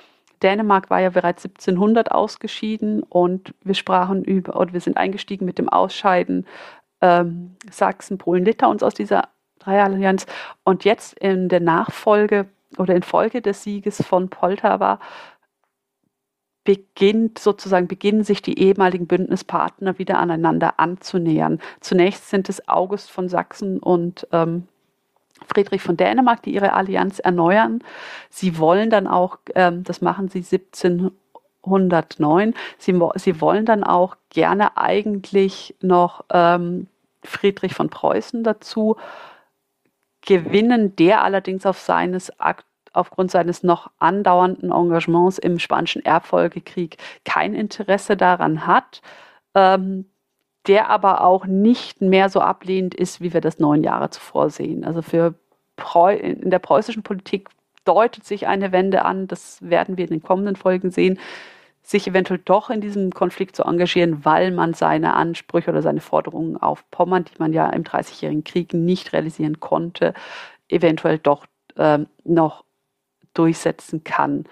Dänemark 0.42 0.90
war 0.90 1.00
ja 1.00 1.10
bereits 1.10 1.44
1700 1.44 2.12
ausgeschieden 2.12 3.02
und 3.02 3.54
wir 3.62 3.74
sprachen 3.74 4.24
über, 4.24 4.58
oder 4.58 4.72
wir 4.72 4.80
sind 4.80 4.96
eingestiegen 4.96 5.44
mit 5.44 5.58
dem 5.58 5.68
Ausscheiden 5.68 6.46
ähm, 7.00 7.56
Sachsen, 7.70 8.18
Polen, 8.18 8.44
Litauens 8.44 8.82
aus 8.82 8.94
dieser 8.94 9.28
Dreierallianz. 9.58 10.26
Und 10.64 10.84
jetzt 10.84 11.18
in 11.18 11.48
der 11.48 11.60
Nachfolge 11.60 12.46
oder 12.78 12.94
in 12.94 13.02
Folge 13.02 13.42
des 13.42 13.62
Sieges 13.62 14.02
von 14.02 14.28
Poltava 14.30 14.98
beginnt 16.64 17.38
sozusagen 17.38 17.88
beginnen 17.88 18.22
sich 18.22 18.42
die 18.42 18.58
ehemaligen 18.58 19.06
Bündnispartner 19.06 19.98
wieder 19.98 20.18
aneinander 20.18 20.78
anzunähern. 20.78 21.58
Zunächst 21.80 22.28
sind 22.28 22.48
es 22.48 22.68
August 22.68 23.10
von 23.10 23.28
Sachsen 23.28 23.78
und 23.78 24.26
ähm, 24.32 24.68
Friedrich 25.52 25.82
von 25.82 25.96
Dänemark, 25.96 26.42
die 26.42 26.54
ihre 26.54 26.72
Allianz 26.72 27.18
erneuern. 27.18 27.82
Sie 28.28 28.58
wollen 28.58 28.90
dann 28.90 29.06
auch, 29.06 29.38
ähm, 29.54 29.84
das 29.84 30.00
machen 30.00 30.28
sie 30.28 30.38
1709, 30.38 32.54
sie, 32.78 33.00
sie 33.16 33.40
wollen 33.40 33.66
dann 33.66 33.84
auch 33.84 34.16
gerne 34.30 34.76
eigentlich 34.76 35.74
noch 35.80 36.24
ähm, 36.32 36.86
Friedrich 37.22 37.74
von 37.74 37.90
Preußen 37.90 38.44
dazu 38.44 38.96
gewinnen, 40.22 40.96
der 40.96 41.24
allerdings 41.24 41.66
auf 41.66 41.78
seines 41.78 42.32
aufgrund 42.92 43.30
seines 43.30 43.62
noch 43.62 43.90
andauernden 43.98 44.72
Engagements 44.72 45.38
im 45.38 45.58
Spanischen 45.58 46.04
Erbfolgekrieg 46.04 46.96
kein 47.24 47.54
Interesse 47.54 48.16
daran 48.16 48.66
hat. 48.66 49.02
Ähm, 49.54 50.06
der 50.66 50.90
aber 50.90 51.24
auch 51.24 51.46
nicht 51.46 52.00
mehr 52.00 52.28
so 52.28 52.40
ablehnend 52.40 52.94
ist, 52.94 53.20
wie 53.20 53.32
wir 53.32 53.40
das 53.40 53.58
neun 53.58 53.82
Jahre 53.82 54.10
zuvor 54.10 54.50
sehen. 54.50 54.84
Also 54.84 55.02
für 55.02 55.34
Preu 55.76 56.14
in 56.14 56.50
der 56.50 56.58
preußischen 56.58 57.02
Politik 57.02 57.48
deutet 57.84 58.24
sich 58.24 58.46
eine 58.46 58.72
Wende 58.72 59.04
an, 59.04 59.26
das 59.26 59.58
werden 59.62 59.96
wir 59.96 60.04
in 60.04 60.10
den 60.10 60.22
kommenden 60.22 60.56
Folgen 60.56 60.90
sehen, 60.90 61.18
sich 61.82 62.06
eventuell 62.06 62.40
doch 62.44 62.70
in 62.70 62.80
diesem 62.80 63.10
Konflikt 63.10 63.56
zu 63.56 63.64
engagieren, 63.64 64.24
weil 64.24 64.50
man 64.50 64.74
seine 64.74 65.14
Ansprüche 65.14 65.70
oder 65.70 65.82
seine 65.82 66.00
Forderungen 66.00 66.56
auf 66.56 66.88
Pommern, 66.90 67.24
die 67.24 67.38
man 67.38 67.52
ja 67.52 67.68
im 67.70 67.84
Dreißigjährigen 67.84 68.44
Krieg 68.44 68.74
nicht 68.74 69.12
realisieren 69.12 69.60
konnte, 69.60 70.14
eventuell 70.68 71.18
doch 71.18 71.46
äh, 71.76 72.00
noch 72.24 72.64
durchsetzen 73.34 74.04
kann. 74.04 74.44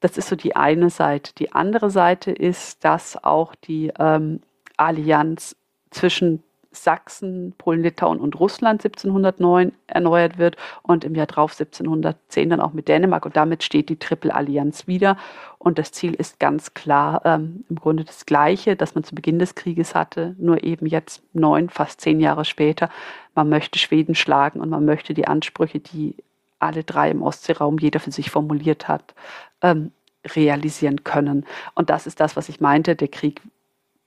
Das 0.00 0.18
ist 0.18 0.28
so 0.28 0.36
die 0.36 0.54
eine 0.54 0.90
Seite. 0.90 1.32
Die 1.34 1.52
andere 1.52 1.90
Seite 1.90 2.30
ist, 2.30 2.84
dass 2.84 3.22
auch 3.22 3.54
die 3.54 3.92
ähm, 3.98 4.40
Allianz 4.78 5.56
zwischen 5.90 6.42
Sachsen, 6.70 7.54
Polen, 7.56 7.82
Litauen 7.82 8.20
und 8.20 8.38
Russland 8.38 8.84
1709 8.84 9.72
erneuert 9.86 10.38
wird 10.38 10.56
und 10.82 11.04
im 11.04 11.14
Jahr 11.14 11.26
drauf 11.26 11.52
1710 11.58 12.50
dann 12.50 12.60
auch 12.60 12.72
mit 12.72 12.88
Dänemark 12.88 13.24
und 13.24 13.36
damit 13.36 13.62
steht 13.62 13.88
die 13.88 13.98
Triple-Allianz 13.98 14.86
wieder 14.86 15.16
und 15.58 15.78
das 15.78 15.92
Ziel 15.92 16.14
ist 16.14 16.38
ganz 16.38 16.74
klar 16.74 17.22
ähm, 17.24 17.64
im 17.70 17.76
Grunde 17.76 18.04
das 18.04 18.26
gleiche, 18.26 18.76
das 18.76 18.94
man 18.94 19.02
zu 19.02 19.14
Beginn 19.14 19.38
des 19.38 19.54
Krieges 19.54 19.94
hatte, 19.94 20.34
nur 20.38 20.62
eben 20.62 20.86
jetzt 20.86 21.22
neun, 21.32 21.70
fast 21.70 22.00
zehn 22.00 22.20
Jahre 22.20 22.44
später. 22.44 22.90
Man 23.34 23.48
möchte 23.48 23.78
Schweden 23.78 24.14
schlagen 24.14 24.60
und 24.60 24.68
man 24.68 24.84
möchte 24.84 25.14
die 25.14 25.26
Ansprüche, 25.26 25.80
die 25.80 26.16
alle 26.58 26.84
drei 26.84 27.10
im 27.10 27.22
Ostseeraum 27.22 27.78
jeder 27.78 28.00
für 28.00 28.12
sich 28.12 28.30
formuliert 28.30 28.88
hat, 28.88 29.14
ähm, 29.62 29.92
realisieren 30.26 31.04
können. 31.04 31.46
Und 31.74 31.90
das 31.90 32.06
ist 32.06 32.20
das, 32.20 32.36
was 32.36 32.48
ich 32.48 32.60
meinte. 32.60 32.96
Der 32.96 33.08
Krieg 33.08 33.40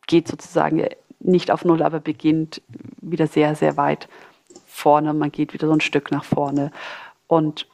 geht 0.08 0.28
sozusagen 0.28 0.86
nicht 1.20 1.52
auf 1.52 1.66
Null, 1.66 1.84
aber 1.84 2.00
beginnt 2.00 2.62
wieder 3.02 3.28
sehr, 3.28 3.56
sehr 3.56 3.78
weit 3.78 4.08
vorne. 4.66 5.14
Man 5.14 5.32
geht 5.32 5.54
wieder 5.54 5.68
so 5.68 5.74
ein 5.74 5.82
Stück 5.82 6.12
nach 6.12 6.24
vorne 6.24 6.72
und 7.28 7.68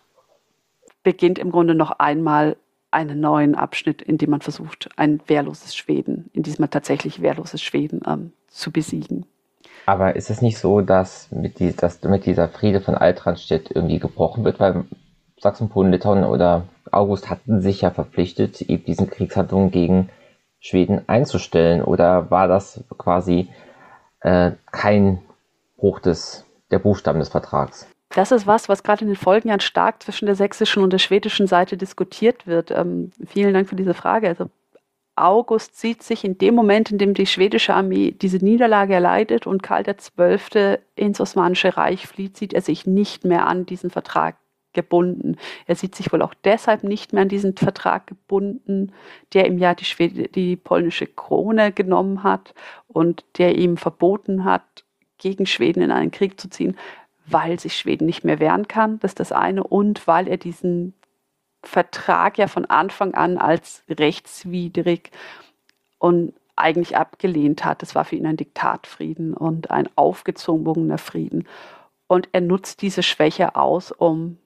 beginnt 1.04 1.40
im 1.40 1.52
Grunde 1.52 1.74
noch 1.74 1.92
einmal 1.92 2.58
einen 2.92 3.20
neuen 3.20 3.56
Abschnitt, 3.56 4.02
in 4.02 4.18
dem 4.18 4.30
man 4.30 4.42
versucht, 4.42 4.90
ein 4.96 5.22
wehrloses 5.28 5.76
Schweden, 5.76 6.30
in 6.34 6.44
diesem 6.44 6.70
tatsächlich 6.70 7.22
wehrloses 7.22 7.62
Schweden 7.62 8.02
ähm, 8.08 8.32
zu 8.48 8.72
besiegen. 8.72 9.26
Aber 9.86 10.16
ist 10.16 10.30
es 10.30 10.42
nicht 10.42 10.58
so, 10.58 10.82
dass 10.82 11.32
mit, 11.32 11.60
die, 11.60 11.76
dass 11.76 12.02
mit 12.04 12.26
dieser 12.26 12.50
Friede 12.50 12.82
von 12.82 12.96
Altranstedt 12.96 13.72
irgendwie 13.74 14.00
gebrochen 14.00 14.44
wird, 14.44 14.60
weil 14.60 14.86
Sachsen, 15.40 15.70
Polen, 15.70 15.92
Litauen 15.92 16.24
oder 16.24 16.64
August 16.92 17.30
hatten 17.30 17.62
sich 17.62 17.82
ja 17.82 17.92
verpflichtet, 17.92 18.62
eben 18.62 18.84
diesen 18.86 19.10
Kriegshandlungen 19.10 19.72
gegen 19.72 20.10
Schweden 20.60 21.08
einzustellen? 21.08 21.82
Oder 21.84 22.32
war 22.32 22.48
das 22.48 22.84
quasi 22.98 23.50
äh, 24.22 24.52
kein 24.72 25.22
Bruch 25.78 26.00
des, 26.00 26.46
der 26.72 26.80
Buchstaben 26.80 27.20
des 27.20 27.30
Vertrags? 27.30 27.88
Das 28.10 28.32
ist 28.32 28.48
was, 28.48 28.70
was 28.70 28.84
gerade 28.84 29.02
in 29.02 29.08
den 29.08 29.18
Folgejahren 29.18 29.60
stark 29.60 30.02
zwischen 30.02 30.26
der 30.26 30.36
sächsischen 30.36 30.82
und 30.82 30.94
der 30.94 30.98
schwedischen 30.98 31.48
Seite 31.48 31.78
diskutiert 31.78 32.48
wird. 32.48 32.72
Ähm, 32.72 33.12
vielen 33.26 33.54
Dank 33.54 33.68
für 33.68 33.76
diese 33.76 33.94
Frage. 33.94 34.30
Also 34.30 34.50
August 35.16 35.80
sieht 35.80 36.04
sich 36.04 36.24
in 36.24 36.38
dem 36.38 36.56
Moment, 36.56 36.92
in 36.92 37.00
dem 37.00 37.14
die 37.14 37.26
schwedische 37.26 37.74
Armee 37.74 38.12
diese 38.12 38.38
Niederlage 38.38 38.94
erleidet 38.94 39.48
und 39.48 39.64
Karl 39.64 39.84
XII. 39.84 40.78
ins 40.96 41.20
Osmanische 41.20 41.76
Reich 41.76 42.08
flieht, 42.08 42.38
sieht 42.38 42.54
er 42.54 42.62
sich 42.62 42.86
nicht 42.86 43.26
mehr 43.26 43.48
an, 43.48 43.66
diesen 43.66 43.90
Vertrag 43.90 44.36
gebunden. 44.78 45.38
Er 45.66 45.76
sieht 45.76 45.96
sich 45.96 46.14
wohl 46.14 46.22
auch 46.22 46.36
deshalb 46.44 46.84
nicht 46.84 47.12
mehr 47.12 47.24
an 47.24 47.30
diesen 47.30 47.58
Vertrag 47.58 48.06
gebunden, 48.06 48.94
der 49.34 49.48
ihm 49.48 49.58
ja 49.58 49.74
die, 49.74 49.86
Schwede, 49.86 50.30
die 50.30 50.56
polnische 50.56 51.08
Krone 51.08 51.72
genommen 51.72 52.22
hat 52.22 52.54
und 52.88 53.26
der 53.40 53.58
ihm 53.58 53.76
verboten 53.76 54.46
hat, 54.46 54.86
gegen 55.18 55.48
Schweden 55.48 55.82
in 55.82 55.90
einen 55.90 56.12
Krieg 56.12 56.40
zu 56.40 56.48
ziehen, 56.48 56.78
weil 57.26 57.60
sich 57.60 57.76
Schweden 57.76 58.06
nicht 58.06 58.24
mehr 58.24 58.40
wehren 58.40 58.68
kann. 58.68 59.00
Das 59.00 59.12
ist 59.12 59.20
das 59.20 59.32
eine. 59.32 59.64
Und 59.64 60.06
weil 60.06 60.28
er 60.28 60.38
diesen 60.38 60.94
Vertrag 61.64 62.38
ja 62.38 62.46
von 62.46 62.66
Anfang 62.66 63.16
an 63.16 63.40
als 63.40 63.84
rechtswidrig 63.90 65.10
und 65.98 66.34
eigentlich 66.56 66.96
abgelehnt 66.96 67.66
hat. 67.66 67.82
Es 67.82 67.96
war 67.96 68.06
für 68.06 68.16
ihn 68.16 68.28
ein 68.28 68.38
Diktatfrieden 68.38 69.34
und 69.34 69.72
ein 69.72 69.90
aufgezwungener 69.96 71.00
Frieden. 71.00 71.48
Und 72.06 72.30
er 72.32 72.42
nutzt 72.42 72.84
diese 72.84 73.02
Schwäche 73.02 73.56
aus, 73.56 73.92
um 73.92 74.38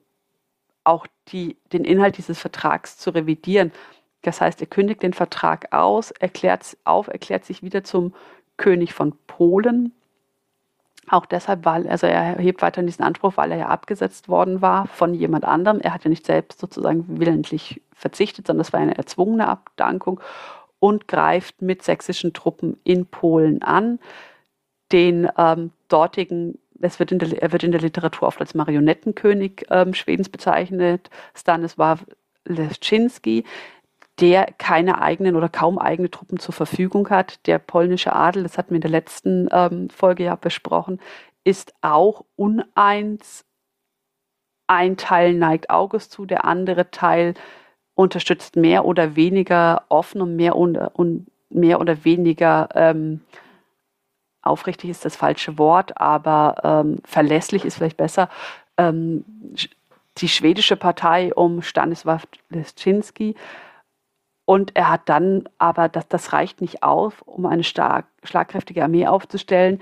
auch 0.84 1.06
die, 1.28 1.56
den 1.72 1.84
Inhalt 1.84 2.18
dieses 2.18 2.38
Vertrags 2.38 2.98
zu 2.98 3.10
revidieren. 3.10 3.72
Das 4.22 4.40
heißt, 4.40 4.60
er 4.60 4.66
kündigt 4.66 5.02
den 5.02 5.14
Vertrag 5.14 5.72
aus, 5.72 6.10
erklärt 6.12 6.76
auf, 6.84 7.08
erklärt 7.08 7.44
sich 7.44 7.62
wieder 7.62 7.84
zum 7.84 8.14
König 8.56 8.94
von 8.94 9.14
Polen. 9.26 9.92
Auch 11.08 11.26
deshalb, 11.26 11.64
weil, 11.64 11.88
also 11.88 12.06
er 12.06 12.36
erhebt 12.36 12.62
weiterhin 12.62 12.86
diesen 12.86 13.04
Anspruch, 13.04 13.36
weil 13.36 13.50
er 13.50 13.58
ja 13.58 13.68
abgesetzt 13.68 14.28
worden 14.28 14.62
war 14.62 14.86
von 14.86 15.14
jemand 15.14 15.44
anderem. 15.44 15.80
Er 15.80 15.92
hat 15.92 16.04
ja 16.04 16.10
nicht 16.10 16.24
selbst 16.24 16.60
sozusagen 16.60 17.04
willentlich 17.20 17.82
verzichtet, 17.92 18.46
sondern 18.46 18.60
es 18.60 18.72
war 18.72 18.80
eine 18.80 18.96
erzwungene 18.96 19.48
Abdankung 19.48 20.20
und 20.78 21.08
greift 21.08 21.60
mit 21.60 21.82
sächsischen 21.82 22.32
Truppen 22.32 22.78
in 22.84 23.06
Polen 23.06 23.62
an. 23.62 23.98
Den 24.92 25.28
ähm, 25.36 25.72
dortigen 25.88 26.58
es 26.82 26.98
wird 26.98 27.12
in 27.12 27.18
der, 27.18 27.42
er 27.42 27.52
wird 27.52 27.62
in 27.62 27.72
der 27.72 27.80
Literatur 27.80 28.28
oft 28.28 28.40
als 28.40 28.54
Marionettenkönig 28.54 29.66
ähm, 29.70 29.94
Schwedens 29.94 30.28
bezeichnet, 30.28 31.10
Stanisław 31.36 32.00
Leszczynski, 32.44 33.44
der 34.20 34.46
keine 34.58 35.00
eigenen 35.00 35.36
oder 35.36 35.48
kaum 35.48 35.78
eigene 35.78 36.10
Truppen 36.10 36.38
zur 36.38 36.54
Verfügung 36.54 37.08
hat. 37.10 37.46
Der 37.46 37.58
polnische 37.58 38.14
Adel, 38.14 38.42
das 38.42 38.58
hatten 38.58 38.70
wir 38.70 38.76
in 38.76 38.82
der 38.82 38.90
letzten 38.90 39.48
ähm, 39.52 39.90
Folge 39.90 40.24
ja 40.24 40.36
besprochen, 40.36 41.00
ist 41.44 41.74
auch 41.80 42.24
uneins. 42.36 43.44
Ein 44.66 44.96
Teil 44.96 45.34
neigt 45.34 45.70
August 45.70 46.12
zu, 46.12 46.26
der 46.26 46.44
andere 46.44 46.90
Teil 46.90 47.34
unterstützt 47.94 48.56
mehr 48.56 48.84
oder 48.84 49.16
weniger 49.16 49.84
offen 49.88 50.20
und 50.20 50.36
mehr, 50.36 50.56
und, 50.56 50.76
und 50.76 51.26
mehr 51.50 51.80
oder 51.80 52.04
weniger 52.04 52.68
ähm, 52.74 53.20
aufrichtig 54.42 54.90
ist 54.90 55.04
das 55.04 55.16
falsche 55.16 55.58
Wort, 55.58 56.00
aber 56.00 56.56
ähm, 56.64 56.98
verlässlich 57.04 57.64
ist 57.64 57.76
vielleicht 57.76 57.96
besser. 57.96 58.28
Ähm, 58.76 59.24
die 60.18 60.28
schwedische 60.28 60.76
Partei 60.76 61.32
um 61.34 61.60
Stanisław 61.60 62.22
Leszczynski. 62.50 63.34
Und 64.44 64.76
er 64.76 64.90
hat 64.90 65.02
dann, 65.08 65.48
aber 65.58 65.88
das, 65.88 66.08
das 66.08 66.32
reicht 66.32 66.60
nicht 66.60 66.82
auf, 66.82 67.22
um 67.22 67.46
eine 67.46 67.64
stark, 67.64 68.06
schlagkräftige 68.24 68.82
Armee 68.82 69.06
aufzustellen. 69.06 69.80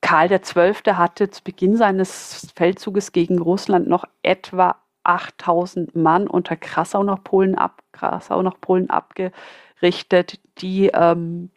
Karl 0.00 0.28
XII. 0.28 0.94
hatte 0.94 1.30
zu 1.30 1.42
Beginn 1.42 1.76
seines 1.76 2.52
Feldzuges 2.54 3.12
gegen 3.12 3.38
Russland 3.38 3.88
noch 3.88 4.04
etwa 4.22 4.76
8000 5.04 5.94
Mann 5.96 6.26
unter 6.26 6.56
Krassau 6.56 7.02
nach 7.02 7.22
Polen, 7.22 7.54
ab, 7.56 7.82
Krassau 7.92 8.42
nach 8.42 8.60
Polen 8.60 8.90
abgerichtet, 8.90 10.40
die 10.58 10.88
ähm, 10.92 11.50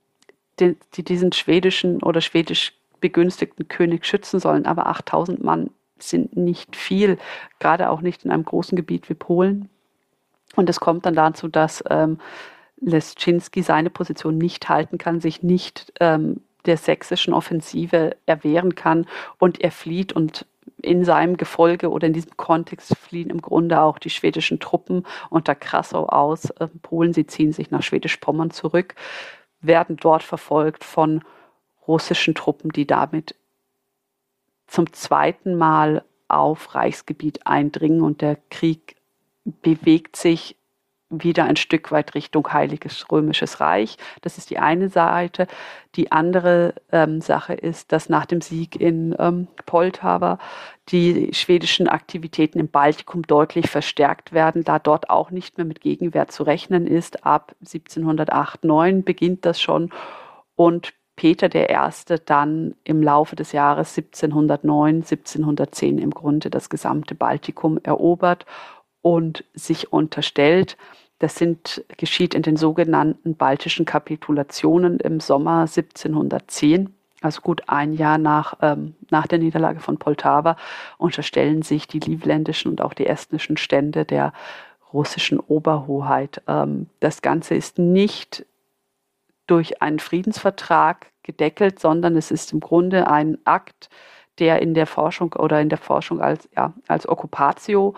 die, 0.59 0.77
die 0.93 1.03
diesen 1.03 1.31
schwedischen 1.31 2.01
oder 2.03 2.21
schwedisch 2.21 2.73
begünstigten 2.99 3.67
König 3.67 4.05
schützen 4.05 4.39
sollen. 4.39 4.65
Aber 4.65 4.87
8000 4.87 5.43
Mann 5.43 5.69
sind 5.97 6.35
nicht 6.37 6.75
viel, 6.75 7.17
gerade 7.59 7.89
auch 7.89 8.01
nicht 8.01 8.25
in 8.25 8.31
einem 8.31 8.45
großen 8.45 8.75
Gebiet 8.75 9.09
wie 9.09 9.15
Polen. 9.15 9.69
Und 10.55 10.69
es 10.69 10.79
kommt 10.79 11.05
dann 11.05 11.15
dazu, 11.15 11.47
dass 11.47 11.83
ähm, 11.89 12.19
Leschinski 12.81 13.61
seine 13.61 13.89
Position 13.89 14.37
nicht 14.37 14.69
halten 14.69 14.97
kann, 14.97 15.19
sich 15.19 15.43
nicht 15.43 15.93
ähm, 15.99 16.41
der 16.65 16.77
sächsischen 16.77 17.33
Offensive 17.33 18.15
erwehren 18.25 18.75
kann 18.75 19.05
und 19.37 19.61
er 19.61 19.71
flieht 19.71 20.13
und 20.13 20.45
in 20.81 21.03
seinem 21.03 21.35
Gefolge 21.35 21.89
oder 21.89 22.07
in 22.07 22.13
diesem 22.13 22.37
Kontext 22.37 22.95
fliehen 22.97 23.29
im 23.29 23.41
Grunde 23.41 23.81
auch 23.81 23.99
die 23.99 24.09
schwedischen 24.09 24.59
Truppen 24.59 25.05
unter 25.29 25.55
Krassau 25.55 26.05
aus 26.07 26.49
äh, 26.51 26.67
Polen. 26.81 27.13
Sie 27.13 27.25
ziehen 27.25 27.51
sich 27.51 27.71
nach 27.71 27.83
Schwedisch-Pommern 27.83 28.51
zurück 28.51 28.95
werden 29.61 29.97
dort 29.97 30.23
verfolgt 30.23 30.83
von 30.83 31.23
russischen 31.87 32.35
Truppen, 32.35 32.71
die 32.71 32.85
damit 32.85 33.35
zum 34.67 34.93
zweiten 34.93 35.55
Mal 35.55 36.05
auf 36.27 36.75
Reichsgebiet 36.75 37.47
eindringen. 37.47 38.01
Und 38.01 38.21
der 38.21 38.37
Krieg 38.49 38.95
bewegt 39.43 40.15
sich 40.15 40.55
wieder 41.09 41.45
ein 41.45 41.55
Stück 41.55 41.91
weit 41.91 42.13
Richtung 42.13 42.51
Heiliges 42.53 43.11
Römisches 43.11 43.59
Reich. 43.59 43.97
Das 44.21 44.37
ist 44.37 44.49
die 44.49 44.59
eine 44.59 44.89
Seite. 44.89 45.47
Die 45.95 46.11
andere 46.11 46.75
ähm, 46.91 47.21
Sache 47.21 47.53
ist, 47.53 47.91
dass 47.91 48.09
nach 48.09 48.25
dem 48.25 48.41
Sieg 48.41 48.79
in 48.79 49.15
ähm, 49.17 49.47
Poltava 49.65 50.37
die 50.89 51.33
schwedischen 51.33 51.87
Aktivitäten 51.87 52.59
im 52.59 52.69
Baltikum 52.69 53.23
deutlich 53.23 53.69
verstärkt 53.69 54.33
werden, 54.33 54.63
da 54.63 54.79
dort 54.79 55.09
auch 55.09 55.31
nicht 55.31 55.57
mehr 55.57 55.65
mit 55.65 55.81
Gegenwehr 55.81 56.27
zu 56.27 56.43
rechnen 56.43 56.85
ist. 56.87 57.25
Ab 57.25 57.55
1708, 57.61 58.63
9 58.63 59.03
beginnt 59.03 59.45
das 59.45 59.59
schon 59.59 59.91
und 60.55 60.93
Peter 61.15 61.53
I. 61.53 62.15
dann 62.25 62.75
im 62.85 63.03
Laufe 63.03 63.35
des 63.35 63.51
Jahres 63.51 63.97
1709, 63.97 64.95
1710 65.01 65.97
im 65.97 66.11
Grunde 66.11 66.49
das 66.49 66.69
gesamte 66.69 67.13
Baltikum 67.13 67.77
erobert 67.83 68.45
und 69.01 69.43
sich 69.53 69.91
unterstellt. 69.91 70.77
Das 71.19 71.35
sind, 71.35 71.83
geschieht 71.97 72.33
in 72.33 72.43
den 72.43 72.57
sogenannten 72.57 73.35
baltischen 73.35 73.85
Kapitulationen 73.85 74.99
im 74.99 75.19
Sommer 75.19 75.61
1710, 75.61 76.93
also 77.21 77.41
gut 77.41 77.63
ein 77.67 77.93
Jahr 77.93 78.17
nach, 78.17 78.55
ähm, 78.61 78.95
nach 79.09 79.27
der 79.27 79.39
Niederlage 79.39 79.81
von 79.81 79.97
Poltava, 79.97 80.55
unterstellen 80.97 81.61
sich 81.61 81.87
die 81.87 81.99
livländischen 81.99 82.71
und 82.71 82.81
auch 82.81 82.93
die 82.93 83.07
estnischen 83.07 83.57
Stände 83.57 84.05
der 84.05 84.31
russischen 84.93 85.39
Oberhoheit. 85.39 86.41
Ähm, 86.47 86.87
das 87.01 87.21
Ganze 87.21 87.55
ist 87.55 87.77
nicht 87.77 88.45
durch 89.47 89.81
einen 89.81 89.99
Friedensvertrag 89.99 91.07
gedeckelt, 91.23 91.79
sondern 91.79 92.15
es 92.15 92.31
ist 92.31 92.53
im 92.53 92.59
Grunde 92.59 93.07
ein 93.07 93.37
Akt, 93.45 93.89
der 94.39 94.61
in 94.61 94.73
der 94.73 94.87
Forschung 94.87 95.33
oder 95.33 95.59
in 95.59 95.69
der 95.69 95.77
Forschung 95.77 96.21
als, 96.21 96.47
ja, 96.55 96.73
als 96.87 97.07
Okkupatio 97.09 97.95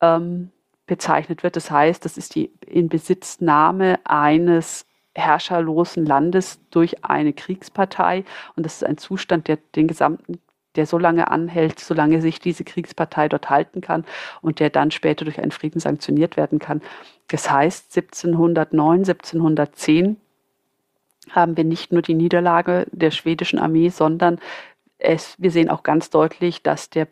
ähm, 0.00 0.50
bezeichnet 0.86 1.42
wird. 1.42 1.56
Das 1.56 1.70
heißt, 1.70 2.04
das 2.04 2.16
ist 2.16 2.34
die 2.34 2.50
Inbesitznahme 2.66 4.00
eines 4.04 4.86
herrscherlosen 5.14 6.06
Landes 6.06 6.60
durch 6.70 7.04
eine 7.04 7.32
Kriegspartei 7.32 8.24
und 8.54 8.64
das 8.64 8.76
ist 8.76 8.84
ein 8.84 8.98
Zustand, 8.98 9.48
der 9.48 9.58
den 9.74 9.88
gesamten 9.88 10.40
der 10.78 10.86
so 10.86 10.96
lange 10.96 11.28
anhält, 11.28 11.80
solange 11.80 12.22
sich 12.22 12.38
diese 12.38 12.62
Kriegspartei 12.62 13.28
dort 13.28 13.50
halten 13.50 13.80
kann 13.80 14.04
und 14.42 14.60
der 14.60 14.70
dann 14.70 14.92
später 14.92 15.24
durch 15.24 15.40
einen 15.40 15.50
Frieden 15.50 15.80
sanktioniert 15.80 16.36
werden 16.36 16.60
kann. 16.60 16.82
Das 17.26 17.50
heißt, 17.50 17.96
1709, 17.96 19.00
1710 19.00 20.16
haben 21.30 21.56
wir 21.56 21.64
nicht 21.64 21.92
nur 21.92 22.00
die 22.00 22.14
Niederlage 22.14 22.86
der 22.92 23.10
schwedischen 23.10 23.58
Armee, 23.58 23.88
sondern 23.88 24.38
es, 24.98 25.34
wir 25.38 25.50
sehen 25.50 25.68
auch 25.68 25.82
ganz 25.82 26.10
deutlich, 26.10 26.62
dass 26.62 26.90
der 26.90 27.08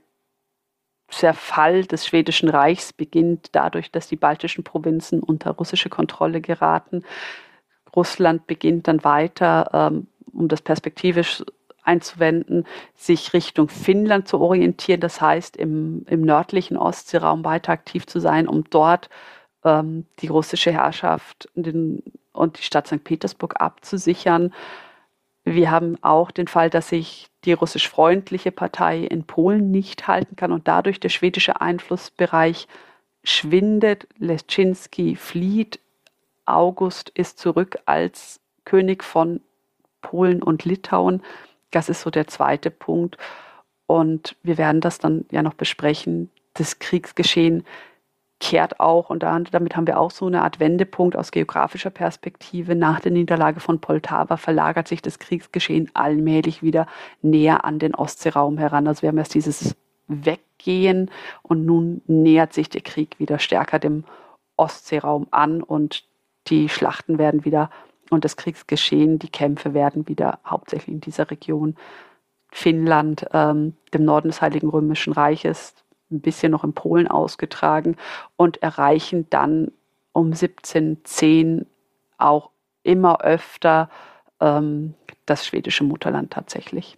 Zerfall 1.09 1.85
des 1.85 2.07
Schwedischen 2.07 2.49
Reichs 2.49 2.93
beginnt 2.93 3.51
dadurch, 3.53 3.91
dass 3.91 4.09
die 4.09 4.16
baltischen 4.16 4.65
Provinzen 4.65 5.23
unter 5.23 5.53
russische 5.53 5.89
Kontrolle 5.89 6.41
geraten. 6.41 7.05
Russland 7.95 8.47
beginnt 8.47 8.89
dann 8.89 9.05
weiter, 9.05 9.70
ähm, 9.73 10.09
um 10.33 10.49
das 10.49 10.62
perspektivisch 10.62 11.43
einzuwenden, 11.83 12.66
sich 12.95 13.33
Richtung 13.33 13.69
Finnland 13.69 14.28
zu 14.28 14.41
orientieren, 14.41 15.01
das 15.01 15.20
heißt 15.20 15.57
im, 15.57 16.05
im 16.09 16.23
nördlichen 16.23 16.77
Ostseeraum 16.77 17.45
weiter 17.45 17.73
aktiv 17.73 18.07
zu 18.07 18.19
sein, 18.19 18.49
um 18.49 18.65
dort 18.70 19.09
ähm, 19.65 20.07
die 20.19 20.27
russische 20.27 20.73
Herrschaft 20.73 21.49
den, 21.55 22.03
und 22.33 22.59
die 22.59 22.62
Stadt 22.62 22.89
St. 22.89 23.05
Petersburg 23.05 23.61
abzusichern. 23.61 24.53
Wir 25.48 25.70
haben 25.70 25.97
auch 26.02 26.32
den 26.32 26.48
Fall, 26.48 26.70
dass 26.70 26.89
sich 26.89 27.28
die 27.44 27.52
russisch-freundliche 27.52 28.51
Partei 28.51 28.98
in 29.05 29.23
Polen 29.23 29.70
nicht 29.70 30.09
halten 30.09 30.35
kann 30.35 30.51
und 30.51 30.66
dadurch 30.66 30.98
der 30.98 31.09
schwedische 31.09 31.60
Einflussbereich 31.60 32.66
schwindet. 33.23 34.09
Leszczynski 34.18 35.14
flieht. 35.14 35.78
August 36.47 37.10
ist 37.10 37.39
zurück 37.39 37.78
als 37.86 38.40
König 38.64 39.05
von 39.05 39.40
Polen 40.02 40.43
und 40.43 40.64
Litauen. 40.64 41.23
Das 41.70 41.89
ist 41.89 42.01
so 42.01 42.10
der 42.10 42.27
zweite 42.27 42.73
Punkt. 42.73 43.16
Und 43.86 44.35
wir 44.43 44.59
werden 44.59 44.81
das 44.81 44.98
dann 44.98 45.27
ja 45.31 45.44
noch 45.44 45.55
besprechen. 45.55 46.28
Das 46.55 46.81
Kriegsgeschehen 46.81 47.64
kehrt 48.39 48.81
auch, 48.81 49.09
und 49.11 49.23
damit 49.23 49.77
haben 49.77 49.87
wir 49.87 49.99
auch 49.99 50.11
so 50.11 50.27
eine 50.27 50.43
Art 50.43 50.61
Wendepunkt 50.61 51.17
aus 51.17 51.31
geografischer 51.31 51.91
Perspektive. 51.91 52.75
Nach 52.75 53.01
der 53.01 53.13
Niederlage 53.13 53.61
von 53.61 53.81
Poltava 53.81 54.37
verlagert 54.37 54.89
sich 54.89 55.01
das 55.01 55.19
Kriegsgeschehen 55.19 55.91
allmählich 55.95 56.63
wieder 56.63 56.87
näher 57.23 57.65
an 57.65 57.79
den 57.79 57.95
Ostseeraum 57.95 58.59
heran. 58.59 58.87
Also 58.87 59.03
wir 59.03 59.09
haben 59.09 59.19
erst 59.19 59.35
dieses 59.35 59.75
weggehen 60.09 61.11
und 61.43 61.65
nun 61.65 62.03
nähert 62.07 62.53
sich 62.53 62.69
der 62.69 62.83
Krieg 62.83 63.19
wieder 63.19 63.39
stärker 63.39 63.79
dem 63.79 64.05
Ostseeraum 64.57 65.27
an 65.31 65.63
und 65.63 66.05
die 66.49 66.69
Schlachten 66.69 67.19
werden 67.19 67.45
wieder 67.45 67.71
und 68.11 68.25
das 68.25 68.37
Kriegsgeschehen, 68.37 69.19
die 69.19 69.31
Kämpfe 69.31 69.75
werden 69.75 70.07
wieder 70.07 70.39
hauptsächlich 70.47 70.95
in 70.95 71.01
dieser 71.01 71.31
Region 71.31 71.75
Finnland, 72.53 73.27
ähm, 73.33 73.75
dem 73.93 74.05
Norden 74.05 74.29
des 74.29 74.41
Heiligen 74.41 74.69
Römischen 74.69 75.13
Reiches, 75.13 75.75
ein 76.11 76.20
bisschen 76.20 76.53
noch 76.53 76.65
in 76.65 76.73
Polen 76.73 77.09
ausgetragen 77.09 77.97
und 78.37 78.62
erreichen 78.62 79.27
dann 79.31 79.73
um 80.12 80.27
1710 80.27 81.66
auch 82.19 82.51
immer 82.83 83.20
öfter 83.23 83.91
ähm, 84.41 84.95
das 85.27 85.45
schwedische 85.45 85.85
Mutterland 85.85 86.33
tatsächlich. 86.33 86.97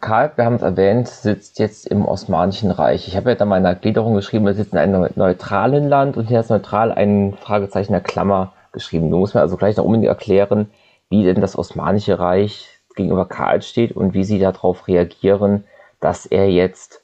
Karl, 0.00 0.32
wir 0.36 0.44
haben 0.44 0.54
es 0.54 0.62
erwähnt, 0.62 1.08
sitzt 1.08 1.58
jetzt 1.58 1.86
im 1.86 2.04
Osmanischen 2.04 2.70
Reich. 2.70 3.08
Ich 3.08 3.16
habe 3.16 3.30
ja 3.30 3.36
da 3.36 3.44
mal 3.44 3.56
in 3.56 3.64
der 3.64 3.74
Gliederung 3.74 4.14
geschrieben, 4.14 4.46
er 4.46 4.54
sitzt 4.54 4.72
in 4.72 4.78
einem 4.78 5.08
neutralen 5.16 5.88
Land 5.88 6.16
und 6.16 6.26
hier 6.26 6.40
ist 6.40 6.50
neutral 6.50 6.92
ein 6.92 7.34
Fragezeichen 7.40 7.92
der 7.92 8.00
Klammer 8.00 8.52
geschrieben. 8.72 9.10
Du 9.10 9.18
musst 9.18 9.34
mir 9.34 9.40
also 9.40 9.56
gleich 9.56 9.76
noch 9.76 9.84
unbedingt 9.84 10.08
erklären, 10.08 10.70
wie 11.08 11.24
denn 11.24 11.40
das 11.40 11.58
Osmanische 11.58 12.18
Reich 12.18 12.68
gegenüber 12.94 13.26
Karl 13.26 13.62
steht 13.62 13.92
und 13.92 14.14
wie 14.14 14.24
sie 14.24 14.38
darauf 14.38 14.86
reagieren, 14.88 15.64
dass 16.00 16.26
er 16.26 16.50
jetzt 16.50 16.97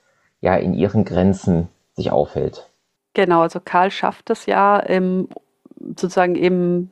ja 0.45 0.57
in 0.57 0.75
ihren 0.75 1.05
Grenzen 1.05 1.69
sich 1.95 2.11
aufhält. 2.11 2.71
Genau, 3.15 3.41
also 3.41 3.61
Karl 3.65 3.91
schafft 3.91 4.29
es 4.29 4.45
ja 4.47 4.79
im, 4.79 5.29
sozusagen 5.81 6.35
im, 6.35 6.91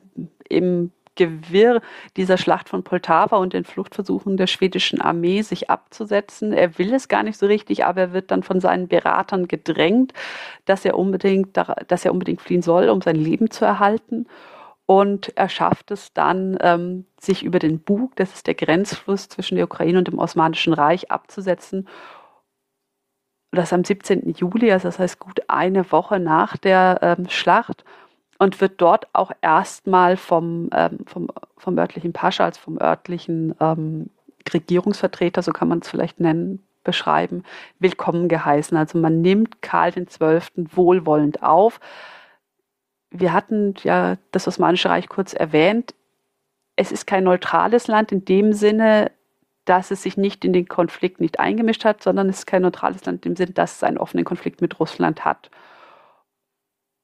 im 0.49 0.91
Gewirr 1.15 1.81
dieser 2.17 2.37
Schlacht 2.37 2.69
von 2.69 2.83
Poltava 2.83 3.37
und 3.37 3.53
den 3.53 3.65
Fluchtversuchen 3.65 4.37
der 4.37 4.47
schwedischen 4.47 4.99
Armee 4.99 5.43
sich 5.43 5.69
abzusetzen. 5.69 6.51
Er 6.51 6.79
will 6.79 6.91
es 6.95 7.07
gar 7.07 7.21
nicht 7.21 7.37
so 7.37 7.45
richtig, 7.45 7.85
aber 7.85 8.01
er 8.01 8.13
wird 8.13 8.31
dann 8.31 8.41
von 8.41 8.59
seinen 8.59 8.87
Beratern 8.87 9.47
gedrängt, 9.47 10.13
dass 10.65 10.83
er 10.83 10.97
unbedingt, 10.97 11.55
dass 11.87 12.05
er 12.05 12.11
unbedingt 12.11 12.41
fliehen 12.41 12.63
soll, 12.63 12.89
um 12.89 13.01
sein 13.01 13.17
Leben 13.17 13.51
zu 13.51 13.65
erhalten. 13.65 14.25
Und 14.87 15.37
er 15.37 15.49
schafft 15.49 15.91
es 15.91 16.11
dann, 16.13 16.57
ähm, 16.61 17.05
sich 17.19 17.43
über 17.43 17.59
den 17.59 17.79
Bug, 17.79 18.15
das 18.15 18.33
ist 18.33 18.47
der 18.47 18.55
Grenzfluss 18.55 19.29
zwischen 19.29 19.55
der 19.55 19.65
Ukraine 19.65 19.99
und 19.99 20.07
dem 20.07 20.17
Osmanischen 20.17 20.73
Reich, 20.73 21.11
abzusetzen. 21.11 21.87
Das 23.53 23.71
am 23.71 23.83
17. 23.83 24.33
Juli, 24.35 24.71
also 24.71 24.87
das 24.87 24.97
heißt 24.97 25.19
gut 25.19 25.41
eine 25.47 25.91
Woche 25.91 26.19
nach 26.19 26.57
der 26.57 26.97
ähm, 27.01 27.29
Schlacht 27.29 27.85
und 28.39 28.59
wird 28.59 28.81
dort 28.81 29.07
auch 29.13 29.31
erstmal 29.41 30.17
vom, 30.17 30.69
ähm, 30.73 30.99
vom, 31.05 31.29
vom 31.57 31.77
örtlichen 31.77 32.13
Pascha, 32.13 32.45
also 32.45 32.59
vom 32.59 32.79
örtlichen 32.81 33.53
ähm, 33.59 34.09
Regierungsvertreter, 34.51 35.43
so 35.43 35.51
kann 35.51 35.67
man 35.67 35.79
es 35.79 35.89
vielleicht 35.89 36.19
nennen, 36.19 36.63
beschreiben, 36.83 37.43
willkommen 37.79 38.27
geheißen. 38.27 38.75
Also 38.75 38.97
man 38.97 39.21
nimmt 39.21 39.61
Karl 39.61 39.91
XII. 39.91 40.41
wohlwollend 40.55 41.43
auf. 41.43 41.79
Wir 43.11 43.33
hatten 43.33 43.75
ja 43.83 44.17
das 44.31 44.47
Osmanische 44.47 44.89
Reich 44.89 45.07
kurz 45.07 45.33
erwähnt. 45.33 45.93
Es 46.75 46.91
ist 46.91 47.05
kein 47.05 47.23
neutrales 47.23 47.87
Land 47.87 48.11
in 48.11 48.25
dem 48.25 48.51
Sinne, 48.51 49.11
dass 49.65 49.91
es 49.91 50.03
sich 50.03 50.17
nicht 50.17 50.43
in 50.43 50.53
den 50.53 50.67
Konflikt 50.67 51.21
nicht 51.21 51.39
eingemischt 51.39 51.85
hat, 51.85 52.03
sondern 52.03 52.29
es 52.29 52.39
ist 52.39 52.45
kein 52.47 52.63
neutrales 52.63 53.05
Land 53.05 53.25
dem 53.25 53.35
Sinne, 53.35 53.51
dass 53.51 53.77
es 53.77 53.83
einen 53.83 53.97
offenen 53.97 54.25
Konflikt 54.25 54.61
mit 54.61 54.79
Russland 54.79 55.23
hat. 55.23 55.49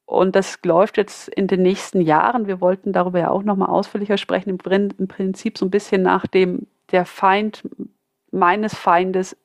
Und 0.05 0.35
das 0.35 0.57
läuft 0.63 0.97
jetzt 0.97 1.29
in 1.29 1.45
den 1.45 1.61
nächsten 1.61 2.01
Jahren. 2.01 2.47
Wir 2.47 2.61
wollten 2.61 2.93
darüber 2.93 3.19
ja 3.19 3.29
auch 3.29 3.43
nochmal 3.43 3.69
ausführlicher 3.69 4.17
sprechen. 4.17 4.49
Im, 4.49 5.07
Prinzip 5.07 5.57
so 5.57 5.65
ein 5.65 5.69
bisschen 5.69 6.01
nach 6.01 6.25
dem, 6.25 6.65
der 6.91 7.05
Feind 7.05 7.61
meines 8.31 8.73
Feindes 8.75 9.37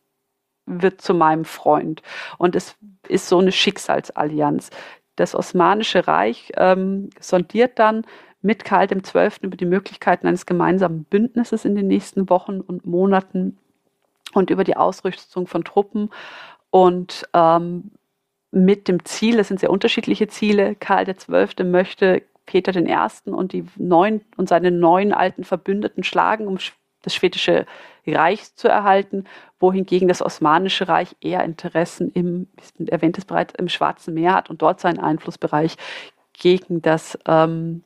wird 0.65 1.03
zu 1.03 1.12
meinem 1.12 1.45
Freund. 1.45 2.03
Und 2.39 2.57
es 2.57 2.77
ist 3.09 3.28
so 3.28 3.39
eine 3.39 3.53
Schicksalsallianz. 3.53 4.70
Das 5.16 5.35
Osmanische 5.35 6.09
Reich 6.09 6.53
ähm, 6.57 7.11
sondiert 7.20 7.78
dann 7.78 8.07
mit 8.45 8.65
Karl 8.65 8.87
XII. 8.87 9.31
über 9.41 9.57
die 9.57 9.65
Möglichkeiten 9.65 10.27
eines 10.27 10.45
gemeinsamen 10.45 11.05
Bündnisses 11.05 11.65
in 11.65 11.75
den 11.75 11.89
nächsten 11.89 12.29
Wochen 12.29 12.61
und 12.61 12.85
Monaten 12.85 13.57
und 14.35 14.51
über 14.51 14.65
die 14.65 14.77
Ausrüstung 14.77 15.47
von 15.47 15.65
Truppen. 15.65 16.11
Und 16.69 17.27
ähm, 17.33 17.91
mit 18.51 18.87
dem 18.87 19.03
Ziel, 19.05 19.39
es 19.39 19.49
sind 19.49 19.61
sehr 19.61 19.71
unterschiedliche 19.71 20.29
Ziele. 20.29 20.75
Karl 20.75 21.07
XII. 21.07 21.65
möchte 21.65 22.23
Peter 22.45 22.77
I. 22.77 23.31
und 23.31 23.53
die 23.53 23.65
neun 23.77 24.21
und 24.37 24.51
seine 24.51 24.71
neun 24.71 25.15
alten 25.15 25.45
Verbündeten 25.45 26.05
schlagen, 26.05 26.47
um 26.47 26.59
das 27.01 27.15
schwedische 27.15 27.65
Reich 28.07 28.55
zu 28.57 28.69
erhalten, 28.69 29.25
wohingegen 29.59 30.07
das 30.07 30.21
Osmanische 30.21 30.87
Reich 30.87 31.16
eher 31.23 31.45
Interessen 31.45 32.11
im, 32.12 32.49
erwähnt 32.89 33.16
es 33.16 33.25
bereits, 33.25 33.55
im 33.55 33.71
Schwarzen 33.71 34.12
Meer 34.12 34.35
hat 34.35 34.51
und 34.51 34.61
dort 34.61 34.81
seinen 34.81 35.01
Einflussbereich 35.01 35.77
gegen 36.35 36.83
das, 36.83 37.19
ähm, 37.27 37.85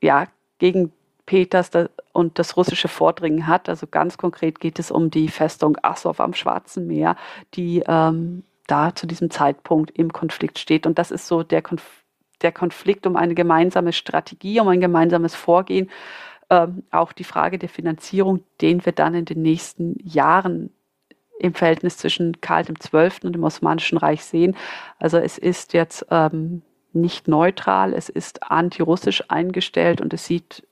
ja, 0.00 0.26
gegen 0.58 0.92
Peters 1.26 1.70
und 2.12 2.38
das 2.38 2.56
russische 2.56 2.88
Vordringen 2.88 3.46
hat. 3.46 3.68
Also 3.68 3.86
ganz 3.86 4.16
konkret 4.16 4.60
geht 4.60 4.78
es 4.78 4.90
um 4.90 5.10
die 5.10 5.28
Festung 5.28 5.76
Assow 5.82 6.18
am 6.20 6.34
Schwarzen 6.34 6.86
Meer, 6.86 7.16
die 7.54 7.82
ähm, 7.86 8.44
da 8.66 8.94
zu 8.94 9.06
diesem 9.06 9.30
Zeitpunkt 9.30 9.90
im 9.90 10.12
Konflikt 10.12 10.58
steht. 10.58 10.86
Und 10.86 10.98
das 10.98 11.10
ist 11.10 11.26
so 11.26 11.42
der, 11.42 11.62
Konf 11.62 12.04
der 12.42 12.52
Konflikt 12.52 13.06
um 13.06 13.16
eine 13.16 13.34
gemeinsame 13.34 13.92
Strategie, 13.92 14.60
um 14.60 14.68
ein 14.68 14.80
gemeinsames 14.80 15.34
Vorgehen. 15.34 15.90
Ähm, 16.48 16.84
auch 16.90 17.12
die 17.12 17.24
Frage 17.24 17.58
der 17.58 17.68
Finanzierung, 17.68 18.44
den 18.60 18.84
wir 18.84 18.92
dann 18.92 19.14
in 19.14 19.24
den 19.24 19.42
nächsten 19.42 19.96
Jahren 20.04 20.70
im 21.38 21.54
Verhältnis 21.54 21.98
zwischen 21.98 22.40
Karl 22.40 22.64
XII. 22.64 23.10
und 23.24 23.34
dem 23.34 23.44
Osmanischen 23.44 23.98
Reich 23.98 24.24
sehen. 24.24 24.56
Also 24.98 25.18
es 25.18 25.38
ist 25.38 25.72
jetzt 25.72 26.06
ähm, 26.10 26.62
nicht 27.00 27.28
neutral, 27.28 27.94
es 27.94 28.08
ist 28.08 28.50
antirussisch 28.50 29.24
eingestellt 29.28 30.00
und 30.00 30.12
es 30.12 30.26
sieht 30.26 30.66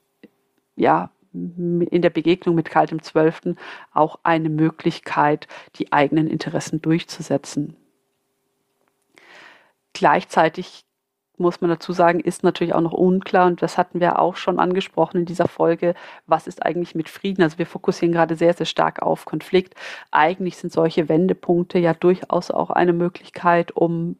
ja 0.77 1.11
in 1.33 2.03
der 2.03 2.11
Begegnung 2.11 2.55
mit 2.55 2.71
Karl 2.71 2.87
XII. 2.87 3.57
auch 3.93 4.21
eine 4.23 4.49
Möglichkeit, 4.49 5.49
die 5.77 5.93
eigenen 5.93 6.29
Interessen 6.29 6.81
durchzusetzen. 6.81 7.77
Gleichzeitig 9.93 10.85
muss 11.37 11.61
man 11.61 11.71
dazu 11.71 11.93
sagen, 11.93 12.21
ist 12.21 12.45
natürlich 12.45 12.75
auch 12.75 12.81
noch 12.81 12.93
unklar, 12.93 13.47
und 13.47 13.61
das 13.61 13.77
hatten 13.77 13.99
wir 14.01 14.21
auch 14.21 14.37
schon 14.37 14.61
angesprochen 14.61 15.19
in 15.19 15.25
dieser 15.25 15.49
Folge, 15.49 15.95
was 16.27 16.47
ist 16.47 16.65
eigentlich 16.65 16.95
mit 16.95 17.09
Frieden? 17.09 17.43
Also 17.43 17.59
wir 17.59 17.67
fokussieren 17.67 18.13
gerade 18.13 18.37
sehr, 18.37 18.55
sehr 18.55 18.67
stark 18.67 19.03
auf 19.03 19.25
Konflikt. 19.25 19.75
Eigentlich 20.13 20.57
sind 20.57 20.73
solche 20.73 21.09
Wendepunkte 21.09 21.79
ja 21.79 21.93
durchaus 21.93 22.53
auch 22.53 22.71
eine 22.71 22.93
Möglichkeit, 22.93 23.73
um 23.73 24.17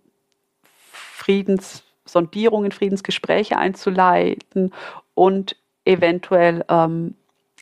Friedenssondierungen, 2.07 2.73
Friedensgespräche 2.73 3.57
einzuleiten 3.57 4.73
und 5.15 5.57
eventuell 5.85 6.65
ähm, 6.69 7.15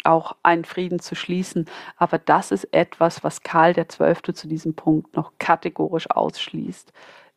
auch 0.04 0.36
einen 0.42 0.64
Frieden 0.64 0.98
zu 0.98 1.14
schließen. 1.14 1.66
Aber 1.96 2.18
das 2.18 2.50
ist 2.50 2.64
etwas, 2.72 3.22
was 3.22 3.42
Karl 3.42 3.74
XII. 3.74 4.34
zu 4.34 4.48
diesem 4.48 4.74
Punkt 4.74 5.16
noch 5.16 5.32
kategorisch 5.38 6.10
ausschließt 6.10 6.92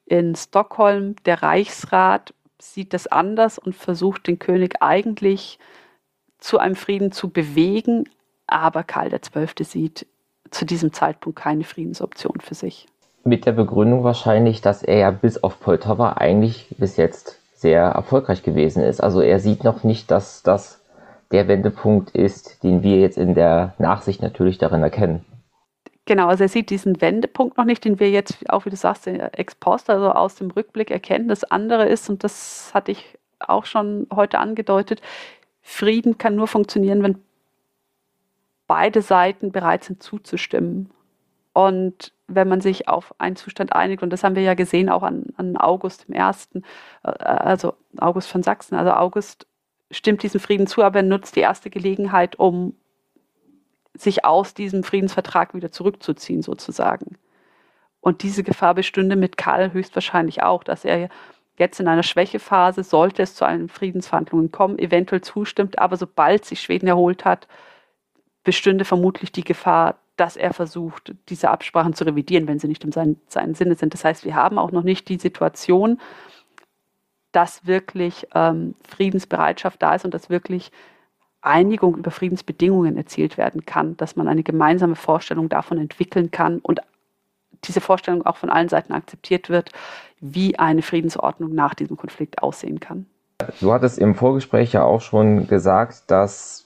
in 0.06 0.36
Stockholm, 0.36 1.16
der 1.26 1.42
Reichsrat 1.42 2.34
sieht 2.60 2.94
das 2.94 3.08
anders 3.08 3.58
und 3.58 3.76
versucht 3.76 4.28
den 4.28 4.40
König 4.40 4.82
eigentlich 4.82 5.60
zu 6.38 6.60
einem 6.60 6.76
Frieden 6.76 7.12
zu 7.12 7.30
bewegen, 7.30 8.08
aber 8.48 8.84
Karl 8.84 9.10
XII. 9.10 9.64
sieht 9.64 10.08
zu 10.52 10.66
diesem 10.66 10.94
Zeitpunkt 10.94 11.40
keine 11.40 11.64
Friedensoption 11.64 12.40
für 12.40 12.54
sich. 12.54 12.88
Mit 13.28 13.48
der 13.48 13.54
Begründung 13.54 14.04
wahrscheinlich, 14.04 14.62
dass 14.62 14.84
er 14.84 14.98
ja 14.98 15.12
bis 15.12 15.44
auf 15.44 15.60
Poltava 15.60 16.14
eigentlich 16.14 16.68
bis 16.78 16.96
jetzt 16.96 17.40
sehr 17.56 17.82
erfolgreich 17.82 18.44
gewesen 18.44 18.84
ist. 18.84 19.02
Also 19.02 19.20
er 19.20 19.40
sieht 19.40 19.64
noch 19.64 19.84
nicht, 19.84 20.12
dass 20.12 20.44
das 20.44 20.80
der 21.32 21.48
Wendepunkt 21.48 22.12
ist, 22.12 22.64
den 22.64 22.84
wir 22.84 23.00
jetzt 23.00 23.18
in 23.18 23.34
der 23.34 23.74
Nachsicht 23.80 24.22
natürlich 24.22 24.60
darin 24.60 24.84
erkennen. 24.84 25.26
Genau, 26.06 26.28
also 26.28 26.44
er 26.44 26.50
sieht 26.50 26.70
diesen 26.70 27.02
Wendepunkt 27.02 27.58
noch 27.58 27.66
nicht, 27.66 27.84
den 27.84 28.00
wir 28.00 28.12
jetzt, 28.12 28.48
auch 28.48 28.66
wie 28.66 28.70
du 28.70 28.76
sagst, 28.76 29.08
ex 29.08 29.56
post, 29.56 29.90
also 29.90 30.12
aus 30.12 30.36
dem 30.36 30.52
Rückblick 30.52 30.92
erkennen. 30.92 31.28
Das 31.28 31.44
andere 31.44 31.88
ist, 31.88 32.08
und 32.10 32.24
das 32.24 32.70
hatte 32.76 32.92
ich 32.92 33.18
auch 33.40 33.66
schon 33.66 34.06
heute 34.14 34.38
angedeutet, 34.38 35.02
Frieden 35.64 36.20
kann 36.20 36.36
nur 36.36 36.48
funktionieren, 36.48 37.02
wenn 37.02 37.18
beide 38.68 39.02
Seiten 39.02 39.52
bereit 39.52 39.84
sind 39.84 40.04
zuzustimmen. 40.04 40.92
Und 41.56 42.12
wenn 42.28 42.50
man 42.50 42.60
sich 42.60 42.90
auf 42.90 43.16
einen 43.18 43.38
Zustand 43.38 43.72
einigt, 43.72 44.04
und 44.04 44.10
das 44.10 44.26
haben 44.26 44.36
wir 44.36 44.44
ja 44.44 44.56
gesehen 44.56 44.90
auch 44.90 45.04
an, 45.04 45.28
an 45.38 45.56
August 45.56 46.04
im 46.10 46.14
Ersten, 46.14 46.64
äh, 47.04 47.12
also 47.12 47.76
August 47.98 48.28
von 48.28 48.44
Sachsen, 48.44 48.76
also 48.76 48.92
August 48.92 49.48
stimmt 49.90 50.22
diesem 50.22 50.42
Frieden 50.42 50.68
zu, 50.68 50.84
aber 50.84 51.00
er 51.00 51.04
nutzt 51.04 51.38
die 51.38 51.40
erste 51.40 51.70
Gelegenheit, 51.70 52.38
um 52.38 52.76
sich 53.94 54.26
aus 54.26 54.54
diesem 54.54 54.84
Friedensvertrag 54.84 55.54
wieder 55.54 55.72
zurückzuziehen, 55.72 56.42
sozusagen. 56.42 57.18
Und 58.02 58.24
diese 58.24 58.44
Gefahr 58.44 58.74
bestünde 58.74 59.16
mit 59.16 59.38
Karl 59.38 59.72
höchstwahrscheinlich 59.72 60.44
auch, 60.44 60.62
dass 60.62 60.84
er 60.84 61.08
jetzt 61.58 61.80
in 61.80 61.88
einer 61.88 62.04
Schwächephase, 62.04 62.84
sollte 62.84 63.24
es 63.24 63.34
zu 63.34 63.46
einen 63.46 63.70
Friedensverhandlungen 63.70 64.52
kommen, 64.52 64.78
eventuell 64.78 65.22
zustimmt, 65.22 65.80
aber 65.80 65.96
sobald 65.96 66.44
sich 66.44 66.60
Schweden 66.60 66.88
erholt 66.88 67.24
hat, 67.24 67.48
bestünde 68.44 68.84
vermutlich 68.84 69.32
die 69.32 69.46
Gefahr, 69.46 69.96
dass 70.16 70.38
er 70.38 70.54
versucht, 70.54 71.14
diese 71.30 71.50
Absprachen 71.50 71.94
zu 71.94 72.06
revidieren, 72.06 72.48
wenn 72.48 72.60
sie 72.60 72.68
nicht 72.68 72.84
im 72.84 72.92
seinen, 72.92 73.20
seinen 73.28 73.56
Sinne 73.56 73.76
sind. 73.76 73.94
Das 73.94 74.06
heißt, 74.06 74.26
wir 74.26 74.36
haben 74.36 74.58
auch 74.58 74.72
noch 74.72 74.84
nicht 74.84 75.10
die 75.10 75.18
Situation, 75.18 76.00
dass 77.32 77.68
wirklich 77.68 78.28
ähm, 78.34 78.76
Friedensbereitschaft 78.88 79.82
da 79.82 79.96
ist 79.96 80.06
und 80.06 80.14
dass 80.14 80.30
wirklich 80.30 80.72
Einigung 81.42 81.96
über 81.98 82.12
Friedensbedingungen 82.12 82.98
erzielt 82.98 83.38
werden 83.38 83.66
kann, 83.66 83.98
dass 83.98 84.16
man 84.16 84.28
eine 84.28 84.44
gemeinsame 84.44 84.96
Vorstellung 84.96 85.50
davon 85.50 85.78
entwickeln 85.78 86.32
kann 86.32 86.60
und 86.60 86.82
diese 87.66 87.82
Vorstellung 87.82 88.26
auch 88.26 88.38
von 88.38 88.50
allen 88.50 88.70
Seiten 88.70 88.94
akzeptiert 88.94 89.50
wird, 89.50 89.72
wie 90.20 90.58
eine 90.58 90.82
Friedensordnung 90.82 91.54
nach 91.54 91.76
diesem 91.76 91.98
Konflikt 91.98 92.42
aussehen 92.42 92.80
kann. 92.80 93.06
Du 93.60 93.74
hattest 93.74 94.00
im 94.00 94.16
Vorgespräch 94.16 94.74
ja 94.74 94.84
auch 94.84 95.02
schon 95.02 95.48
gesagt, 95.48 96.10
dass 96.10 96.65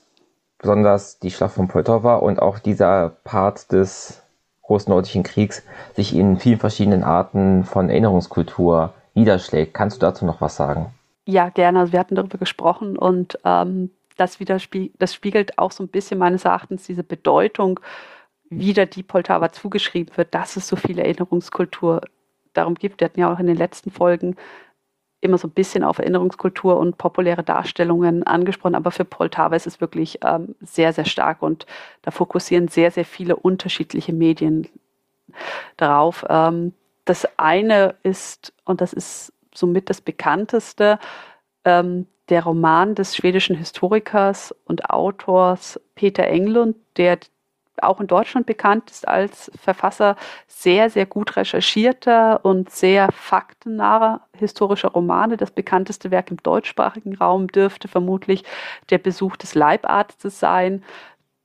besonders 0.60 1.20
die 1.20 1.32
Schlacht 1.32 1.56
von 1.56 1.68
Poltava 1.68 2.16
und 2.18 2.42
auch 2.42 2.60
dieser 2.60 3.10
Part 3.24 3.72
des 3.72 4.22
Großen 4.62 4.92
Nordischen 4.92 5.24
Kriegs 5.24 5.64
sich 5.96 6.16
in 6.16 6.38
vielen 6.38 6.60
verschiedenen 6.60 7.04
Arten 7.04 7.64
von 7.64 7.90
Erinnerungskultur 7.90 8.94
niederschlägt. 9.16 9.74
Kannst 9.74 9.98
du 9.98 10.02
dazu 10.02 10.26
noch 10.26 10.42
was 10.42 10.56
sagen? 10.56 10.94
Ja, 11.26 11.50
gerne. 11.50 11.80
Also 11.80 11.94
wir 11.94 12.00
hatten 12.00 12.16
darüber 12.16 12.38
gesprochen 12.38 12.98
und 12.98 13.40
ähm, 13.46 13.90
das, 14.18 14.38
das 14.38 15.14
spiegelt 15.14 15.58
auch 15.58 15.72
so 15.72 15.84
ein 15.84 15.88
bisschen 15.88 16.20
meines 16.20 16.46
Erachtens 16.46 16.84
diese 16.84 17.04
Bedeutung 17.04 17.80
wieder, 18.50 18.86
die 18.86 19.04
Poltava 19.04 19.52
zugeschrieben 19.52 20.16
wird, 20.18 20.34
dass 20.34 20.56
es 20.56 20.68
so 20.68 20.76
viel 20.76 21.00
Erinnerungskultur 21.00 22.02
darum 22.54 22.76
gibt. 22.76 23.00
Wir 23.00 23.06
hatten 23.06 23.20
ja 23.20 23.34
auch 23.34 23.40
in 23.40 23.48
den 23.48 23.58
letzten 23.58 23.92
Folgen 23.92 24.36
immer 25.22 25.38
so 25.38 25.48
ein 25.48 25.52
bisschen 25.52 25.84
auf 25.84 26.00
Erinnerungskultur 26.00 26.78
und 26.78 26.98
populäre 26.98 27.44
Darstellungen 27.44 28.24
angesprochen, 28.24 28.76
aber 28.76 28.92
für 28.92 29.06
Poltava 29.06 29.56
ist 29.56 29.68
es 29.68 29.82
wirklich 29.82 30.20
ähm, 30.24 30.56
sehr, 30.62 30.94
sehr 30.94 31.06
stark 31.06 31.42
und 31.42 31.66
da 32.02 32.12
fokussieren 32.12 32.68
sehr, 32.68 32.92
sehr 32.92 33.06
viele 33.06 33.36
unterschiedliche 33.36 34.14
Medien 34.14 34.68
darauf. 35.78 36.26
Ähm, 36.30 36.74
das 37.06 37.28
eine 37.38 37.96
ist, 38.04 38.54
und 38.66 38.82
das 38.82 38.94
ist 38.94 39.34
somit 39.54 39.90
das 39.90 40.02
bekannteste, 40.02 41.00
ähm, 41.66 42.08
der 42.30 42.44
Roman 42.44 42.96
des 42.96 43.16
schwedischen 43.16 43.56
Historikers 43.56 44.56
und 44.66 44.90
Autors 44.90 45.80
Peter 45.96 46.26
Englund, 46.26 46.76
der 46.98 47.20
auch 47.84 48.00
in 48.00 48.08
Deutschland 48.08 48.46
bekannt 48.46 48.90
ist 48.92 49.08
als 49.08 49.52
Verfasser 49.60 50.16
sehr, 50.48 50.90
sehr 50.90 51.06
gut 51.06 51.36
recherchierter 51.36 52.44
und 52.44 52.70
sehr 52.70 53.12
faktennaher 53.12 54.22
historischer 54.38 54.90
Romane. 54.90 55.38
Das 55.38 55.52
bekannteste 55.52 56.12
Werk 56.12 56.32
im 56.32 56.38
deutschsprachigen 56.38 57.16
Raum 57.16 57.48
dürfte 57.48 57.88
vermutlich 57.88 58.44
der 58.90 58.98
Besuch 58.98 59.36
des 59.36 59.56
Leibarztes 59.56 60.40
sein, 60.40 60.84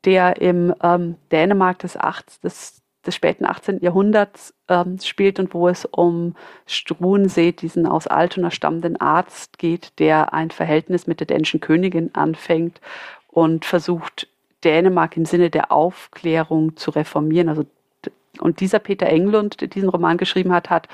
der 0.05 0.41
im 0.41 0.75
ähm, 0.83 1.17
Dänemark 1.33 1.79
des, 1.79 1.97
8, 1.97 2.45
des, 2.45 2.83
des 3.07 3.15
späten 3.15 3.47
18. 3.47 3.81
Jahrhunderts 3.81 4.55
ähm, 4.69 4.99
spielt 4.99 5.39
und 5.39 5.55
wo 5.55 5.69
es 5.69 5.85
um 5.85 6.37
Struensee, 6.67 7.53
diesen 7.53 7.87
aus 7.87 8.07
Altona 8.07 8.51
stammenden 8.51 9.01
Arzt 9.01 9.59
geht, 9.59 9.99
der 9.99 10.33
ein 10.33 10.51
Verhältnis 10.51 11.07
mit 11.07 11.21
der 11.21 11.27
dänischen 11.27 11.61
Königin 11.61 12.15
anfängt 12.15 12.81
und 13.29 13.65
versucht, 13.65 14.29
Dänemark 14.65 15.17
im 15.17 15.25
Sinne 15.25 15.51
der 15.51 15.73
Aufklärung 15.73 16.77
zu 16.77 16.91
reformieren. 16.91 17.49
Also, 17.49 17.65
und 18.41 18.61
dieser 18.61 18.79
Peter 18.79 19.07
Englund, 19.07 19.61
der 19.61 19.69
diesen 19.69 19.89
Roman 19.89 20.19
geschrieben 20.19 20.53
hat, 20.53 20.71
hat 20.71 20.89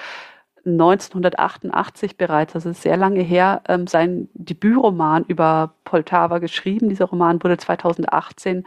1988 0.66 2.16
bereits, 2.16 2.54
also 2.54 2.72
sehr 2.72 2.96
lange 2.96 3.22
her, 3.22 3.62
ähm, 3.68 3.86
sein 3.86 4.28
Debütroman 4.34 5.24
über 5.24 5.74
Poltava 5.84 6.38
geschrieben. 6.38 6.88
Dieser 6.88 7.06
Roman 7.06 7.42
wurde 7.42 7.56
2018, 7.56 8.64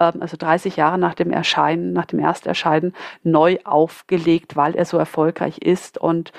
ähm, 0.00 0.12
also 0.20 0.36
30 0.36 0.76
Jahre 0.76 0.98
nach 0.98 1.14
dem 1.14 1.30
Erscheinen, 1.30 1.92
nach 1.92 2.06
dem 2.06 2.18
Ersterscheinen, 2.18 2.94
neu 3.22 3.58
aufgelegt, 3.64 4.56
weil 4.56 4.74
er 4.74 4.84
so 4.84 4.98
erfolgreich 4.98 5.58
ist. 5.58 5.98
Und 5.98 6.32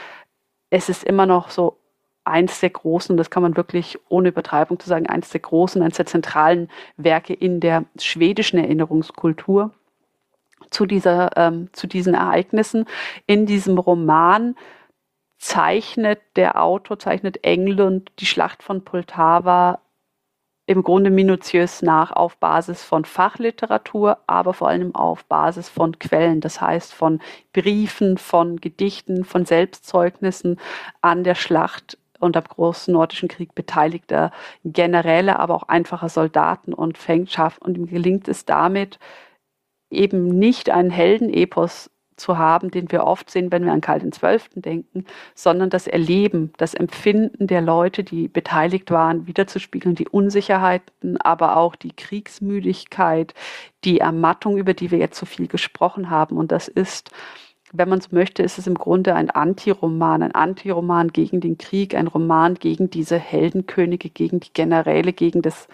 es 0.69 0.89
ist 0.89 1.03
immer 1.03 1.25
noch 1.25 1.49
so 1.49 1.78
eins 2.29 2.59
der 2.59 2.69
großen, 2.69 3.17
das 3.17 3.29
kann 3.29 3.43
man 3.43 3.57
wirklich 3.57 3.99
ohne 4.09 4.29
Übertreibung 4.29 4.79
zu 4.79 4.87
sagen, 4.87 5.07
eins 5.07 5.29
der 5.29 5.41
großen, 5.41 5.81
eins 5.81 5.97
der 5.97 6.05
zentralen 6.05 6.69
Werke 6.97 7.33
in 7.33 7.59
der 7.59 7.85
schwedischen 7.97 8.59
Erinnerungskultur 8.59 9.71
zu, 10.69 10.85
dieser, 10.85 11.35
ähm, 11.37 11.69
zu 11.73 11.87
diesen 11.87 12.13
Ereignissen. 12.13 12.85
In 13.25 13.45
diesem 13.45 13.77
Roman 13.77 14.55
zeichnet 15.37 16.19
der 16.35 16.61
Autor, 16.61 16.99
zeichnet 16.99 17.43
Englund 17.43 18.11
die 18.19 18.25
Schlacht 18.25 18.61
von 18.63 18.83
Poltava 18.83 19.79
im 20.69 20.83
Grunde 20.83 21.09
minutiös 21.09 21.81
nach 21.81 22.11
auf 22.11 22.37
Basis 22.37 22.83
von 22.83 23.03
Fachliteratur, 23.03 24.19
aber 24.27 24.53
vor 24.53 24.67
allem 24.67 24.93
auf 24.93 25.25
Basis 25.25 25.67
von 25.67 25.97
Quellen, 25.97 26.41
das 26.41 26.61
heißt 26.61 26.93
von 26.93 27.21
Briefen, 27.53 28.19
von 28.19 28.57
Gedichten, 28.57 29.25
von 29.25 29.45
Selbstzeugnissen 29.45 30.59
an 31.01 31.23
der 31.23 31.33
Schlacht 31.33 31.97
und 32.19 32.37
am 32.37 32.43
Großen 32.43 32.93
Nordischen 32.93 33.29
Krieg 33.29 33.55
beteiligter 33.55 34.31
Generäle, 34.63 35.39
aber 35.39 35.55
auch 35.55 35.63
einfacher 35.63 36.09
Soldaten 36.09 36.73
und 36.73 36.97
Fängschaft. 36.97 37.61
Und 37.61 37.77
ihm 37.77 37.87
gelingt 37.87 38.27
es 38.27 38.45
damit, 38.45 38.99
eben 39.89 40.27
nicht 40.27 40.69
einen 40.69 40.91
Heldenepos 40.91 41.89
zu 42.19 42.37
haben, 42.37 42.69
den 42.69 42.91
wir 42.91 43.05
oft 43.05 43.29
sehen, 43.31 43.51
wenn 43.51 43.65
wir 43.65 43.71
an 43.71 43.81
Karl 43.81 44.01
XII. 44.01 44.39
denken, 44.61 45.05
sondern 45.33 45.69
das 45.69 45.87
Erleben, 45.87 46.53
das 46.57 46.73
Empfinden 46.73 47.47
der 47.47 47.61
Leute, 47.61 48.03
die 48.03 48.27
beteiligt 48.27 48.91
waren, 48.91 49.25
wiederzuspiegeln, 49.25 49.95
die 49.95 50.07
Unsicherheiten, 50.07 51.17
aber 51.17 51.57
auch 51.57 51.75
die 51.75 51.93
Kriegsmüdigkeit, 51.93 53.33
die 53.83 53.99
Ermattung, 53.99 54.57
über 54.57 54.73
die 54.73 54.91
wir 54.91 54.99
jetzt 54.99 55.17
so 55.17 55.25
viel 55.25 55.47
gesprochen 55.47 56.09
haben. 56.09 56.37
Und 56.37 56.51
das 56.51 56.67
ist 56.67 57.11
wenn 57.71 57.89
man 57.89 58.01
so 58.01 58.09
möchte, 58.11 58.43
ist 58.43 58.57
es 58.57 58.67
im 58.67 58.75
Grunde 58.75 59.15
ein 59.15 59.29
Antiroman, 59.29 60.23
ein 60.23 60.33
Antiroman 60.33 61.09
gegen 61.09 61.41
den 61.41 61.57
Krieg, 61.57 61.95
ein 61.95 62.07
Roman 62.07 62.55
gegen 62.55 62.89
diese 62.89 63.17
Heldenkönige, 63.17 64.09
gegen 64.09 64.39
die 64.39 64.53
Generäle, 64.53 65.13
gegen 65.13 65.41
das, 65.41 65.67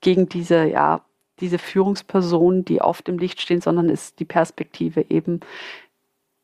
gegen 0.00 0.28
diese, 0.28 0.66
ja, 0.66 1.02
diese 1.40 1.58
Führungspersonen, 1.58 2.64
die 2.64 2.80
oft 2.80 3.08
im 3.08 3.18
Licht 3.18 3.40
stehen, 3.40 3.60
sondern 3.60 3.88
ist 3.88 4.20
die 4.20 4.24
Perspektive 4.24 5.06
eben, 5.10 5.40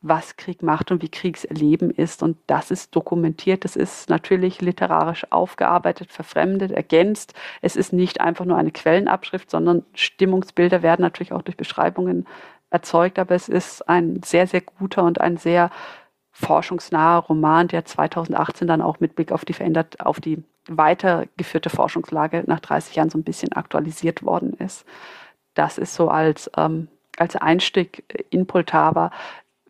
was 0.03 0.37
Krieg 0.37 0.63
macht 0.63 0.91
und 0.91 1.01
wie 1.03 1.09
Kriegserleben 1.09 1.91
ist. 1.91 2.23
Und 2.23 2.37
das 2.49 2.71
ist 2.71 2.95
dokumentiert. 2.95 3.65
Das 3.65 3.77
ist 3.77 4.11
natürlich 4.11 4.61
literarisch 4.61 5.25
aufgearbeitet, 5.31 6.11
verfremdet, 6.11 6.73
ergänzt. 6.73 7.35
Es 7.61 7.77
ist 7.77 7.93
nicht 7.93 8.21
einfach 8.21 8.45
nur 8.45 8.57
eine 8.57 8.73
Quellenabschrift, 8.73 9.51
sondern 9.51 9.85
Stimmungsbilder 9.95 10.83
werden 10.83 11.03
natürlich 11.03 11.33
auch 11.33 11.43
durch 11.43 11.57
Beschreibungen 11.57 12.27
erzeugt, 12.73 13.19
aber 13.19 13.35
es 13.35 13.49
ist 13.49 13.89
ein 13.89 14.23
sehr, 14.25 14.47
sehr 14.47 14.63
guter 14.63 15.05
und 15.05 15.21
ein 15.21 15.37
sehr 15.37 15.71
forschungsnaher 16.33 17.19
Roman, 17.19 17.69
der 17.69 17.85
2018 17.85 18.67
dann 18.67 18.81
auch 18.83 19.01
mit 19.01 19.15
Blick 19.15 19.33
auf 19.33 19.45
die 19.45 19.53
verändert, 19.53 20.01
auf 20.05 20.21
die 20.21 20.43
weitergeführte 20.67 21.71
Forschungslage 21.71 22.45
nach 22.47 22.61
30 22.61 22.97
Jahren 22.97 23.11
so 23.11 23.19
ein 23.19 23.25
bisschen 23.25 23.53
aktualisiert 23.53 24.23
worden 24.23 24.55
ist. 24.55 24.87
Das 25.55 25.77
ist 25.77 25.95
so 25.95 26.09
als, 26.09 26.51
ähm, 26.57 26.89
als 27.19 27.37
Einstieg 27.37 28.05
in 28.31 28.47
Poltava, 28.47 29.11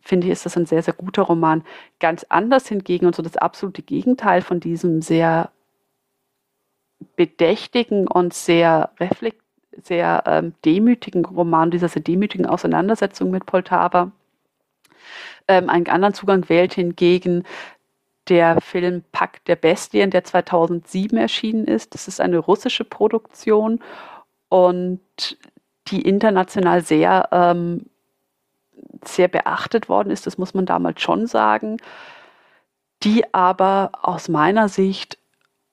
finde 0.01 0.27
ich, 0.27 0.33
ist 0.33 0.45
das 0.45 0.55
ein 0.57 0.65
sehr, 0.65 0.83
sehr 0.83 0.93
guter 0.93 1.23
Roman. 1.23 1.63
Ganz 1.99 2.25
anders 2.29 2.67
hingegen 2.67 3.05
und 3.05 3.15
so 3.15 3.21
das 3.21 3.37
absolute 3.37 3.81
Gegenteil 3.81 4.41
von 4.41 4.59
diesem 4.59 5.01
sehr 5.01 5.51
bedächtigen 7.15 8.07
und 8.07 8.33
sehr 8.33 8.91
reflektiven 8.99 9.42
sehr 9.81 10.23
ähm, 10.25 10.53
demütigen 10.65 11.25
Roman, 11.25 11.71
dieser 11.71 11.89
sehr 11.89 12.01
demütigen 12.01 12.45
Auseinandersetzung 12.45 13.31
mit 13.31 13.45
Poltava. 13.45 14.11
Ähm, 15.47 15.69
einen 15.69 15.87
anderen 15.87 16.13
Zugang 16.13 16.47
wählt 16.49 16.73
hingegen 16.73 17.43
der 18.29 18.61
Film 18.61 19.03
Pakt 19.11 19.47
der 19.47 19.55
Bestien, 19.55 20.09
der 20.09 20.23
2007 20.23 21.17
erschienen 21.17 21.65
ist. 21.65 21.93
Das 21.93 22.07
ist 22.07 22.21
eine 22.21 22.37
russische 22.37 22.85
Produktion 22.85 23.81
und 24.49 25.01
die 25.87 26.01
international 26.01 26.81
sehr, 26.81 27.27
ähm, 27.31 27.87
sehr 29.03 29.27
beachtet 29.27 29.89
worden 29.89 30.11
ist, 30.11 30.25
das 30.25 30.37
muss 30.37 30.53
man 30.53 30.65
damals 30.65 31.01
schon 31.01 31.27
sagen, 31.27 31.77
die 33.03 33.33
aber 33.33 33.91
aus 34.01 34.29
meiner 34.29 34.69
Sicht 34.69 35.17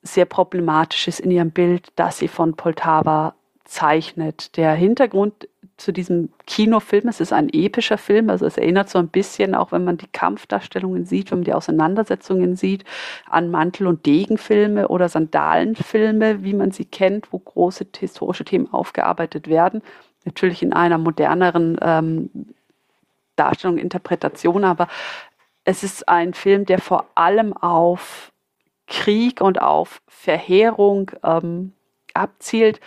sehr 0.03 0.25
problematisch 0.25 1.07
ist 1.07 1.21
in 1.21 1.31
ihrem 1.31 1.51
Bild, 1.51 1.93
dass 1.95 2.19
sie 2.19 2.29
von 2.29 2.57
Poltava 2.57 3.35
zeichnet. 3.71 4.57
Der 4.57 4.75
Hintergrund 4.75 5.49
zu 5.77 5.93
diesem 5.93 6.31
Kinofilm, 6.47 7.09
es 7.09 7.21
ist 7.21 7.33
ein 7.33 7.49
epischer 7.53 7.99
Film, 7.99 8.29
also 8.29 8.45
es 8.45 8.59
erinnert 8.59 8.91
so 8.91 8.99
ein 8.99 9.09
bisschen, 9.09 9.55
auch 9.55 9.73
wenn 9.73 9.85
man 9.85 9.97
die 9.97 10.09
Kampfdarstellungen 10.09 11.07
sieht, 11.07 11.31
wenn 11.31 11.39
man 11.39 11.45
die 11.45 11.55
Auseinandersetzungen 11.55 12.57
sieht, 12.57 12.85
an 13.29 13.51
Mantel- 13.51 13.87
und 13.87 14.05
Degenfilme 14.05 14.89
oder 14.89 15.09
Sandalenfilme, 15.09 16.43
wie 16.43 16.53
man 16.53 16.73
sie 16.73 16.85
kennt, 16.85 17.33
wo 17.33 17.39
große 17.39 17.87
historische 17.99 18.45
Themen 18.45 18.71
aufgearbeitet 18.73 19.49
werden. 19.49 19.83
Natürlich 20.25 20.63
in 20.63 20.73
einer 20.73 20.99
moderneren 20.99 21.79
ähm, 21.81 22.31
Darstellung, 23.37 23.79
Interpretation, 23.79 24.65
aber 24.65 24.89
es 25.65 25.85
ist 25.85 26.09
ein 26.09 26.35
Film, 26.35 26.67
der 26.67 26.81
vor 26.81 27.07
allem 27.15 27.53
auf 27.53 28.33
Krieg 28.89 29.41
und 29.41 29.63
auf 29.63 30.03
Verheerung 30.09 31.13
ähm, 31.23 31.73
abzielt 32.13 32.81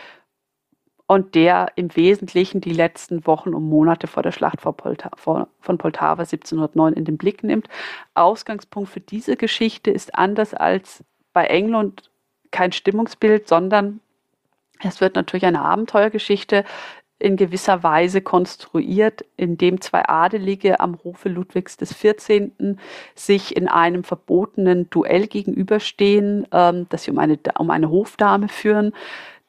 und 1.08 1.36
der 1.36 1.72
im 1.76 1.96
Wesentlichen 1.96 2.62
die 2.62 2.74
letzten 2.74 3.26
Wochen 3.28 3.54
und 3.54 3.64
Monate 3.64 4.08
vor 4.08 4.24
der 4.24 4.32
Schlacht 4.32 4.62
von, 4.62 4.76
Polta 4.76 5.12
von 5.18 5.78
Poltava 5.78 6.24
1709 6.24 6.94
in 6.94 7.06
den 7.06 7.18
Blick 7.18 7.44
nimmt. 7.44 7.68
Ausgangspunkt 8.14 8.90
für 8.90 9.02
diese 9.02 9.36
Geschichte 9.36 9.92
ist 9.92 10.16
anders 10.16 10.54
als 10.54 11.04
bei 11.34 11.46
England 11.46 12.10
kein 12.52 12.72
Stimmungsbild, 12.72 13.48
sondern 13.48 14.00
es 14.82 15.02
wird 15.02 15.16
natürlich 15.16 15.46
eine 15.46 15.62
Abenteuergeschichte 15.62 16.64
in 17.20 17.38
gewisser 17.38 17.84
Weise 17.84 18.22
konstruiert, 18.22 19.24
indem 19.38 19.80
zwei 19.80 20.08
Adelige 20.08 20.80
am 20.82 20.98
Hofe 21.04 21.30
Ludwigs 21.30 21.78
XIV. 21.78 22.52
sich 23.16 23.56
in 23.56 23.68
einem 23.70 24.04
verbotenen 24.04 24.90
Duell 24.90 25.28
gegenüberstehen, 25.28 26.48
ähm, 26.52 26.88
das 26.90 27.04
sie 27.04 27.12
um 27.12 27.20
eine, 27.20 27.40
um 27.58 27.70
eine 27.70 27.90
Hofdame 27.90 28.50
führen 28.50 28.94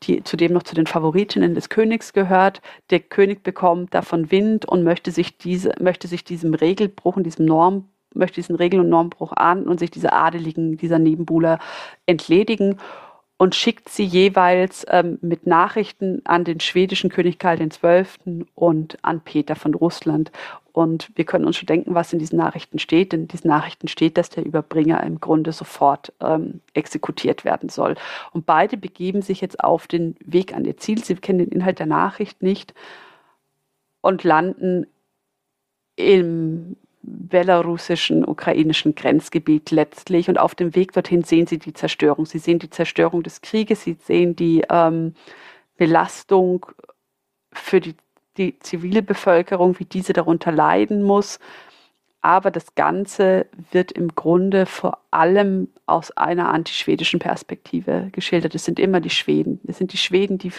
die 0.06 0.22
zudem 0.24 0.52
noch 0.52 0.62
zu 0.62 0.74
den 0.74 0.86
Favoritinnen 0.86 1.54
des 1.54 1.68
Königs 1.68 2.12
gehört. 2.12 2.60
Der 2.90 3.00
König 3.00 3.42
bekommt 3.42 3.94
davon 3.94 4.30
Wind 4.30 4.66
und 4.66 4.84
möchte 4.84 5.10
sich 5.10 5.38
diese, 5.38 5.72
möchte 5.80 6.08
sich 6.08 6.24
diesem 6.24 6.54
Regelbruch 6.54 7.16
und 7.16 7.24
diesem 7.24 7.46
Norm, 7.46 7.88
möchte 8.14 8.36
diesen 8.36 8.56
Regel- 8.56 8.80
und 8.80 8.88
Normbruch 8.88 9.32
ahnden 9.32 9.68
und 9.68 9.80
sich 9.80 9.90
dieser 9.90 10.12
Adeligen, 10.12 10.76
dieser 10.76 10.98
Nebenbuhler 10.98 11.58
entledigen 12.06 12.78
und 13.36 13.54
schickt 13.54 13.88
sie 13.88 14.04
jeweils 14.04 14.86
ähm, 14.88 15.18
mit 15.20 15.46
Nachrichten 15.46 16.22
an 16.24 16.44
den 16.44 16.60
schwedischen 16.60 17.10
König 17.10 17.38
Karl 17.38 17.58
XII. 17.58 18.46
und 18.54 18.98
an 19.02 19.20
Peter 19.20 19.56
von 19.56 19.74
Russland. 19.74 20.30
Und 20.72 21.10
wir 21.14 21.24
können 21.24 21.44
uns 21.44 21.56
schon 21.56 21.66
denken, 21.66 21.94
was 21.94 22.12
in 22.12 22.18
diesen 22.18 22.38
Nachrichten 22.38 22.78
steht, 22.78 23.12
in 23.12 23.28
diesen 23.28 23.48
Nachrichten 23.48 23.88
steht, 23.88 24.18
dass 24.18 24.30
der 24.30 24.44
Überbringer 24.44 25.02
im 25.04 25.20
Grunde 25.20 25.52
sofort 25.52 26.12
ähm, 26.20 26.60
exekutiert 26.74 27.44
werden 27.44 27.68
soll. 27.68 27.96
Und 28.32 28.46
beide 28.46 28.76
begeben 28.76 29.22
sich 29.22 29.40
jetzt 29.40 29.62
auf 29.62 29.86
den 29.86 30.16
Weg 30.20 30.54
an 30.54 30.64
ihr 30.64 30.76
Ziel. 30.76 31.02
Sie 31.02 31.14
kennen 31.16 31.38
den 31.40 31.50
Inhalt 31.52 31.78
der 31.78 31.86
Nachricht 31.86 32.42
nicht 32.42 32.74
und 34.00 34.24
landen 34.24 34.86
im 35.96 36.76
belarussischen, 37.06 38.24
ukrainischen 38.24 38.94
Grenzgebiet 38.94 39.70
letztlich. 39.70 40.28
Und 40.28 40.38
auf 40.38 40.54
dem 40.54 40.74
Weg 40.74 40.92
dorthin 40.92 41.22
sehen 41.22 41.46
sie 41.46 41.58
die 41.58 41.74
Zerstörung. 41.74 42.26
Sie 42.26 42.38
sehen 42.38 42.58
die 42.58 42.70
Zerstörung 42.70 43.22
des 43.22 43.40
Krieges, 43.40 43.82
sie 43.82 43.96
sehen 44.02 44.36
die 44.36 44.64
ähm, 44.70 45.14
Belastung 45.76 46.66
für 47.52 47.80
die 47.80 47.94
die 48.36 48.58
zivile 48.58 49.02
Bevölkerung, 49.02 49.78
wie 49.78 49.84
diese 49.84 50.12
darunter 50.12 50.52
leiden 50.52 51.02
muss. 51.02 51.38
Aber 52.20 52.50
das 52.50 52.74
Ganze 52.74 53.46
wird 53.70 53.92
im 53.92 54.14
Grunde 54.14 54.64
vor 54.64 54.98
allem 55.10 55.68
aus 55.86 56.10
einer 56.12 56.48
antischwedischen 56.48 57.20
Perspektive 57.20 58.08
geschildert. 58.12 58.54
Es 58.54 58.64
sind 58.64 58.80
immer 58.80 59.00
die 59.00 59.10
Schweden. 59.10 59.60
Es 59.66 59.78
sind 59.78 59.92
die 59.92 59.98
Schweden, 59.98 60.38
die, 60.38 60.50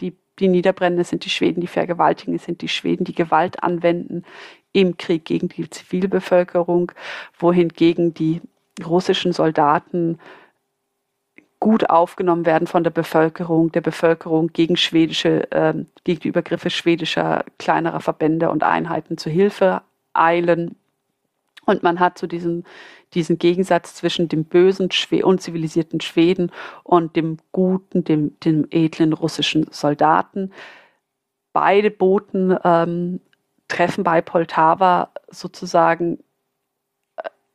die, 0.00 0.16
die 0.38 0.48
niederbrennen. 0.48 0.98
Es 1.00 1.08
sind 1.08 1.24
die 1.24 1.30
Schweden, 1.30 1.60
die 1.60 1.66
vergewaltigen. 1.66 2.36
Es 2.36 2.44
sind 2.44 2.62
die 2.62 2.68
Schweden, 2.68 3.04
die 3.04 3.14
Gewalt 3.14 3.62
anwenden 3.64 4.24
im 4.80 4.96
Krieg 4.96 5.24
gegen 5.24 5.48
die 5.48 5.68
Zivilbevölkerung, 5.68 6.92
wohingegen 7.38 8.14
die 8.14 8.40
russischen 8.84 9.32
Soldaten 9.32 10.18
gut 11.60 11.90
aufgenommen 11.90 12.46
werden 12.46 12.68
von 12.68 12.84
der 12.84 12.90
Bevölkerung, 12.90 13.72
der 13.72 13.80
Bevölkerung 13.80 14.48
gegen 14.52 14.76
schwedische, 14.76 15.50
äh, 15.50 15.74
gegen 16.04 16.20
die 16.20 16.28
Übergriffe 16.28 16.70
schwedischer 16.70 17.44
kleinerer 17.58 18.00
Verbände 18.00 18.50
und 18.50 18.62
Einheiten 18.62 19.18
zu 19.18 19.28
Hilfe 19.28 19.82
eilen. 20.12 20.76
Und 21.66 21.82
man 21.82 22.00
hat 22.00 22.16
so 22.16 22.26
diesen, 22.26 22.64
diesen 23.14 23.38
Gegensatz 23.38 23.94
zwischen 23.94 24.28
dem 24.28 24.44
bösen, 24.44 24.88
unzivilisierten 25.22 26.00
Schweden 26.00 26.52
und 26.84 27.16
dem 27.16 27.38
guten, 27.52 28.04
dem, 28.04 28.38
dem 28.40 28.66
edlen 28.70 29.12
russischen 29.12 29.66
Soldaten. 29.70 30.52
Beide 31.52 31.90
Boten 31.90 32.56
ähm, 32.64 33.20
treffen 33.68 34.04
bei 34.04 34.20
Poltava 34.20 35.10
sozusagen 35.30 36.18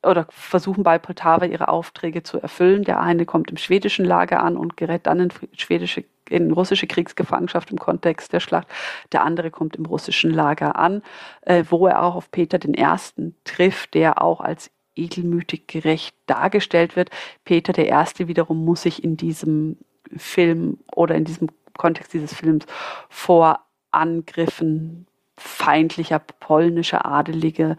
oder 0.03 0.27
versuchen 0.29 0.83
bei 0.83 0.99
Poltava 0.99 1.45
ihre 1.45 1.69
Aufträge 1.69 2.23
zu 2.23 2.39
erfüllen. 2.39 2.83
Der 2.83 2.99
eine 2.99 3.25
kommt 3.25 3.51
im 3.51 3.57
schwedischen 3.57 4.05
Lager 4.05 4.43
an 4.43 4.57
und 4.57 4.77
gerät 4.77 5.07
dann 5.07 5.19
in 5.19 5.31
schwedische 5.55 6.03
in 6.29 6.51
russische 6.51 6.87
Kriegsgefangenschaft 6.87 7.69
im 7.71 7.77
Kontext 7.77 8.31
der 8.31 8.39
Schlacht. 8.39 8.67
Der 9.11 9.23
andere 9.23 9.51
kommt 9.51 9.75
im 9.75 9.85
russischen 9.85 10.31
Lager 10.31 10.77
an, 10.77 11.03
äh, 11.41 11.65
wo 11.69 11.85
er 11.85 12.01
auch 12.01 12.15
auf 12.15 12.31
Peter 12.31 12.59
den 12.59 12.73
Ersten 12.73 13.35
trifft, 13.43 13.93
der 13.93 14.21
auch 14.21 14.39
als 14.39 14.71
edelmütig 14.95 15.67
gerecht 15.67 16.15
dargestellt 16.25 16.95
wird. 16.95 17.09
Peter 17.43 17.73
der 17.73 17.87
Erste 17.87 18.27
wiederum 18.27 18.63
muss 18.63 18.83
sich 18.83 19.03
in 19.03 19.17
diesem 19.17 19.77
Film 20.15 20.79
oder 20.95 21.15
in 21.15 21.25
diesem 21.25 21.49
Kontext 21.77 22.13
dieses 22.13 22.33
Films 22.33 22.65
vor 23.09 23.59
Angriffen 23.91 25.07
feindlicher 25.37 26.19
polnischer 26.19 27.05
Adelige 27.05 27.77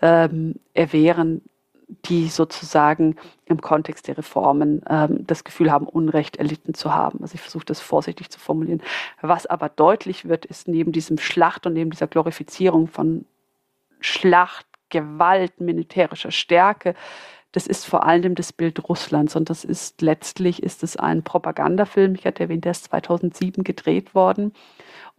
ähm, 0.00 0.56
erwehren, 0.74 1.42
die 2.04 2.28
sozusagen 2.28 3.16
im 3.46 3.60
Kontext 3.60 4.06
der 4.08 4.18
Reformen 4.18 4.82
ähm, 4.88 5.26
das 5.26 5.44
Gefühl 5.44 5.72
haben, 5.72 5.86
Unrecht 5.86 6.36
erlitten 6.36 6.74
zu 6.74 6.94
haben. 6.94 7.20
Also 7.22 7.34
ich 7.34 7.40
versuche 7.40 7.64
das 7.64 7.80
vorsichtig 7.80 8.30
zu 8.30 8.38
formulieren. 8.38 8.82
Was 9.20 9.46
aber 9.46 9.68
deutlich 9.68 10.28
wird, 10.28 10.46
ist 10.46 10.68
neben 10.68 10.92
diesem 10.92 11.18
Schlacht 11.18 11.66
und 11.66 11.72
neben 11.72 11.90
dieser 11.90 12.06
Glorifizierung 12.06 12.86
von 12.86 13.24
Schlacht, 14.00 14.66
Gewalt, 14.88 15.60
militärischer 15.60 16.30
Stärke, 16.30 16.94
das 17.52 17.66
ist 17.66 17.84
vor 17.84 18.04
allem 18.04 18.36
das 18.36 18.52
Bild 18.52 18.88
Russlands 18.88 19.34
und 19.34 19.50
das 19.50 19.64
ist 19.64 20.02
letztlich 20.02 20.62
ist 20.62 20.84
es 20.84 20.96
ein 20.96 21.24
Propagandafilm. 21.24 22.14
Ich 22.14 22.24
hatte 22.24 22.44
erwähnt, 22.44 22.64
der 22.64 22.72
ist 22.72 22.84
2007 22.84 23.64
gedreht 23.64 24.14
worden 24.14 24.52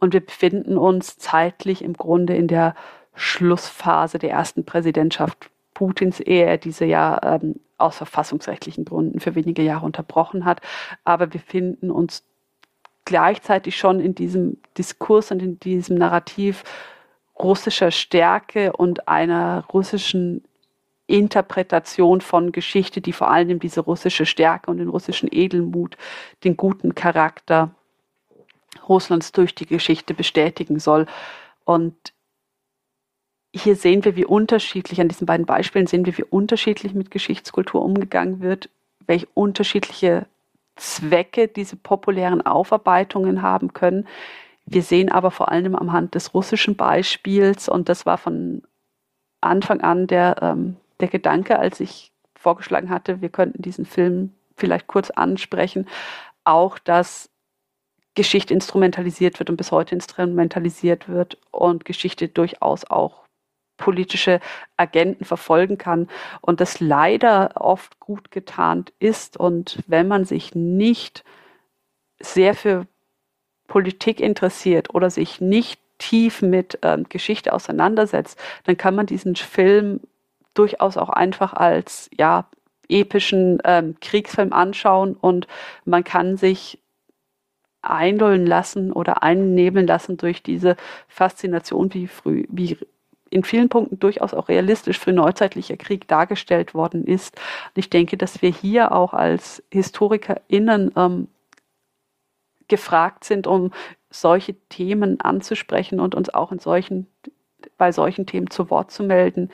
und 0.01 0.13
wir 0.13 0.25
befinden 0.25 0.77
uns 0.77 1.17
zeitlich 1.17 1.83
im 1.83 1.93
Grunde 1.93 2.35
in 2.35 2.47
der 2.47 2.75
Schlussphase 3.13 4.19
der 4.19 4.31
ersten 4.31 4.65
Präsidentschaft 4.65 5.49
Putins, 5.73 6.19
ehe 6.19 6.45
er 6.45 6.57
diese 6.57 6.85
ja 6.85 7.19
ähm, 7.23 7.59
aus 7.77 7.97
verfassungsrechtlichen 7.97 8.83
Gründen 8.83 9.19
für 9.19 9.35
wenige 9.35 9.61
Jahre 9.61 9.85
unterbrochen 9.85 10.43
hat. 10.43 10.61
Aber 11.03 11.33
wir 11.33 11.39
finden 11.39 11.91
uns 11.91 12.23
gleichzeitig 13.05 13.77
schon 13.77 13.99
in 13.99 14.15
diesem 14.15 14.57
Diskurs 14.77 15.31
und 15.31 15.41
in 15.41 15.59
diesem 15.59 15.97
Narrativ 15.97 16.63
russischer 17.37 17.91
Stärke 17.91 18.73
und 18.73 19.07
einer 19.07 19.65
russischen 19.71 20.43
Interpretation 21.07 22.21
von 22.21 22.51
Geschichte, 22.51 23.01
die 23.01 23.13
vor 23.13 23.29
allem 23.29 23.59
diese 23.59 23.81
russische 23.81 24.25
Stärke 24.25 24.71
und 24.71 24.77
den 24.77 24.89
russischen 24.89 25.29
Edelmut, 25.31 25.97
den 26.43 26.57
guten 26.57 26.95
Charakter 26.95 27.75
Russlands 28.87 29.31
durch 29.31 29.55
die 29.55 29.65
Geschichte 29.65 30.13
bestätigen 30.13 30.79
soll. 30.79 31.05
Und 31.65 31.95
hier 33.53 33.75
sehen 33.75 34.05
wir, 34.05 34.15
wie 34.15 34.25
unterschiedlich, 34.25 35.01
an 35.01 35.09
diesen 35.09 35.25
beiden 35.25 35.45
Beispielen 35.45 35.87
sehen 35.87 36.05
wir, 36.05 36.17
wie 36.17 36.23
unterschiedlich 36.23 36.93
mit 36.93 37.11
Geschichtskultur 37.11 37.81
umgegangen 37.81 38.41
wird, 38.41 38.69
welche 39.05 39.27
unterschiedliche 39.33 40.25
Zwecke 40.75 41.47
diese 41.47 41.75
populären 41.75 42.41
Aufarbeitungen 42.41 43.41
haben 43.41 43.73
können. 43.73 44.07
Wir 44.65 44.83
sehen 44.83 45.11
aber 45.11 45.31
vor 45.31 45.51
allem 45.51 45.75
am 45.75 45.91
Hand 45.91 46.15
des 46.15 46.33
russischen 46.33 46.75
Beispiels, 46.75 47.67
und 47.67 47.89
das 47.89 48.05
war 48.05 48.17
von 48.17 48.63
Anfang 49.41 49.81
an 49.81 50.07
der, 50.07 50.37
ähm, 50.41 50.77
der 50.99 51.09
Gedanke, 51.09 51.59
als 51.59 51.79
ich 51.79 52.11
vorgeschlagen 52.35 52.89
hatte, 52.89 53.21
wir 53.21 53.29
könnten 53.29 53.61
diesen 53.61 53.85
Film 53.85 54.33
vielleicht 54.55 54.87
kurz 54.87 55.09
ansprechen, 55.09 55.87
auch, 56.43 56.79
dass 56.79 57.29
Geschichte 58.15 58.53
instrumentalisiert 58.53 59.39
wird 59.39 59.49
und 59.49 59.57
bis 59.57 59.71
heute 59.71 59.95
instrumentalisiert 59.95 61.07
wird 61.07 61.37
und 61.51 61.85
Geschichte 61.85 62.27
durchaus 62.27 62.83
auch 62.85 63.21
politische 63.77 64.39
Agenten 64.77 65.25
verfolgen 65.25 65.77
kann 65.77 66.07
und 66.41 66.61
das 66.61 66.79
leider 66.79 67.51
oft 67.55 67.99
gut 67.99 68.31
getarnt 68.31 68.93
ist. 68.99 69.37
Und 69.37 69.79
wenn 69.87 70.07
man 70.07 70.25
sich 70.25 70.53
nicht 70.55 71.23
sehr 72.19 72.53
für 72.53 72.85
Politik 73.67 74.19
interessiert 74.19 74.93
oder 74.93 75.09
sich 75.09 75.41
nicht 75.41 75.81
tief 75.97 76.41
mit 76.41 76.79
ähm, 76.81 77.05
Geschichte 77.09 77.53
auseinandersetzt, 77.53 78.39
dann 78.65 78.77
kann 78.77 78.95
man 78.95 79.05
diesen 79.05 79.35
Film 79.35 80.01
durchaus 80.53 80.97
auch 80.97 81.09
einfach 81.09 81.53
als 81.53 82.09
ja 82.17 82.47
epischen 82.89 83.59
ähm, 83.63 83.95
Kriegsfilm 84.01 84.51
anschauen 84.51 85.15
und 85.15 85.47
man 85.85 86.03
kann 86.03 86.37
sich 86.37 86.80
einlullen 87.81 88.45
lassen 88.45 88.91
oder 88.91 89.23
einnebeln 89.23 89.87
lassen 89.87 90.17
durch 90.17 90.43
diese 90.43 90.75
Faszination, 91.07 91.93
wie 91.93 92.07
früh, 92.07 92.45
wie 92.49 92.77
in 93.31 93.43
vielen 93.43 93.69
Punkten 93.69 93.97
durchaus 93.99 94.33
auch 94.33 94.49
realistisch 94.49 94.99
für 94.99 95.13
neuzeitlicher 95.13 95.77
Krieg 95.77 96.07
dargestellt 96.07 96.73
worden 96.73 97.05
ist. 97.05 97.35
Und 97.37 97.77
ich 97.79 97.89
denke, 97.89 98.17
dass 98.17 98.41
wir 98.41 98.51
hier 98.51 98.91
auch 98.91 99.13
als 99.13 99.63
HistorikerInnen 99.71 100.91
ähm, 100.95 101.27
gefragt 102.67 103.23
sind, 103.23 103.47
um 103.47 103.71
solche 104.09 104.53
Themen 104.67 105.21
anzusprechen 105.21 105.99
und 105.99 106.13
uns 106.13 106.33
auch 106.33 106.51
in 106.51 106.59
solchen, 106.59 107.07
bei 107.77 107.91
solchen 107.91 108.25
Themen 108.25 108.49
zu 108.49 108.69
Wort 108.69 108.91
zu 108.91 109.03
melden. 109.03 109.49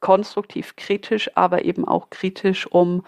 Konstruktiv 0.00 0.76
kritisch, 0.76 1.30
aber 1.34 1.64
eben 1.64 1.88
auch 1.88 2.10
kritisch, 2.10 2.66
um 2.66 3.04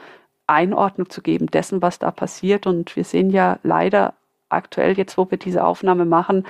Einordnung 0.47 1.11
zu 1.11 1.23
geben 1.23 1.47
dessen, 1.47 1.83
was 1.83 1.99
da 1.99 2.11
passiert. 2.11 2.67
Und 2.67 2.97
wir 2.97 3.05
sehen 3.05 3.31
ja 3.31 3.59
leider 3.63 4.15
aktuell, 4.49 4.97
jetzt 4.97 5.19
wo 5.19 5.31
wir 5.31 5.39
diese 5.39 5.65
Aufnahme 5.65 6.05
machen, 6.05 6.47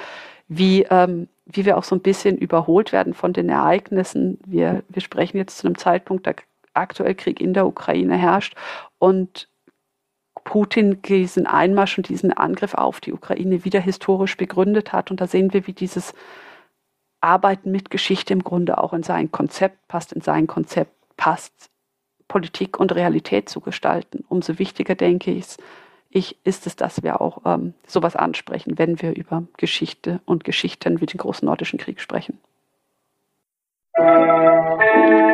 wie, 0.49 0.83
ähm, 0.91 1.29
wie 1.47 1.65
wir 1.65 1.77
auch 1.77 1.85
so 1.85 1.97
ein 1.97 2.03
bisschen 2.03 2.37
überholt 2.37 2.93
werden 2.93 3.15
von 3.15 3.33
den 3.33 3.49
Ereignissen. 3.49 4.39
Wir, 4.47 4.83
wir 4.89 5.03
sprechen 5.03 5.39
jetzt 5.39 5.59
zu 5.59 5.67
einem 5.67 5.79
Zeitpunkt, 5.79 6.27
da 6.27 6.33
aktuell 6.75 7.15
Krieg 7.15 7.41
in 7.41 7.55
der 7.55 7.67
Ukraine 7.67 8.17
herrscht 8.17 8.55
und 8.99 9.49
Putin 10.45 11.03
diesen 11.03 11.47
Einmarsch 11.47 11.99
und 11.99 12.09
diesen 12.09 12.33
Angriff 12.33 12.75
auf 12.75 13.01
die 13.01 13.13
Ukraine 13.13 13.65
wieder 13.65 13.81
historisch 13.81 14.37
begründet 14.37 14.93
hat. 14.93 15.11
Und 15.11 15.21
da 15.21 15.27
sehen 15.27 15.53
wir, 15.53 15.67
wie 15.67 15.73
dieses 15.73 16.15
Arbeiten 17.21 17.73
mit 17.73 17.91
Geschichte 17.91 18.33
im 18.33 18.45
Grunde 18.45 18.79
auch 18.79 18.93
in 18.93 19.03
sein 19.03 19.33
Konzept 19.33 19.89
passt, 19.89 20.13
in 20.13 20.21
sein 20.21 20.47
Konzept 20.47 20.93
passt, 21.17 21.71
Politik 22.29 22.79
und 22.79 22.95
Realität 22.95 23.49
zu 23.49 23.61
gestalten. 23.61 24.25
Umso 24.29 24.59
wichtiger, 24.59 24.95
denke 24.95 25.31
ich, 25.31 25.57
ich 26.11 26.37
ist 26.45 26.67
es, 26.67 26.77
dass 26.77 27.03
wir 27.03 27.21
auch 27.21 27.43
ähm, 27.45 27.75
sowas 27.87 28.17
ansprechen, 28.17 28.79
wenn 28.79 29.01
wir 29.03 29.15
über 29.15 29.45
Geschichte 29.57 30.21
und 30.25 30.45
Geschichten 30.45 31.01
wie 31.01 31.07
den 31.07 31.19
großen 31.19 31.47
nordischen 31.47 31.79
Krieg 31.79 32.01
sprechen. 32.01 32.39
Musik 33.99 35.27